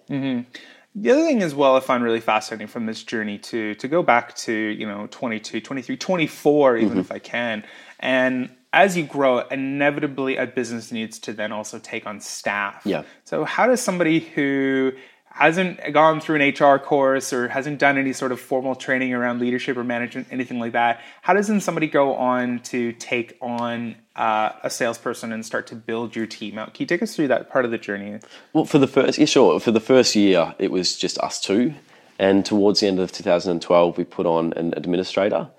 The 0.96 1.10
other 1.12 1.26
thing 1.26 1.42
as 1.42 1.54
well 1.56 1.76
I 1.76 1.80
find 1.82 2.04
really 2.04 2.22
fascinating 2.22 2.68
from 2.68 2.86
this 2.86 3.04
journey 3.04 3.38
to 3.40 3.76
to 3.76 3.88
go 3.90 4.04
back 4.04 4.36
to, 4.46 4.54
you 4.54 4.88
know, 4.88 5.08
22, 5.12 5.60
23, 5.60 5.98
24 5.98 6.74
Mm-hmm. 6.74 6.86
even 6.86 6.98
if 7.00 7.12
I 7.12 7.20
can. 7.20 7.66
And 8.00 8.50
as 8.74 8.98
you 8.98 9.04
grow, 9.04 9.40
inevitably 9.40 10.36
a 10.36 10.48
business 10.48 10.92
needs 10.92 11.20
to 11.20 11.34
then 11.34 11.52
also 11.52 11.80
take 11.80 12.08
on 12.08 12.20
staff. 12.20 12.82
Yeah. 12.84 13.04
So 13.24 13.46
how 13.46 13.68
does 13.68 13.80
somebody 13.80 14.20
who 14.20 14.94
hasn't 15.34 15.94
gone 15.94 16.22
through 16.22 16.40
an 16.40 16.54
HR 16.54 16.78
course 16.78 17.34
or 17.34 17.48
hasn't 17.48 17.80
done 17.80 17.98
any 17.98 18.14
sort 18.14 18.32
of 18.32 18.40
formal 18.40 18.76
training 18.76 19.14
around 19.14 19.40
leadership 19.40 19.76
or 19.78 19.84
management, 19.84 20.28
anything 20.30 20.60
like 20.60 20.74
that, 20.74 21.02
how 21.24 21.34
does 21.34 21.48
then 21.48 21.60
somebody 21.60 21.88
go 21.88 22.14
on 22.16 22.60
to 22.60 22.92
take 22.94 23.36
on 23.42 23.96
uh, 24.16 24.52
a 24.64 24.70
salesperson 24.70 25.32
and 25.32 25.44
start 25.44 25.66
to 25.68 25.76
build 25.76 26.16
your 26.16 26.28
team 26.28 26.60
out? 26.60 26.74
Can 26.76 26.84
you 26.84 26.88
take 26.88 27.02
us 27.02 27.16
through 27.16 27.30
that 27.30 27.50
part 27.52 27.66
of 27.66 27.72
the 27.72 27.80
journey? 27.80 28.20
Well, 28.54 28.66
for 28.66 28.78
the 28.78 28.88
first, 28.88 29.18
yeah, 29.18 29.26
sure. 29.26 29.60
For 29.60 29.72
the 29.72 29.80
first 29.80 30.16
year, 30.16 30.54
it 30.60 30.72
was 30.72 30.96
just 30.96 31.18
us 31.18 31.42
two, 31.42 31.74
and 32.20 32.46
towards 32.46 32.82
the 32.82 32.88
end 32.88 33.00
of 33.00 33.12
2012, 33.12 33.98
we 33.98 34.04
put 34.04 34.28
on 34.28 34.54
an 34.54 34.74
administrator, 34.78 35.50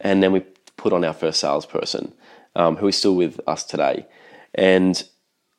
and 0.00 0.22
then 0.22 0.32
we 0.32 0.40
put 0.76 0.92
on 0.92 1.02
our 1.02 1.14
first 1.14 1.40
salesperson, 1.40 2.12
um, 2.56 2.76
who 2.76 2.88
is 2.88 2.96
still 2.96 3.14
with 3.14 3.40
us 3.46 3.64
today. 3.64 4.06
And 4.54 5.02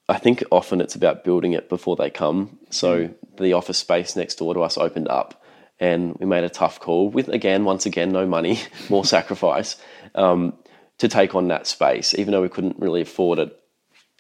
I 0.08 0.18
think 0.18 0.44
often 0.52 0.82
it's 0.82 0.96
about 0.96 1.24
building 1.24 1.54
it 1.54 1.70
before 1.70 1.96
they 1.96 2.10
come. 2.10 2.60
So 2.70 3.10
the 3.38 3.54
office 3.54 3.78
space 3.78 4.16
next 4.16 4.36
door 4.36 4.54
to 4.54 4.62
us 4.62 4.78
opened 4.78 5.08
up, 5.08 5.44
and 5.80 6.16
we 6.20 6.26
made 6.26 6.44
a 6.44 6.50
tough 6.50 6.80
call 6.80 7.10
with 7.10 7.28
again, 7.30 7.66
once 7.66 7.86
again, 7.86 8.10
no 8.10 8.26
money, 8.26 8.60
more 8.90 9.04
sacrifice, 9.04 9.76
um, 10.14 10.54
to 11.00 11.08
take 11.08 11.36
on 11.36 11.48
that 11.50 11.68
space, 11.68 12.14
even 12.18 12.32
though 12.32 12.42
we 12.42 12.50
couldn't 12.50 12.80
really 12.80 13.02
afford 13.02 13.40
it 13.40 13.60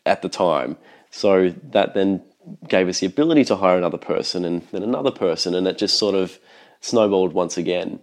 at 0.06 0.22
the 0.22 0.30
time. 0.30 0.78
So 1.12 1.54
that 1.72 1.94
then 1.94 2.24
gave 2.68 2.90
us 2.90 3.00
the 3.00 3.06
ability 3.06 3.46
to 3.46 3.56
hire 3.56 3.78
another 3.78 3.98
person 3.98 4.44
and 4.44 4.62
then 4.72 4.84
another 4.84 5.12
person, 5.12 5.54
and 5.56 5.68
it 5.68 5.78
just 5.78 5.98
sort 5.98 6.16
of 6.16 6.38
snowballed 6.82 7.34
once 7.34 7.58
again. 7.58 8.00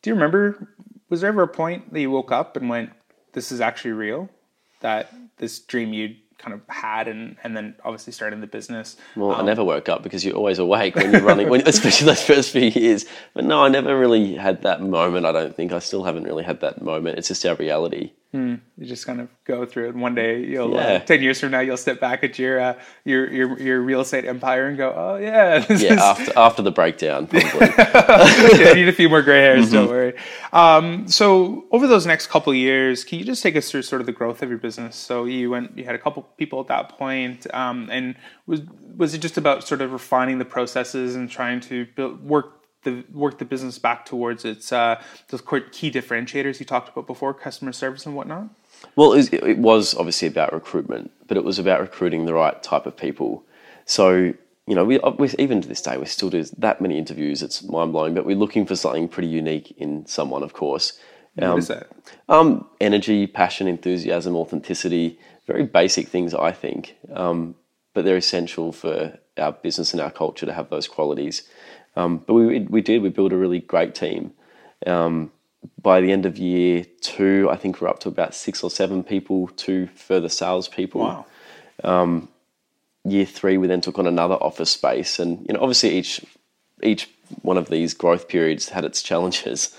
Do 0.00 0.10
you 0.10 0.14
remember? 0.14 0.68
Was 1.08 1.20
there 1.20 1.28
ever 1.28 1.42
a 1.42 1.48
point 1.48 1.92
that 1.92 2.00
you 2.00 2.10
woke 2.10 2.32
up 2.32 2.56
and 2.56 2.70
went, 2.70 2.90
"This 3.32 3.52
is 3.52 3.60
actually 3.60 3.92
real"? 3.92 4.28
That 4.80 5.12
this 5.36 5.60
dream 5.60 5.92
you 5.92 6.16
kind 6.38 6.54
of 6.54 6.60
had, 6.68 7.08
and 7.08 7.36
and 7.44 7.56
then 7.56 7.76
obviously 7.84 8.12
starting 8.12 8.40
the 8.40 8.46
business. 8.46 8.96
Well, 9.16 9.32
I 9.32 9.40
um, 9.40 9.46
never 9.46 9.64
woke 9.64 9.88
up 9.88 10.02
because 10.02 10.24
you're 10.24 10.36
always 10.36 10.58
awake 10.58 10.96
when 10.96 11.12
you're 11.12 11.22
running, 11.22 11.48
when, 11.48 11.62
especially 11.66 12.06
those 12.06 12.22
first 12.22 12.50
few 12.50 12.68
years. 12.68 13.06
But 13.34 13.44
no, 13.44 13.62
I 13.62 13.68
never 13.68 13.98
really 13.98 14.34
had 14.34 14.62
that 14.62 14.82
moment. 14.82 15.26
I 15.26 15.32
don't 15.32 15.54
think 15.54 15.72
I 15.72 15.78
still 15.78 16.04
haven't 16.04 16.24
really 16.24 16.44
had 16.44 16.60
that 16.60 16.82
moment. 16.82 17.18
It's 17.18 17.28
just 17.28 17.46
our 17.46 17.54
reality. 17.54 18.12
You 18.34 18.60
just 18.80 19.04
kind 19.06 19.20
of 19.20 19.28
go 19.44 19.66
through 19.66 19.86
it. 19.86 19.88
And 19.90 20.00
one 20.00 20.14
day, 20.14 20.42
you'll 20.42 20.74
uh, 20.78 20.80
Yeah. 20.80 20.98
ten 21.00 21.20
years 21.22 21.38
from 21.38 21.50
now, 21.50 21.60
you'll 21.60 21.76
step 21.76 22.00
back 22.00 22.24
at 22.24 22.38
your 22.38 22.58
uh, 22.58 22.74
your 23.04 23.30
your 23.30 23.60
your 23.60 23.80
real 23.82 24.00
estate 24.00 24.24
empire 24.24 24.68
and 24.68 24.78
go, 24.78 24.90
"Oh 24.96 25.16
yeah, 25.16 25.64
Yeah, 25.68 25.74
is 25.74 25.84
after 25.84 26.32
after 26.38 26.62
the 26.62 26.70
breakdown, 26.70 27.26
probably. 27.26 27.68
I 27.78 28.72
need 28.74 28.88
a 28.88 28.92
few 28.92 29.10
more 29.10 29.20
gray 29.20 29.40
hairs. 29.40 29.70
Don't 29.70 29.84
Mm-hmm. 29.84 29.92
worry. 29.92 30.14
Um, 30.54 31.08
so 31.08 31.66
over 31.72 31.86
those 31.86 32.06
next 32.06 32.28
couple 32.28 32.52
of 32.52 32.56
years, 32.56 33.04
can 33.04 33.18
you 33.18 33.24
just 33.26 33.42
take 33.42 33.54
us 33.54 33.70
through 33.70 33.82
sort 33.82 34.00
of 34.00 34.06
the 34.06 34.12
growth 34.12 34.42
of 34.42 34.48
your 34.48 34.58
business? 34.58 34.96
So 34.96 35.24
you 35.26 35.50
went, 35.50 35.76
you 35.76 35.84
had 35.84 35.94
a 35.94 35.98
couple 35.98 36.22
people 36.38 36.58
at 36.60 36.68
that 36.68 36.88
point, 36.88 37.46
um, 37.54 37.88
and 37.92 38.14
was 38.46 38.62
was 38.96 39.12
it 39.12 39.18
just 39.18 39.36
about 39.36 39.68
sort 39.68 39.82
of 39.82 39.92
refining 39.92 40.38
the 40.38 40.44
processes 40.46 41.16
and 41.16 41.28
trying 41.30 41.60
to 41.60 41.86
build, 41.96 42.24
work 42.24 42.61
the 42.82 43.04
work 43.12 43.38
the 43.38 43.44
business 43.44 43.78
back 43.78 44.04
towards 44.04 44.44
its 44.44 44.72
uh, 44.72 45.00
those 45.28 45.40
core- 45.40 45.60
key 45.60 45.90
differentiators 45.90 46.58
you 46.60 46.66
talked 46.66 46.88
about 46.88 47.06
before, 47.06 47.34
customer 47.34 47.72
service 47.72 48.06
and 48.06 48.14
whatnot? 48.14 48.48
Well, 48.96 49.12
it 49.12 49.58
was, 49.58 49.94
obviously 49.94 50.28
about 50.28 50.52
recruitment, 50.52 51.12
but 51.26 51.36
it 51.36 51.44
was 51.44 51.58
about 51.58 51.80
recruiting 51.80 52.26
the 52.26 52.34
right 52.34 52.60
type 52.62 52.86
of 52.86 52.96
people. 52.96 53.44
So, 53.84 54.34
you 54.66 54.74
know, 54.74 54.84
we, 54.84 54.98
we 55.18 55.30
even 55.38 55.60
to 55.60 55.68
this 55.68 55.82
day, 55.82 55.96
we 55.96 56.06
still 56.06 56.30
do 56.30 56.44
that 56.58 56.80
many 56.80 56.98
interviews. 56.98 57.42
It's 57.42 57.62
mind 57.62 57.92
blowing, 57.92 58.14
but 58.14 58.24
we're 58.24 58.36
looking 58.36 58.66
for 58.66 58.76
something 58.76 59.08
pretty 59.08 59.28
unique 59.28 59.72
in 59.78 60.06
someone, 60.06 60.42
of 60.42 60.52
course. 60.52 60.98
what 61.36 61.58
is 61.58 61.68
that? 61.68 61.88
Um, 62.28 62.66
energy, 62.80 63.26
passion, 63.26 63.68
enthusiasm, 63.68 64.36
authenticity, 64.36 65.18
very 65.46 65.64
basic 65.64 66.08
things, 66.08 66.34
I 66.34 66.52
think, 66.52 66.96
um, 67.12 67.54
but 67.94 68.04
they're 68.04 68.16
essential 68.16 68.72
for 68.72 69.18
our 69.38 69.52
business 69.52 69.92
and 69.92 70.00
our 70.00 70.10
culture 70.10 70.46
to 70.46 70.52
have 70.52 70.70
those 70.70 70.88
qualities. 70.88 71.48
Um, 71.96 72.18
but 72.18 72.34
we, 72.34 72.60
we 72.60 72.80
did, 72.80 73.02
we 73.02 73.10
built 73.10 73.32
a 73.32 73.36
really 73.36 73.60
great 73.60 73.94
team. 73.94 74.32
Um, 74.86 75.30
by 75.80 76.00
the 76.00 76.10
end 76.10 76.26
of 76.26 76.38
year 76.38 76.84
two, 77.00 77.48
I 77.50 77.56
think 77.56 77.80
we're 77.80 77.88
up 77.88 78.00
to 78.00 78.08
about 78.08 78.34
six 78.34 78.62
or 78.64 78.70
seven 78.70 79.04
people, 79.04 79.48
two 79.48 79.88
further 79.94 80.28
salespeople. 80.28 81.00
Wow. 81.00 81.26
Year 83.04 83.26
three, 83.26 83.56
we 83.56 83.66
then 83.66 83.80
took 83.80 83.98
on 83.98 84.06
another 84.06 84.36
office 84.36 84.70
space, 84.70 85.18
and 85.18 85.44
you 85.48 85.54
know, 85.54 85.60
obviously 85.60 85.90
each 85.98 86.24
each 86.84 87.10
one 87.42 87.58
of 87.58 87.68
these 87.68 87.94
growth 87.94 88.28
periods 88.28 88.68
had 88.68 88.84
its 88.84 89.02
challenges. 89.02 89.76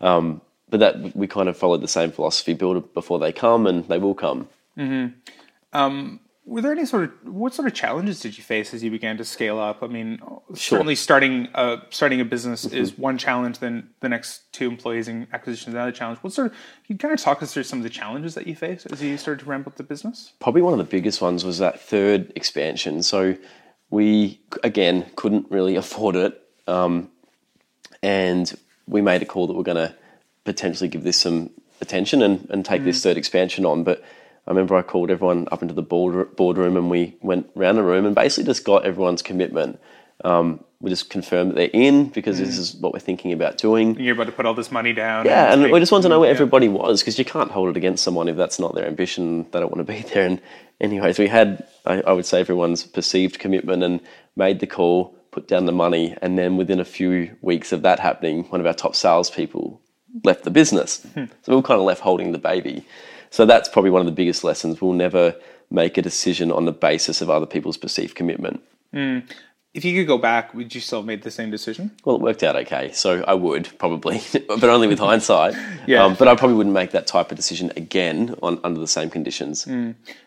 Um, 0.00 0.42
but 0.68 0.80
that 0.80 1.16
we 1.16 1.26
kind 1.26 1.48
of 1.48 1.56
followed 1.56 1.80
the 1.80 1.88
same 1.88 2.12
philosophy: 2.12 2.52
build 2.52 2.92
before 2.92 3.18
they 3.18 3.32
come, 3.32 3.66
and 3.66 3.88
they 3.88 3.96
will 3.96 4.14
come. 4.14 4.48
Were 6.46 6.62
there 6.62 6.70
any 6.70 6.86
sort 6.86 7.02
of 7.02 7.10
what 7.24 7.54
sort 7.54 7.66
of 7.66 7.74
challenges 7.74 8.20
did 8.20 8.38
you 8.38 8.44
face 8.44 8.72
as 8.72 8.82
you 8.84 8.90
began 8.90 9.16
to 9.16 9.24
scale 9.24 9.58
up? 9.58 9.82
I 9.82 9.88
mean, 9.88 10.20
certainly 10.54 10.94
starting 10.94 11.48
a 11.54 11.80
starting 11.90 12.20
a 12.20 12.24
business 12.24 12.64
mm-hmm. 12.64 12.76
is 12.76 12.96
one 12.96 13.18
challenge. 13.18 13.58
Then 13.58 13.90
the 13.98 14.08
next 14.08 14.52
two 14.52 14.68
employees 14.68 15.08
and 15.08 15.26
acquisition 15.32 15.70
is 15.70 15.74
another 15.74 15.90
challenge. 15.90 16.20
What 16.20 16.32
sort 16.32 16.52
of? 16.52 16.56
You 16.86 16.96
kind 16.96 17.12
of 17.12 17.20
talk 17.20 17.42
us 17.42 17.52
through 17.52 17.64
some 17.64 17.80
of 17.80 17.82
the 17.82 17.90
challenges 17.90 18.34
that 18.36 18.46
you 18.46 18.54
faced 18.54 18.86
as 18.92 19.02
you 19.02 19.16
started 19.16 19.42
to 19.42 19.50
ramp 19.50 19.66
up 19.66 19.74
the 19.74 19.82
business? 19.82 20.34
Probably 20.38 20.62
one 20.62 20.72
of 20.72 20.78
the 20.78 20.84
biggest 20.84 21.20
ones 21.20 21.44
was 21.44 21.58
that 21.58 21.80
third 21.80 22.32
expansion. 22.36 23.02
So 23.02 23.36
we 23.90 24.40
again 24.62 25.04
couldn't 25.16 25.50
really 25.50 25.74
afford 25.74 26.14
it, 26.14 26.40
um, 26.68 27.10
and 28.04 28.56
we 28.86 29.02
made 29.02 29.20
a 29.20 29.26
call 29.26 29.48
that 29.48 29.54
we're 29.54 29.64
going 29.64 29.88
to 29.88 29.96
potentially 30.44 30.88
give 30.88 31.02
this 31.02 31.20
some 31.20 31.50
attention 31.80 32.22
and, 32.22 32.46
and 32.50 32.64
take 32.64 32.84
this 32.84 33.00
mm. 33.00 33.02
third 33.02 33.16
expansion 33.16 33.66
on. 33.66 33.84
But 33.84 34.02
I 34.46 34.50
remember 34.50 34.76
I 34.76 34.82
called 34.82 35.10
everyone 35.10 35.48
up 35.50 35.62
into 35.62 35.74
the 35.74 35.82
board, 35.82 36.36
boardroom 36.36 36.76
and 36.76 36.88
we 36.88 37.16
went 37.20 37.50
around 37.56 37.76
the 37.76 37.82
room 37.82 38.06
and 38.06 38.14
basically 38.14 38.44
just 38.44 38.64
got 38.64 38.84
everyone's 38.84 39.22
commitment. 39.22 39.80
Um, 40.24 40.64
we 40.80 40.90
just 40.90 41.10
confirmed 41.10 41.50
that 41.50 41.54
they're 41.56 41.70
in 41.72 42.10
because 42.10 42.38
this 42.38 42.58
is 42.58 42.74
what 42.76 42.92
we're 42.92 43.00
thinking 43.00 43.32
about 43.32 43.58
doing. 43.58 43.98
You're 43.98 44.14
about 44.14 44.26
to 44.26 44.32
put 44.32 44.46
all 44.46 44.54
this 44.54 44.70
money 44.70 44.92
down. 44.92 45.24
Yeah, 45.24 45.52
and 45.52 45.62
take- 45.62 45.72
we 45.72 45.80
just 45.80 45.90
want 45.90 46.02
to 46.02 46.08
know 46.08 46.20
where 46.20 46.28
yeah. 46.28 46.34
everybody 46.34 46.68
was 46.68 47.00
because 47.00 47.18
you 47.18 47.24
can't 47.24 47.50
hold 47.50 47.70
it 47.70 47.76
against 47.76 48.04
someone 48.04 48.28
if 48.28 48.36
that's 48.36 48.58
not 48.58 48.74
their 48.74 48.86
ambition. 48.86 49.46
They 49.50 49.60
don't 49.60 49.74
want 49.74 49.86
to 49.86 49.92
be 49.92 50.00
there. 50.14 50.26
And 50.26 50.40
anyways, 50.80 51.18
we 51.18 51.28
had, 51.28 51.66
I, 51.86 52.02
I 52.02 52.12
would 52.12 52.26
say, 52.26 52.40
everyone's 52.40 52.84
perceived 52.84 53.38
commitment 53.38 53.82
and 53.82 54.00
made 54.36 54.60
the 54.60 54.66
call, 54.66 55.16
put 55.30 55.48
down 55.48 55.64
the 55.64 55.72
money, 55.72 56.14
and 56.20 56.38
then 56.38 56.56
within 56.56 56.78
a 56.78 56.84
few 56.84 57.34
weeks 57.40 57.72
of 57.72 57.82
that 57.82 57.98
happening, 57.98 58.44
one 58.44 58.60
of 58.60 58.66
our 58.66 58.74
top 58.74 58.94
salespeople 58.94 59.80
left 60.24 60.44
the 60.44 60.50
business. 60.50 61.06
so 61.14 61.28
we 61.48 61.56
were 61.56 61.62
kind 61.62 61.80
of 61.80 61.86
left 61.86 62.00
holding 62.00 62.32
the 62.32 62.38
baby. 62.38 62.84
So 63.36 63.44
that's 63.44 63.68
probably 63.68 63.90
one 63.90 64.00
of 64.00 64.06
the 64.06 64.12
biggest 64.12 64.44
lessons. 64.44 64.80
We'll 64.80 64.94
never 64.94 65.36
make 65.70 65.98
a 65.98 66.02
decision 66.02 66.50
on 66.50 66.64
the 66.64 66.72
basis 66.72 67.20
of 67.20 67.28
other 67.28 67.44
people's 67.44 67.76
perceived 67.76 68.14
commitment. 68.14 68.62
If 69.74 69.84
you 69.84 69.94
could 69.94 70.06
go 70.06 70.16
back, 70.16 70.54
would 70.54 70.74
you 70.74 70.80
still 70.80 71.00
have 71.00 71.06
made 71.06 71.20
the 71.20 71.30
same 71.30 71.50
decision? 71.50 71.90
Well, 72.02 72.16
it 72.16 72.22
worked 72.22 72.42
out 72.42 72.56
okay, 72.56 72.92
so 72.92 73.22
I 73.28 73.34
would 73.34 73.68
probably, 73.78 74.22
but 74.48 74.64
only 74.64 74.88
with 74.88 75.00
hindsight. 75.00 75.54
Yeah. 75.86 76.04
Um, 76.04 76.14
but 76.18 76.26
I 76.28 76.34
probably 76.34 76.56
wouldn't 76.56 76.74
make 76.74 76.92
that 76.92 77.06
type 77.06 77.30
of 77.30 77.36
decision 77.36 77.70
again 77.76 78.34
on 78.42 78.58
under 78.64 78.80
the 78.80 78.88
same 78.88 79.08
conditions. 79.08 79.66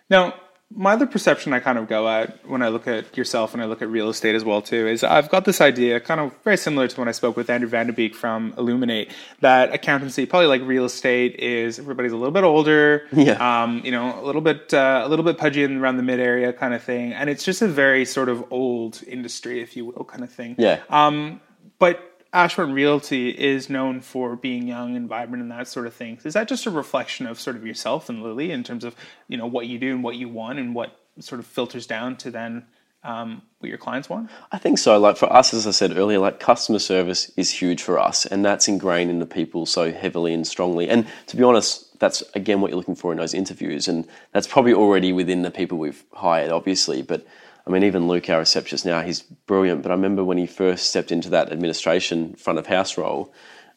Now, 0.10 0.36
my 0.72 0.94
other 0.94 1.08
perception 1.08 1.52
I 1.52 1.60
kind 1.60 1.80
of 1.80 1.88
go 1.88 2.08
at 2.08 2.48
when 2.48 2.62
I 2.62 2.68
look 2.68 2.88
at 2.88 3.18
yourself 3.18 3.54
and 3.54 3.62
I 3.64 3.66
look 3.66 3.82
at 3.82 3.90
real 3.90 4.08
estate 4.10 4.36
as 4.36 4.44
well 4.46 4.62
too 4.62 4.88
is 4.88 5.04
I've 5.04 5.28
got 5.30 5.46
this 5.46 5.62
idea, 5.62 6.00
kind 6.00 6.20
of 6.22 6.32
very 6.44 6.58
similar 6.58 6.88
to 6.88 7.00
when 7.02 7.08
I 7.08 7.12
spoke 7.12 7.36
with 7.36 7.50
Andrew 7.50 7.68
Vanderbeek 7.70 8.14
from 8.14 8.54
Illuminate, 8.56 9.12
that 9.42 9.74
accountancy, 9.74 10.28
probably 10.28 10.46
like 10.48 10.62
real 10.62 10.86
estate, 10.86 11.36
is 11.40 11.80
everybody's 11.80 12.12
a 12.12 12.18
little 12.18 12.32
bit 12.32 12.44
older, 12.44 13.08
Yeah. 13.12 13.64
um, 13.64 13.82
you 13.84 13.90
know, 13.92 14.22
a 14.22 14.24
little 14.24 14.42
bit 14.42 14.72
uh, 14.74 15.02
a 15.04 15.10
little 15.10 15.26
bit 15.26 15.40
pudgy 15.40 15.64
in 15.64 15.78
around 15.82 15.98
the 15.98 16.04
mid 16.04 16.20
area 16.20 16.54
kind 16.54 16.76
of 16.76 16.84
thing, 16.84 17.14
and 17.14 17.30
it's 17.32 17.44
just 17.44 17.64
a 17.64 17.68
very 17.68 18.06
sort 18.06 18.30
of 18.30 18.46
old 18.52 19.02
industry, 19.08 19.62
if 19.62 19.76
you 19.76 19.86
will, 19.86 20.04
kind 20.06 20.24
of 20.24 20.32
thing. 20.32 20.56
Yeah. 20.60 20.82
Um, 20.90 21.42
but 21.80 22.09
Ashburn 22.32 22.74
Realty 22.74 23.30
is 23.30 23.70
known 23.70 24.02
for 24.02 24.36
being 24.36 24.68
young 24.68 24.96
and 24.96 25.08
vibrant 25.08 25.42
and 25.42 25.52
that 25.52 25.68
sort 25.68 25.88
of 25.88 25.94
thing. 25.94 26.20
Is 26.24 26.34
that 26.34 26.48
just 26.48 26.66
a 26.66 26.72
reflection 26.72 27.26
of 27.26 27.40
sort 27.40 27.56
of 27.56 27.66
yourself 27.66 28.10
and 28.10 28.22
Lily 28.22 28.52
in 28.52 28.64
terms 28.64 28.84
of 28.84 28.96
you 29.28 29.38
know 29.38 29.48
what 29.48 29.68
you 29.68 29.80
do 29.80 29.92
and 29.92 30.04
what 30.04 30.16
you 30.16 30.30
want 30.30 30.60
and 30.60 30.76
what 30.76 31.00
sort 31.20 31.40
of 31.40 31.48
filters 31.48 31.88
down 31.88 32.16
to 32.18 32.32
then 32.32 32.66
um, 33.04 33.42
what 33.60 33.70
your 33.70 33.78
clients 33.78 34.10
want? 34.10 34.30
I 34.52 34.58
think 34.58 34.78
so. 34.78 35.00
Like 35.00 35.18
for 35.18 35.32
us, 35.32 35.54
as 35.54 35.66
I 35.66 35.72
said 35.72 35.98
earlier, 35.98 36.20
like 36.20 36.40
customer 36.40 36.80
service 36.80 37.32
is 37.38 37.50
huge 37.50 37.82
for 37.82 37.98
us, 37.98 38.26
and 38.26 38.44
that's 38.44 38.68
ingrained 38.68 39.10
in 39.10 39.20
the 39.20 39.26
people 39.26 39.66
so 39.66 39.92
heavily 39.92 40.34
and 40.34 40.46
strongly. 40.46 40.90
And 40.90 41.08
to 41.28 41.38
be 41.38 41.44
honest, 41.44 42.00
that's 42.00 42.22
again 42.36 42.62
what 42.62 42.72
you're 42.72 42.78
looking 42.78 42.96
for 42.96 43.12
in 43.12 43.18
those 43.18 43.34
interviews, 43.34 43.88
and 43.88 44.08
that's 44.34 44.48
probably 44.48 44.74
already 44.74 45.14
within 45.14 45.42
the 45.42 45.52
people 45.52 45.78
we've 45.78 46.04
hired, 46.14 46.52
obviously. 46.52 47.02
But 47.02 47.26
I 47.70 47.72
mean, 47.72 47.84
even 47.84 48.08
Luke, 48.08 48.28
our 48.32 48.40
receptionist 48.40 48.84
now, 48.84 49.04
he's 49.04 49.22
brilliant. 49.22 49.84
But 49.84 49.92
I 49.92 49.94
remember 49.96 50.24
when 50.24 50.40
he 50.40 50.48
first 50.48 50.90
stepped 50.90 51.12
into 51.12 51.30
that 51.30 51.52
administration 51.52 52.34
front 52.34 52.58
of 52.58 52.66
house 52.66 52.98
role, 52.98 53.32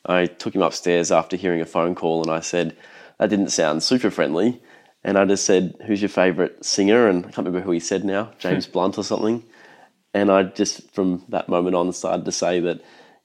I 0.06 0.24
took 0.24 0.54
him 0.54 0.62
upstairs 0.62 1.12
after 1.12 1.36
hearing 1.36 1.60
a 1.60 1.66
phone 1.66 1.94
call, 1.94 2.22
and 2.22 2.30
I 2.30 2.40
said, 2.40 2.74
"That 3.18 3.28
didn't 3.28 3.50
sound 3.50 3.82
super 3.82 4.10
friendly." 4.10 4.62
And 5.04 5.18
I 5.18 5.26
just 5.26 5.44
said, 5.44 5.74
"Who's 5.86 6.00
your 6.00 6.08
favourite 6.08 6.64
singer?" 6.64 7.06
And 7.06 7.26
I 7.26 7.28
can't 7.28 7.46
remember 7.46 7.60
who 7.60 7.72
he 7.72 7.80
said 7.80 8.02
now, 8.02 8.30
James 8.38 8.66
Blunt 8.66 8.96
or 8.96 9.04
something. 9.04 9.44
And 10.14 10.32
I 10.32 10.44
just 10.44 10.90
from 10.94 11.24
that 11.28 11.50
moment 11.50 11.76
on 11.76 11.92
started 11.92 12.24
to 12.24 12.32
say 12.32 12.60
that 12.60 12.80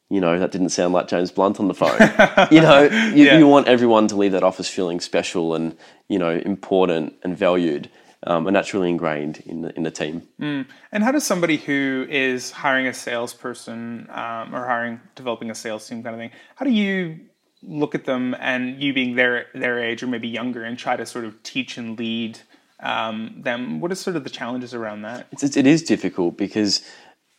you 0.10 0.22
know, 0.22 0.40
that 0.40 0.52
didn't 0.52 0.70
sound 0.70 0.94
like 0.94 1.10
James 1.10 1.32
Blunt 1.32 1.60
on 1.60 1.68
the 1.68 1.74
phone. 1.74 2.00
you 2.52 2.62
know, 2.62 2.84
you, 3.14 3.26
yeah. 3.26 3.38
you, 3.38 3.46
want 3.46 3.68
everyone 3.68 4.08
to 4.08 4.16
leave 4.16 4.32
that 4.32 4.44
office 4.44 4.70
feeling 4.70 5.02
special 5.02 5.54
and, 5.54 5.76
you 6.08 6.18
know, 6.18 6.30
important 6.30 7.14
and 7.24 7.38
valued. 7.38 7.90
Um, 8.28 8.46
and 8.46 8.54
that's 8.54 8.74
really 8.74 8.90
ingrained 8.90 9.42
in 9.46 9.62
the, 9.62 9.74
in 9.78 9.84
the 9.84 9.92
team. 9.92 10.22
Mm. 10.42 10.66
And 10.92 11.04
how 11.04 11.14
does 11.14 11.24
somebody 11.24 11.56
who 11.56 12.06
is 12.10 12.52
hiring 12.52 12.86
a 12.86 12.94
salesperson 12.94 14.08
um, 14.10 14.54
or 14.54 14.66
hiring, 14.66 15.00
developing 15.16 15.50
a 15.50 15.56
sales 15.56 15.88
team 15.88 16.04
kind 16.04 16.14
of 16.14 16.20
thing, 16.20 16.32
how 16.56 16.66
do 16.66 16.72
you 16.72 17.22
look 17.64 17.96
at 17.96 18.04
them 18.04 18.36
and 18.40 18.84
you 18.84 18.94
being 18.94 19.16
their, 19.16 19.48
their 19.56 19.80
age 19.80 20.04
or 20.04 20.08
maybe 20.08 20.28
younger 20.28 20.64
and 20.64 20.78
try 20.78 20.98
to 20.98 21.06
sort 21.06 21.24
of 21.24 21.42
teach 21.44 21.78
and 21.78 21.98
lead 21.98 22.38
um, 22.82 23.34
them? 23.38 23.80
What 23.80 23.94
are 23.94 23.96
sort 23.96 24.18
of 24.18 24.26
the 24.26 24.30
challenges 24.30 24.74
around 24.74 25.04
that? 25.04 25.28
It's, 25.32 25.56
it 25.56 25.66
is 25.66 25.82
difficult 25.84 26.38
because 26.38 26.86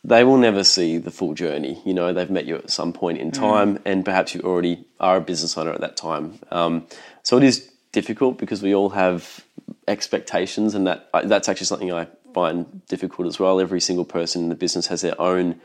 they 0.03 0.23
will 0.23 0.37
never 0.37 0.63
see 0.63 0.97
the 0.97 1.11
full 1.11 1.35
journey. 1.35 1.79
You 1.85 1.93
know, 1.93 2.11
they've 2.13 2.31
met 2.31 2.45
you 2.45 2.55
at 2.55 2.71
some 2.71 2.93
point 2.93 3.19
in 3.19 3.29
mm. 3.29 3.33
time, 3.35 3.77
mm. 3.77 3.81
and 3.85 4.03
perhaps 4.03 4.33
you 4.33 4.41
already 4.41 4.85
are 4.99 5.17
a 5.17 5.21
business 5.21 5.55
owner 5.55 5.71
at 5.71 5.81
that 5.81 5.97
time. 5.97 6.39
Um, 6.49 6.87
so 7.21 7.37
it 7.37 7.43
is 7.43 7.69
difficult 7.91 8.37
because 8.37 8.61
we 8.61 8.73
all 8.73 8.89
have 8.89 9.45
expectations, 9.87 10.75
and 10.75 10.87
that 10.87 11.09
that's 11.25 11.49
actually 11.49 11.65
something 11.65 11.91
I 11.91 12.07
find 12.33 12.85
difficult 12.87 13.27
as 13.27 13.39
well. 13.39 13.59
Every 13.59 13.81
single 13.81 14.05
person 14.05 14.43
in 14.43 14.49
the 14.49 14.55
business 14.55 14.87
has 14.87 15.01
their 15.01 15.19
own 15.19 15.59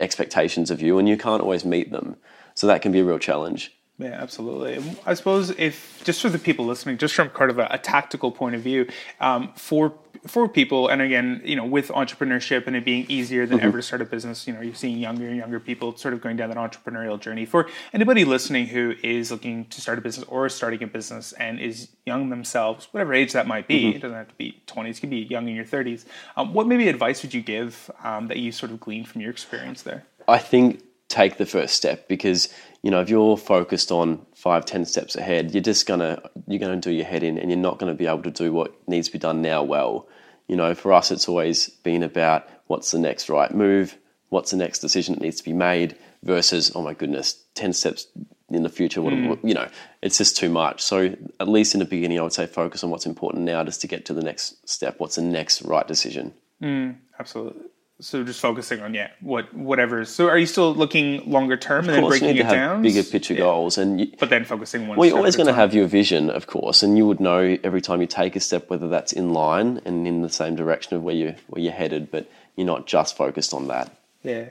expectations 0.00 0.70
of 0.70 0.82
you, 0.82 0.98
and 0.98 1.08
you 1.08 1.16
can't 1.16 1.42
always 1.42 1.64
meet 1.64 1.90
them. 1.90 2.16
So 2.54 2.66
that 2.66 2.82
can 2.82 2.92
be 2.92 3.00
a 3.00 3.04
real 3.04 3.18
challenge. 3.18 3.72
Yeah, 3.98 4.08
absolutely. 4.20 4.82
I 5.06 5.14
suppose 5.14 5.50
if 5.50 6.02
just 6.04 6.20
for 6.20 6.28
the 6.28 6.38
people 6.38 6.66
listening, 6.66 6.98
just 6.98 7.14
from 7.14 7.28
kind 7.30 7.50
of 7.50 7.60
a, 7.60 7.68
a 7.70 7.78
tactical 7.78 8.32
point 8.32 8.56
of 8.56 8.60
view, 8.60 8.88
um, 9.20 9.52
for 9.54 9.94
for 10.26 10.48
people, 10.48 10.88
and 10.88 11.02
again, 11.02 11.42
you 11.44 11.54
know, 11.54 11.66
with 11.66 11.88
entrepreneurship 11.88 12.66
and 12.66 12.74
it 12.74 12.84
being 12.84 13.04
easier 13.08 13.46
than 13.46 13.58
mm-hmm. 13.58 13.68
ever 13.68 13.78
to 13.78 13.82
start 13.82 14.00
a 14.00 14.06
business, 14.06 14.46
you 14.46 14.54
know, 14.54 14.62
you're 14.62 14.74
seeing 14.74 14.96
younger 14.98 15.28
and 15.28 15.36
younger 15.36 15.60
people 15.60 15.96
sort 15.96 16.14
of 16.14 16.22
going 16.22 16.36
down 16.36 16.48
that 16.48 16.56
entrepreneurial 16.56 17.20
journey. 17.20 17.44
For 17.44 17.68
anybody 17.92 18.24
listening 18.24 18.66
who 18.66 18.94
is 19.02 19.30
looking 19.30 19.66
to 19.66 19.80
start 19.82 19.98
a 19.98 20.00
business 20.00 20.26
or 20.28 20.48
starting 20.48 20.82
a 20.82 20.86
business 20.86 21.32
and 21.32 21.60
is 21.60 21.88
young 22.06 22.30
themselves, 22.30 22.88
whatever 22.90 23.12
age 23.12 23.32
that 23.34 23.46
might 23.46 23.68
be, 23.68 23.82
mm-hmm. 23.82 23.96
it 23.96 24.00
doesn't 24.00 24.16
have 24.16 24.28
to 24.28 24.34
be 24.36 24.62
20s, 24.66 24.96
it 24.96 25.00
could 25.00 25.10
be 25.10 25.18
young 25.18 25.46
in 25.46 25.54
your 25.54 25.64
30s. 25.66 26.06
Um, 26.36 26.54
what 26.54 26.66
maybe 26.66 26.88
advice 26.88 27.22
would 27.22 27.34
you 27.34 27.42
give 27.42 27.90
um, 28.02 28.28
that 28.28 28.38
you 28.38 28.50
sort 28.50 28.72
of 28.72 28.80
gleaned 28.80 29.08
from 29.08 29.20
your 29.20 29.30
experience 29.30 29.82
there? 29.82 30.04
I 30.26 30.38
think 30.38 30.82
take 31.08 31.36
the 31.36 31.46
first 31.46 31.74
step 31.74 32.08
because 32.08 32.48
you 32.84 32.90
know 32.90 33.00
if 33.00 33.08
you're 33.08 33.36
focused 33.38 33.90
on 33.90 34.24
five 34.34 34.66
ten 34.66 34.84
steps 34.84 35.16
ahead 35.16 35.54
you're 35.54 35.62
just 35.62 35.86
gonna 35.86 36.22
you're 36.46 36.60
gonna 36.60 36.76
do 36.76 36.92
your 36.92 37.06
head 37.06 37.22
in 37.22 37.38
and 37.38 37.50
you're 37.50 37.58
not 37.58 37.78
going 37.78 37.90
to 37.90 37.96
be 37.96 38.06
able 38.06 38.22
to 38.22 38.30
do 38.30 38.52
what 38.52 38.76
needs 38.86 39.08
to 39.08 39.12
be 39.12 39.18
done 39.18 39.42
now 39.42 39.62
well. 39.62 40.06
You 40.46 40.56
know 40.56 40.74
for 40.74 40.92
us 40.92 41.10
it's 41.10 41.26
always 41.26 41.70
been 41.70 42.02
about 42.02 42.46
what's 42.66 42.90
the 42.90 42.98
next 42.98 43.30
right 43.30 43.52
move 43.52 43.96
what's 44.28 44.50
the 44.50 44.56
next 44.58 44.80
decision 44.80 45.14
that 45.14 45.22
needs 45.22 45.38
to 45.38 45.44
be 45.44 45.54
made 45.54 45.96
versus 46.22 46.70
oh 46.74 46.82
my 46.82 46.92
goodness 46.92 47.42
10 47.54 47.72
steps 47.72 48.06
in 48.50 48.62
the 48.62 48.68
future 48.68 49.00
what, 49.00 49.14
mm. 49.14 49.38
you 49.48 49.54
know 49.54 49.68
it's 50.02 50.18
just 50.18 50.36
too 50.36 50.50
much. 50.50 50.82
So 50.82 51.16
at 51.40 51.48
least 51.48 51.74
in 51.74 51.78
the 51.78 51.86
beginning 51.86 52.18
i 52.18 52.22
would 52.22 52.34
say 52.34 52.46
focus 52.46 52.84
on 52.84 52.90
what's 52.90 53.06
important 53.06 53.44
now 53.44 53.64
just 53.64 53.80
to 53.80 53.86
get 53.86 54.04
to 54.06 54.14
the 54.14 54.22
next 54.22 54.68
step 54.68 55.00
what's 55.00 55.16
the 55.16 55.22
next 55.22 55.62
right 55.62 55.88
decision. 55.88 56.34
Mm, 56.62 56.96
absolutely 57.18 57.64
so 58.00 58.24
just 58.24 58.40
focusing 58.40 58.80
on 58.80 58.92
yeah, 58.92 59.10
what 59.20 59.54
whatever. 59.54 60.04
So 60.04 60.28
are 60.28 60.38
you 60.38 60.46
still 60.46 60.74
looking 60.74 61.30
longer 61.30 61.56
term 61.56 61.88
and 61.88 61.94
then 61.94 62.08
breaking 62.08 62.36
it 62.36 62.42
down? 62.42 62.82
Bigger 62.82 63.04
picture 63.04 63.34
yeah. 63.34 63.40
goals, 63.40 63.78
and 63.78 64.00
you, 64.00 64.12
but 64.18 64.30
then 64.30 64.44
focusing 64.44 64.88
one. 64.88 64.98
Well, 64.98 65.08
you're 65.08 65.16
always 65.16 65.36
going 65.36 65.46
to 65.46 65.52
have 65.54 65.74
your 65.74 65.86
vision, 65.86 66.28
of 66.28 66.48
course, 66.48 66.82
and 66.82 66.98
you 66.98 67.06
would 67.06 67.20
know 67.20 67.56
every 67.62 67.80
time 67.80 68.00
you 68.00 68.08
take 68.08 68.34
a 68.34 68.40
step 68.40 68.68
whether 68.68 68.88
that's 68.88 69.12
in 69.12 69.32
line 69.32 69.80
and 69.84 70.06
in 70.08 70.22
the 70.22 70.28
same 70.28 70.56
direction 70.56 70.96
of 70.96 71.02
where 71.04 71.14
you 71.14 71.36
where 71.46 71.62
you're 71.62 71.72
headed. 71.72 72.10
But 72.10 72.28
you're 72.56 72.66
not 72.66 72.86
just 72.86 73.16
focused 73.16 73.54
on 73.54 73.68
that. 73.68 73.96
Yeah. 74.22 74.48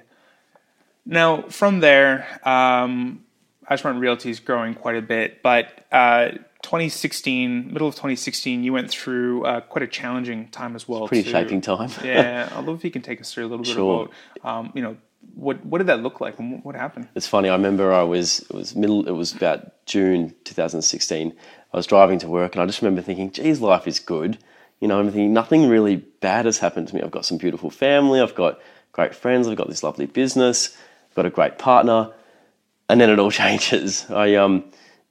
Now 1.06 1.42
from 1.44 1.82
there, 1.82 2.40
um, 2.48 3.23
Ashburn 3.70 4.00
Realty 4.00 4.30
is 4.30 4.40
growing 4.40 4.74
quite 4.74 4.96
a 4.96 5.02
bit, 5.02 5.42
but. 5.42 5.86
Uh, 5.92 6.32
2016, 6.64 7.74
middle 7.74 7.90
of 7.90 7.96
2016, 7.96 8.64
you 8.64 8.72
went 8.72 8.90
through 8.90 9.44
uh, 9.44 9.60
quite 9.60 9.84
a 9.84 9.88
challenging 9.88 10.48
time 10.48 10.78
as 10.78 10.88
well. 10.88 11.10
Pretty 11.10 11.30
shaping 11.30 11.60
time. 11.60 11.92
yeah, 12.04 12.50
although 12.56 12.74
if 12.74 12.86
you 12.86 12.90
can 12.90 13.02
take 13.02 13.20
us 13.20 13.34
through 13.34 13.46
a 13.46 13.50
little 13.50 13.66
bit 13.66 13.74
sure. 13.74 14.10
about, 14.36 14.50
um, 14.50 14.72
you 14.74 14.82
know, 14.82 14.96
what 15.36 15.64
what 15.66 15.80
did 15.80 15.88
that 15.88 16.02
look 16.02 16.22
like 16.22 16.40
and 16.40 16.64
what 16.64 16.76
happened? 16.76 17.08
It's 17.16 17.28
funny. 17.28 17.50
I 17.50 17.56
remember 17.56 17.94
I 17.94 18.04
was 18.04 18.40
it 18.40 18.54
was 18.54 18.76
middle. 18.76 19.08
It 19.08 19.12
was 19.12 19.34
about 19.34 19.86
June 19.86 20.34
2016. 20.46 21.34
I 21.74 21.78
was 21.78 21.88
driving 21.88 22.20
to 22.20 22.28
work 22.28 22.56
and 22.56 22.62
I 22.62 22.66
just 22.66 22.82
remember 22.82 23.02
thinking, 23.02 23.32
"Geez, 23.32 23.62
life 23.62 23.88
is 23.88 24.00
good." 24.00 24.38
You 24.80 24.88
know, 24.88 25.00
I'm 25.00 25.08
thinking 25.08 25.34
nothing 25.34 25.70
really 25.70 25.98
bad 25.98 26.46
has 26.46 26.60
happened 26.60 26.90
to 26.90 26.96
me. 26.96 27.02
I've 27.02 27.12
got 27.12 27.26
some 27.26 27.38
beautiful 27.38 27.70
family. 27.70 28.20
I've 28.20 28.36
got 28.36 28.60
great 28.92 29.16
friends. 29.16 29.48
I've 29.48 29.58
got 29.58 29.70
this 29.70 29.84
lovely 29.84 30.06
business. 30.06 30.76
I've 31.10 31.16
got 31.16 31.26
a 31.26 31.30
great 31.30 31.58
partner, 31.58 32.12
and 32.90 33.00
then 33.00 33.10
it 33.10 33.20
all 33.20 33.32
changes. 33.44 34.10
I 34.10 34.36
um 34.36 34.66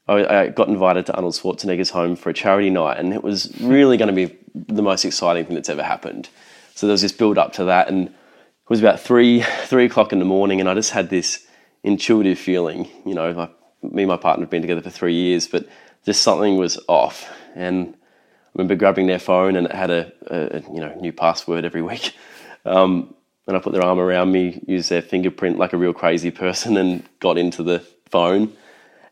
I, 0.09 0.49
got 0.49 0.69
invited 0.69 1.07
to 1.07 1.15
Arnold 1.15 1.35
Schwarzenegger's 1.35 1.91
home 1.91 2.17
for 2.17 2.29
a 2.29 2.35
charity 2.35 2.71
night, 2.71 2.99
and 2.99 3.15
it 3.15 3.23
was 3.23 3.53
really 3.61 3.97
going 3.97 4.15
to 4.15 4.29
be 4.29 4.37
the 4.55 4.83
most 4.83 5.05
exciting 5.05 5.47
thing 5.47 5.55
that's 5.55 5.69
ever 5.69 5.83
happened. 5.83 6.29
So 6.75 6.87
there 6.87 6.93
was 6.93 7.03
this 7.03 7.13
build 7.13 7.39
up 7.39 7.53
to 7.55 7.65
that, 7.65 7.89
and 7.89 8.09
it 8.09 8.69
was 8.69 8.81
about 8.81 9.01
three 9.01 9.43
three 9.65 9.87
o'clock 9.87 10.13
in 10.13 10.19
the 10.19 10.25
morning, 10.25 10.61
and 10.61 10.69
I 10.69 10.75
just 10.75 10.91
had 10.91 11.09
this 11.09 11.47
intuitive 11.83 12.39
feeling. 12.39 12.89
You 13.07 13.15
know, 13.15 13.31
like 13.31 13.55
me 13.83 14.03
and 14.03 14.09
my 14.09 14.17
partner 14.17 14.45
had 14.45 14.51
been 14.51 14.63
together 14.63 14.83
for 14.83 14.91
three 14.91 15.15
years, 15.15 15.47
but 15.47 15.69
just 16.05 16.23
something 16.23 16.57
was 16.57 16.79
off. 16.89 17.31
And 17.55 17.95
I 17.95 18.49
remember 18.55 18.75
grabbing 18.75 19.07
their 19.07 19.19
phone, 19.19 19.57
and 19.57 19.67
it 19.67 19.73
had 19.73 19.91
a, 19.91 20.13
a 20.27 20.61
you 20.73 20.81
know 20.81 20.95
new 21.01 21.13
password 21.13 21.65
every 21.65 21.83
week. 21.83 22.15
Um, 22.65 23.17
and 23.47 23.57
I 23.57 23.61
put 23.61 23.73
their 23.73 23.85
arm 23.85 23.99
around 23.99 24.33
me, 24.33 24.63
used 24.67 24.91
their 24.91 25.03
fingerprint 25.03 25.59
like 25.59 25.73
a 25.73 25.77
real 25.77 25.93
crazy 25.93 26.31
person, 26.31 26.77
and 26.77 27.03
got 27.21 27.39
into 27.39 27.63
the 27.63 27.81
phone 28.11 28.53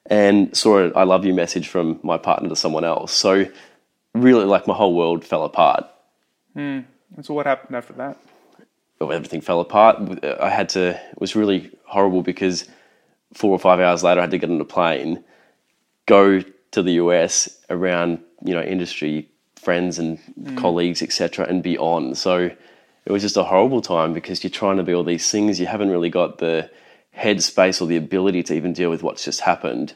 and 0.07 0.55
saw 0.57 0.79
a 0.79 0.91
I 0.93 1.05
love 1.05 1.25
you 1.25 1.33
message 1.35 1.69
from 1.69 2.01
my 2.03 2.19
partner 2.19 2.49
to 2.49 2.57
someone 2.57 2.85
else. 2.85 3.13
So 3.13 3.47
really 4.15 4.45
like 4.45 4.67
my 4.67 4.75
whole 4.75 4.95
world 4.95 5.25
fell 5.25 5.45
apart. 5.45 5.85
Mm. 6.57 6.85
So 7.23 7.35
what 7.35 7.47
happened 7.47 7.77
after 7.77 7.93
that? 7.95 8.19
Well, 8.99 9.13
everything 9.13 9.41
fell 9.41 9.61
apart. 9.61 10.25
I 10.25 10.51
had 10.51 10.69
to, 10.71 10.91
it 10.91 11.21
was 11.21 11.35
really 11.35 11.71
horrible 11.87 12.23
because 12.23 12.69
four 13.33 13.51
or 13.51 13.59
five 13.59 13.81
hours 13.81 14.03
later 14.03 14.21
I 14.21 14.25
had 14.25 14.31
to 14.33 14.39
get 14.39 14.51
on 14.51 14.61
a 14.61 14.65
plane, 14.65 15.25
go 16.07 16.41
to 16.73 16.83
the 16.83 16.93
US 16.93 17.49
around, 17.71 18.21
you 18.45 18.53
know, 18.53 18.63
industry 18.63 19.29
friends 19.57 19.99
and 19.99 20.19
mm. 20.39 20.57
colleagues, 20.57 21.03
etc., 21.03 21.47
and 21.47 21.63
be 21.63 21.79
on. 21.79 22.15
So 22.15 22.51
it 23.05 23.13
was 23.13 23.23
just 23.23 23.37
a 23.37 23.45
horrible 23.45 23.81
time 23.81 24.13
because 24.13 24.43
you're 24.45 24.51
trying 24.51 24.77
to 24.77 24.83
be 24.83 24.93
all 24.93 25.05
these 25.05 25.31
things. 25.31 25.59
You 25.59 25.67
haven't 25.67 25.91
really 25.91 26.11
got 26.11 26.39
the 26.39 26.71
headspace 27.17 27.81
or 27.81 27.87
the 27.87 27.97
ability 27.97 28.43
to 28.45 28.55
even 28.55 28.73
deal 28.73 28.91
with 28.91 29.03
what's 29.03 29.25
just 29.25 29.41
happened. 29.41 29.95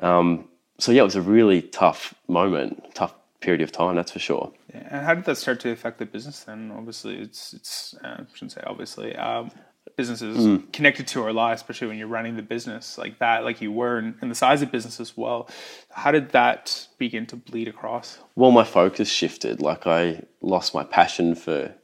Um, 0.00 0.48
so 0.78 0.92
yeah, 0.92 1.02
it 1.02 1.04
was 1.04 1.16
a 1.16 1.22
really 1.22 1.62
tough 1.62 2.14
moment, 2.28 2.94
tough 2.94 3.14
period 3.40 3.60
of 3.60 3.70
time, 3.70 3.96
that's 3.96 4.12
for 4.12 4.18
sure. 4.18 4.52
Yeah. 4.72 4.88
And 4.90 5.06
how 5.06 5.14
did 5.14 5.24
that 5.24 5.36
start 5.36 5.60
to 5.60 5.70
affect 5.70 5.98
the 5.98 6.06
business 6.06 6.40
then? 6.40 6.72
Obviously, 6.74 7.16
it's 7.16 7.52
it's 7.52 7.94
uh, 8.02 8.16
I 8.20 8.24
shouldn't 8.32 8.52
say 8.52 8.62
obviously. 8.66 9.14
Um, 9.16 9.50
businesses 9.96 10.38
mm. 10.38 10.72
connected 10.72 11.06
to 11.08 11.22
our 11.22 11.32
lives, 11.32 11.60
especially 11.60 11.88
when 11.88 11.98
you're 11.98 12.08
running 12.08 12.36
the 12.36 12.42
business 12.42 12.98
like 12.98 13.18
that, 13.18 13.44
like 13.44 13.60
you 13.60 13.70
were, 13.70 13.96
and, 13.98 14.14
and, 14.20 14.30
the 14.30 14.34
size 14.34 14.62
of 14.62 14.72
business 14.72 14.98
as 14.98 15.16
well. 15.16 15.48
How 15.90 16.10
did 16.10 16.30
that 16.30 16.88
begin 16.98 17.26
to 17.26 17.36
bleed 17.36 17.68
across? 17.68 18.18
Well, 18.34 18.50
my 18.50 18.64
focus 18.64 19.08
shifted. 19.08 19.60
Like 19.60 19.86
I 19.86 20.22
lost 20.40 20.74
my 20.74 20.84
passion 20.84 21.34
for, 21.34 21.74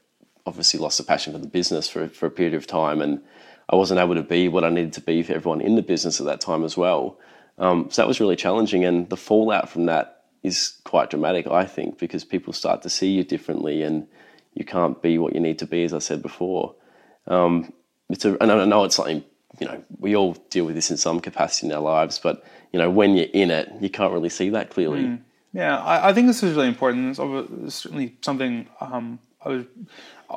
obviously, 0.47 0.81
lost 0.81 0.99
the 0.99 1.05
passion 1.05 1.33
for 1.33 1.39
the 1.39 1.47
business 1.47 1.89
for 1.89 2.09
for 2.09 2.27
a 2.27 2.31
period 2.31 2.55
of 2.55 2.67
time, 2.67 3.01
and 3.01 3.21
I 3.69 3.77
wasn't 3.77 4.01
able 4.01 4.15
to 4.15 4.23
be 4.23 4.49
what 4.49 4.65
I 4.65 4.71
needed 4.71 4.93
to 4.95 5.01
be 5.01 5.23
for 5.23 5.33
everyone 5.33 5.61
in 5.61 5.77
the 5.77 5.83
business 5.83 6.21
at 6.21 6.27
that 6.27 6.41
time 6.41 6.65
as 6.65 6.77
well. 6.77 7.19
Um, 7.59 7.89
so 7.91 8.03
that 8.03 8.09
was 8.09 8.21
really 8.21 8.37
challenging, 8.37 8.85
and 8.85 9.09
the 9.09 9.17
fallout 9.17 9.69
from 9.69 9.87
that 9.87 10.25
is 10.43 10.79
quite 10.85 11.11
dramatic, 11.11 11.47
I 11.47 11.65
think, 11.65 11.99
because 11.99 12.25
people 12.25 12.53
start 12.53 12.83
to 12.83 12.91
see 12.91 13.11
you 13.11 13.23
differently, 13.23 13.83
and 13.83 14.07
you 14.55 14.65
can't 14.65 15.01
be 15.01 15.19
what 15.19 15.35
you 15.35 15.41
need 15.41 15.59
to 15.59 15.67
be, 15.67 15.85
as 15.85 15.93
I 15.93 15.99
said 15.99 16.23
before. 16.23 16.75
Um, 17.27 17.73
it's 18.09 18.25
a, 18.25 18.37
and 18.43 18.51
I 18.51 18.65
know 18.65 18.85
it's 18.85 18.97
something 18.97 19.25
you 19.59 19.67
know 19.67 19.83
we 19.99 20.17
all 20.17 20.35
deal 20.49 20.65
with 20.65 20.75
this 20.75 20.91
in 20.91 20.97
some 20.97 21.21
capacity 21.21 21.67
in 21.67 21.73
our 21.73 21.81
lives, 21.81 22.19
but 22.19 22.45
you 22.73 22.79
know 22.79 22.91
when 22.91 23.15
you're 23.15 23.29
in 23.33 23.51
it, 23.51 23.71
you 23.81 23.91
can't 23.91 24.13
really 24.13 24.29
see 24.29 24.51
that 24.51 24.71
clearly. 24.71 25.03
Mm. 25.03 25.21
Yeah, 25.53 25.79
I, 25.79 26.11
I, 26.11 26.13
think 26.13 26.29
this 26.29 26.45
is 26.45 26.55
really 26.55 26.69
important. 26.69 27.19
It's 27.19 27.75
certainly 27.75 28.17
something 28.23 28.69
um, 28.81 29.19
I 29.45 29.49
was 29.49 29.65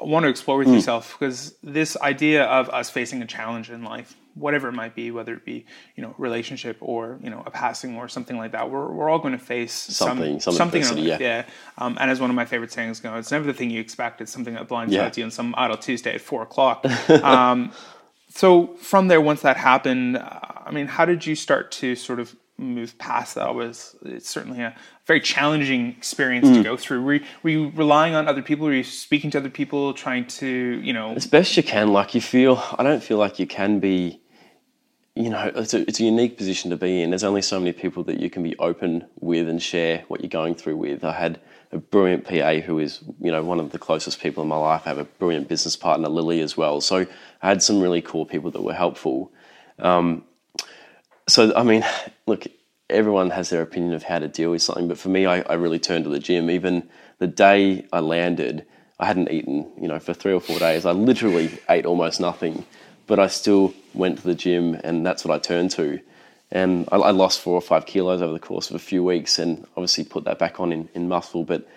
want 0.01 0.23
to 0.23 0.29
explore 0.29 0.57
with 0.57 0.67
mm. 0.67 0.75
yourself 0.75 1.15
because 1.17 1.55
this 1.63 1.95
idea 1.97 2.45
of 2.45 2.69
us 2.69 2.89
facing 2.89 3.21
a 3.21 3.25
challenge 3.25 3.69
in 3.69 3.83
life, 3.83 4.15
whatever 4.33 4.69
it 4.69 4.73
might 4.73 4.95
be, 4.95 5.11
whether 5.11 5.33
it 5.33 5.45
be 5.45 5.65
you 5.95 6.03
know 6.03 6.15
relationship 6.17 6.77
or 6.81 7.19
you 7.21 7.29
know 7.29 7.43
a 7.45 7.51
passing 7.51 7.95
or 7.97 8.07
something 8.07 8.37
like 8.37 8.53
that. 8.53 8.69
We're, 8.69 8.91
we're 8.91 9.09
all 9.09 9.19
going 9.19 9.37
to 9.37 9.43
face 9.43 9.73
Something- 9.73 10.39
some, 10.39 10.53
some 10.53 10.71
something 10.71 10.81
in 10.81 10.87
our 10.87 10.97
yeah. 10.97 11.17
yeah. 11.19 11.45
Um, 11.77 11.97
and 11.99 12.09
as 12.09 12.19
one 12.19 12.29
of 12.29 12.35
my 12.35 12.45
favorite 12.45 12.71
sayings 12.71 12.99
goes, 12.99 13.19
it's 13.19 13.31
never 13.31 13.45
the 13.45 13.53
thing 13.53 13.69
you 13.69 13.79
expect; 13.79 14.21
it's 14.21 14.31
something 14.31 14.55
that 14.55 14.67
blindsides 14.67 14.91
Yeah. 14.91 15.11
you 15.15 15.23
on 15.25 15.31
some 15.31 15.53
idle 15.57 15.77
Tuesday 15.77 16.15
at 16.15 16.21
four 16.21 16.41
o'clock. 16.41 16.85
um, 17.09 17.71
so 18.29 18.75
from 18.77 19.09
there, 19.09 19.21
once 19.21 19.41
that 19.41 19.57
happened, 19.57 20.17
I 20.17 20.71
mean, 20.71 20.87
how 20.87 21.05
did 21.05 21.25
you 21.25 21.35
start 21.35 21.71
to 21.73 21.95
sort 21.95 22.19
of 22.19 22.35
move 22.57 22.97
past 22.97 23.35
that? 23.35 23.53
Was 23.55 23.95
it's 24.03 24.29
certainly 24.29 24.61
a 24.61 24.75
very 25.05 25.19
challenging 25.19 25.89
experience 25.89 26.47
Mm. 26.47 26.55
to 26.57 26.63
go 26.63 26.77
through? 26.77 27.03
Were 27.03 27.13
you, 27.15 27.23
were 27.41 27.49
you 27.49 27.71
relying 27.75 28.15
on 28.15 28.27
other 28.27 28.41
people? 28.41 28.65
Were 28.67 28.73
you 28.73 28.83
speaking 28.83 29.31
to 29.31 29.39
other 29.39 29.49
people, 29.49 29.93
trying 29.93 30.25
to 30.27 30.47
you 30.83 30.93
know? 30.93 31.13
as 31.13 31.27
best 31.27 31.57
you 31.57 31.63
can. 31.63 31.89
Like 31.93 32.13
you 32.15 32.21
feel, 32.21 32.63
I 32.77 32.83
don't 32.83 33.03
feel 33.03 33.17
like 33.17 33.39
you 33.39 33.47
can 33.47 33.79
be. 33.79 34.19
You 35.15 35.29
know, 35.29 35.51
it's 35.53 35.75
a, 35.75 35.81
it's 35.87 35.99
a 35.99 36.03
unique 36.03 36.37
position 36.37 36.71
to 36.71 36.75
be 36.75 37.03
in. 37.03 37.11
There's 37.11 37.23
only 37.23 37.43
so 37.43 37.59
many 37.59 37.71
people 37.71 38.03
that 38.05 38.19
you 38.19 38.31
can 38.31 38.41
be 38.41 38.57
open 38.57 39.05
with 39.19 39.47
and 39.47 39.61
share 39.61 40.03
what 40.07 40.21
you're 40.21 40.29
going 40.29 40.55
through 40.55 40.77
with. 40.77 41.03
I 41.03 41.11
had 41.11 41.39
a 41.71 41.77
brilliant 41.77 42.25
PA 42.25 42.55
who 42.65 42.79
is, 42.79 42.99
you 43.19 43.29
know, 43.29 43.43
one 43.43 43.59
of 43.59 43.71
the 43.71 43.77
closest 43.77 44.19
people 44.19 44.41
in 44.41 44.49
my 44.49 44.55
life. 44.55 44.81
I 44.85 44.89
have 44.89 44.97
a 44.97 45.03
brilliant 45.03 45.47
business 45.47 45.75
partner, 45.75 46.09
Lily, 46.09 46.41
as 46.41 46.57
well. 46.57 46.81
So 46.81 47.05
I 47.43 47.47
had 47.47 47.61
some 47.61 47.79
really 47.79 48.01
cool 48.01 48.25
people 48.25 48.49
that 48.51 48.63
were 48.63 48.73
helpful. 48.73 49.31
Um, 49.77 50.23
so, 51.27 51.53
I 51.55 51.63
mean, 51.63 51.85
look, 52.27 52.45
everyone 52.89 53.29
has 53.31 53.49
their 53.49 53.61
opinion 53.61 53.93
of 53.93 54.03
how 54.03 54.19
to 54.19 54.27
deal 54.27 54.51
with 54.51 54.61
something, 54.61 54.87
but 54.87 54.97
for 54.97 55.09
me, 55.09 55.25
I, 55.25 55.41
I 55.41 55.53
really 55.53 55.79
turned 55.79 56.03
to 56.05 56.09
the 56.09 56.19
gym. 56.19 56.49
Even 56.49 56.89
the 57.19 57.27
day 57.27 57.85
I 57.91 57.99
landed, 57.99 58.65
I 58.99 59.05
hadn't 59.05 59.31
eaten, 59.31 59.71
you 59.81 59.87
know, 59.87 59.99
for 59.99 60.13
three 60.13 60.33
or 60.33 60.39
four 60.39 60.59
days. 60.59 60.85
I 60.85 60.91
literally 60.91 61.57
ate 61.69 61.85
almost 61.85 62.19
nothing, 62.19 62.65
but 63.07 63.19
I 63.19 63.27
still 63.27 63.73
went 63.93 64.19
to 64.19 64.23
the 64.23 64.35
gym, 64.35 64.75
and 64.83 65.05
that's 65.05 65.25
what 65.25 65.33
I 65.33 65.39
turned 65.39 65.71
to. 65.71 65.99
And 66.51 66.87
I, 66.91 66.97
I 66.97 67.11
lost 67.11 67.41
four 67.41 67.55
or 67.55 67.61
five 67.61 67.85
kilos 67.85 68.21
over 68.21 68.33
the 68.33 68.39
course 68.39 68.69
of 68.69 68.75
a 68.75 68.79
few 68.79 69.03
weeks, 69.03 69.39
and 69.39 69.65
obviously 69.75 70.03
put 70.03 70.25
that 70.25 70.39
back 70.39 70.59
on 70.59 70.71
in, 70.71 70.89
in 70.93 71.07
muscle. 71.07 71.43
But 71.43 71.67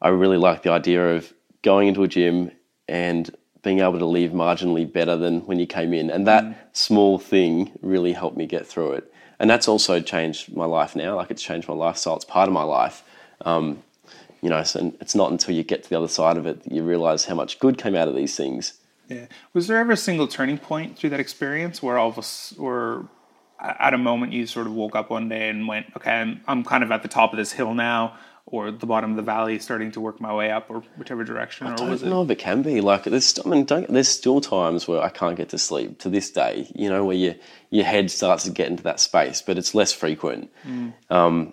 I 0.00 0.08
really 0.08 0.38
like 0.38 0.62
the 0.62 0.70
idea 0.70 1.16
of 1.16 1.32
going 1.62 1.88
into 1.88 2.02
a 2.02 2.08
gym 2.08 2.50
and 2.88 3.34
being 3.62 3.78
able 3.78 3.98
to 3.98 4.06
leave 4.06 4.30
marginally 4.30 4.90
better 4.90 5.16
than 5.16 5.40
when 5.46 5.58
you 5.58 5.66
came 5.66 5.94
in. 5.94 6.10
And 6.10 6.26
that 6.26 6.70
small 6.72 7.18
thing 7.18 7.72
really 7.80 8.12
helped 8.12 8.36
me 8.36 8.46
get 8.46 8.66
through 8.66 8.92
it. 8.92 9.12
And 9.38 9.48
that's 9.48 9.68
also 9.68 10.00
changed 10.00 10.54
my 10.54 10.64
life 10.64 10.94
now. 10.94 11.16
Like 11.16 11.30
it's 11.30 11.42
changed 11.42 11.68
my 11.68 11.74
lifestyle. 11.74 12.16
It's 12.16 12.24
part 12.24 12.48
of 12.48 12.52
my 12.52 12.62
life. 12.64 13.02
Um, 13.44 13.82
you 14.40 14.50
know, 14.50 14.62
so 14.64 14.92
it's 15.00 15.14
not 15.14 15.30
until 15.30 15.54
you 15.54 15.62
get 15.62 15.84
to 15.84 15.90
the 15.90 15.96
other 15.96 16.08
side 16.08 16.36
of 16.36 16.46
it 16.46 16.64
that 16.64 16.72
you 16.72 16.82
realize 16.82 17.24
how 17.24 17.34
much 17.34 17.60
good 17.60 17.78
came 17.78 17.94
out 17.94 18.08
of 18.08 18.16
these 18.16 18.36
things. 18.36 18.74
Yeah. 19.08 19.26
Was 19.52 19.68
there 19.68 19.78
ever 19.78 19.92
a 19.92 19.96
single 19.96 20.26
turning 20.26 20.58
point 20.58 20.98
through 20.98 21.10
that 21.10 21.20
experience 21.20 21.82
where 21.82 21.98
all 21.98 22.08
of 22.08 22.18
us, 22.18 22.54
or 22.58 23.08
at 23.60 23.94
a 23.94 23.98
moment 23.98 24.32
you 24.32 24.46
sort 24.46 24.66
of 24.66 24.74
woke 24.74 24.96
up 24.96 25.10
one 25.10 25.28
day 25.28 25.48
and 25.48 25.68
went, 25.68 25.86
okay, 25.96 26.10
I'm, 26.10 26.40
I'm 26.48 26.64
kind 26.64 26.82
of 26.82 26.90
at 26.90 27.02
the 27.02 27.08
top 27.08 27.32
of 27.32 27.36
this 27.36 27.52
hill 27.52 27.74
now, 27.74 28.16
or 28.46 28.70
the 28.70 28.86
bottom 28.86 29.10
of 29.10 29.16
the 29.16 29.22
valley, 29.22 29.58
starting 29.58 29.92
to 29.92 30.00
work 30.00 30.20
my 30.20 30.34
way 30.34 30.50
up, 30.50 30.68
or 30.68 30.80
whichever 30.96 31.24
direction, 31.24 31.66
or 31.66 31.70
I 31.70 31.88
was 31.88 32.00
don't 32.00 32.08
it? 32.08 32.10
know 32.10 32.22
if 32.22 32.30
it 32.30 32.38
can 32.38 32.62
be 32.62 32.80
like 32.80 33.04
there's. 33.04 33.38
I 33.44 33.48
mean, 33.48 33.66
there's 33.66 34.08
still 34.08 34.40
times 34.40 34.88
where 34.88 35.00
I 35.00 35.08
can't 35.08 35.36
get 35.36 35.50
to 35.50 35.58
sleep 35.58 36.00
to 36.00 36.08
this 36.10 36.30
day. 36.30 36.70
You 36.74 36.88
know, 36.88 37.04
where 37.04 37.16
your 37.16 37.34
your 37.70 37.84
head 37.84 38.10
starts 38.10 38.44
to 38.44 38.50
get 38.50 38.68
into 38.68 38.82
that 38.82 39.00
space, 39.00 39.42
but 39.42 39.58
it's 39.58 39.74
less 39.74 39.92
frequent. 39.92 40.50
Um, 41.10 41.52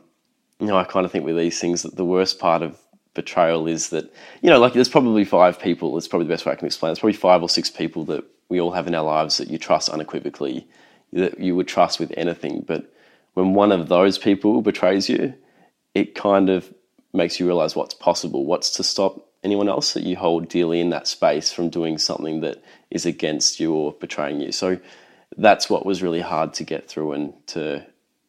you 0.60 0.68
know, 0.68 0.78
I 0.78 0.84
kind 0.84 1.06
of 1.06 1.12
think 1.12 1.26
with 1.26 1.38
these 1.38 1.60
things 1.60 1.84
that 1.84 1.96
the 1.96 2.06
worst 2.06 2.40
part 2.40 2.62
of 2.62 2.78
betrayal 3.14 3.68
is 3.68 3.90
that 3.90 4.14
you 4.42 4.50
know, 4.50 4.60
like 4.60 4.74
there's 4.74 4.90
probably 4.90 5.26
five 5.26 5.60
people. 5.60 5.98
It's 5.98 6.08
probably 6.08 6.28
the 6.28 6.34
best 6.34 6.46
way 6.46 6.52
I 6.52 6.56
can 6.56 6.66
explain. 6.66 6.92
It's 6.92 7.00
probably 7.00 7.14
five 7.14 7.42
or 7.42 7.50
six 7.50 7.70
people 7.70 8.04
that 8.06 8.26
we 8.50 8.60
all 8.60 8.72
have 8.72 8.88
in 8.88 8.96
our 8.96 9.04
lives 9.04 9.38
that 9.38 9.50
you 9.50 9.58
trust 9.58 9.90
unequivocally, 9.90 10.68
that 11.14 11.40
you 11.40 11.56
would 11.56 11.68
trust 11.68 12.00
with 12.00 12.12
anything. 12.18 12.64
But 12.68 12.92
when 13.36 13.54
one 13.54 13.72
of 13.72 13.90
those 13.90 14.18
people 14.18 14.62
betrays 14.62 15.08
you, 15.08 15.34
it 15.94 16.16
kind 16.16 16.50
of 16.50 16.74
makes 17.14 17.39
you 17.39 17.45
realize 17.45 17.76
what's 17.76 17.93
possible, 17.93 18.45
what's 18.45 18.70
to 18.72 18.84
stop 18.84 19.26
anyone 19.43 19.70
else 19.70 19.93
that 19.93 20.03
you 20.03 20.16
hold 20.16 20.49
dearly 20.49 20.80
in 20.80 20.89
that 20.89 21.07
space 21.07 21.51
from 21.51 21.70
doing 21.70 21.97
something 21.97 22.41
that 22.41 22.62
is 22.91 23.05
against 23.05 23.60
you 23.60 23.74
or 23.74 23.93
betraying 23.93 24.39
you. 24.41 24.51
So 24.51 24.80
that's 25.38 25.70
what 25.70 25.86
was 25.86 26.03
really 26.03 26.22
hard 26.22 26.53
to 26.55 26.64
get 26.64 26.88
through 26.88 27.14
and 27.14 27.34
to, 27.47 27.86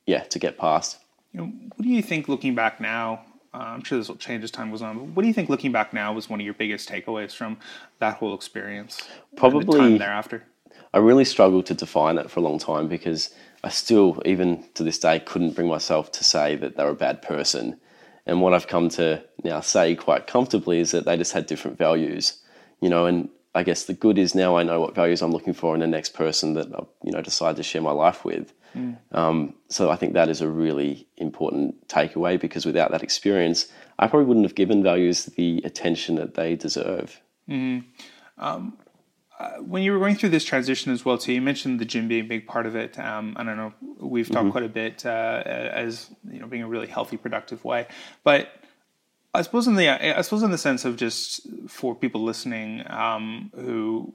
yeah, 0.06 0.20
to 0.24 0.38
get 0.38 0.56
past. 0.56 0.98
You 1.32 1.40
know, 1.40 1.46
what 1.76 1.82
do 1.82 1.88
you 1.88 2.02
think 2.02 2.28
looking 2.28 2.54
back 2.54 2.80
now? 2.80 3.24
Uh, 3.52 3.58
I'm 3.58 3.82
sure 3.82 3.98
this 3.98 4.08
will 4.08 4.16
change 4.16 4.44
as 4.44 4.52
time 4.52 4.70
goes 4.70 4.82
on. 4.82 4.96
But 4.96 5.04
what 5.08 5.22
do 5.22 5.28
you 5.28 5.34
think 5.34 5.48
looking 5.48 5.72
back 5.72 5.92
now 5.92 6.12
was 6.12 6.30
one 6.30 6.40
of 6.40 6.44
your 6.44 6.54
biggest 6.54 6.88
takeaways 6.88 7.34
from 7.34 7.58
that 7.98 8.16
whole 8.16 8.34
experience? 8.34 8.98
the 9.32 9.36
Probably- 9.36 9.78
time 9.78 9.98
thereafter. 9.98 10.44
I 10.92 10.98
really 10.98 11.24
struggled 11.24 11.66
to 11.66 11.74
define 11.74 12.18
it 12.18 12.30
for 12.30 12.40
a 12.40 12.42
long 12.42 12.58
time 12.58 12.88
because 12.88 13.30
I 13.62 13.68
still, 13.68 14.20
even 14.24 14.64
to 14.74 14.82
this 14.82 14.98
day, 14.98 15.20
couldn't 15.20 15.54
bring 15.54 15.68
myself 15.68 16.10
to 16.12 16.24
say 16.24 16.56
that 16.56 16.76
they 16.76 16.82
were 16.82 16.90
a 16.90 16.94
bad 16.96 17.22
person. 17.22 17.80
And 18.26 18.40
what 18.40 18.54
I've 18.54 18.68
come 18.68 18.88
to 18.90 19.24
now 19.44 19.60
say 19.60 19.94
quite 19.94 20.26
comfortably 20.26 20.80
is 20.80 20.90
that 20.92 21.04
they 21.04 21.16
just 21.16 21.32
had 21.32 21.46
different 21.46 21.78
values, 21.78 22.38
you 22.80 22.88
know. 22.88 23.06
And 23.06 23.28
I 23.54 23.62
guess 23.62 23.84
the 23.84 23.94
good 23.94 24.18
is 24.18 24.34
now 24.34 24.56
I 24.56 24.62
know 24.62 24.80
what 24.80 24.94
values 24.94 25.22
I'm 25.22 25.32
looking 25.32 25.54
for 25.54 25.74
in 25.74 25.80
the 25.80 25.86
next 25.86 26.14
person 26.14 26.54
that 26.54 26.72
I, 26.74 26.84
you 27.02 27.12
know, 27.12 27.22
decide 27.22 27.56
to 27.56 27.62
share 27.62 27.82
my 27.82 27.92
life 27.92 28.24
with. 28.24 28.52
Mm. 28.76 28.98
Um, 29.12 29.54
so 29.68 29.90
I 29.90 29.96
think 29.96 30.12
that 30.12 30.28
is 30.28 30.40
a 30.40 30.48
really 30.48 31.08
important 31.16 31.88
takeaway 31.88 32.40
because 32.40 32.64
without 32.64 32.92
that 32.92 33.02
experience, 33.02 33.66
I 33.98 34.06
probably 34.06 34.26
wouldn't 34.26 34.46
have 34.46 34.54
given 34.54 34.82
values 34.82 35.24
the 35.24 35.60
attention 35.64 36.14
that 36.16 36.34
they 36.34 36.56
deserve. 36.56 37.20
Mm-hmm. 37.48 37.86
Um, 38.38 38.78
when 39.58 39.82
you 39.82 39.92
were 39.92 39.98
going 39.98 40.14
through 40.14 40.28
this 40.28 40.44
transition 40.44 40.92
as 40.92 41.04
well 41.04 41.18
too 41.18 41.32
you 41.32 41.40
mentioned 41.40 41.80
the 41.80 41.84
gym 41.84 42.08
being 42.08 42.24
a 42.24 42.28
big 42.28 42.46
part 42.46 42.66
of 42.66 42.76
it. 42.76 42.98
Um, 42.98 43.34
i 43.36 43.42
don't 43.42 43.56
know 43.56 43.72
we've 43.98 44.30
talked 44.30 44.50
quite 44.50 44.64
a 44.64 44.68
bit 44.68 45.04
uh, 45.06 45.42
as 45.44 46.10
you 46.30 46.40
know 46.40 46.46
being 46.46 46.62
a 46.62 46.68
really 46.68 46.86
healthy 46.86 47.16
productive 47.16 47.64
way. 47.64 47.86
But 48.24 48.48
i 49.34 49.42
suppose 49.42 49.66
in 49.66 49.76
the 49.76 49.88
i 49.88 50.20
suppose 50.22 50.42
in 50.42 50.50
the 50.50 50.58
sense 50.58 50.84
of 50.84 50.96
just 50.96 51.46
for 51.68 51.94
people 51.94 52.22
listening 52.22 52.82
um, 52.90 53.50
who 53.54 54.12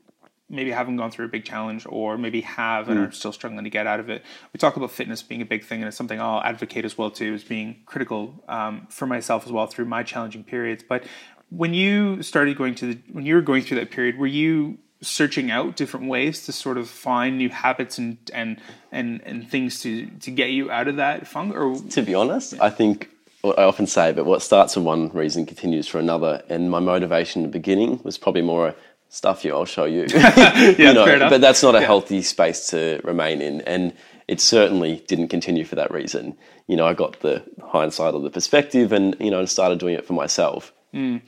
maybe 0.48 0.70
haven't 0.72 0.98
gone 0.98 1.10
through 1.10 1.26
a 1.26 1.30
big 1.30 1.44
challenge 1.44 1.86
or 1.90 2.18
maybe 2.18 2.42
have 2.42 2.88
and 2.88 3.00
are 3.00 3.12
still 3.12 3.32
struggling 3.32 3.64
to 3.64 3.70
get 3.70 3.88
out 3.88 4.00
of 4.00 4.12
it. 4.12 4.24
We 4.54 4.60
talk 4.60 4.78
about 4.78 4.92
fitness 4.92 5.24
being 5.24 5.42
a 5.42 5.46
big 5.46 5.64
thing 5.64 5.80
and 5.80 5.88
it's 5.88 5.98
something 5.98 6.22
i'll 6.22 6.42
advocate 6.42 6.86
as 6.86 6.98
well 6.98 7.10
too 7.10 7.34
as 7.34 7.44
being 7.44 7.78
critical 7.86 8.44
um, 8.48 8.88
for 8.90 9.08
myself 9.08 9.46
as 9.46 9.52
well 9.52 9.66
through 9.66 9.86
my 9.86 10.04
challenging 10.04 10.44
periods. 10.44 10.84
But 10.88 11.04
when 11.50 11.74
you 11.74 12.22
started 12.22 12.58
going 12.58 12.76
to 12.76 12.94
the 12.94 13.00
when 13.12 13.26
you 13.26 13.36
were 13.36 13.42
going 13.42 13.64
through 13.64 13.80
that 13.80 13.92
period 13.92 14.18
were 14.18 14.28
you 14.28 14.78
searching 15.06 15.52
out 15.52 15.76
different 15.76 16.08
ways 16.08 16.46
to 16.46 16.52
sort 16.52 16.78
of 16.78 16.90
find 16.90 17.38
new 17.38 17.50
habits 17.50 17.98
and 17.98 18.18
and 18.34 18.60
and, 18.92 19.22
and 19.26 19.50
things 19.50 19.82
to 19.82 20.08
to 20.22 20.32
get 20.32 20.50
you 20.50 20.72
out 20.72 20.88
of 20.88 20.98
that 20.98 21.28
funk 21.28 21.56
or 21.56 21.76
To 21.76 22.02
be 22.02 22.16
honest, 22.16 22.60
I 22.60 22.70
think 22.70 23.10
I 23.44 23.64
often 23.64 23.88
say, 23.88 24.12
but 24.12 24.26
what 24.26 24.42
starts 24.42 24.74
for 24.74 24.82
one 24.82 25.10
reason 25.10 25.46
continues 25.46 25.88
for 25.88 26.00
another. 26.00 26.44
And 26.50 26.72
my 26.72 26.80
motivation 26.80 27.44
in 27.44 27.50
the 27.50 27.52
beginning 27.52 28.02
was 28.04 28.18
probably 28.18 28.42
more 28.42 28.70
a, 28.70 28.76
stuff 29.10 29.46
you, 29.46 29.54
I'll 29.54 29.66
show 29.66 29.86
you. 29.86 30.08
yeah 30.10 30.72
you 30.78 30.94
know, 30.94 31.30
but 31.30 31.42
that's 31.42 31.64
not 31.64 31.76
a 31.76 31.82
healthy 31.82 32.22
space 32.22 32.68
to 32.70 33.00
remain 33.04 33.42
in. 33.42 33.62
And 33.62 33.94
it 34.28 34.42
certainly 34.42 35.04
didn't 35.08 35.28
continue 35.28 35.64
for 35.64 35.76
that 35.76 35.92
reason. 35.92 36.38
You 36.68 36.76
know, 36.76 36.88
I 36.88 36.94
got 36.94 37.20
the 37.20 37.44
hindsight 37.64 38.16
of 38.16 38.24
the 38.24 38.32
perspective 38.32 38.92
and, 38.92 39.16
you 39.20 39.30
know, 39.30 39.40
and 39.40 39.50
started 39.50 39.80
doing 39.80 39.94
it 39.94 40.06
for 40.06 40.14
myself. 40.14 40.74
Mm. 40.94 41.22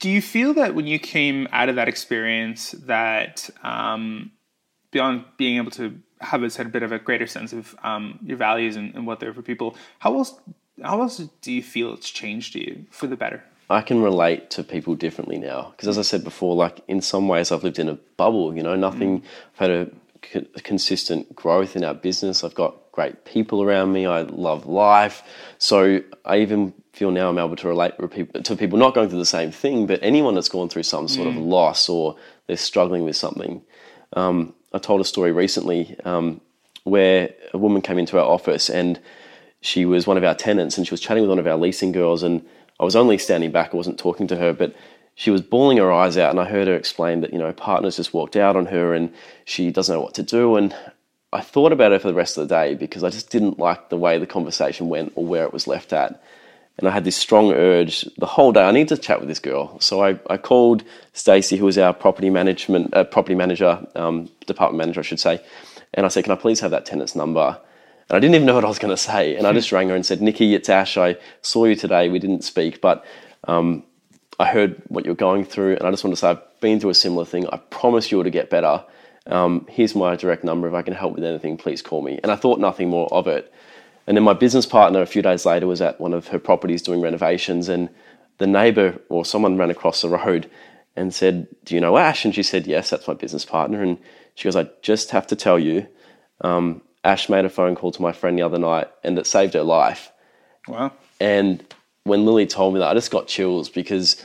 Do 0.00 0.10
you 0.10 0.20
feel 0.20 0.54
that 0.54 0.74
when 0.74 0.86
you 0.86 0.98
came 0.98 1.46
out 1.52 1.68
of 1.68 1.76
that 1.76 1.88
experience 1.88 2.72
that 2.86 3.48
um, 3.62 4.32
beyond 4.90 5.24
being 5.36 5.58
able 5.58 5.70
to 5.70 6.00
have 6.20 6.42
a, 6.42 6.50
a 6.60 6.64
bit 6.64 6.82
of 6.82 6.90
a 6.90 6.98
greater 6.98 7.26
sense 7.26 7.52
of 7.52 7.76
um, 7.82 8.18
your 8.22 8.36
values 8.36 8.76
and, 8.76 8.94
and 8.94 9.06
what 9.06 9.20
they're 9.20 9.32
for 9.32 9.42
people 9.42 9.76
how 10.00 10.14
else 10.14 10.34
how 10.82 11.00
else 11.00 11.18
do 11.42 11.52
you 11.52 11.62
feel 11.62 11.94
it's 11.94 12.10
changed 12.10 12.54
you 12.54 12.84
for 12.90 13.06
the 13.06 13.16
better 13.16 13.44
I 13.70 13.82
can 13.82 14.02
relate 14.02 14.50
to 14.50 14.64
people 14.64 14.96
differently 14.96 15.38
now 15.38 15.70
because, 15.70 15.86
as 15.86 15.96
I 15.96 16.02
said 16.02 16.24
before, 16.24 16.56
like 16.56 16.80
in 16.88 17.00
some 17.00 17.28
ways, 17.28 17.52
I've 17.52 17.62
lived 17.62 17.78
in 17.78 17.88
a 17.88 17.94
bubble. 18.16 18.52
You 18.52 18.64
know, 18.64 18.74
nothing. 18.74 19.22
I've 19.54 19.58
had 19.60 19.70
a, 19.70 19.90
co- 20.32 20.46
a 20.54 20.60
consistent 20.60 21.34
growth 21.34 21.76
in 21.76 21.84
our 21.84 21.94
business. 21.94 22.44
I've 22.44 22.54
got 22.54 22.76
great 22.92 23.24
people 23.24 23.62
around 23.62 23.92
me. 23.92 24.06
I 24.06 24.22
love 24.22 24.66
life. 24.66 25.22
So 25.58 26.02
I 26.24 26.38
even 26.38 26.74
feel 26.92 27.10
now 27.10 27.28
I'm 27.28 27.38
able 27.38 27.56
to 27.56 27.68
relate 27.68 27.92
to 28.44 28.56
people 28.56 28.78
not 28.78 28.94
going 28.94 29.08
through 29.08 29.18
the 29.18 29.24
same 29.24 29.52
thing, 29.52 29.86
but 29.86 30.00
anyone 30.02 30.34
that's 30.34 30.48
gone 30.48 30.68
through 30.68 30.82
some 30.82 31.08
sort 31.08 31.28
of 31.28 31.36
loss 31.36 31.88
or 31.88 32.16
they're 32.46 32.56
struggling 32.56 33.04
with 33.04 33.16
something. 33.16 33.62
Um, 34.14 34.54
I 34.72 34.78
told 34.78 35.00
a 35.00 35.04
story 35.04 35.32
recently 35.32 35.96
um, 36.04 36.40
where 36.84 37.32
a 37.52 37.58
woman 37.58 37.80
came 37.80 37.98
into 37.98 38.18
our 38.18 38.24
office 38.24 38.68
and 38.68 39.00
she 39.60 39.84
was 39.84 40.06
one 40.06 40.16
of 40.16 40.24
our 40.24 40.34
tenants 40.34 40.76
and 40.76 40.86
she 40.86 40.92
was 40.92 41.00
chatting 41.00 41.22
with 41.22 41.30
one 41.30 41.38
of 41.38 41.46
our 41.46 41.56
leasing 41.56 41.92
girls 41.92 42.22
and 42.22 42.44
I 42.80 42.84
was 42.84 42.96
only 42.96 43.18
standing 43.18 43.50
back, 43.50 43.72
I 43.72 43.76
wasn't 43.76 43.98
talking 43.98 44.26
to 44.28 44.36
her, 44.36 44.52
but 44.52 44.74
she 45.20 45.30
was 45.30 45.42
bawling 45.42 45.76
her 45.76 45.92
eyes 45.92 46.16
out 46.16 46.30
and 46.30 46.40
I 46.40 46.46
heard 46.46 46.66
her 46.66 46.74
explain 46.74 47.20
that, 47.20 47.30
you 47.30 47.38
know, 47.38 47.44
her 47.44 47.52
partner's 47.52 47.96
just 47.96 48.14
walked 48.14 48.36
out 48.36 48.56
on 48.56 48.64
her 48.66 48.94
and 48.94 49.12
she 49.44 49.70
doesn't 49.70 49.94
know 49.94 50.00
what 50.00 50.14
to 50.14 50.22
do 50.22 50.56
and 50.56 50.74
I 51.30 51.42
thought 51.42 51.72
about 51.72 51.92
it 51.92 52.00
for 52.00 52.08
the 52.08 52.14
rest 52.14 52.38
of 52.38 52.48
the 52.48 52.54
day 52.54 52.74
because 52.74 53.04
I 53.04 53.10
just 53.10 53.28
didn't 53.28 53.58
like 53.58 53.90
the 53.90 53.98
way 53.98 54.18
the 54.18 54.26
conversation 54.26 54.88
went 54.88 55.12
or 55.16 55.26
where 55.26 55.44
it 55.44 55.52
was 55.52 55.66
left 55.66 55.92
at. 55.92 56.22
And 56.78 56.88
I 56.88 56.90
had 56.90 57.04
this 57.04 57.18
strong 57.18 57.52
urge 57.52 58.08
the 58.16 58.24
whole 58.24 58.50
day. 58.50 58.64
I 58.64 58.70
need 58.70 58.88
to 58.88 58.96
chat 58.96 59.20
with 59.20 59.28
this 59.28 59.40
girl. 59.40 59.78
So 59.78 60.02
I, 60.02 60.18
I 60.30 60.38
called 60.38 60.84
Stacey, 61.12 61.58
who 61.58 61.66
was 61.66 61.76
our 61.76 61.92
property 61.92 62.30
management 62.30 62.96
uh, 62.96 63.04
property 63.04 63.34
manager, 63.34 63.86
um, 63.96 64.30
department 64.46 64.78
manager, 64.78 65.00
I 65.00 65.02
should 65.02 65.20
say, 65.20 65.44
And 65.92 66.06
I 66.06 66.08
said, 66.08 66.24
Can 66.24 66.32
I 66.32 66.36
please 66.36 66.60
have 66.60 66.70
that 66.70 66.86
tenant's 66.86 67.14
number? 67.14 67.60
And 68.08 68.16
I 68.16 68.20
didn't 68.20 68.36
even 68.36 68.46
know 68.46 68.54
what 68.54 68.64
I 68.64 68.68
was 68.68 68.78
going 68.78 68.96
to 68.96 68.96
say. 68.96 69.36
And 69.36 69.46
I 69.46 69.52
just 69.52 69.70
rang 69.70 69.90
her 69.90 69.94
and 69.94 70.06
said, 70.06 70.22
Nikki, 70.22 70.54
it's 70.54 70.70
Ash. 70.70 70.96
I 70.96 71.16
saw 71.42 71.66
you 71.66 71.76
today. 71.76 72.08
We 72.08 72.18
didn't 72.18 72.42
speak, 72.42 72.80
but 72.80 73.04
um, 73.44 73.84
I 74.40 74.46
heard 74.46 74.82
what 74.88 75.04
you're 75.04 75.14
going 75.14 75.44
through. 75.44 75.76
And 75.76 75.82
I 75.86 75.90
just 75.90 76.02
want 76.02 76.16
to 76.16 76.20
say, 76.20 76.30
I've 76.30 76.60
been 76.60 76.80
through 76.80 76.90
a 76.90 76.94
similar 76.94 77.26
thing. 77.26 77.46
I 77.48 77.58
promise 77.58 78.10
you 78.10 78.22
to 78.22 78.30
get 78.30 78.48
better. 78.48 78.82
Um, 79.26 79.66
here's 79.68 79.94
my 79.94 80.16
direct 80.16 80.44
number. 80.44 80.66
If 80.66 80.72
I 80.72 80.80
can 80.80 80.94
help 80.94 81.14
with 81.14 81.24
anything, 81.24 81.58
please 81.58 81.82
call 81.82 82.00
me. 82.00 82.18
And 82.22 82.32
I 82.32 82.36
thought 82.36 82.58
nothing 82.58 82.88
more 82.88 83.12
of 83.12 83.26
it. 83.26 83.52
And 84.06 84.16
then 84.16 84.24
my 84.24 84.32
business 84.32 84.64
partner, 84.64 85.02
a 85.02 85.06
few 85.06 85.20
days 85.20 85.44
later, 85.44 85.66
was 85.66 85.82
at 85.82 86.00
one 86.00 86.14
of 86.14 86.28
her 86.28 86.38
properties 86.38 86.80
doing 86.80 87.02
renovations. 87.02 87.68
And 87.68 87.90
the 88.38 88.46
neighbor 88.46 88.98
or 89.10 89.26
someone 89.26 89.58
ran 89.58 89.70
across 89.70 90.00
the 90.00 90.08
road 90.08 90.50
and 90.96 91.14
said, 91.14 91.46
Do 91.64 91.74
you 91.74 91.80
know 91.82 91.98
Ash? 91.98 92.24
And 92.24 92.34
she 92.34 92.42
said, 92.42 92.66
Yes, 92.66 92.88
that's 92.88 93.06
my 93.06 93.14
business 93.14 93.44
partner. 93.44 93.82
And 93.82 93.98
she 94.36 94.44
goes, 94.44 94.56
I 94.56 94.70
just 94.80 95.10
have 95.10 95.26
to 95.26 95.36
tell 95.36 95.58
you, 95.58 95.86
um, 96.40 96.80
Ash 97.04 97.28
made 97.28 97.44
a 97.44 97.50
phone 97.50 97.74
call 97.74 97.92
to 97.92 98.00
my 98.00 98.12
friend 98.12 98.38
the 98.38 98.42
other 98.42 98.58
night 98.58 98.88
and 99.04 99.18
it 99.18 99.26
saved 99.26 99.52
her 99.52 99.62
life. 99.62 100.10
Wow. 100.66 100.92
And 101.20 101.62
when 102.04 102.24
Lily 102.24 102.46
told 102.46 102.74
me 102.74 102.80
that, 102.80 102.88
I 102.88 102.94
just 102.94 103.10
got 103.10 103.26
chills 103.26 103.68
because 103.68 104.22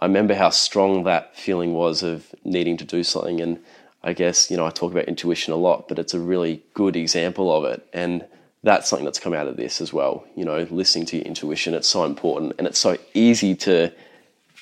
I 0.00 0.06
remember 0.06 0.34
how 0.34 0.50
strong 0.50 1.04
that 1.04 1.36
feeling 1.36 1.72
was 1.72 2.02
of 2.02 2.34
needing 2.44 2.76
to 2.78 2.84
do 2.84 3.02
something. 3.02 3.40
And 3.40 3.58
I 4.02 4.12
guess, 4.12 4.50
you 4.50 4.56
know, 4.56 4.66
I 4.66 4.70
talk 4.70 4.92
about 4.92 5.06
intuition 5.06 5.52
a 5.52 5.56
lot, 5.56 5.88
but 5.88 5.98
it's 5.98 6.14
a 6.14 6.20
really 6.20 6.62
good 6.74 6.96
example 6.96 7.54
of 7.54 7.64
it. 7.64 7.86
And 7.92 8.24
that's 8.62 8.88
something 8.88 9.04
that's 9.04 9.18
come 9.18 9.34
out 9.34 9.48
of 9.48 9.56
this 9.56 9.80
as 9.80 9.92
well. 9.92 10.24
You 10.36 10.44
know, 10.44 10.66
listening 10.70 11.06
to 11.06 11.16
your 11.16 11.26
intuition, 11.26 11.74
it's 11.74 11.88
so 11.88 12.04
important. 12.04 12.54
And 12.58 12.66
it's 12.66 12.78
so 12.78 12.96
easy 13.14 13.54
to 13.56 13.92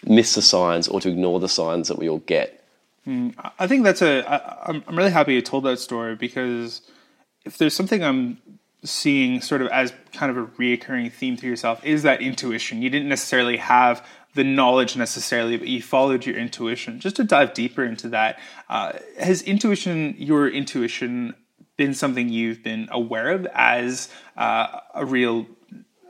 miss 0.06 0.34
the 0.34 0.42
signs 0.42 0.88
or 0.88 1.00
to 1.00 1.08
ignore 1.08 1.40
the 1.40 1.48
signs 1.48 1.88
that 1.88 1.98
we 1.98 2.08
all 2.08 2.18
get. 2.18 2.64
Mm, 3.06 3.34
I 3.58 3.66
think 3.66 3.84
that's 3.84 4.00
a. 4.00 4.24
I, 4.26 4.70
I'm 4.70 4.82
I'm 4.86 4.96
really 4.96 5.10
happy 5.10 5.34
you 5.34 5.42
told 5.42 5.64
that 5.64 5.78
story 5.78 6.16
because 6.16 6.80
if 7.44 7.58
there's 7.58 7.74
something 7.74 8.02
I'm 8.02 8.38
seeing 8.85 9.41
sort 9.41 9.62
of 9.62 9.68
as 9.68 9.93
kind 10.12 10.30
of 10.30 10.37
a 10.37 10.47
reoccurring 10.47 11.11
theme 11.12 11.37
to 11.39 11.47
yourself 11.47 11.85
is 11.85 12.03
that 12.03 12.20
intuition. 12.20 12.82
You 12.82 12.91
didn't 12.91 13.09
necessarily 13.09 13.57
have 13.57 14.07
the 14.35 14.45
knowledge 14.45 14.97
necessarily, 14.97 15.57
but 15.57 15.68
you 15.68 15.80
followed 15.80 16.26
your 16.26 16.37
intuition. 16.37 17.01
Just 17.01 17.16
to 17.16 17.24
dive 17.24 17.55
deeper 17.55 17.85
into 17.85 18.09
that, 18.11 18.39
uh, 18.68 18.93
has 19.18 19.43
intuition, 19.43 20.14
your 20.18 20.49
intuition, 20.49 21.35
been 21.76 21.95
something 21.95 22.28
you've 22.28 22.62
been 22.62 22.89
aware 22.93 23.30
of 23.30 23.47
as 23.53 24.09
uh, 24.37 24.80
a 24.95 25.05
real 25.05 25.47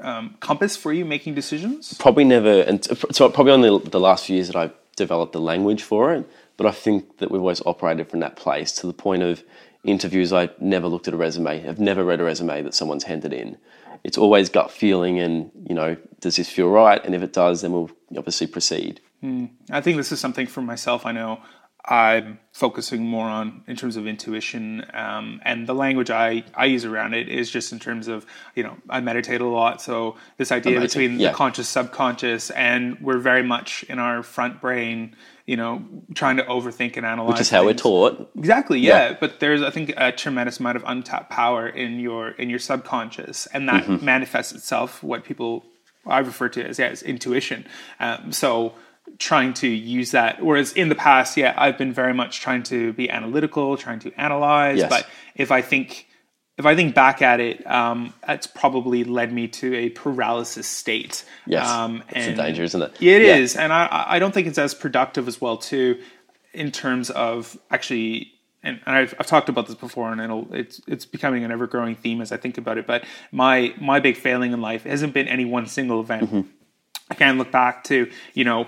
um, 0.00 0.36
compass 0.40 0.76
for 0.76 0.92
you 0.92 1.04
making 1.04 1.34
decisions? 1.34 1.94
Probably 1.94 2.24
never, 2.24 2.60
and 2.62 2.84
so 2.84 3.28
probably 3.30 3.52
only 3.52 3.78
the 3.88 4.00
last 4.00 4.26
few 4.26 4.36
years 4.36 4.48
that 4.48 4.56
I've 4.56 4.74
developed 4.96 5.32
the 5.32 5.40
language 5.40 5.82
for 5.82 6.12
it. 6.12 6.28
But 6.56 6.66
I 6.66 6.70
think 6.70 7.18
that 7.18 7.30
we've 7.30 7.40
always 7.40 7.62
operated 7.66 8.08
from 8.08 8.20
that 8.20 8.36
place 8.36 8.72
to 8.72 8.86
the 8.86 8.92
point 8.92 9.22
of 9.22 9.42
interviews. 9.84 10.32
I 10.32 10.50
never 10.58 10.88
looked 10.88 11.08
at 11.08 11.14
a 11.14 11.16
resume. 11.16 11.68
I've 11.68 11.78
never 11.78 12.04
read 12.04 12.20
a 12.20 12.24
resume 12.24 12.62
that 12.62 12.74
someone's 12.74 13.04
handed 13.04 13.32
in. 13.32 13.58
It's 14.02 14.18
always 14.18 14.48
gut 14.48 14.70
feeling, 14.70 15.18
and 15.18 15.50
you 15.68 15.74
know, 15.74 15.96
does 16.20 16.36
this 16.36 16.48
feel 16.48 16.68
right? 16.68 17.02
And 17.04 17.14
if 17.14 17.22
it 17.22 17.32
does, 17.32 17.62
then 17.62 17.72
we'll 17.72 17.90
obviously 18.16 18.46
proceed. 18.46 19.00
Mm. 19.22 19.50
I 19.70 19.80
think 19.80 19.96
this 19.96 20.12
is 20.12 20.20
something 20.20 20.46
for 20.46 20.60
myself. 20.60 21.06
I 21.06 21.12
know 21.12 21.40
I'm 21.86 22.38
focusing 22.52 23.04
more 23.04 23.26
on 23.26 23.62
in 23.66 23.76
terms 23.76 23.96
of 23.96 24.06
intuition, 24.06 24.86
um, 24.94 25.40
and 25.44 25.66
the 25.66 25.74
language 25.74 26.10
I, 26.10 26.44
I 26.54 26.64
use 26.64 26.86
around 26.86 27.12
it 27.12 27.28
is 27.28 27.50
just 27.50 27.72
in 27.72 27.78
terms 27.78 28.08
of 28.08 28.24
you 28.54 28.62
know 28.62 28.76
I 28.88 29.00
meditate 29.00 29.42
a 29.42 29.46
lot, 29.46 29.82
so 29.82 30.16
this 30.38 30.50
idea 30.50 30.80
between 30.80 31.20
yeah. 31.20 31.28
the 31.28 31.34
conscious 31.34 31.68
subconscious, 31.68 32.50
and 32.50 32.98
we're 33.00 33.18
very 33.18 33.42
much 33.42 33.84
in 33.84 33.98
our 33.98 34.22
front 34.22 34.62
brain, 34.62 35.14
you 35.46 35.56
know, 35.56 35.84
trying 36.14 36.38
to 36.38 36.44
overthink 36.44 36.96
and 36.96 37.04
analyze. 37.04 37.32
Which 37.32 37.40
is 37.40 37.50
how 37.50 37.60
things. 37.60 37.84
we're 37.84 37.90
taught. 37.90 38.30
Exactly, 38.36 38.78
yeah. 38.78 39.10
yeah. 39.10 39.16
But 39.18 39.40
there's 39.40 39.62
I 39.62 39.70
think 39.70 39.92
a 39.96 40.12
tremendous 40.12 40.58
amount 40.60 40.76
of 40.76 40.84
untapped 40.86 41.30
power 41.30 41.68
in 41.68 42.00
your 42.00 42.30
in 42.30 42.50
your 42.50 42.58
subconscious, 42.58 43.46
and 43.46 43.68
that 43.68 43.84
mm-hmm. 43.84 44.04
manifests 44.04 44.52
itself 44.52 45.02
what 45.02 45.24
people 45.24 45.64
I 46.06 46.18
refer 46.18 46.48
to 46.50 46.64
as, 46.64 46.78
yeah, 46.78 46.86
as 46.86 47.02
intuition. 47.02 47.66
Um, 48.00 48.32
so 48.32 48.74
trying 49.18 49.54
to 49.54 49.68
use 49.68 50.12
that. 50.12 50.42
Whereas 50.42 50.72
in 50.72 50.88
the 50.88 50.94
past, 50.94 51.36
yeah, 51.36 51.54
I've 51.56 51.78
been 51.78 51.92
very 51.92 52.14
much 52.14 52.40
trying 52.40 52.62
to 52.64 52.92
be 52.94 53.10
analytical, 53.10 53.76
trying 53.76 54.00
to 54.00 54.12
analyze. 54.20 54.78
Yes. 54.78 54.90
But 54.90 55.06
if 55.34 55.50
I 55.50 55.62
think 55.62 56.06
if 56.56 56.66
I 56.66 56.76
think 56.76 56.94
back 56.94 57.20
at 57.20 57.40
it, 57.40 57.66
um, 57.66 58.14
it's 58.28 58.46
probably 58.46 59.02
led 59.02 59.32
me 59.32 59.48
to 59.48 59.74
a 59.74 59.90
paralysis 59.90 60.68
state. 60.68 61.24
Yes, 61.46 61.68
um, 61.68 62.02
and 62.10 62.16
it's 62.16 62.38
a 62.38 62.42
danger, 62.42 62.62
isn't 62.62 62.80
it? 62.80 62.92
It 63.00 63.22
yeah. 63.22 63.36
is, 63.36 63.56
and 63.56 63.72
I, 63.72 64.04
I 64.08 64.18
don't 64.18 64.32
think 64.32 64.46
it's 64.46 64.58
as 64.58 64.74
productive 64.74 65.26
as 65.26 65.40
well 65.40 65.56
too, 65.56 66.00
in 66.52 66.70
terms 66.70 67.10
of 67.10 67.58
actually. 67.70 68.30
And, 68.62 68.80
and 68.86 68.96
I've, 68.96 69.14
I've 69.20 69.26
talked 69.26 69.50
about 69.50 69.66
this 69.66 69.74
before, 69.74 70.10
and 70.10 70.22
it'll, 70.22 70.48
it's 70.54 70.80
it's 70.86 71.04
becoming 71.04 71.44
an 71.44 71.52
ever 71.52 71.66
growing 71.66 71.96
theme 71.96 72.22
as 72.22 72.32
I 72.32 72.38
think 72.38 72.56
about 72.56 72.78
it. 72.78 72.86
But 72.86 73.04
my 73.30 73.74
my 73.78 74.00
big 74.00 74.16
failing 74.16 74.52
in 74.52 74.62
life 74.62 74.84
hasn't 74.84 75.12
been 75.12 75.28
any 75.28 75.44
one 75.44 75.66
single 75.66 76.00
event. 76.00 76.22
Mm-hmm. 76.22 76.48
I 77.10 77.14
can 77.14 77.36
look 77.36 77.50
back 77.52 77.84
to 77.84 78.10
you 78.32 78.44
know 78.44 78.66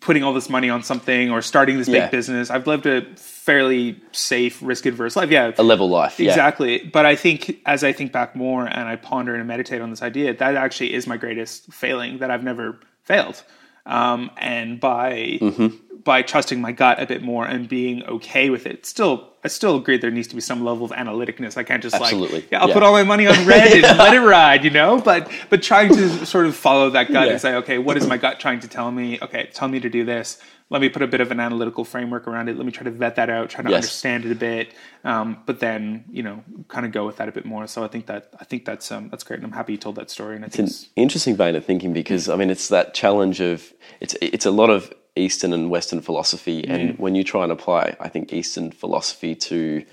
putting 0.00 0.22
all 0.22 0.32
this 0.32 0.48
money 0.48 0.70
on 0.70 0.82
something 0.82 1.30
or 1.30 1.42
starting 1.42 1.78
this 1.78 1.88
yeah. 1.88 2.04
big 2.04 2.10
business. 2.10 2.50
I've 2.50 2.66
lived 2.66 2.86
a 2.86 3.02
fairly 3.16 4.00
safe, 4.12 4.60
risk 4.62 4.86
adverse 4.86 5.16
life. 5.16 5.30
Yeah. 5.30 5.52
A 5.58 5.62
level 5.62 5.88
life. 5.88 6.18
Exactly. 6.20 6.82
Yeah. 6.82 6.90
But 6.92 7.06
I 7.06 7.16
think 7.16 7.60
as 7.66 7.84
I 7.84 7.92
think 7.92 8.12
back 8.12 8.36
more 8.36 8.66
and 8.66 8.88
I 8.88 8.96
ponder 8.96 9.34
and 9.34 9.46
meditate 9.46 9.80
on 9.80 9.90
this 9.90 10.02
idea, 10.02 10.34
that 10.34 10.56
actually 10.56 10.94
is 10.94 11.06
my 11.06 11.16
greatest 11.16 11.72
failing 11.72 12.18
that 12.18 12.30
I've 12.30 12.44
never 12.44 12.78
failed. 13.04 13.42
Um, 13.84 14.30
and 14.36 14.80
by 14.80 15.38
mm-hmm 15.40 15.85
by 16.06 16.22
trusting 16.22 16.60
my 16.60 16.72
gut 16.72 17.02
a 17.02 17.04
bit 17.04 17.20
more 17.20 17.44
and 17.44 17.68
being 17.68 18.02
okay 18.04 18.48
with 18.48 18.64
it. 18.64 18.86
Still, 18.86 19.28
I 19.44 19.48
still 19.48 19.76
agree 19.76 19.98
there 19.98 20.10
needs 20.10 20.28
to 20.28 20.36
be 20.36 20.40
some 20.40 20.64
level 20.64 20.86
of 20.86 20.92
analyticness. 20.92 21.56
I 21.56 21.64
can't 21.64 21.82
just 21.82 21.96
Absolutely. 21.96 22.42
like, 22.42 22.52
yeah, 22.52 22.62
I'll 22.62 22.68
yeah. 22.68 22.74
put 22.74 22.82
all 22.84 22.92
my 22.92 23.02
money 23.02 23.26
on 23.26 23.34
red 23.46 23.72
and 23.72 23.98
let 23.98 24.14
it 24.14 24.20
ride, 24.20 24.64
you 24.64 24.70
know. 24.70 25.00
But 25.00 25.30
but 25.50 25.62
trying 25.62 25.94
to 25.94 26.24
sort 26.24 26.46
of 26.46 26.56
follow 26.56 26.88
that 26.90 27.12
gut 27.12 27.26
yeah. 27.26 27.32
and 27.32 27.40
say, 27.40 27.56
okay, 27.56 27.78
what 27.78 27.96
is 27.96 28.06
my 28.06 28.16
gut 28.16 28.40
trying 28.40 28.60
to 28.60 28.68
tell 28.68 28.90
me? 28.90 29.18
Okay, 29.20 29.50
tell 29.52 29.68
me 29.68 29.80
to 29.80 29.90
do 29.90 30.04
this. 30.04 30.38
Let 30.70 30.80
me 30.80 30.88
put 30.88 31.02
a 31.02 31.06
bit 31.06 31.20
of 31.20 31.30
an 31.30 31.38
analytical 31.38 31.84
framework 31.84 32.26
around 32.26 32.48
it. 32.48 32.56
Let 32.56 32.66
me 32.66 32.72
try 32.72 32.84
to 32.84 32.90
vet 32.90 33.16
that 33.16 33.30
out, 33.30 33.50
try 33.50 33.62
to 33.62 33.70
yes. 33.70 33.76
understand 33.76 34.24
it 34.24 34.32
a 34.32 34.34
bit, 34.34 34.74
um, 35.04 35.42
but 35.44 35.60
then 35.60 36.04
you 36.10 36.22
know, 36.22 36.42
kind 36.68 36.86
of 36.86 36.92
go 36.92 37.04
with 37.04 37.16
that 37.16 37.28
a 37.28 37.32
bit 37.32 37.44
more. 37.44 37.66
So 37.66 37.84
I 37.84 37.88
think 37.88 38.06
that 38.06 38.30
I 38.40 38.44
think 38.44 38.64
that's 38.64 38.92
um, 38.92 39.08
that's 39.10 39.24
great, 39.24 39.38
and 39.38 39.44
I'm 39.44 39.52
happy 39.52 39.72
you 39.72 39.78
told 39.78 39.96
that 39.96 40.10
story. 40.10 40.36
And 40.36 40.44
it's 40.44 40.58
an 40.58 40.68
interesting 40.94 41.36
vein 41.36 41.56
of 41.56 41.64
thinking 41.64 41.92
because 41.92 42.28
I 42.28 42.36
mean, 42.36 42.50
it's 42.50 42.68
that 42.68 42.94
challenge 42.94 43.40
of 43.40 43.72
it's 44.00 44.14
it's 44.22 44.46
a 44.46 44.52
lot 44.52 44.70
of 44.70 44.92
Eastern 45.16 45.52
and 45.52 45.70
Western 45.70 46.00
philosophy. 46.00 46.62
Mm. 46.62 46.70
And 46.70 46.98
when 46.98 47.14
you 47.14 47.24
try 47.24 47.42
and 47.42 47.52
apply, 47.52 47.96
I 47.98 48.08
think, 48.08 48.32
Eastern 48.32 48.70
philosophy 48.70 49.34
to 49.34 49.84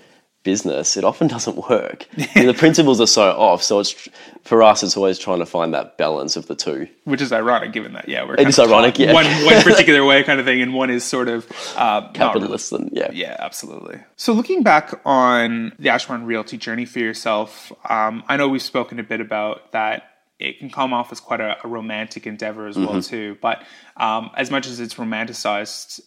business, 0.44 0.96
it 0.96 1.04
often 1.04 1.26
doesn't 1.36 1.68
work. 1.68 2.06
the 2.34 2.54
principles 2.56 3.00
are 3.00 3.06
so 3.06 3.30
off. 3.30 3.62
So 3.62 3.80
it's 3.80 4.08
for 4.42 4.62
us, 4.62 4.82
it's 4.82 4.96
always 4.96 5.18
trying 5.18 5.40
to 5.40 5.46
find 5.46 5.74
that 5.74 5.98
balance 5.98 6.36
of 6.36 6.46
the 6.46 6.54
two. 6.54 6.86
Which 7.04 7.22
is 7.22 7.32
ironic, 7.32 7.72
given 7.72 7.94
that 7.94 8.08
yeah, 8.08 8.24
we're 8.24 8.34
it 8.34 8.46
is 8.46 8.58
ironic, 8.58 8.98
yeah, 8.98 9.12
one 9.12 9.26
one 9.44 9.62
particular 9.62 10.04
way 10.04 10.22
kind 10.22 10.38
of 10.38 10.46
thing, 10.46 10.60
and 10.60 10.74
one 10.74 10.90
is 10.90 11.02
sort 11.02 11.28
of 11.28 11.50
uh, 11.76 12.10
capitalist. 12.12 12.72
And, 12.72 12.90
yeah, 12.92 13.10
yeah, 13.12 13.36
absolutely. 13.38 14.00
So 14.16 14.32
looking 14.32 14.62
back 14.62 15.00
on 15.04 15.72
the 15.78 15.88
Ashburn 15.88 16.26
Realty 16.26 16.58
journey 16.58 16.84
for 16.84 17.00
yourself, 17.00 17.72
um, 17.88 18.22
I 18.28 18.36
know 18.36 18.48
we've 18.48 18.62
spoken 18.62 19.00
a 19.00 19.04
bit 19.04 19.20
about 19.20 19.72
that 19.72 20.13
it 20.48 20.58
can 20.58 20.70
come 20.70 20.92
off 20.92 21.12
as 21.12 21.20
quite 21.20 21.40
a, 21.40 21.56
a 21.64 21.68
romantic 21.68 22.26
endeavor 22.26 22.66
as 22.66 22.76
mm-hmm. 22.76 22.92
well 22.92 23.02
too. 23.02 23.36
But 23.40 23.62
um, 23.96 24.30
as 24.36 24.50
much 24.50 24.66
as 24.66 24.80
it's 24.80 24.94
romanticized, 24.94 26.00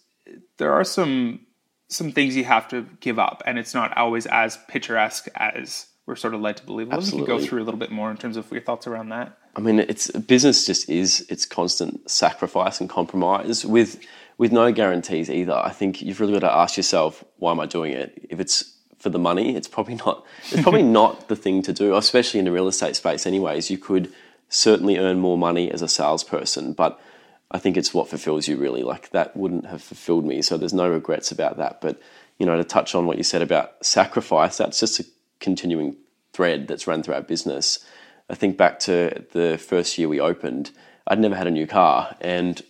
there 0.58 0.74
are 0.74 0.84
some 0.84 1.42
some 1.90 2.12
things 2.12 2.36
you 2.36 2.44
have 2.44 2.68
to 2.70 2.86
give 3.00 3.18
up, 3.18 3.42
and 3.46 3.58
it's 3.58 3.74
not 3.74 3.96
always 3.98 4.26
as 4.26 4.58
picturesque 4.68 5.28
as 5.36 5.88
we're 6.06 6.16
sort 6.16 6.34
of 6.34 6.42
led 6.42 6.58
to 6.58 6.66
believe. 6.66 6.88
Let 6.88 7.14
me 7.14 7.26
go 7.26 7.40
through 7.40 7.62
a 7.62 7.66
little 7.66 7.80
bit 7.80 7.92
more 7.92 8.10
in 8.12 8.18
terms 8.18 8.38
of 8.38 8.50
your 8.52 8.62
thoughts 8.62 8.88
around 8.88 9.10
that. 9.10 9.38
I 9.56 9.60
mean, 9.60 9.80
it's 9.80 10.10
business 10.12 10.66
just 10.66 10.90
is 10.90 11.26
it's 11.30 11.46
constant 11.46 12.10
sacrifice 12.10 12.80
and 12.80 12.90
compromise 12.90 13.66
with 13.66 14.00
with 14.38 14.52
no 14.52 14.72
guarantees 14.72 15.30
either. 15.30 15.54
I 15.54 15.72
think 15.72 16.02
you've 16.02 16.20
really 16.20 16.34
got 16.34 16.48
to 16.48 16.52
ask 16.52 16.78
yourself, 16.78 17.24
why 17.38 17.52
am 17.52 17.60
I 17.60 17.66
doing 17.66 17.94
it? 17.94 18.28
If 18.30 18.40
it's 18.40 18.74
for 19.00 19.10
the 19.10 19.20
money, 19.20 19.56
it's 19.56 19.68
probably 19.68 19.96
not. 19.96 20.26
It's 20.52 20.62
probably 20.62 20.84
not 21.02 21.28
the 21.28 21.36
thing 21.36 21.62
to 21.64 21.74
do, 21.74 21.96
especially 21.96 22.40
in 22.40 22.46
the 22.46 22.52
real 22.52 22.68
estate 22.68 22.96
space. 22.96 23.26
Anyways, 23.26 23.70
you 23.70 23.78
could 23.78 24.14
certainly 24.50 24.98
earn 24.98 25.20
more 25.20 25.38
money 25.38 25.72
as 25.72 25.82
a 25.82 25.88
salesperson, 25.88 26.74
but 26.74 27.00
I 27.52 27.60
think 27.60 27.78
it's 27.78 27.94
what 27.94 28.10
fulfills 28.10 28.48
you 28.48 28.58
really. 28.58 28.84
Like 28.84 29.10
that 29.12 29.36
wouldn't 29.36 29.66
have 29.68 29.82
fulfilled 29.82 30.26
me, 30.26 30.42
so 30.42 30.58
there's 30.58 30.74
no 30.74 30.90
regrets 30.90 31.32
about 31.32 31.58
that. 31.58 31.82
But 31.82 32.00
you 32.38 32.46
know, 32.46 32.58
to 32.58 32.64
touch 32.64 32.94
on 32.96 33.06
what 33.06 33.18
you 33.18 33.24
said 33.24 33.42
about 33.42 33.84
sacrifice, 33.86 34.58
that's 34.58 34.80
just 34.80 35.00
a 35.00 35.06
continuing 35.40 35.96
thread 36.34 36.68
that's 36.68 36.88
run 36.88 37.04
through 37.04 37.16
our 37.16 37.22
business. 37.22 37.84
I 38.30 38.36
think 38.36 38.58
back 38.58 38.80
to 38.82 39.26
the 39.32 39.58
first 39.58 39.98
year 39.98 40.10
we 40.10 40.20
opened, 40.20 40.72
I'd 41.08 41.20
never 41.20 41.36
had 41.36 41.48
a 41.48 41.52
new 41.52 41.68
car, 41.68 42.16
and 42.20 42.62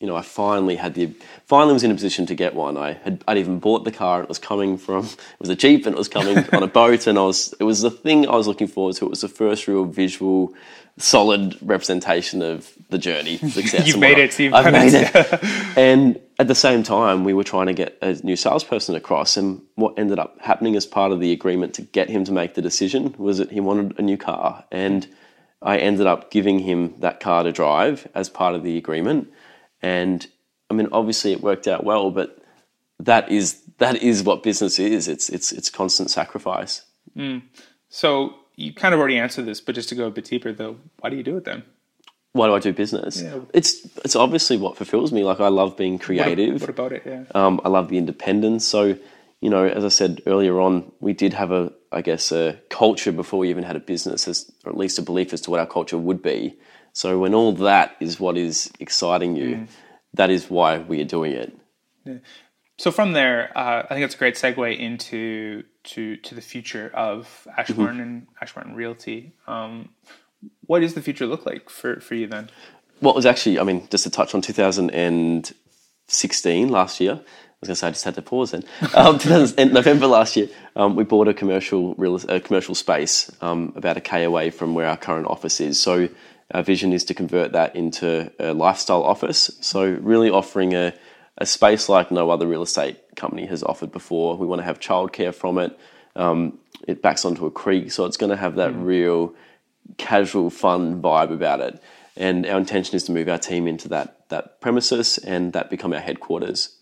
you 0.00 0.06
know, 0.06 0.16
I 0.16 0.22
finally 0.22 0.76
had 0.76 0.94
the 0.94 1.14
finally 1.46 1.72
was 1.72 1.82
in 1.82 1.90
a 1.90 1.94
position 1.94 2.26
to 2.26 2.34
get 2.34 2.54
one. 2.54 2.76
I 2.76 2.92
had 2.92 3.24
I'd 3.26 3.38
even 3.38 3.58
bought 3.58 3.84
the 3.84 3.92
car. 3.92 4.22
It 4.22 4.28
was 4.28 4.38
coming 4.38 4.76
from 4.76 5.06
it 5.06 5.40
was 5.40 5.48
a 5.48 5.56
jeep 5.56 5.86
and 5.86 5.94
it 5.94 5.98
was 5.98 6.08
coming 6.08 6.38
on 6.52 6.62
a 6.62 6.66
boat, 6.66 7.06
and 7.06 7.18
I 7.18 7.22
was 7.22 7.54
it 7.58 7.64
was 7.64 7.80
the 7.80 7.90
thing 7.90 8.28
I 8.28 8.36
was 8.36 8.46
looking 8.46 8.66
forward 8.66 8.96
to. 8.96 9.06
It 9.06 9.10
was 9.10 9.22
the 9.22 9.28
first 9.28 9.66
real 9.66 9.86
visual, 9.86 10.52
solid 10.98 11.56
representation 11.62 12.42
of 12.42 12.70
the 12.90 12.98
journey. 12.98 13.38
Success. 13.48 13.86
You've 13.86 13.98
made 13.98 14.18
it. 14.18 14.34
So 14.34 14.50
I've 14.52 14.70
made 14.70 14.92
it. 14.94 15.78
and 15.78 16.20
at 16.38 16.48
the 16.48 16.54
same 16.54 16.82
time, 16.82 17.24
we 17.24 17.32
were 17.32 17.44
trying 17.44 17.68
to 17.68 17.72
get 17.72 17.96
a 18.02 18.12
new 18.22 18.36
salesperson 18.36 18.96
across, 18.96 19.38
and 19.38 19.62
what 19.76 19.98
ended 19.98 20.18
up 20.18 20.38
happening 20.42 20.76
as 20.76 20.84
part 20.84 21.10
of 21.10 21.20
the 21.20 21.32
agreement 21.32 21.72
to 21.74 21.82
get 21.82 22.10
him 22.10 22.22
to 22.26 22.32
make 22.32 22.52
the 22.52 22.60
decision 22.60 23.14
was 23.16 23.38
that 23.38 23.50
he 23.50 23.60
wanted 23.60 23.98
a 23.98 24.02
new 24.02 24.18
car, 24.18 24.62
and 24.70 25.06
I 25.62 25.78
ended 25.78 26.06
up 26.06 26.30
giving 26.30 26.58
him 26.58 26.94
that 26.98 27.18
car 27.20 27.44
to 27.44 27.50
drive 27.50 28.06
as 28.14 28.28
part 28.28 28.54
of 28.54 28.62
the 28.62 28.76
agreement. 28.76 29.32
And 29.82 30.26
I 30.70 30.74
mean, 30.74 30.88
obviously, 30.92 31.32
it 31.32 31.40
worked 31.40 31.68
out 31.68 31.84
well, 31.84 32.10
but 32.10 32.38
that 33.00 33.30
is 33.30 33.62
that 33.78 34.02
is 34.02 34.22
what 34.22 34.42
business 34.42 34.78
is. 34.78 35.08
It's 35.08 35.28
it's 35.28 35.52
it's 35.52 35.70
constant 35.70 36.10
sacrifice. 36.10 36.82
So 37.88 38.34
you 38.56 38.72
kind 38.72 38.94
of 38.94 39.00
already 39.00 39.18
answered 39.18 39.46
this, 39.46 39.60
but 39.60 39.74
just 39.74 39.88
to 39.90 39.94
go 39.94 40.06
a 40.06 40.10
bit 40.10 40.24
deeper, 40.24 40.52
though, 40.52 40.76
why 41.00 41.10
do 41.10 41.16
you 41.16 41.22
do 41.22 41.36
it 41.36 41.44
then? 41.44 41.62
Why 42.32 42.46
do 42.48 42.54
I 42.54 42.58
do 42.58 42.72
business? 42.72 43.22
Yeah. 43.22 43.40
It's 43.54 43.86
it's 44.04 44.16
obviously 44.16 44.56
what 44.58 44.76
fulfills 44.76 45.12
me. 45.12 45.24
Like 45.24 45.40
I 45.40 45.48
love 45.48 45.76
being 45.76 45.98
creative. 45.98 46.60
what 46.60 46.70
about 46.70 46.92
it? 46.92 47.02
Yeah. 47.06 47.24
Um, 47.34 47.60
I 47.64 47.68
love 47.68 47.88
the 47.88 47.96
independence. 47.96 48.66
So, 48.66 48.98
you 49.40 49.50
know, 49.50 49.66
as 49.66 49.84
I 49.84 49.88
said 49.88 50.20
earlier 50.26 50.60
on, 50.60 50.92
we 51.00 51.14
did 51.14 51.32
have 51.32 51.50
a, 51.52 51.72
I 51.92 52.02
guess, 52.02 52.32
a 52.32 52.58
culture 52.68 53.12
before 53.12 53.38
we 53.38 53.48
even 53.50 53.64
had 53.64 53.76
a 53.76 53.80
business, 53.80 54.28
as, 54.28 54.50
or 54.64 54.72
at 54.72 54.76
least 54.76 54.98
a 54.98 55.02
belief 55.02 55.32
as 55.32 55.40
to 55.42 55.50
what 55.50 55.60
our 55.60 55.66
culture 55.66 55.96
would 55.96 56.22
be. 56.22 56.58
So, 56.96 57.18
when 57.18 57.34
all 57.34 57.52
that 57.52 57.94
is 58.00 58.18
what 58.18 58.38
is 58.38 58.72
exciting 58.80 59.36
you, 59.36 59.66
that 60.14 60.30
is 60.30 60.48
why 60.48 60.78
we 60.78 61.02
are 61.02 61.04
doing 61.04 61.32
it. 61.32 61.54
So 62.78 62.90
from 62.90 63.12
there, 63.12 63.52
uh, 63.54 63.82
I 63.84 63.88
think 63.88 64.06
it's 64.06 64.14
a 64.14 64.18
great 64.18 64.36
segue 64.36 64.78
into 64.78 65.64
to 65.84 66.16
to 66.16 66.34
the 66.34 66.40
future 66.40 66.90
of 66.94 67.46
Ashburn 67.54 68.00
and 68.00 68.26
Ashburn 68.40 68.74
Realty. 68.74 69.34
Um, 69.46 69.90
what 70.62 70.80
does 70.80 70.94
the 70.94 71.02
future 71.02 71.26
look 71.26 71.44
like 71.44 71.68
for, 71.68 72.00
for 72.00 72.14
you 72.14 72.28
then? 72.28 72.48
What 73.00 73.14
was 73.14 73.26
actually, 73.26 73.58
I 73.58 73.64
mean, 73.64 73.86
just 73.90 74.04
to 74.04 74.10
touch 74.10 74.34
on 74.34 74.40
2016 74.40 76.68
last 76.70 76.98
year. 76.98 77.12
I 77.12 77.16
was 77.60 77.68
going 77.68 77.74
to 77.74 77.76
say 77.76 77.88
I 77.88 77.90
just 77.90 78.04
had 78.04 78.14
to 78.14 78.22
pause 78.22 78.52
then. 78.52 78.64
Um, 78.94 79.20
in 79.58 79.74
November 79.74 80.06
last 80.06 80.34
year, 80.36 80.48
um, 80.76 80.96
we 80.96 81.04
bought 81.04 81.28
a 81.28 81.34
commercial 81.34 81.94
real, 81.96 82.16
a 82.28 82.40
commercial 82.40 82.74
space 82.74 83.30
um, 83.42 83.74
about 83.76 83.98
a 83.98 84.00
k 84.00 84.24
away 84.24 84.48
from 84.50 84.74
where 84.74 84.86
our 84.86 84.96
current 84.96 85.26
office 85.26 85.60
is. 85.60 85.78
So 85.80 86.08
our 86.52 86.62
vision 86.62 86.92
is 86.92 87.04
to 87.04 87.14
convert 87.14 87.52
that 87.52 87.74
into 87.74 88.32
a 88.38 88.52
lifestyle 88.52 89.02
office. 89.02 89.50
So 89.60 89.84
really 90.00 90.30
offering 90.30 90.74
a, 90.74 90.94
a 91.38 91.46
space 91.46 91.88
like 91.88 92.10
no 92.10 92.30
other 92.30 92.46
real 92.46 92.62
estate 92.62 93.16
company 93.16 93.46
has 93.46 93.62
offered 93.62 93.92
before. 93.92 94.36
We 94.36 94.46
want 94.46 94.60
to 94.60 94.64
have 94.64 94.78
childcare 94.78 95.34
from 95.34 95.58
it. 95.58 95.78
Um, 96.14 96.58
it 96.86 97.02
backs 97.02 97.24
onto 97.24 97.46
a 97.46 97.50
creek, 97.50 97.90
so 97.90 98.04
it's 98.06 98.16
going 98.16 98.30
to 98.30 98.36
have 98.36 98.56
that 98.56 98.74
real 98.74 99.34
casual, 99.98 100.50
fun 100.50 101.02
vibe 101.02 101.32
about 101.32 101.60
it. 101.60 101.82
And 102.16 102.46
our 102.46 102.58
intention 102.58 102.96
is 102.96 103.04
to 103.04 103.12
move 103.12 103.28
our 103.28 103.38
team 103.38 103.66
into 103.66 103.88
that 103.88 104.28
that 104.28 104.60
premises 104.60 105.18
and 105.18 105.52
that 105.52 105.68
become 105.70 105.92
our 105.92 106.00
headquarters. 106.00 106.76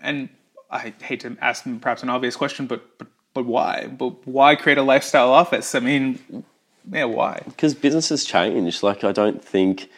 And 0.00 0.28
I 0.70 0.94
hate 1.00 1.20
to 1.20 1.36
ask 1.40 1.64
perhaps 1.80 2.02
an 2.02 2.08
obvious 2.08 2.36
question, 2.36 2.66
but 2.66 2.98
but 2.98 3.08
but 3.34 3.44
why? 3.46 3.86
But 3.86 4.26
why 4.26 4.54
create 4.56 4.78
a 4.78 4.82
lifestyle 4.82 5.30
office? 5.30 5.74
I 5.74 5.80
mean, 5.80 6.44
yeah, 6.92 7.04
why? 7.04 7.42
because 7.46 7.74
businesses 7.74 8.24
change. 8.24 8.82
Like 8.82 9.04
I 9.04 9.12
don't 9.12 9.44
think 9.44 9.88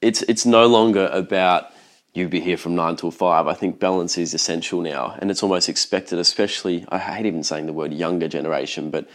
it's 0.00 0.22
it's 0.22 0.46
no 0.46 0.66
longer 0.66 1.06
about 1.12 1.72
you 2.14 2.28
be 2.28 2.40
here 2.40 2.56
from 2.56 2.74
nine 2.74 2.96
till 2.96 3.10
five. 3.10 3.46
I 3.46 3.54
think 3.54 3.78
balance 3.78 4.18
is 4.18 4.34
essential 4.34 4.80
now, 4.80 5.16
and 5.18 5.30
it's 5.30 5.42
almost 5.42 5.68
expected. 5.68 6.18
Especially, 6.18 6.84
I 6.88 6.98
hate 6.98 7.26
even 7.26 7.42
saying 7.44 7.66
the 7.66 7.72
word 7.72 7.92
younger 7.92 8.28
generation, 8.28 8.90
but 8.90 9.08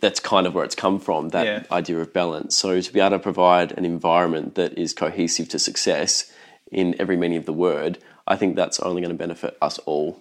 that's 0.00 0.20
kind 0.20 0.46
of 0.46 0.54
where 0.54 0.64
it's 0.64 0.74
come 0.74 1.00
from. 1.00 1.30
That 1.30 1.46
Yeah. 1.46 1.62
idea 1.72 1.98
of 2.00 2.12
balance. 2.12 2.56
So 2.56 2.80
to 2.80 2.92
be 2.92 3.00
able 3.00 3.10
to 3.10 3.18
provide 3.18 3.72
an 3.76 3.84
environment 3.84 4.54
that 4.54 4.78
is 4.78 4.92
cohesive 4.92 5.48
to 5.50 5.58
success 5.58 6.30
in 6.70 6.94
every 7.00 7.16
meaning 7.16 7.38
of 7.38 7.46
the 7.46 7.52
word, 7.52 7.98
I 8.26 8.36
think 8.36 8.54
that's 8.56 8.78
only 8.80 9.00
going 9.00 9.10
to 9.10 9.18
benefit 9.18 9.56
us 9.60 9.78
all. 9.80 10.20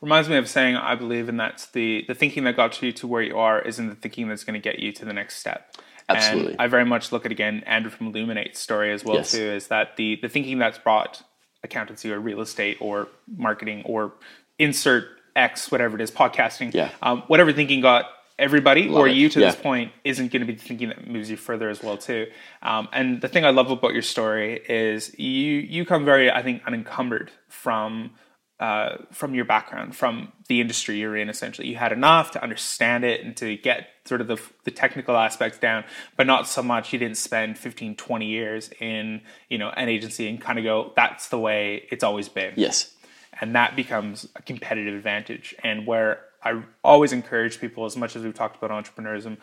Reminds 0.00 0.28
me 0.28 0.36
of 0.36 0.48
saying 0.48 0.76
I 0.76 0.94
believe, 0.94 1.28
and 1.28 1.38
that's 1.38 1.66
the 1.66 2.04
the 2.08 2.14
thinking 2.14 2.44
that 2.44 2.56
got 2.56 2.80
you 2.82 2.92
to 2.92 3.06
where 3.06 3.22
you 3.22 3.38
are 3.38 3.60
isn't 3.60 3.88
the 3.88 3.94
thinking 3.94 4.28
that's 4.28 4.44
going 4.44 4.60
to 4.60 4.60
get 4.60 4.78
you 4.78 4.92
to 4.92 5.04
the 5.04 5.12
next 5.12 5.36
step. 5.36 5.76
Absolutely. 6.08 6.52
And 6.52 6.60
I 6.60 6.66
very 6.66 6.84
much 6.84 7.12
look 7.12 7.26
at 7.26 7.32
again 7.32 7.62
Andrew 7.66 7.90
from 7.90 8.08
Illuminate's 8.08 8.58
story 8.58 8.92
as 8.92 9.04
well 9.04 9.16
Yes. 9.16 9.32
too. 9.32 9.42
Is 9.42 9.68
that 9.68 9.96
the 9.96 10.18
the 10.22 10.28
thinking 10.28 10.58
that's 10.58 10.78
brought 10.78 11.22
accountancy 11.62 12.10
or 12.10 12.18
real 12.18 12.40
estate 12.40 12.78
or 12.80 13.08
marketing 13.36 13.82
or 13.84 14.14
insert 14.58 15.04
X 15.36 15.70
whatever 15.70 15.96
it 15.96 16.02
is 16.02 16.10
podcasting. 16.10 16.72
Yeah. 16.74 16.90
Um, 17.02 17.22
whatever 17.26 17.52
thinking 17.52 17.80
got 17.80 18.06
everybody 18.38 18.88
or 18.88 19.06
it. 19.06 19.14
you 19.14 19.28
to 19.28 19.38
this 19.38 19.54
point 19.54 19.92
isn't 20.02 20.32
going 20.32 20.40
to 20.40 20.46
be 20.46 20.54
the 20.54 20.62
thinking 20.62 20.88
that 20.88 21.06
moves 21.06 21.30
you 21.30 21.36
further 21.36 21.68
as 21.68 21.82
well 21.82 21.98
too. 21.98 22.26
Um, 22.62 22.88
and 22.92 23.20
the 23.20 23.28
thing 23.28 23.44
I 23.44 23.50
love 23.50 23.70
about 23.70 23.92
your 23.92 24.02
story 24.02 24.60
is 24.68 25.14
you 25.18 25.28
you 25.28 25.84
come 25.84 26.04
very 26.04 26.30
I 26.30 26.42
think 26.42 26.62
unencumbered 26.66 27.30
from 27.48 28.12
uh, 28.60 28.98
from 29.10 29.34
your 29.34 29.46
background, 29.46 29.96
from 29.96 30.30
the 30.48 30.60
industry 30.60 30.98
you're 30.98 31.16
in, 31.16 31.30
essentially. 31.30 31.66
You 31.66 31.76
had 31.76 31.92
enough 31.92 32.32
to 32.32 32.42
understand 32.42 33.04
it 33.04 33.24
and 33.24 33.34
to 33.38 33.56
get 33.56 33.88
sort 34.04 34.20
of 34.20 34.26
the, 34.26 34.38
the 34.64 34.70
technical 34.70 35.16
aspects 35.16 35.58
down, 35.58 35.82
but 36.14 36.26
not 36.26 36.46
so 36.46 36.62
much 36.62 36.92
you 36.92 36.98
didn't 36.98 37.16
spend 37.16 37.56
15, 37.56 37.96
20 37.96 38.26
years 38.26 38.70
in, 38.78 39.22
you 39.48 39.56
know, 39.56 39.70
an 39.70 39.88
agency 39.88 40.28
and 40.28 40.42
kind 40.42 40.58
of 40.58 40.64
go, 40.64 40.92
that's 40.94 41.28
the 41.28 41.38
way 41.38 41.86
it's 41.90 42.04
always 42.04 42.28
been. 42.28 42.52
Yes. 42.56 42.92
And 43.40 43.54
that 43.54 43.76
becomes 43.76 44.28
a 44.36 44.42
competitive 44.42 44.94
advantage. 44.94 45.54
And 45.64 45.86
where 45.86 46.20
I 46.42 46.62
always 46.84 47.12
encourage 47.12 47.60
people, 47.60 47.86
as 47.86 47.96
much 47.96 48.14
as 48.14 48.22
we've 48.22 48.34
talked 48.34 48.62
about 48.62 48.70
entrepreneurism, 48.70 49.38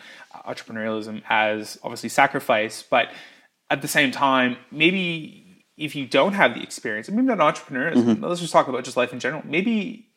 entrepreneurialism 0.45 1.23
as 1.27 1.79
obviously 1.81 2.09
sacrifice, 2.09 2.83
but 2.87 3.09
at 3.71 3.81
the 3.81 3.87
same 3.87 4.11
time, 4.11 4.57
maybe 4.71 5.46
if 5.77 5.95
you 5.95 6.07
don't 6.07 6.33
have 6.33 6.55
the 6.55 6.63
experience, 6.63 7.07
and 7.07 7.15
maybe 7.15 7.27
not 7.33 7.55
entrepreneurism, 7.55 8.21
let's 8.21 8.41
just 8.41 8.51
talk 8.53 8.67
about 8.67 8.83
just 8.83 8.97
life 8.97 9.13
in 9.13 9.19
general. 9.19 9.43
Maybe 9.45 10.07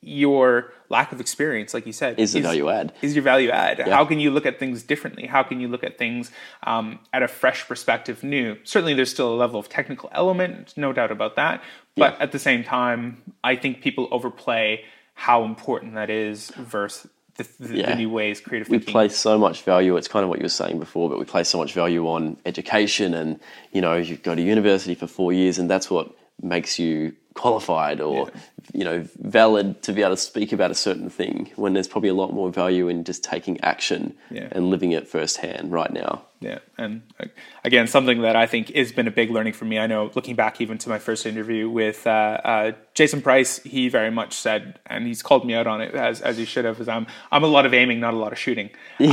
your 0.00 0.72
lack 0.90 1.10
of 1.12 1.20
experience, 1.20 1.74
like 1.74 1.84
you 1.86 1.92
said, 1.92 2.20
Is 2.20 2.32
the 2.32 2.40
value 2.40 2.68
add. 2.68 2.92
Is 3.02 3.16
your 3.16 3.24
value 3.24 3.50
add? 3.50 3.80
How 3.80 4.04
can 4.04 4.20
you 4.20 4.30
look 4.30 4.46
at 4.46 4.58
things 4.58 4.82
differently? 4.82 5.26
How 5.26 5.42
can 5.42 5.60
you 5.60 5.66
look 5.68 5.82
at 5.82 5.98
things 5.98 6.30
um, 6.62 7.00
at 7.12 7.22
a 7.22 7.28
fresh 7.28 7.66
perspective, 7.66 8.22
new? 8.22 8.56
Certainly, 8.64 8.94
there's 8.94 9.10
still 9.10 9.32
a 9.32 9.36
level 9.36 9.58
of 9.58 9.68
technical 9.68 10.08
element, 10.12 10.74
no 10.76 10.92
doubt 10.92 11.10
about 11.10 11.36
that. 11.36 11.62
But 11.96 12.20
at 12.20 12.30
the 12.30 12.38
same 12.38 12.62
time, 12.62 13.22
I 13.42 13.56
think 13.56 13.80
people 13.80 14.06
overplay 14.12 14.84
how 15.14 15.42
important 15.44 15.94
that 15.94 16.10
is 16.10 16.50
versus 16.50 17.10
the, 17.38 17.48
the, 17.60 17.76
Yeah. 17.78 17.90
the 17.90 17.96
new 17.96 18.10
ways 18.10 18.40
creative 18.40 18.68
we 18.68 18.78
thinking. 18.78 18.92
place 18.92 19.16
so 19.16 19.38
much 19.38 19.62
value. 19.62 19.96
It's 19.96 20.08
kind 20.08 20.22
of 20.24 20.28
what 20.28 20.38
you 20.38 20.44
were 20.44 20.48
saying 20.50 20.78
before, 20.78 21.08
but 21.08 21.18
we 21.18 21.24
place 21.24 21.48
so 21.48 21.58
much 21.58 21.72
value 21.72 22.06
on 22.06 22.36
education, 22.44 23.14
and 23.14 23.40
you 23.72 23.80
know, 23.80 23.96
you 23.96 24.16
go 24.16 24.34
to 24.34 24.42
university 24.42 24.94
for 24.94 25.06
four 25.06 25.32
years, 25.32 25.58
and 25.58 25.70
that's 25.70 25.90
what 25.90 26.10
makes 26.42 26.78
you 26.78 27.14
qualified 27.34 28.00
or 28.00 28.28
you 28.72 28.82
know 28.84 29.06
valid 29.20 29.80
to 29.82 29.92
be 29.92 30.02
able 30.02 30.10
to 30.14 30.20
speak 30.20 30.52
about 30.52 30.70
a 30.72 30.74
certain 30.74 31.08
thing. 31.08 31.50
When 31.56 31.72
there's 31.72 31.86
probably 31.88 32.10
a 32.10 32.14
lot 32.14 32.32
more 32.34 32.50
value 32.50 32.88
in 32.88 33.04
just 33.04 33.22
taking 33.24 33.60
action 33.60 34.14
Yeah. 34.30 34.48
and 34.52 34.70
living 34.70 34.92
it 34.92 35.06
firsthand 35.08 35.70
right 35.72 35.92
now. 35.92 36.22
Yeah, 36.40 36.60
and 36.76 37.02
uh, 37.18 37.24
again, 37.64 37.88
something 37.88 38.22
that 38.22 38.36
I 38.36 38.46
think 38.46 38.72
has 38.74 38.92
been 38.92 39.08
a 39.08 39.10
big 39.10 39.28
learning 39.30 39.54
for 39.54 39.64
me. 39.64 39.76
I 39.76 39.88
know, 39.88 40.12
looking 40.14 40.36
back 40.36 40.60
even 40.60 40.78
to 40.78 40.88
my 40.88 41.00
first 41.00 41.26
interview 41.26 41.68
with 41.68 42.06
uh, 42.06 42.10
uh, 42.44 42.72
Jason 42.94 43.22
Price, 43.22 43.60
he 43.64 43.88
very 43.88 44.12
much 44.12 44.34
said, 44.34 44.78
and 44.86 45.04
he's 45.04 45.20
called 45.20 45.44
me 45.44 45.54
out 45.54 45.66
on 45.66 45.80
it 45.80 45.96
as 45.96 46.20
as 46.20 46.36
he 46.36 46.44
should 46.44 46.64
have, 46.64 46.80
is 46.80 46.88
I'm 46.88 47.08
I'm 47.32 47.42
a 47.42 47.48
lot 47.48 47.66
of 47.66 47.74
aiming, 47.74 47.98
not 47.98 48.14
a 48.14 48.16
lot 48.16 48.30
of 48.30 48.38
shooting, 48.38 48.70
um, 49.00 49.08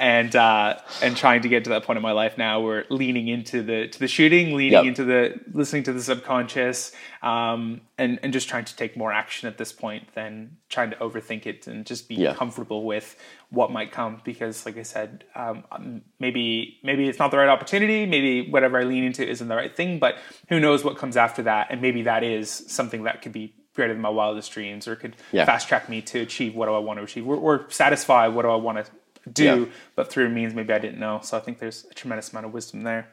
and 0.00 0.36
uh, 0.36 0.78
and 1.02 1.16
trying 1.16 1.42
to 1.42 1.48
get 1.48 1.64
to 1.64 1.70
that 1.70 1.82
point 1.82 1.96
in 1.96 2.04
my 2.04 2.12
life 2.12 2.38
now 2.38 2.60
where 2.60 2.84
leaning 2.88 3.26
into 3.26 3.62
the 3.64 3.88
to 3.88 3.98
the 3.98 4.08
shooting, 4.08 4.54
leaning 4.54 4.72
Yep. 4.72 4.84
into 4.84 5.04
the 5.04 5.40
listening 5.52 5.82
to 5.84 5.92
the 5.92 6.02
subconscious, 6.02 6.92
um, 7.22 7.80
and 7.98 8.20
and 8.22 8.32
just 8.32 8.48
trying 8.48 8.64
to 8.66 8.76
take 8.76 8.96
more 8.96 9.12
action 9.12 9.48
at 9.48 9.58
this 9.58 9.72
point 9.72 10.14
than 10.14 10.56
trying 10.68 10.90
to 10.90 10.96
overthink 10.96 11.46
it 11.46 11.66
and 11.66 11.84
just 11.84 12.08
be 12.08 12.14
Yeah. 12.14 12.34
comfortable 12.34 12.84
with 12.84 13.16
what 13.50 13.70
might 13.72 13.90
come 13.92 14.20
because 14.24 14.64
like 14.64 14.76
i 14.78 14.82
said 14.82 15.24
um, 15.34 15.64
um, 15.72 16.02
maybe 16.20 16.78
maybe 16.84 17.08
it's 17.08 17.18
not 17.18 17.30
the 17.32 17.36
right 17.36 17.48
opportunity 17.48 18.06
maybe 18.06 18.48
whatever 18.50 18.78
i 18.78 18.84
lean 18.84 19.02
into 19.04 19.28
isn't 19.28 19.48
the 19.48 19.56
right 19.56 19.74
thing 19.76 19.98
but 19.98 20.16
who 20.48 20.60
knows 20.60 20.84
what 20.84 20.96
comes 20.96 21.16
after 21.16 21.42
that 21.42 21.66
and 21.70 21.82
maybe 21.82 22.02
that 22.02 22.22
is 22.22 22.48
something 22.68 23.02
that 23.04 23.22
could 23.22 23.32
be 23.32 23.52
greater 23.74 23.92
than 23.92 24.02
my 24.02 24.08
wildest 24.08 24.52
dreams 24.52 24.86
or 24.88 24.94
could 24.96 25.16
Yeah. 25.32 25.44
fast 25.46 25.68
track 25.68 25.88
me 25.88 26.00
to 26.02 26.20
achieve 26.20 26.54
what 26.54 26.66
do 26.66 26.74
i 26.74 26.78
want 26.78 26.98
to 26.98 27.04
achieve 27.04 27.26
or, 27.26 27.36
or 27.36 27.66
satisfy 27.70 28.28
what 28.28 28.42
do 28.42 28.50
i 28.50 28.56
want 28.56 28.84
to 28.84 29.30
do 29.30 29.44
Yeah. 29.44 29.64
but 29.96 30.10
through 30.10 30.28
means 30.28 30.54
maybe 30.54 30.72
i 30.72 30.78
didn't 30.78 30.98
know 31.00 31.20
so 31.22 31.36
i 31.36 31.40
think 31.40 31.58
there's 31.58 31.86
a 31.90 31.94
tremendous 31.94 32.30
amount 32.32 32.46
of 32.46 32.52
wisdom 32.54 32.82
there 32.82 33.08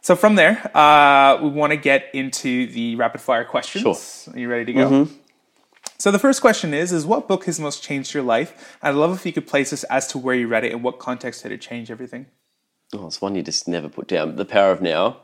so 0.00 0.14
from 0.14 0.36
there 0.36 0.70
uh, 0.76 1.38
we 1.42 1.48
want 1.48 1.72
to 1.72 1.76
get 1.76 2.04
into 2.14 2.66
the 2.68 2.94
rapid 2.96 3.20
fire 3.20 3.44
questions 3.44 3.82
Sure. 3.82 3.94
Mm-hmm. 3.94 4.36
are 4.36 4.38
you 4.40 4.48
ready 4.48 4.64
to 4.66 4.72
go 4.72 5.08
so 5.98 6.10
the 6.10 6.18
first 6.18 6.40
question 6.40 6.74
is: 6.74 6.92
Is 6.92 7.06
what 7.06 7.28
book 7.28 7.44
has 7.44 7.58
most 7.58 7.82
changed 7.82 8.14
your 8.14 8.22
life? 8.22 8.76
I'd 8.82 8.94
love 8.94 9.14
if 9.14 9.26
you 9.26 9.32
could 9.32 9.46
place 9.46 9.72
us 9.72 9.84
as 9.84 10.06
to 10.08 10.18
where 10.18 10.34
you 10.34 10.48
read 10.48 10.64
it 10.64 10.72
and 10.72 10.82
what 10.82 10.98
context 10.98 11.42
did 11.42 11.52
it 11.52 11.60
change 11.60 11.90
everything. 11.90 12.26
Oh, 12.92 13.06
it's 13.06 13.20
one 13.20 13.34
you 13.34 13.42
just 13.42 13.66
never 13.66 13.88
put 13.88 14.06
down. 14.06 14.36
The 14.36 14.44
Power 14.44 14.70
of 14.70 14.80
Now, 14.80 15.20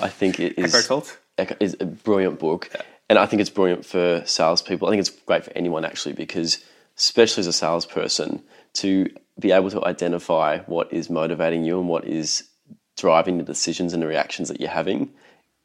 I 0.00 0.08
think 0.08 0.38
it 0.38 0.58
is. 0.58 0.74
Eckhart 0.74 0.86
Tolle? 0.86 1.16
Eckhart- 1.38 1.62
is 1.62 1.76
a 1.80 1.86
brilliant 1.86 2.38
book, 2.38 2.70
and 3.08 3.18
I 3.18 3.26
think 3.26 3.40
it's 3.40 3.50
brilliant 3.50 3.84
for 3.84 4.22
salespeople. 4.24 4.86
I 4.88 4.90
think 4.90 5.00
it's 5.00 5.10
great 5.10 5.44
for 5.44 5.52
anyone 5.56 5.84
actually 5.84 6.14
because, 6.14 6.64
especially 6.96 7.40
as 7.40 7.46
a 7.46 7.52
salesperson, 7.52 8.42
to 8.74 9.08
be 9.38 9.52
able 9.52 9.70
to 9.70 9.84
identify 9.84 10.58
what 10.60 10.92
is 10.92 11.10
motivating 11.10 11.64
you 11.64 11.78
and 11.78 11.88
what 11.88 12.06
is 12.06 12.48
driving 12.96 13.38
the 13.38 13.44
decisions 13.44 13.92
and 13.92 14.02
the 14.02 14.06
reactions 14.06 14.48
that 14.48 14.60
you're 14.60 14.70
having 14.70 15.10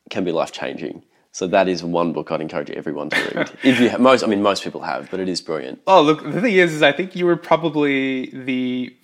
can 0.09 0.23
be 0.23 0.31
life 0.31 0.51
changing. 0.51 1.03
So 1.37 1.45
that 1.45 1.67
is 1.67 1.83
one 1.83 2.13
book 2.13 2.31
I'd 2.31 2.41
encourage 2.41 2.71
everyone 2.71 3.11
to 3.11 3.31
read. 3.35 3.51
if 3.63 3.79
you 3.79 3.89
have, 3.89 3.99
most, 3.99 4.23
I 4.23 4.25
mean, 4.25 4.41
most 4.41 4.63
people 4.63 4.81
have, 4.81 5.11
but 5.11 5.19
it 5.19 5.29
is 5.29 5.39
brilliant. 5.39 5.79
Oh, 5.85 6.01
look, 6.01 6.23
the 6.23 6.41
thing 6.41 6.55
is, 6.55 6.73
is 6.73 6.81
I 6.81 6.91
think 6.91 7.15
you 7.15 7.27
were 7.27 7.35
probably 7.35 8.31
the, 8.31 8.95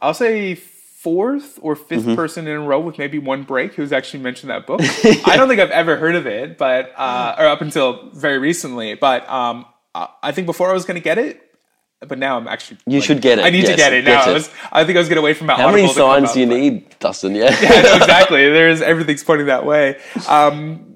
I'll 0.00 0.14
say 0.14 0.54
fourth 0.54 1.58
or 1.60 1.76
5th 1.76 1.88
Mm-hmm. 1.88 2.14
person 2.14 2.46
in 2.48 2.56
a 2.56 2.60
row 2.62 2.80
with 2.80 2.96
maybe 2.96 3.18
one 3.18 3.42
break 3.42 3.74
who's 3.74 3.92
actually 3.92 4.20
mentioned 4.20 4.48
that 4.48 4.66
book. 4.66 4.80
I 5.26 5.36
don't 5.36 5.46
think 5.46 5.60
I've 5.60 5.70
ever 5.70 5.98
heard 5.98 6.14
of 6.14 6.26
it, 6.26 6.56
but 6.56 6.90
uh, 6.96 7.36
or 7.38 7.44
up 7.44 7.60
until 7.60 8.12
very 8.14 8.38
recently. 8.38 8.94
But 8.94 9.28
um, 9.28 9.66
I 9.94 10.32
think 10.32 10.46
before 10.46 10.70
I 10.70 10.72
was 10.72 10.86
going 10.86 10.98
to 10.98 11.04
get 11.04 11.18
it, 11.18 11.38
but 12.00 12.18
now 12.18 12.38
I'm 12.38 12.48
actually. 12.48 12.78
You 12.86 13.02
should 13.02 13.20
get 13.20 13.40
it, 13.40 13.44
I 13.44 13.50
need 13.50 13.66
to 13.66 13.76
get 13.76 13.92
it 13.92 14.06
now. 14.06 14.24
get 14.24 14.28
I 14.28 14.32
was. 14.32 14.50
I 14.72 14.84
think 14.84 14.96
I 14.96 15.00
was 15.00 15.10
going 15.10 15.16
to 15.16 15.22
wait 15.22 15.36
for 15.36 15.44
my. 15.44 15.54
How 15.54 15.70
many 15.70 15.86
signs 15.86 16.32
do 16.32 16.40
you 16.40 16.46
but- 16.46 16.56
need, 16.56 16.98
Dustin? 16.98 17.34
Yeah. 17.34 17.54
yeah, 17.60 17.82
no, 17.82 17.96
exactly. 17.96 18.48
There's 18.48 18.80
everything's 18.80 19.22
pointing 19.22 19.48
that 19.48 19.66
way. 19.66 20.00
Um, 20.28 20.87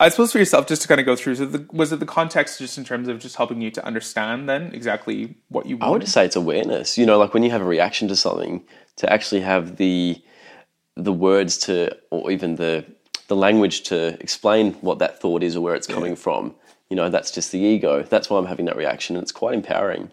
I 0.00 0.08
suppose 0.10 0.30
for 0.30 0.38
yourself, 0.38 0.68
just 0.68 0.82
to 0.82 0.88
kind 0.88 1.00
of 1.00 1.06
go 1.06 1.16
through, 1.16 1.34
so 1.36 1.46
the, 1.46 1.66
was 1.72 1.92
it 1.92 1.98
the 1.98 2.06
context 2.06 2.58
just 2.58 2.78
in 2.78 2.84
terms 2.84 3.08
of 3.08 3.18
just 3.18 3.34
helping 3.36 3.60
you 3.60 3.70
to 3.72 3.84
understand 3.84 4.48
then 4.48 4.72
exactly 4.72 5.36
what 5.48 5.66
you 5.66 5.76
want. 5.76 5.88
I 5.88 5.90
would 5.90 6.08
say 6.08 6.24
it's 6.24 6.36
awareness. 6.36 6.96
You 6.96 7.04
know, 7.04 7.18
like 7.18 7.34
when 7.34 7.42
you 7.42 7.50
have 7.50 7.62
a 7.62 7.64
reaction 7.66 8.06
to 8.08 8.16
something, 8.16 8.64
to 8.96 9.12
actually 9.12 9.40
have 9.40 9.76
the 9.76 10.22
the 10.94 11.12
words 11.12 11.58
to, 11.58 11.96
or 12.10 12.30
even 12.30 12.56
the 12.56 12.84
the 13.28 13.36
language 13.36 13.82
to 13.82 14.16
explain 14.20 14.72
what 14.74 14.98
that 15.00 15.20
thought 15.20 15.42
is 15.42 15.54
or 15.56 15.60
where 15.60 15.74
it's 15.74 15.86
coming 15.86 16.16
from. 16.16 16.54
You 16.88 16.96
know, 16.96 17.10
that's 17.10 17.30
just 17.30 17.52
the 17.52 17.58
ego. 17.58 18.02
That's 18.02 18.30
why 18.30 18.38
I'm 18.38 18.46
having 18.46 18.64
that 18.66 18.76
reaction. 18.76 19.16
and 19.16 19.22
It's 19.22 19.32
quite 19.32 19.54
empowering. 19.54 20.10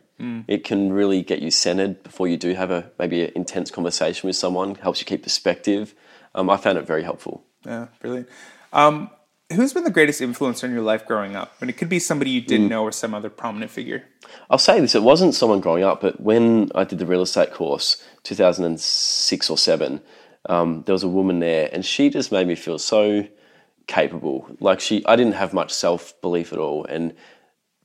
It 0.48 0.64
can 0.64 0.92
really 0.94 1.22
get 1.24 1.42
you 1.42 1.52
centered 1.52 2.02
before 2.02 2.28
you 2.28 2.38
do 2.38 2.54
have 2.54 2.72
a 2.72 2.90
maybe 2.98 3.24
an 3.24 3.32
intense 3.36 3.70
conversation 3.70 4.28
with 4.28 4.36
someone. 4.38 4.76
Helps 4.76 5.00
you 5.00 5.06
keep 5.06 5.24
perspective. 5.24 5.94
Um, 6.34 6.50
I 6.50 6.58
found 6.58 6.78
it 6.78 6.88
very 6.88 7.04
helpful. 7.04 7.44
Yeah, 7.66 7.88
brilliant. 8.00 8.30
Um, 8.74 9.10
who's 9.54 9.74
been 9.74 9.84
the 9.84 9.92
greatest 9.92 10.22
influencer 10.22 10.64
in 10.64 10.72
your 10.74 10.82
life 10.82 11.06
growing 11.06 11.36
up? 11.36 11.54
And 11.62 11.70
it 11.70 11.74
could 11.74 11.90
be 11.90 12.00
somebody 12.00 12.32
you 12.32 12.42
Mm. 12.42 12.48
didn't 12.48 12.70
know 12.70 12.84
or 12.84 12.92
some 12.92 13.14
other 13.14 13.30
prominent 13.30 13.72
figure. 13.72 14.04
I'll 14.50 14.58
say 14.58 14.80
this: 14.80 14.96
it 14.96 15.04
wasn't 15.04 15.36
someone 15.36 15.60
growing 15.60 15.84
up, 15.84 16.02
but 16.02 16.20
when 16.20 16.72
I 16.76 16.84
did 16.84 17.00
the 17.00 17.06
real 17.06 17.22
estate 17.22 17.54
course, 17.54 18.04
2006 18.24 19.50
or 19.50 19.58
seven, 19.58 20.02
um, 20.50 20.84
there 20.86 20.94
was 20.94 21.04
a 21.04 21.08
woman 21.08 21.40
there, 21.40 21.70
and 21.72 21.86
she 21.86 22.10
just 22.10 22.32
made 22.32 22.48
me 22.48 22.56
feel 22.56 22.80
so 22.80 23.28
capable. 23.88 24.48
Like 24.60 24.80
she, 24.80 25.06
I 25.06 25.16
didn't 25.16 25.34
have 25.34 25.54
much 25.54 25.72
self 25.74 26.20
belief 26.22 26.52
at 26.54 26.60
all, 26.60 26.86
and 26.86 27.14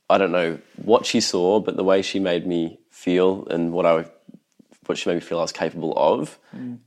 I 0.09 0.17
don't 0.17 0.31
know 0.31 0.59
what 0.77 1.05
she 1.05 1.21
saw, 1.21 1.59
but 1.59 1.75
the 1.77 1.83
way 1.83 2.01
she 2.01 2.19
made 2.19 2.45
me 2.45 2.79
feel 2.89 3.47
and 3.49 3.71
what 3.71 3.85
I, 3.85 4.05
what 4.87 4.97
she 4.97 5.09
made 5.09 5.15
me 5.15 5.21
feel 5.21 5.39
I 5.39 5.43
was 5.43 5.51
capable 5.51 5.93
of, 5.95 6.37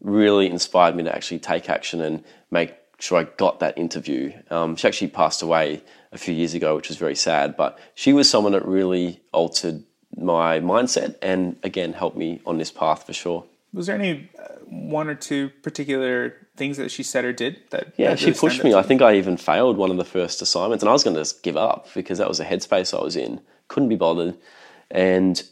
really 0.01 0.51
inspired 0.51 0.95
me 0.97 1.05
to 1.05 1.14
actually 1.14 1.39
take 1.39 1.70
action 1.70 2.01
and 2.01 2.22
make 2.51 2.75
sure 2.99 3.18
I 3.18 3.24
got 3.24 3.61
that 3.61 3.76
interview. 3.78 4.32
Um, 4.51 4.76
she 4.76 4.86
actually 4.88 5.09
passed 5.09 5.42
away 5.42 5.82
a 6.12 6.18
few 6.18 6.34
years 6.34 6.55
ago, 6.55 6.76
which 6.76 6.88
was 6.88 6.97
very 6.97 7.16
sad. 7.16 7.57
But 7.57 7.78
she 7.95 8.12
was 8.12 8.28
someone 8.28 8.53
that 8.53 8.64
really 8.66 9.20
altered 9.32 9.84
my 10.16 10.61
mindset 10.61 11.16
and 11.22 11.57
again 11.62 11.92
helped 11.92 12.16
me 12.16 12.40
on 12.47 12.59
this 12.59 12.70
path 12.70 13.05
for 13.05 13.12
sure. 13.12 13.45
Was 13.72 13.88
there 13.88 13.97
any 13.97 14.30
uh, 14.38 14.55
one 14.68 15.09
or 15.09 15.16
two 15.16 15.51
particular 15.62 16.36
things 16.57 16.76
that 16.76 16.92
she 16.92 17.03
said 17.03 17.24
or 17.24 17.32
did 17.32 17.57
that? 17.70 17.92
Yeah, 17.97 18.11
that 18.11 18.20
she 18.20 18.26
really 18.26 18.38
pushed 18.38 18.62
me. 18.62 18.74
I 18.74 18.82
think 18.82 19.03
I 19.03 19.16
even 19.16 19.36
failed 19.36 19.76
one 19.76 19.90
of 19.90 19.97
the 19.97 20.05
first 20.05 20.40
assignments, 20.40 20.84
and 20.84 20.88
I 20.88 20.92
was 20.92 21.03
going 21.03 21.14
to 21.14 21.20
just 21.20 21.42
give 21.42 21.57
up 21.57 21.88
because 21.92 22.18
that 22.18 22.28
was 22.28 22.38
the 22.38 22.45
headspace 22.45 22.97
I 22.97 23.03
was 23.03 23.16
in. 23.16 23.40
Couldn't 23.66 23.88
be 23.88 23.97
bothered, 23.97 24.36
and 24.92 25.42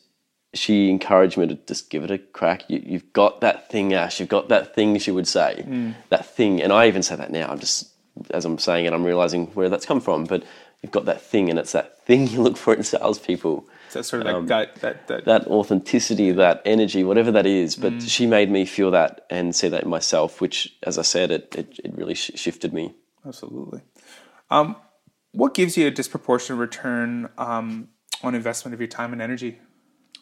she 0.55 0.91
encouraged 0.91 1.37
me 1.37 1.47
to 1.47 1.55
just 1.55 1.91
give 1.91 2.05
it 2.05 2.11
a 2.11 2.19
crack. 2.19 2.65
You, 2.69 2.83
you've 2.85 3.13
got 3.13 3.41
that 3.41 3.71
thing, 3.71 3.95
Ash. 3.95 4.21
You've 4.21 4.29
got 4.29 4.49
that 4.49 4.75
thing. 4.75 4.99
She 4.99 5.11
would 5.11 5.27
say 5.27 5.65
that 6.11 6.27
thing, 6.27 6.61
and 6.61 6.73
I 6.73 6.89
even 6.89 7.03
say 7.03 7.17
that 7.17 7.31
now. 7.31 7.49
I'm 7.49 7.59
just 7.59 7.89
as 8.31 8.45
I'm 8.45 8.59
saying 8.59 8.85
it, 8.85 8.93
I'm 8.93 9.05
realizing 9.05 9.47
where 9.49 9.69
that's 9.69 9.87
come 9.87 10.01
from. 10.01 10.25
But 10.25 10.45
you've 10.83 10.93
got 10.93 11.07
that 11.07 11.23
thing, 11.23 11.49
and 11.49 11.59
it's 11.59 11.73
that 11.73 12.05
thing 12.05 12.27
you 12.29 12.43
look 12.43 12.57
for 12.57 12.75
in 12.75 12.83
salespeople. 12.83 13.67
That 13.93 14.05
sort 14.05 14.27
of 14.27 14.47
that 14.49 14.81
that, 14.81 15.07
that, 15.07 15.19
um, 15.19 15.25
That 15.25 15.47
authenticity, 15.49 16.33
that 16.33 16.63
energy, 16.65 17.05
whatever 17.05 17.31
that 17.33 17.47
is. 17.47 17.77
But 17.77 18.03
she 18.03 18.27
made 18.27 18.51
me 18.51 18.65
feel 18.65 18.91
that 18.93 19.27
and 19.29 19.55
see 19.55 19.69
that 19.69 19.85
in 19.85 19.91
myself, 19.91 20.41
which, 20.41 20.75
as 20.83 20.99
I 20.99 21.03
said, 21.03 21.31
it 21.31 21.55
it, 21.57 21.79
it 21.85 21.95
really 21.95 22.15
sh- 22.15 22.33
shifted 22.35 22.73
me. 22.73 22.95
Absolutely. 23.27 23.83
Um, 24.51 24.77
what 25.33 25.55
gives 25.55 25.77
you 25.77 25.87
a 25.87 25.91
disproportionate 25.91 26.59
return 26.59 27.31
um, 27.39 27.89
on 28.23 28.35
investment 28.35 28.75
of 28.75 28.81
your 28.81 28.89
time 28.89 29.13
and 29.13 29.23
energy? 29.23 29.59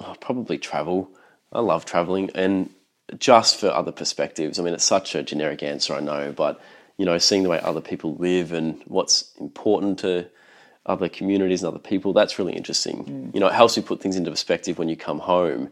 Oh, 0.00 0.14
probably 0.20 0.58
travel. 0.58 1.10
I 1.52 1.60
love 1.60 1.84
traveling 1.84 2.30
and 2.34 2.70
just 3.18 3.58
for 3.58 3.68
other 3.68 3.92
perspectives. 3.92 4.58
I 4.58 4.62
mean, 4.62 4.74
it's 4.74 4.84
such 4.84 5.14
a 5.14 5.22
generic 5.22 5.62
answer, 5.62 5.94
I 5.94 6.00
know, 6.00 6.32
but 6.32 6.60
you 6.96 7.04
know, 7.06 7.18
seeing 7.18 7.42
the 7.42 7.48
way 7.48 7.60
other 7.60 7.80
people 7.80 8.14
live 8.16 8.52
and 8.52 8.80
what's 8.86 9.32
important 9.40 9.98
to 10.00 10.28
other 10.86 11.08
communities 11.08 11.62
and 11.62 11.68
other 11.68 11.78
people, 11.78 12.12
that's 12.12 12.38
really 12.38 12.52
interesting. 12.52 13.30
You 13.34 13.40
know, 13.40 13.46
it 13.48 13.54
helps 13.54 13.76
you 13.76 13.82
put 13.82 14.00
things 14.00 14.16
into 14.16 14.30
perspective 14.30 14.78
when 14.78 14.88
you 14.88 14.96
come 14.96 15.18
home 15.18 15.70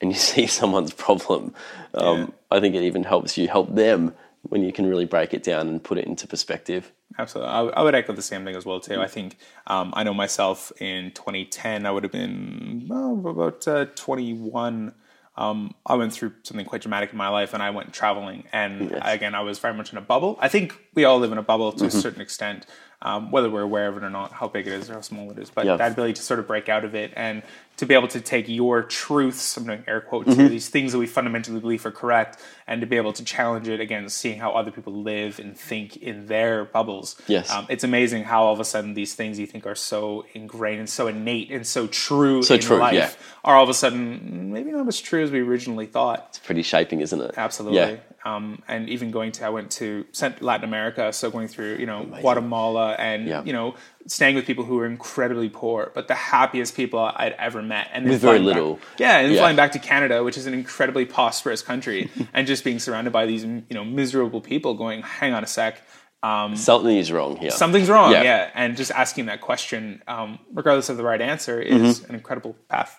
and 0.00 0.10
you 0.10 0.16
see 0.18 0.46
someone's 0.46 0.92
problem. 0.92 1.54
Um, 1.94 2.32
I 2.50 2.60
think 2.60 2.74
it 2.74 2.82
even 2.82 3.04
helps 3.04 3.36
you 3.36 3.48
help 3.48 3.74
them 3.74 4.14
when 4.42 4.62
you 4.62 4.72
can 4.72 4.86
really 4.86 5.04
break 5.04 5.34
it 5.34 5.42
down 5.42 5.68
and 5.68 5.82
put 5.82 5.98
it 5.98 6.06
into 6.06 6.26
perspective. 6.26 6.92
Absolutely. 7.18 7.52
I, 7.52 7.60
I 7.62 7.82
would 7.82 7.94
echo 7.94 8.12
the 8.12 8.22
same 8.22 8.44
thing 8.44 8.56
as 8.56 8.64
well, 8.64 8.80
too. 8.80 9.00
I 9.00 9.06
think 9.06 9.36
um, 9.66 9.92
I 9.94 10.04
know 10.04 10.14
myself 10.14 10.72
in 10.80 11.10
2010, 11.12 11.84
I 11.86 11.90
would 11.90 12.02
have 12.04 12.12
been 12.12 12.86
well, 12.88 13.22
about 13.26 13.66
uh, 13.68 13.86
21. 13.94 14.94
Um, 15.36 15.74
I 15.86 15.94
went 15.94 16.12
through 16.12 16.32
something 16.42 16.66
quite 16.66 16.82
dramatic 16.82 17.12
in 17.12 17.18
my 17.18 17.28
life 17.28 17.54
and 17.54 17.62
I 17.62 17.70
went 17.70 17.92
traveling. 17.92 18.44
And 18.52 18.92
again, 19.02 19.34
I 19.34 19.40
was 19.40 19.58
very 19.58 19.74
much 19.74 19.90
in 19.92 19.98
a 19.98 20.02
bubble. 20.02 20.36
I 20.40 20.48
think 20.48 20.78
we 20.94 21.04
all 21.04 21.18
live 21.18 21.32
in 21.32 21.38
a 21.38 21.42
bubble 21.42 21.72
to 21.72 21.86
a 21.86 21.90
certain 21.90 22.20
extent, 22.20 22.66
um, 23.00 23.30
whether 23.30 23.48
we're 23.48 23.62
aware 23.62 23.88
of 23.88 23.96
it 23.96 24.02
or 24.04 24.10
not, 24.10 24.32
how 24.32 24.48
big 24.48 24.66
it 24.66 24.72
is 24.74 24.90
or 24.90 24.94
how 24.94 25.00
small 25.00 25.30
it 25.30 25.38
is. 25.38 25.48
But 25.48 25.64
Yeah. 25.66 25.76
that 25.76 25.92
ability 25.92 26.14
to 26.14 26.22
sort 26.22 26.40
of 26.40 26.46
break 26.46 26.68
out 26.68 26.84
of 26.84 26.94
it 26.94 27.12
and 27.16 27.42
to 27.80 27.86
be 27.86 27.94
able 27.94 28.08
to 28.08 28.20
take 28.20 28.46
your 28.46 28.82
truths, 28.82 29.56
I'm 29.56 29.64
doing 29.64 29.82
air 29.88 30.02
quotes 30.02 30.34
here, 30.36 30.50
these 30.50 30.68
things 30.68 30.92
that 30.92 30.98
we 30.98 31.06
fundamentally 31.06 31.60
believe 31.60 31.84
are 31.86 31.90
correct, 31.90 32.38
and 32.66 32.82
to 32.82 32.86
be 32.86 32.98
able 32.98 33.14
to 33.14 33.24
challenge 33.24 33.68
it 33.68 33.80
against 33.80 34.18
seeing 34.18 34.38
how 34.38 34.50
other 34.52 34.70
people 34.70 34.92
live 34.92 35.38
and 35.38 35.56
think 35.56 35.96
in 35.96 36.26
their 36.26 36.66
bubbles. 36.66 37.16
Yes. 37.26 37.50
Um, 37.50 37.64
it's 37.70 37.82
amazing 37.82 38.24
how 38.24 38.44
all 38.44 38.52
of 38.52 38.60
a 38.60 38.66
sudden 38.66 38.92
these 38.92 39.14
things 39.14 39.38
you 39.38 39.46
think 39.46 39.66
are 39.66 39.74
so 39.74 40.26
ingrained 40.34 40.80
and 40.80 40.90
so 40.90 41.06
innate 41.06 41.50
and 41.50 41.66
so 41.66 41.86
true 41.86 42.42
So 42.42 42.56
in 42.56 42.60
true, 42.60 42.76
life 42.76 42.92
yeah. 42.92 43.10
are 43.46 43.56
all 43.56 43.64
of 43.64 43.70
a 43.70 43.74
sudden 43.74 44.52
maybe 44.52 44.72
not 44.72 44.86
as 44.86 45.00
true 45.00 45.22
as 45.22 45.30
we 45.30 45.40
originally 45.40 45.86
thought. 45.86 46.26
It's 46.28 46.38
pretty 46.38 46.62
shaping, 46.62 47.00
isn't 47.00 47.18
it? 47.18 47.32
Absolutely. 47.38 47.78
Yeah. 47.78 47.96
Um, 48.26 48.62
and 48.68 48.90
even 48.90 49.10
going 49.10 49.32
to, 49.32 49.46
I 49.46 49.48
went 49.48 49.70
to 49.72 50.04
Latin 50.40 50.64
America, 50.64 51.10
so 51.14 51.30
going 51.30 51.48
through, 51.48 51.76
you 51.76 51.86
know, 51.86 52.04
Guatemala 52.04 52.92
and, 52.98 53.26
Yeah. 53.26 53.42
you 53.42 53.54
know, 53.54 53.76
staying 54.06 54.34
with 54.34 54.46
people 54.46 54.64
who 54.64 54.76
were 54.76 54.86
incredibly 54.86 55.48
poor, 55.48 55.92
but 55.94 56.08
the 56.08 56.14
happiest 56.14 56.74
people 56.74 56.98
I'd 56.98 57.34
ever 57.38 57.62
met. 57.62 57.88
And 57.92 58.04
then 58.06 58.12
With 58.12 58.20
very 58.22 58.38
flying 58.38 58.46
back- 58.48 58.54
little. 58.56 58.80
yeah, 58.98 59.18
and 59.18 59.32
Yeah. 59.32 59.40
flying 59.40 59.56
back 59.56 59.72
to 59.72 59.78
Canada, 59.78 60.24
which 60.24 60.36
is 60.38 60.46
an 60.46 60.54
incredibly 60.54 61.04
prosperous 61.04 61.62
country, 61.62 62.10
and 62.34 62.46
just 62.46 62.64
being 62.64 62.78
surrounded 62.78 63.12
by 63.12 63.26
these, 63.26 63.44
you 63.44 63.62
know, 63.70 63.84
miserable 63.84 64.40
people 64.40 64.74
going, 64.74 65.02
hang 65.02 65.32
on 65.34 65.44
a 65.44 65.46
sec. 65.46 65.82
Um, 66.22 66.54
Something 66.56 66.96
is 66.98 67.10
wrong 67.12 67.36
here. 67.36 67.50
something's 67.50 67.88
wrong, 67.88 68.12
Yeah. 68.12 68.22
yeah. 68.22 68.50
And 68.54 68.76
just 68.76 68.90
asking 68.90 69.26
that 69.26 69.40
question, 69.40 70.02
um, 70.08 70.38
regardless 70.52 70.88
of 70.88 70.96
the 70.96 71.02
right 71.04 71.20
answer, 71.20 71.60
is 71.60 72.00
Mm-hmm. 72.00 72.08
an 72.10 72.14
incredible 72.16 72.56
path. 72.68 72.96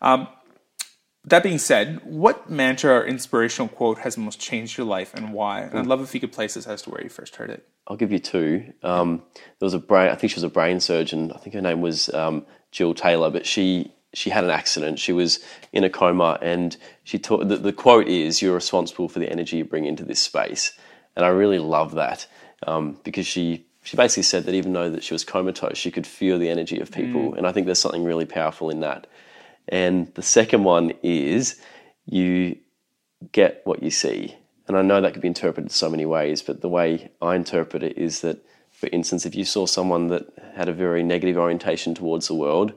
Um, 0.00 0.28
that 1.24 1.42
being 1.42 1.58
said, 1.58 2.00
what 2.04 2.50
mantra 2.50 2.94
or 2.94 3.04
inspirational 3.04 3.68
quote 3.68 3.98
has 3.98 4.18
most 4.18 4.40
changed 4.40 4.76
your 4.76 4.86
life 4.86 5.14
and 5.14 5.32
why? 5.32 5.60
And 5.60 5.78
I'd 5.78 5.86
love 5.86 6.02
if 6.02 6.14
you 6.14 6.20
could 6.20 6.32
place 6.32 6.54
this 6.54 6.66
as 6.66 6.82
to 6.82 6.90
where 6.90 7.02
you 7.02 7.08
first 7.08 7.36
heard 7.36 7.50
it. 7.50 7.66
I'll 7.86 7.96
give 7.96 8.10
you 8.10 8.18
two. 8.18 8.72
Um, 8.82 9.22
there 9.58 9.66
was 9.66 9.74
a 9.74 9.78
brain. 9.78 10.10
I 10.10 10.16
think 10.16 10.32
she 10.32 10.36
was 10.36 10.44
a 10.44 10.48
brain 10.48 10.80
surgeon. 10.80 11.32
I 11.32 11.38
think 11.38 11.54
her 11.54 11.60
name 11.60 11.80
was 11.80 12.12
um, 12.12 12.44
Jill 12.70 12.94
Taylor, 12.94 13.30
but 13.30 13.46
she 13.46 13.92
she 14.14 14.30
had 14.30 14.44
an 14.44 14.50
accident. 14.50 14.98
She 14.98 15.12
was 15.12 15.40
in 15.72 15.84
a 15.84 15.90
coma, 15.90 16.38
and 16.42 16.76
she 17.04 17.18
taught. 17.18 17.48
The, 17.48 17.56
the 17.56 17.72
quote 17.72 18.08
is, 18.08 18.42
"You're 18.42 18.54
responsible 18.54 19.08
for 19.08 19.18
the 19.18 19.30
energy 19.30 19.58
you 19.58 19.64
bring 19.64 19.84
into 19.84 20.04
this 20.04 20.20
space," 20.20 20.72
and 21.16 21.24
I 21.24 21.28
really 21.28 21.58
love 21.58 21.94
that 21.94 22.26
um, 22.66 22.98
because 23.04 23.26
she 23.26 23.66
she 23.82 23.96
basically 23.96 24.22
said 24.24 24.44
that 24.44 24.54
even 24.54 24.72
though 24.72 24.90
that 24.90 25.02
she 25.02 25.14
was 25.14 25.24
comatose, 25.24 25.76
she 25.76 25.90
could 25.90 26.06
feel 26.06 26.38
the 26.38 26.50
energy 26.50 26.80
of 26.80 26.90
people, 26.90 27.34
and 27.34 27.46
I 27.46 27.52
think 27.52 27.66
there's 27.66 27.80
something 27.80 28.04
really 28.04 28.26
powerful 28.26 28.70
in 28.70 28.80
that. 28.80 29.06
And 29.68 30.12
the 30.14 30.22
second 30.22 30.64
one 30.64 30.92
is, 31.02 31.60
you 32.06 32.56
get 33.30 33.62
what 33.64 33.82
you 33.82 33.90
see. 33.90 34.36
And 34.68 34.76
I 34.76 34.82
know 34.82 35.00
that 35.00 35.12
could 35.12 35.22
be 35.22 35.28
interpreted 35.28 35.70
so 35.70 35.90
many 35.90 36.06
ways, 36.06 36.42
but 36.42 36.60
the 36.60 36.68
way 36.68 37.10
I 37.20 37.34
interpret 37.34 37.82
it 37.82 37.98
is 37.98 38.20
that, 38.20 38.44
for 38.70 38.88
instance, 38.92 39.26
if 39.26 39.34
you 39.34 39.44
saw 39.44 39.66
someone 39.66 40.08
that 40.08 40.26
had 40.54 40.68
a 40.68 40.72
very 40.72 41.02
negative 41.02 41.36
orientation 41.36 41.94
towards 41.94 42.28
the 42.28 42.34
world, 42.34 42.72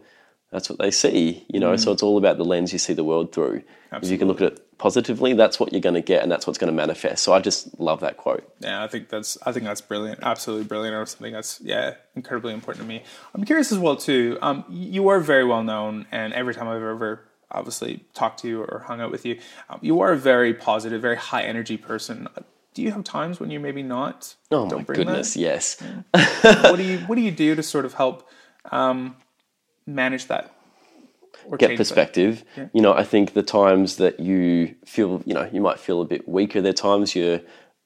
that's 0.56 0.70
what 0.70 0.80
they 0.80 0.90
see, 0.90 1.46
you 1.50 1.60
know. 1.60 1.76
So 1.76 1.92
it's 1.92 2.02
all 2.02 2.18
about 2.18 2.38
the 2.38 2.46
lens 2.46 2.72
you 2.72 2.80
see 2.80 2.94
the 2.94 3.04
world 3.04 3.34
through. 3.34 3.62
If 3.92 4.10
you 4.10 4.18
can 4.18 4.30
look 4.30 4.40
at 4.40 4.54
it 4.54 4.78
positively, 4.78 5.34
that's 5.34 5.60
what 5.60 5.74
you're 5.74 5.82
going 5.82 5.96
to 5.96 6.02
get, 6.02 6.24
and 6.24 6.32
that's 6.32 6.48
what's 6.48 6.58
going 6.58 6.72
to 6.72 6.76
manifest. 6.76 7.24
So 7.24 7.34
I 7.34 7.42
just 7.42 7.78
love 7.78 8.00
that 8.00 8.16
quote. 8.16 8.50
Yeah, 8.62 8.82
I 8.82 8.88
think 8.88 9.10
that's 9.10 9.38
I 9.46 9.52
think 9.52 9.66
that's 9.66 9.82
brilliant, 9.82 10.20
absolutely 10.22 10.66
brilliant, 10.66 10.96
or 10.96 11.06
something 11.06 11.34
that's 11.34 11.60
yeah 11.60 11.96
incredibly 12.16 12.54
important 12.54 12.84
to 12.84 12.88
me. 12.88 13.04
I'm 13.34 13.44
curious 13.44 13.74
as 13.74 13.80
well 13.80 13.98
too. 13.98 14.38
Um, 14.42 14.64
you 14.70 15.10
are 15.10 15.20
very 15.20 15.44
well 15.44 15.62
known, 15.62 16.06
and 16.10 16.34
every 16.34 16.54
time 16.54 16.70
I've 16.70 16.78
ever 16.78 17.28
obviously 17.52 18.06
talked 18.14 18.40
to 18.40 18.48
you 18.48 18.62
or 18.62 18.86
hung 18.88 19.02
out 19.02 19.12
with 19.12 19.26
you, 19.26 19.42
um, 19.70 19.80
you 19.82 20.00
are 20.00 20.14
a 20.14 20.18
very 20.18 20.54
positive, 20.54 21.02
very 21.02 21.18
high 21.18 21.44
energy 21.44 21.76
person. 21.76 22.30
do 22.74 22.82
you 22.82 22.92
have 22.92 23.04
times 23.04 23.42
when 23.42 23.52
you're 23.52 23.62
maybe 23.62 23.84
not? 23.84 24.36
Oh 24.52 24.64
my 24.64 24.70
don't 24.70 24.88
that? 24.88 24.96
goodness, 24.96 25.36
yes. 25.36 25.82
what 26.14 26.78
do 26.78 26.84
you 26.84 27.00
what 27.08 27.16
do 27.16 27.22
you 27.22 27.32
do 27.32 27.56
to 27.56 27.64
sort 27.64 27.84
of 27.84 27.96
help 27.96 28.30
um, 28.72 29.18
manage 29.86 30.28
that? 30.28 30.52
Get 31.58 31.78
perspective. 31.78 32.44
Yeah. 32.58 32.68
You 32.74 32.82
know, 32.82 32.94
I 32.94 33.04
think 33.04 33.34
the 33.34 33.44
times 33.44 33.98
that 33.98 34.20
you 34.20 34.76
feel, 34.86 35.22
you 35.26 35.34
know, 35.34 35.48
you 35.52 35.62
might 35.62 35.80
feel 35.80 36.02
a 36.02 36.06
bit 36.06 36.28
weaker. 36.28 36.62
There 36.62 36.72
are 36.72 36.74
times 36.74 37.16
you're 37.16 37.42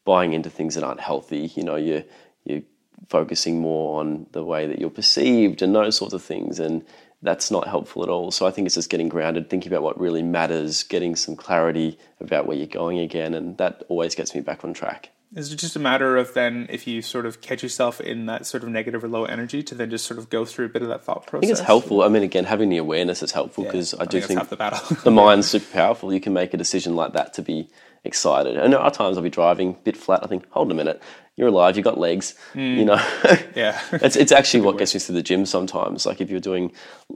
buying 0.05 0.33
into 0.33 0.49
things 0.49 0.75
that 0.75 0.83
aren't 0.83 1.01
healthy. 1.01 1.51
You 1.55 1.63
know, 1.63 1.75
you're 1.75 2.03
you're 2.45 2.61
focusing 3.09 3.59
more 3.59 3.99
on 3.99 4.27
the 4.31 4.43
way 4.43 4.67
that 4.67 4.79
you're 4.79 4.89
perceived 4.89 5.61
and 5.61 5.75
those 5.75 5.97
sorts 5.97 6.13
of 6.13 6.23
things, 6.23 6.59
and 6.59 6.85
that's 7.21 7.51
not 7.51 7.67
helpful 7.67 8.03
at 8.03 8.09
all. 8.09 8.31
So 8.31 8.45
I 8.45 8.51
think 8.51 8.65
it's 8.65 8.75
just 8.75 8.89
getting 8.89 9.09
grounded, 9.09 9.49
thinking 9.49 9.71
about 9.71 9.83
what 9.83 9.99
really 9.99 10.23
matters, 10.23 10.83
getting 10.83 11.15
some 11.15 11.35
clarity 11.35 11.97
about 12.21 12.45
where 12.45 12.55
you're 12.55 12.67
going 12.67 12.99
again, 12.99 13.33
and 13.33 13.57
that 13.57 13.83
always 13.89 14.15
gets 14.15 14.33
me 14.33 14.41
back 14.41 14.63
on 14.63 14.73
track. 14.73 15.11
Is 15.35 15.53
it 15.53 15.57
just 15.57 15.75
a 15.75 15.79
matter 15.79 16.17
of 16.17 16.33
then 16.33 16.65
if 16.71 16.87
you 16.87 17.03
sort 17.03 17.27
of 17.27 17.39
catch 17.39 17.61
yourself 17.61 18.01
in 18.01 18.25
that 18.25 18.47
sort 18.47 18.63
of 18.63 18.69
negative 18.69 19.03
or 19.03 19.07
low 19.07 19.25
energy 19.25 19.61
to 19.61 19.75
then 19.75 19.91
just 19.91 20.07
sort 20.07 20.17
of 20.17 20.29
go 20.29 20.43
through 20.43 20.65
a 20.65 20.69
bit 20.69 20.81
of 20.81 20.87
that 20.87 21.03
thought 21.03 21.27
process? 21.27 21.37
I 21.37 21.41
think 21.41 21.51
it's 21.51 21.59
helpful. 21.59 22.01
I 22.01 22.07
mean, 22.07 22.23
again, 22.23 22.45
having 22.45 22.69
the 22.69 22.77
awareness 22.77 23.21
is 23.21 23.31
helpful 23.31 23.63
because 23.63 23.93
I 23.93 24.05
do 24.05 24.19
that's 24.19 24.27
think 24.27 24.39
half 24.39 24.49
the 24.49 25.01
the 25.03 25.11
mind's 25.11 25.47
super 25.47 25.71
powerful. 25.71 26.11
You 26.11 26.19
can 26.19 26.33
make 26.33 26.55
a 26.55 26.57
decision 26.57 26.95
like 26.95 27.13
that 27.13 27.35
to 27.35 27.43
be 27.43 27.69
excited. 28.03 28.57
And 28.57 28.73
there 28.73 28.79
are 28.79 28.89
times 28.89 29.17
I'll 29.17 29.23
be 29.23 29.29
driving 29.29 29.71
a 29.71 29.73
bit 29.73 29.97
flat. 29.97 30.23
I 30.23 30.27
think, 30.27 30.49
hold 30.49 30.67
on 30.67 30.71
a 30.71 30.75
minute, 30.75 31.01
you're 31.35 31.49
alive. 31.49 31.77
You've 31.77 31.85
got 31.85 31.99
legs. 31.99 32.33
Mm. 32.53 32.77
You 32.77 32.85
know, 32.85 32.95
yeah. 33.55 33.79
it's 33.93 34.15
it's 34.15 34.31
actually 34.31 34.61
what 34.61 34.77
gets 34.77 34.93
me 34.93 34.99
to 34.99 35.11
the 35.11 35.23
gym 35.23 35.45
sometimes. 35.45 36.05
Like 36.05 36.21
if 36.21 36.29
you're 36.29 36.39
doing, 36.39 36.71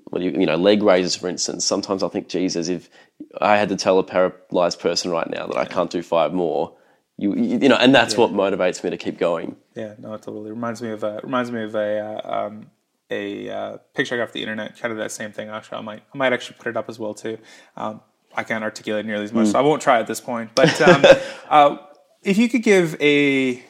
what 0.05 0.22
you 0.22 0.32
you 0.32 0.45
know, 0.45 0.55
leg 0.55 0.84
raises 0.84 1.16
for 1.16 1.28
instance. 1.28 1.66
Sometimes 1.66 2.03
I 2.03 2.09
think, 2.09 2.30
geez, 2.30 2.55
as 2.55 2.70
if 2.70 2.89
I 3.41 3.57
had 3.57 3.70
to 3.70 3.76
tell 3.76 3.97
a 3.97 4.03
paralyzed 4.03 4.80
person 4.80 5.09
right 5.09 5.30
now 5.30 5.47
that 5.47 5.57
I 5.57 5.66
can't 5.66 5.89
do 5.89 6.03
five 6.03 6.32
more. 6.32 6.76
You 7.24 7.36
you, 7.36 7.70
know, 7.70 7.78
and 7.78 7.96
that's 7.96 8.18
what 8.18 8.34
motivates 8.34 8.84
me 8.84 8.90
to 8.90 8.98
keep 8.98 9.18
going. 9.18 9.56
Yeah, 9.76 9.94
no, 9.98 10.14
it 10.14 10.24
totally 10.24 10.50
reminds 10.50 10.82
me 10.82 10.90
of 10.90 11.06
a 11.06 11.22
reminds 11.24 11.54
me 11.54 11.64
of 11.64 11.74
a 11.74 12.00
uh, 12.02 12.48
um, 12.48 12.70
a 13.10 13.50
uh, 13.50 13.78
picture 13.94 14.16
I 14.16 14.18
got 14.18 14.24
off 14.26 14.34
the 14.34 14.42
internet, 14.42 14.78
kind 14.78 14.92
of 14.92 14.98
that 14.98 15.10
same 15.10 15.32
thing. 15.32 15.48
Actually, 15.48 15.78
I 15.78 15.82
might 15.84 16.04
I 16.14 16.18
might 16.18 16.34
actually 16.34 16.58
put 16.60 16.68
it 16.68 16.76
up 16.76 16.90
as 16.90 17.00
well 17.00 17.14
too. 17.14 17.38
Um, 17.78 18.02
I 18.36 18.44
can't 18.44 18.62
articulate 18.62 19.06
nearly 19.06 19.24
as 19.24 19.32
much, 19.32 19.48
so 19.48 19.58
I 19.58 19.62
won't 19.62 19.82
try 19.82 20.02
at 20.02 20.08
this 20.08 20.20
point. 20.20 20.52
But 20.54 20.82
um, 20.82 21.06
uh, 21.50 21.78
if 22.24 22.38
you 22.38 22.50
could 22.50 22.62
give 22.62 22.98
a 23.00 23.64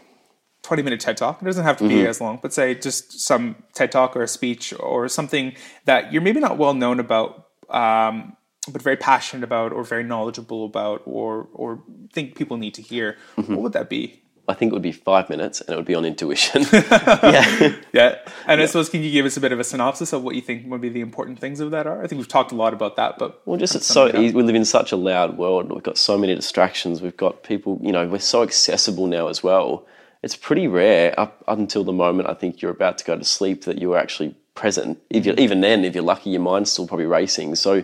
twenty 0.64 0.82
minute 0.82 1.00
TED 1.00 1.18
talk, 1.18 1.40
it 1.40 1.46
doesn't 1.46 1.64
have 1.64 1.78
to 1.78 1.88
be 1.88 2.08
as 2.08 2.20
long, 2.20 2.40
but 2.42 2.54
say 2.54 2.74
just 2.74 3.20
some 3.20 3.56
TED 3.74 3.92
talk 3.92 4.16
or 4.16 4.24
a 4.24 4.28
speech 4.28 4.74
or 4.80 5.08
something 5.08 5.54
that 5.86 6.12
you're 6.12 6.24
maybe 6.24 6.40
not 6.40 6.58
well 6.58 6.74
known 6.74 7.00
about. 7.00 7.50
Um, 7.70 8.36
but 8.72 8.82
very 8.82 8.98
passionate 8.98 9.44
about, 9.44 9.72
or 9.74 9.84
very 9.84 10.04
knowledgeable 10.04 10.66
about, 10.66 11.02
or 11.06 11.48
or 11.54 11.82
think 12.12 12.36
people 12.36 12.58
need 12.58 12.74
to 12.76 12.82
hear. 12.82 13.18
Mm-hmm. 13.38 13.54
What 13.56 13.64
would 13.64 13.74
that 13.74 13.90
be? 13.90 14.20
I 14.46 14.54
think 14.54 14.72
it 14.72 14.74
would 14.74 14.82
be 14.82 14.92
five 14.92 15.30
minutes, 15.30 15.62
and 15.62 15.70
it 15.70 15.78
would 15.78 15.86
be 15.86 15.96
on 15.96 16.04
intuition. 16.04 16.66
yeah. 16.74 17.76
Yeah, 17.94 18.18
and 18.48 18.60
I 18.60 18.66
suppose 18.66 18.90
can 18.90 19.02
you 19.04 19.12
give 19.12 19.26
us 19.26 19.38
a 19.38 19.40
bit 19.40 19.52
of 19.54 19.60
a 19.60 19.64
synopsis 19.64 20.12
of 20.14 20.24
what 20.24 20.36
you 20.36 20.42
think 20.42 20.66
maybe 20.66 20.90
the 20.90 21.00
important 21.00 21.40
things 21.40 21.60
of 21.60 21.72
that 21.72 21.88
are? 21.88 22.04
I 22.04 22.08
think 22.08 22.20
we've 22.20 22.28
talked 22.28 22.52
a 22.52 22.56
lot 22.56 22.74
about 22.74 22.96
that, 22.98 23.18
but 23.20 23.42
Well, 23.46 23.58
just 23.58 23.76
it's 23.76 23.86
so 23.86 24.08
sum 24.08 24.10
it 24.10 24.16
up. 24.16 24.22
easy. 24.22 24.36
We 24.36 24.44
live 24.44 24.56
in 24.56 24.66
such 24.66 24.92
a 24.92 24.98
loud 24.98 25.38
world. 25.38 25.72
We've 25.72 25.84
got 25.84 25.98
so 25.98 26.18
many 26.18 26.36
distractions. 26.36 27.02
We've 27.02 27.16
got 27.16 27.44
people, 27.44 27.80
you 27.82 27.92
know, 27.92 28.06
we're 28.08 28.20
so 28.20 28.44
accessible 28.44 29.08
now 29.08 29.28
as 29.28 29.44
well. 29.44 29.86
It's 30.24 30.36
pretty 30.36 30.68
rare 30.68 31.18
up, 31.18 31.44
up 31.48 31.58
until 31.58 31.84
the 31.86 31.94
moment 31.94 32.28
I 32.30 32.34
think 32.34 32.62
you're 32.62 32.72
about 32.72 32.98
to 32.98 33.06
go 33.06 33.18
to 33.18 33.24
sleep 33.24 33.64
that 33.66 33.78
you 33.80 33.94
are 33.94 33.98
actually 33.98 34.36
present. 34.56 35.00
If 35.10 35.26
you 35.26 35.34
even 35.38 35.62
then, 35.62 35.86
if 35.86 35.94
you're 35.96 36.04
lucky, 36.04 36.32
your 36.32 36.42
mind's 36.42 36.72
still 36.72 36.88
probably 36.88 37.06
racing. 37.06 37.56
So 37.56 37.84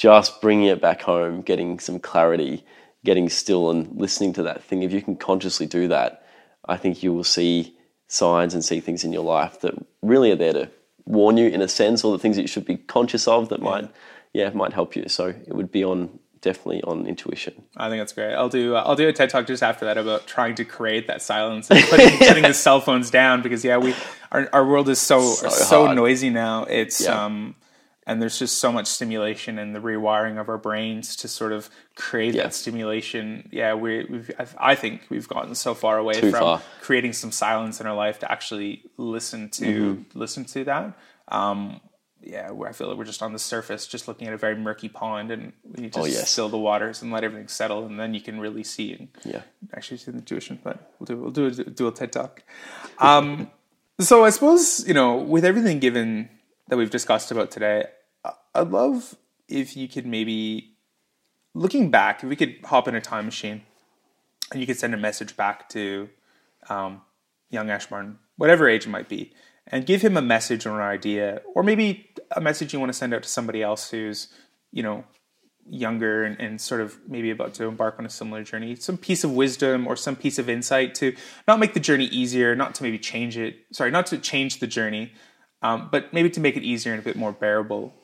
just 0.00 0.40
bringing 0.40 0.68
it 0.68 0.80
back 0.80 1.02
home, 1.02 1.42
getting 1.42 1.78
some 1.78 1.98
clarity, 1.98 2.64
getting 3.04 3.28
still 3.28 3.68
and 3.70 3.94
listening 4.00 4.32
to 4.32 4.42
that 4.44 4.64
thing. 4.64 4.82
If 4.82 4.92
you 4.92 5.02
can 5.02 5.14
consciously 5.14 5.66
do 5.66 5.88
that, 5.88 6.24
I 6.66 6.78
think 6.78 7.02
you 7.02 7.12
will 7.12 7.22
see 7.22 7.76
signs 8.08 8.54
and 8.54 8.64
see 8.64 8.80
things 8.80 9.04
in 9.04 9.12
your 9.12 9.22
life 9.24 9.60
that 9.60 9.74
really 10.00 10.32
are 10.32 10.36
there 10.36 10.54
to 10.54 10.70
warn 11.04 11.36
you 11.36 11.48
in 11.48 11.60
a 11.60 11.68
sense, 11.68 12.02
or 12.02 12.12
the 12.12 12.18
things 12.18 12.36
that 12.36 12.42
you 12.42 12.48
should 12.48 12.64
be 12.64 12.78
conscious 12.78 13.28
of 13.28 13.50
that 13.50 13.60
might, 13.60 13.90
yeah, 14.32 14.48
might 14.50 14.72
help 14.72 14.96
you. 14.96 15.06
So 15.08 15.26
it 15.28 15.52
would 15.54 15.70
be 15.70 15.84
on 15.84 16.18
definitely 16.40 16.82
on 16.84 17.06
intuition. 17.06 17.62
I 17.76 17.90
think 17.90 18.00
that's 18.00 18.14
great. 18.14 18.32
I'll 18.34 18.48
do 18.48 18.74
uh, 18.76 18.82
I'll 18.86 18.96
do 18.96 19.06
a 19.06 19.12
TED 19.12 19.28
talk 19.28 19.46
just 19.46 19.62
after 19.62 19.84
that 19.84 19.98
about 19.98 20.26
trying 20.26 20.54
to 20.54 20.64
create 20.64 21.08
that 21.08 21.20
silence 21.20 21.70
and 21.70 21.84
putting, 21.90 22.16
putting 22.26 22.42
the 22.44 22.54
cell 22.54 22.80
phones 22.80 23.10
down 23.10 23.42
because 23.42 23.62
yeah, 23.66 23.76
we 23.76 23.94
our, 24.32 24.48
our 24.54 24.66
world 24.66 24.88
is 24.88 24.98
so 24.98 25.20
so, 25.20 25.84
hard. 25.84 25.96
noisy 25.96 26.30
now. 26.30 26.64
It's 26.64 27.02
Yeah. 27.02 27.26
um 27.26 27.54
and 28.10 28.20
there's 28.20 28.38
just 28.38 28.58
so 28.58 28.70
much 28.72 28.86
stimulation 28.88 29.58
and 29.58 29.74
the 29.74 29.78
rewiring 29.80 30.40
of 30.40 30.48
our 30.48 30.58
brains 30.58 31.14
to 31.16 31.28
sort 31.28 31.52
of 31.52 31.70
create 31.94 32.34
Yeah. 32.34 32.42
that 32.44 32.54
stimulation. 32.54 33.48
Yeah, 33.52 33.74
we, 33.74 34.04
we've 34.12 34.30
I- 34.58 34.74
think 34.74 35.02
we've 35.10 35.28
gotten 35.28 35.54
so 35.54 35.74
far 35.74 35.96
away 35.98 36.14
Too 36.14 36.30
from 36.32 36.40
far. 36.40 36.62
creating 36.80 37.12
some 37.12 37.32
silence 37.32 37.80
in 37.80 37.86
our 37.86 37.94
life 37.94 38.18
to 38.20 38.30
actually 38.30 38.82
listen 38.96 39.48
to 39.60 39.64
Mm-hmm. 39.64 40.18
listen 40.18 40.44
to 40.46 40.64
that. 40.64 40.84
Um, 41.28 41.80
yeah, 42.22 42.50
where 42.50 42.68
I 42.68 42.72
feel 42.72 42.88
like 42.88 42.98
we're 42.98 43.04
just 43.14 43.22
on 43.22 43.32
the 43.32 43.38
surface, 43.38 43.86
just 43.86 44.06
looking 44.08 44.26
at 44.28 44.34
a 44.34 44.36
very 44.36 44.54
murky 44.56 44.88
pond, 44.90 45.30
and 45.30 45.52
we 45.64 45.84
need 45.84 45.92
to 45.94 46.00
Oh, 46.00 46.04
yes. 46.04 46.30
still 46.30 46.50
the 46.50 46.58
waters 46.58 47.00
and 47.02 47.10
let 47.12 47.24
everything 47.24 47.48
settle, 47.48 47.86
and 47.86 47.98
then 47.98 48.12
you 48.12 48.20
can 48.20 48.38
really 48.38 48.62
see 48.64 48.92
and 48.92 49.08
Yeah. 49.24 49.42
actually 49.74 49.96
see 49.98 50.10
the 50.10 50.18
intuition. 50.18 50.58
But 50.62 50.92
we'll 50.98 51.06
do 51.06 51.16
we'll 51.16 51.30
do 51.40 51.46
a, 51.46 51.50
do 51.80 51.88
a 51.88 51.92
TED 51.92 52.12
talk. 52.12 52.42
Um, 52.98 53.50
so 54.00 54.24
I 54.24 54.30
suppose 54.30 54.84
you 54.86 54.94
know 54.94 55.16
with 55.16 55.44
everything 55.46 55.78
given 55.78 56.28
that 56.68 56.76
we've 56.76 56.90
discussed 56.90 57.30
about 57.32 57.50
today, 57.50 57.86
I'd 58.54 58.70
love 58.70 59.16
if 59.48 59.76
you 59.76 59.88
could 59.88 60.06
maybe 60.06 60.74
looking 61.54 61.90
back, 61.90 62.22
if 62.22 62.28
we 62.28 62.36
could 62.36 62.56
hop 62.64 62.88
in 62.88 62.94
a 62.94 63.00
time 63.00 63.24
machine 63.24 63.62
and 64.50 64.60
you 64.60 64.66
could 64.66 64.78
send 64.78 64.94
a 64.94 64.98
message 64.98 65.36
back 65.36 65.68
to 65.70 66.08
um, 66.68 67.02
young 67.50 67.70
Ash 67.70 67.90
Marton, 67.90 68.18
whatever 68.36 68.68
age 68.68 68.86
it 68.86 68.90
might 68.90 69.08
be, 69.08 69.32
and 69.66 69.86
give 69.86 70.02
him 70.02 70.16
a 70.16 70.22
message 70.22 70.66
or 70.66 70.80
an 70.80 70.86
idea, 70.86 71.42
or 71.54 71.62
maybe 71.62 72.10
a 72.32 72.40
message 72.40 72.72
you 72.72 72.80
want 72.80 72.90
to 72.90 72.98
send 72.98 73.14
out 73.14 73.22
to 73.22 73.28
somebody 73.28 73.62
else 73.62 73.90
who's, 73.90 74.28
you 74.72 74.82
know, 74.82 75.04
younger 75.68 76.24
and, 76.24 76.40
and 76.40 76.60
sort 76.60 76.80
of 76.80 76.98
maybe 77.06 77.30
about 77.30 77.54
to 77.54 77.64
embark 77.66 77.96
on 77.98 78.06
a 78.06 78.10
similar 78.10 78.42
journey. 78.42 78.74
Some 78.74 78.96
piece 78.96 79.22
of 79.22 79.32
wisdom 79.32 79.86
or 79.86 79.94
some 79.94 80.16
piece 80.16 80.38
of 80.38 80.48
insight 80.48 80.94
to 80.96 81.14
not 81.46 81.60
make 81.60 81.74
the 81.74 81.80
journey 81.80 82.06
easier, 82.06 82.56
not 82.56 82.74
to 82.76 82.82
maybe 82.82 82.98
change 82.98 83.36
it, 83.36 83.56
sorry, 83.72 83.92
not 83.92 84.06
to 84.06 84.18
change 84.18 84.58
the 84.58 84.66
journey, 84.66 85.12
um, 85.62 85.88
but 85.92 86.12
maybe 86.12 86.30
to 86.30 86.40
make 86.40 86.56
it 86.56 86.64
easier 86.64 86.92
and 86.92 87.00
a 87.00 87.04
bit 87.04 87.16
more 87.16 87.32
bearable. 87.32 87.94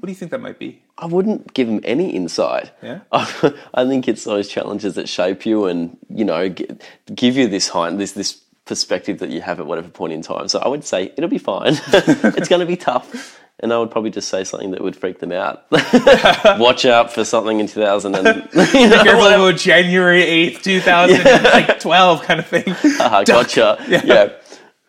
What 0.00 0.06
do 0.06 0.12
you 0.12 0.16
think 0.16 0.30
that 0.32 0.40
might 0.40 0.58
be? 0.58 0.82
I 0.98 1.06
wouldn't 1.06 1.54
give 1.54 1.68
them 1.68 1.80
any 1.84 2.10
insight. 2.10 2.72
Yeah? 2.82 3.00
I 3.12 3.84
think 3.86 4.08
it's 4.08 4.24
those 4.24 4.48
challenges 4.48 4.94
that 4.96 5.08
shape 5.08 5.46
you 5.46 5.66
and 5.66 5.96
you 6.08 6.24
know 6.24 6.48
gi- 6.48 6.68
give 7.14 7.36
you 7.36 7.46
this 7.48 7.68
hind 7.68 8.00
this 8.00 8.12
this 8.12 8.40
perspective 8.64 9.18
that 9.18 9.30
you 9.30 9.40
have 9.40 9.60
at 9.60 9.66
whatever 9.66 9.88
point 9.88 10.12
in 10.12 10.22
time. 10.22 10.48
So 10.48 10.58
I 10.58 10.68
would 10.68 10.84
say 10.84 11.12
it'll 11.16 11.30
be 11.30 11.38
fine. 11.38 11.74
it's 11.88 12.48
going 12.48 12.60
to 12.60 12.66
be 12.66 12.76
tough, 12.76 13.40
and 13.60 13.72
I 13.72 13.78
would 13.78 13.90
probably 13.90 14.10
just 14.10 14.28
say 14.28 14.42
something 14.42 14.70
that 14.72 14.80
would 14.80 14.96
freak 14.96 15.18
them 15.20 15.32
out. 15.32 15.66
Watch 16.58 16.84
out 16.86 17.12
for 17.12 17.24
something 17.24 17.60
in 17.60 17.66
2000 17.66 18.14
and 18.14 18.48
you 18.74 18.88
know, 18.88 19.02
Careful 19.02 19.52
January 19.52 20.22
eighth, 20.22 20.62
two 20.62 20.80
thousand 20.80 21.22
like 21.24 21.78
twelve, 21.80 22.22
kind 22.22 22.40
of 22.40 22.46
thing. 22.46 22.64
Haha, 22.66 23.04
uh-huh, 23.04 23.24
gotcha. 23.24 23.84
yeah. 23.88 24.32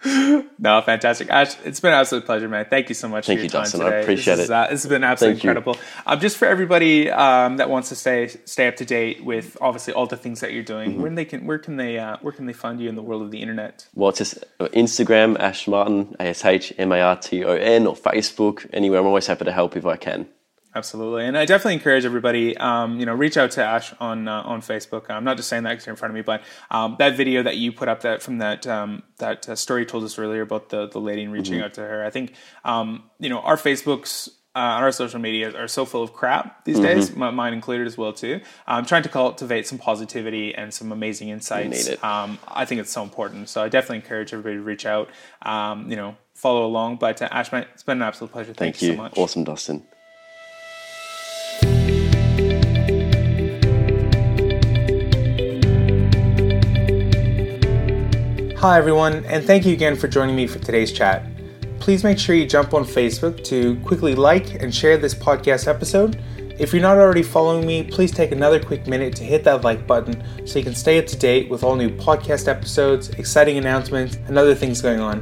No, 0.57 0.81
fantastic, 0.81 1.29
Ash. 1.29 1.55
It's 1.65 1.79
been 1.81 1.91
an 1.93 1.99
absolute 1.99 2.25
pleasure, 2.25 2.47
man. 2.47 2.65
Thank 2.69 2.87
you 2.89 2.95
so 2.95 3.07
much 3.09 3.25
Thank 3.27 3.39
for 3.39 3.41
your 3.41 3.43
you, 3.45 3.49
time 3.49 3.63
Dustin. 3.63 3.81
I 3.81 3.83
today. 3.85 4.01
appreciate 4.01 4.35
this 4.35 4.43
is, 4.45 4.49
it. 4.49 4.53
uh, 4.53 4.67
this 4.69 4.83
has 4.83 4.89
been 4.89 5.03
absolutely 5.03 5.35
Thank 5.41 5.43
incredible. 5.43 5.77
Um, 6.05 6.19
just 6.19 6.37
for 6.37 6.47
everybody 6.47 7.11
um, 7.11 7.57
that 7.57 7.69
wants 7.69 7.89
to 7.89 7.95
stay 7.95 8.27
stay 8.45 8.67
up 8.67 8.77
to 8.77 8.85
date 8.85 9.23
with 9.25 9.57
obviously 9.59 9.93
all 9.93 10.07
the 10.07 10.17
things 10.17 10.39
that 10.39 10.53
you're 10.53 10.63
doing, 10.63 10.91
Mm-hmm. 10.93 11.01
where 11.01 11.11
they 11.11 11.25
can 11.25 11.45
where 11.45 11.57
can 11.59 11.75
they 11.77 11.97
uh, 11.99 12.17
where 12.21 12.31
can 12.33 12.45
they 12.45 12.53
find 12.53 12.79
you 12.79 12.87
in 12.89 12.95
the 12.95 13.01
world 13.03 13.21
of 13.23 13.31
the 13.31 13.41
internet? 13.41 13.87
Well, 13.95 14.09
it's 14.09 14.19
just 14.19 14.43
uh, 14.59 14.67
Instagram, 14.69 15.37
Ash 15.39 15.67
Marton, 15.67 16.15
A 16.19 16.27
S 16.27 16.45
H 16.45 16.73
M 16.77 16.91
A 16.91 16.99
R 17.01 17.15
T 17.17 17.43
O 17.43 17.53
N, 17.53 17.85
or 17.87 17.95
Facebook, 17.95 18.67
anywhere. 18.71 18.99
I'm 19.01 19.07
always 19.07 19.27
happy 19.27 19.45
to 19.45 19.51
help 19.51 19.75
if 19.75 19.85
I 19.85 19.97
can. 19.97 20.27
Absolutely, 20.75 21.25
and 21.25 21.37
I 21.37 21.45
definitely 21.45 21.75
encourage 21.75 22.03
everybody, 22.03 22.57
um, 22.57 22.99
you 22.99 23.05
know, 23.05 23.13
reach 23.13 23.37
out 23.37 23.51
to 23.51 23.63
Ash 23.63 23.93
on 24.01 24.27
uh, 24.27 24.41
on 24.41 24.59
Facebook. 24.61 25.09
I'm 25.09 25.23
not 25.23 25.37
just 25.37 25.47
saying 25.47 25.63
that 25.63 25.69
because 25.69 25.85
you're 25.85 25.93
in 25.93 25.97
front 25.97 26.11
of 26.11 26.15
me, 26.15 26.21
but 26.21 26.43
um, 26.69 26.97
that 26.99 27.15
video 27.15 27.41
that 27.43 27.55
you 27.55 27.71
put 27.71 27.87
up 27.87 28.01
that 28.01 28.21
from 28.21 28.39
that 28.39 28.67
um, 28.67 29.01
that 29.17 29.47
uh, 29.47 29.55
story 29.55 29.83
you 29.83 29.85
told 29.85 30.03
us 30.03 30.19
earlier 30.19 30.41
about 30.41 30.67
the 30.67 30.87
the 30.89 30.99
lady 30.99 31.23
and 31.23 31.31
reaching 31.31 31.61
out 31.61 31.75
to 31.75 31.81
her. 31.81 32.03
I 32.03 32.09
think 32.09 32.33
um, 32.65 33.03
you 33.19 33.29
know 33.29 33.39
our 33.39 33.55
Facebooks. 33.55 34.27
Uh, 34.57 34.79
our 34.79 34.89
social 34.89 35.19
media 35.19 35.53
are 35.53 35.67
so 35.67 35.83
full 35.83 36.01
of 36.01 36.13
crap 36.13 36.63
these 36.63 36.79
days, 36.79 37.11
m- 37.11 37.35
mine 37.35 37.51
included 37.51 37.85
as 37.85 37.97
well 37.97 38.13
too. 38.13 38.39
I'm 38.65 38.85
trying 38.85 39.03
to 39.03 39.09
cultivate 39.09 39.67
some 39.67 39.77
positivity 39.77 40.55
and 40.55 40.73
some 40.73 40.93
amazing 40.93 41.27
insights. 41.27 41.89
Um, 42.01 42.39
I 42.47 42.63
think 42.63 42.79
it's 42.79 42.89
so 42.93 43.03
important. 43.03 43.49
So 43.49 43.61
I 43.61 43.67
definitely 43.67 43.97
encourage 43.97 44.31
everybody 44.31 44.55
to 44.55 44.61
reach 44.61 44.85
out. 44.85 45.09
Um, 45.41 45.89
you 45.89 45.97
know, 45.97 46.15
follow 46.35 46.65
along. 46.65 46.97
But 46.97 47.21
uh, 47.21 47.27
Ash, 47.31 47.51
it's 47.51 47.83
been 47.83 47.97
an 47.97 48.07
absolute 48.07 48.31
pleasure. 48.31 48.53
Thank, 48.53 48.75
Thank 48.75 48.81
you 48.81 48.89
you. 48.91 48.95
so 48.95 49.01
much. 49.01 49.17
Awesome, 49.17 49.43
Dustin. 49.43 49.85
Hi, 58.65 58.79
everyone, 58.79 59.23
and 59.25 59.45
thank 59.45 59.63
you 59.63 59.73
again 59.73 59.95
for 59.95 60.07
joining 60.07 60.35
me 60.35 60.47
for 60.47 60.57
today's 60.57 60.91
chat. 60.91 61.23
Please 61.79 62.03
make 62.03 62.17
sure 62.17 62.33
you 62.33 62.47
jump 62.47 62.73
on 62.73 62.83
Facebook 62.83 63.43
to 63.43 63.75
quickly 63.81 64.15
like 64.15 64.55
and 64.55 64.73
share 64.73 64.97
this 64.97 65.13
podcast 65.13 65.67
episode. 65.67 66.19
If 66.57 66.73
you're 66.73 66.81
not 66.81 66.97
already 66.97 67.21
following 67.21 67.67
me, 67.67 67.83
please 67.83 68.11
take 68.11 68.31
another 68.31 68.59
quick 68.59 68.87
minute 68.87 69.15
to 69.17 69.23
hit 69.23 69.43
that 69.43 69.63
like 69.63 69.85
button 69.85 70.47
so 70.47 70.57
you 70.57 70.65
can 70.65 70.73
stay 70.73 70.97
up 70.97 71.05
to 71.05 71.15
date 71.15 71.47
with 71.47 71.63
all 71.63 71.75
new 71.75 71.91
podcast 71.91 72.47
episodes, 72.47 73.09
exciting 73.09 73.59
announcements, 73.59 74.15
and 74.25 74.35
other 74.35 74.55
things 74.55 74.81
going 74.81 74.99
on. 74.99 75.21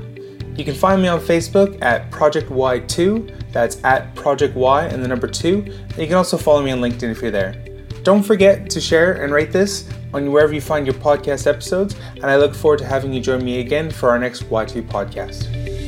You 0.56 0.64
can 0.64 0.74
find 0.74 1.02
me 1.02 1.10
on 1.10 1.20
Facebook 1.20 1.78
at 1.82 2.10
Project 2.12 2.50
Y2, 2.50 3.52
that's 3.52 3.84
at 3.84 4.16
Project 4.16 4.56
Y 4.56 4.86
and 4.86 5.04
the 5.04 5.08
number 5.10 5.28
2, 5.28 5.58
and 5.58 5.98
you 5.98 6.08
can 6.08 6.16
also 6.16 6.38
follow 6.38 6.64
me 6.64 6.72
on 6.72 6.80
LinkedIn 6.80 7.12
if 7.12 7.22
you're 7.22 7.30
there. 7.30 7.62
Don't 8.04 8.24
forget 8.24 8.70
to 8.70 8.80
share 8.80 9.22
and 9.22 9.34
rate 9.34 9.52
this 9.52 9.90
on 10.14 10.32
wherever 10.32 10.54
you 10.54 10.62
find 10.62 10.86
your 10.86 10.96
podcast 10.96 11.48
episodes, 11.48 11.96
and 12.16 12.26
I 12.26 12.38
look 12.38 12.54
forward 12.56 12.80
to 12.80 12.86
having 12.86 13.14
you 13.14 13.22
join 13.22 13.44
me 13.44 13.60
again 13.60 13.92
for 13.92 14.10
our 14.10 14.20
next 14.20 14.44
Y2 14.44 14.84
podcast. 14.84 15.83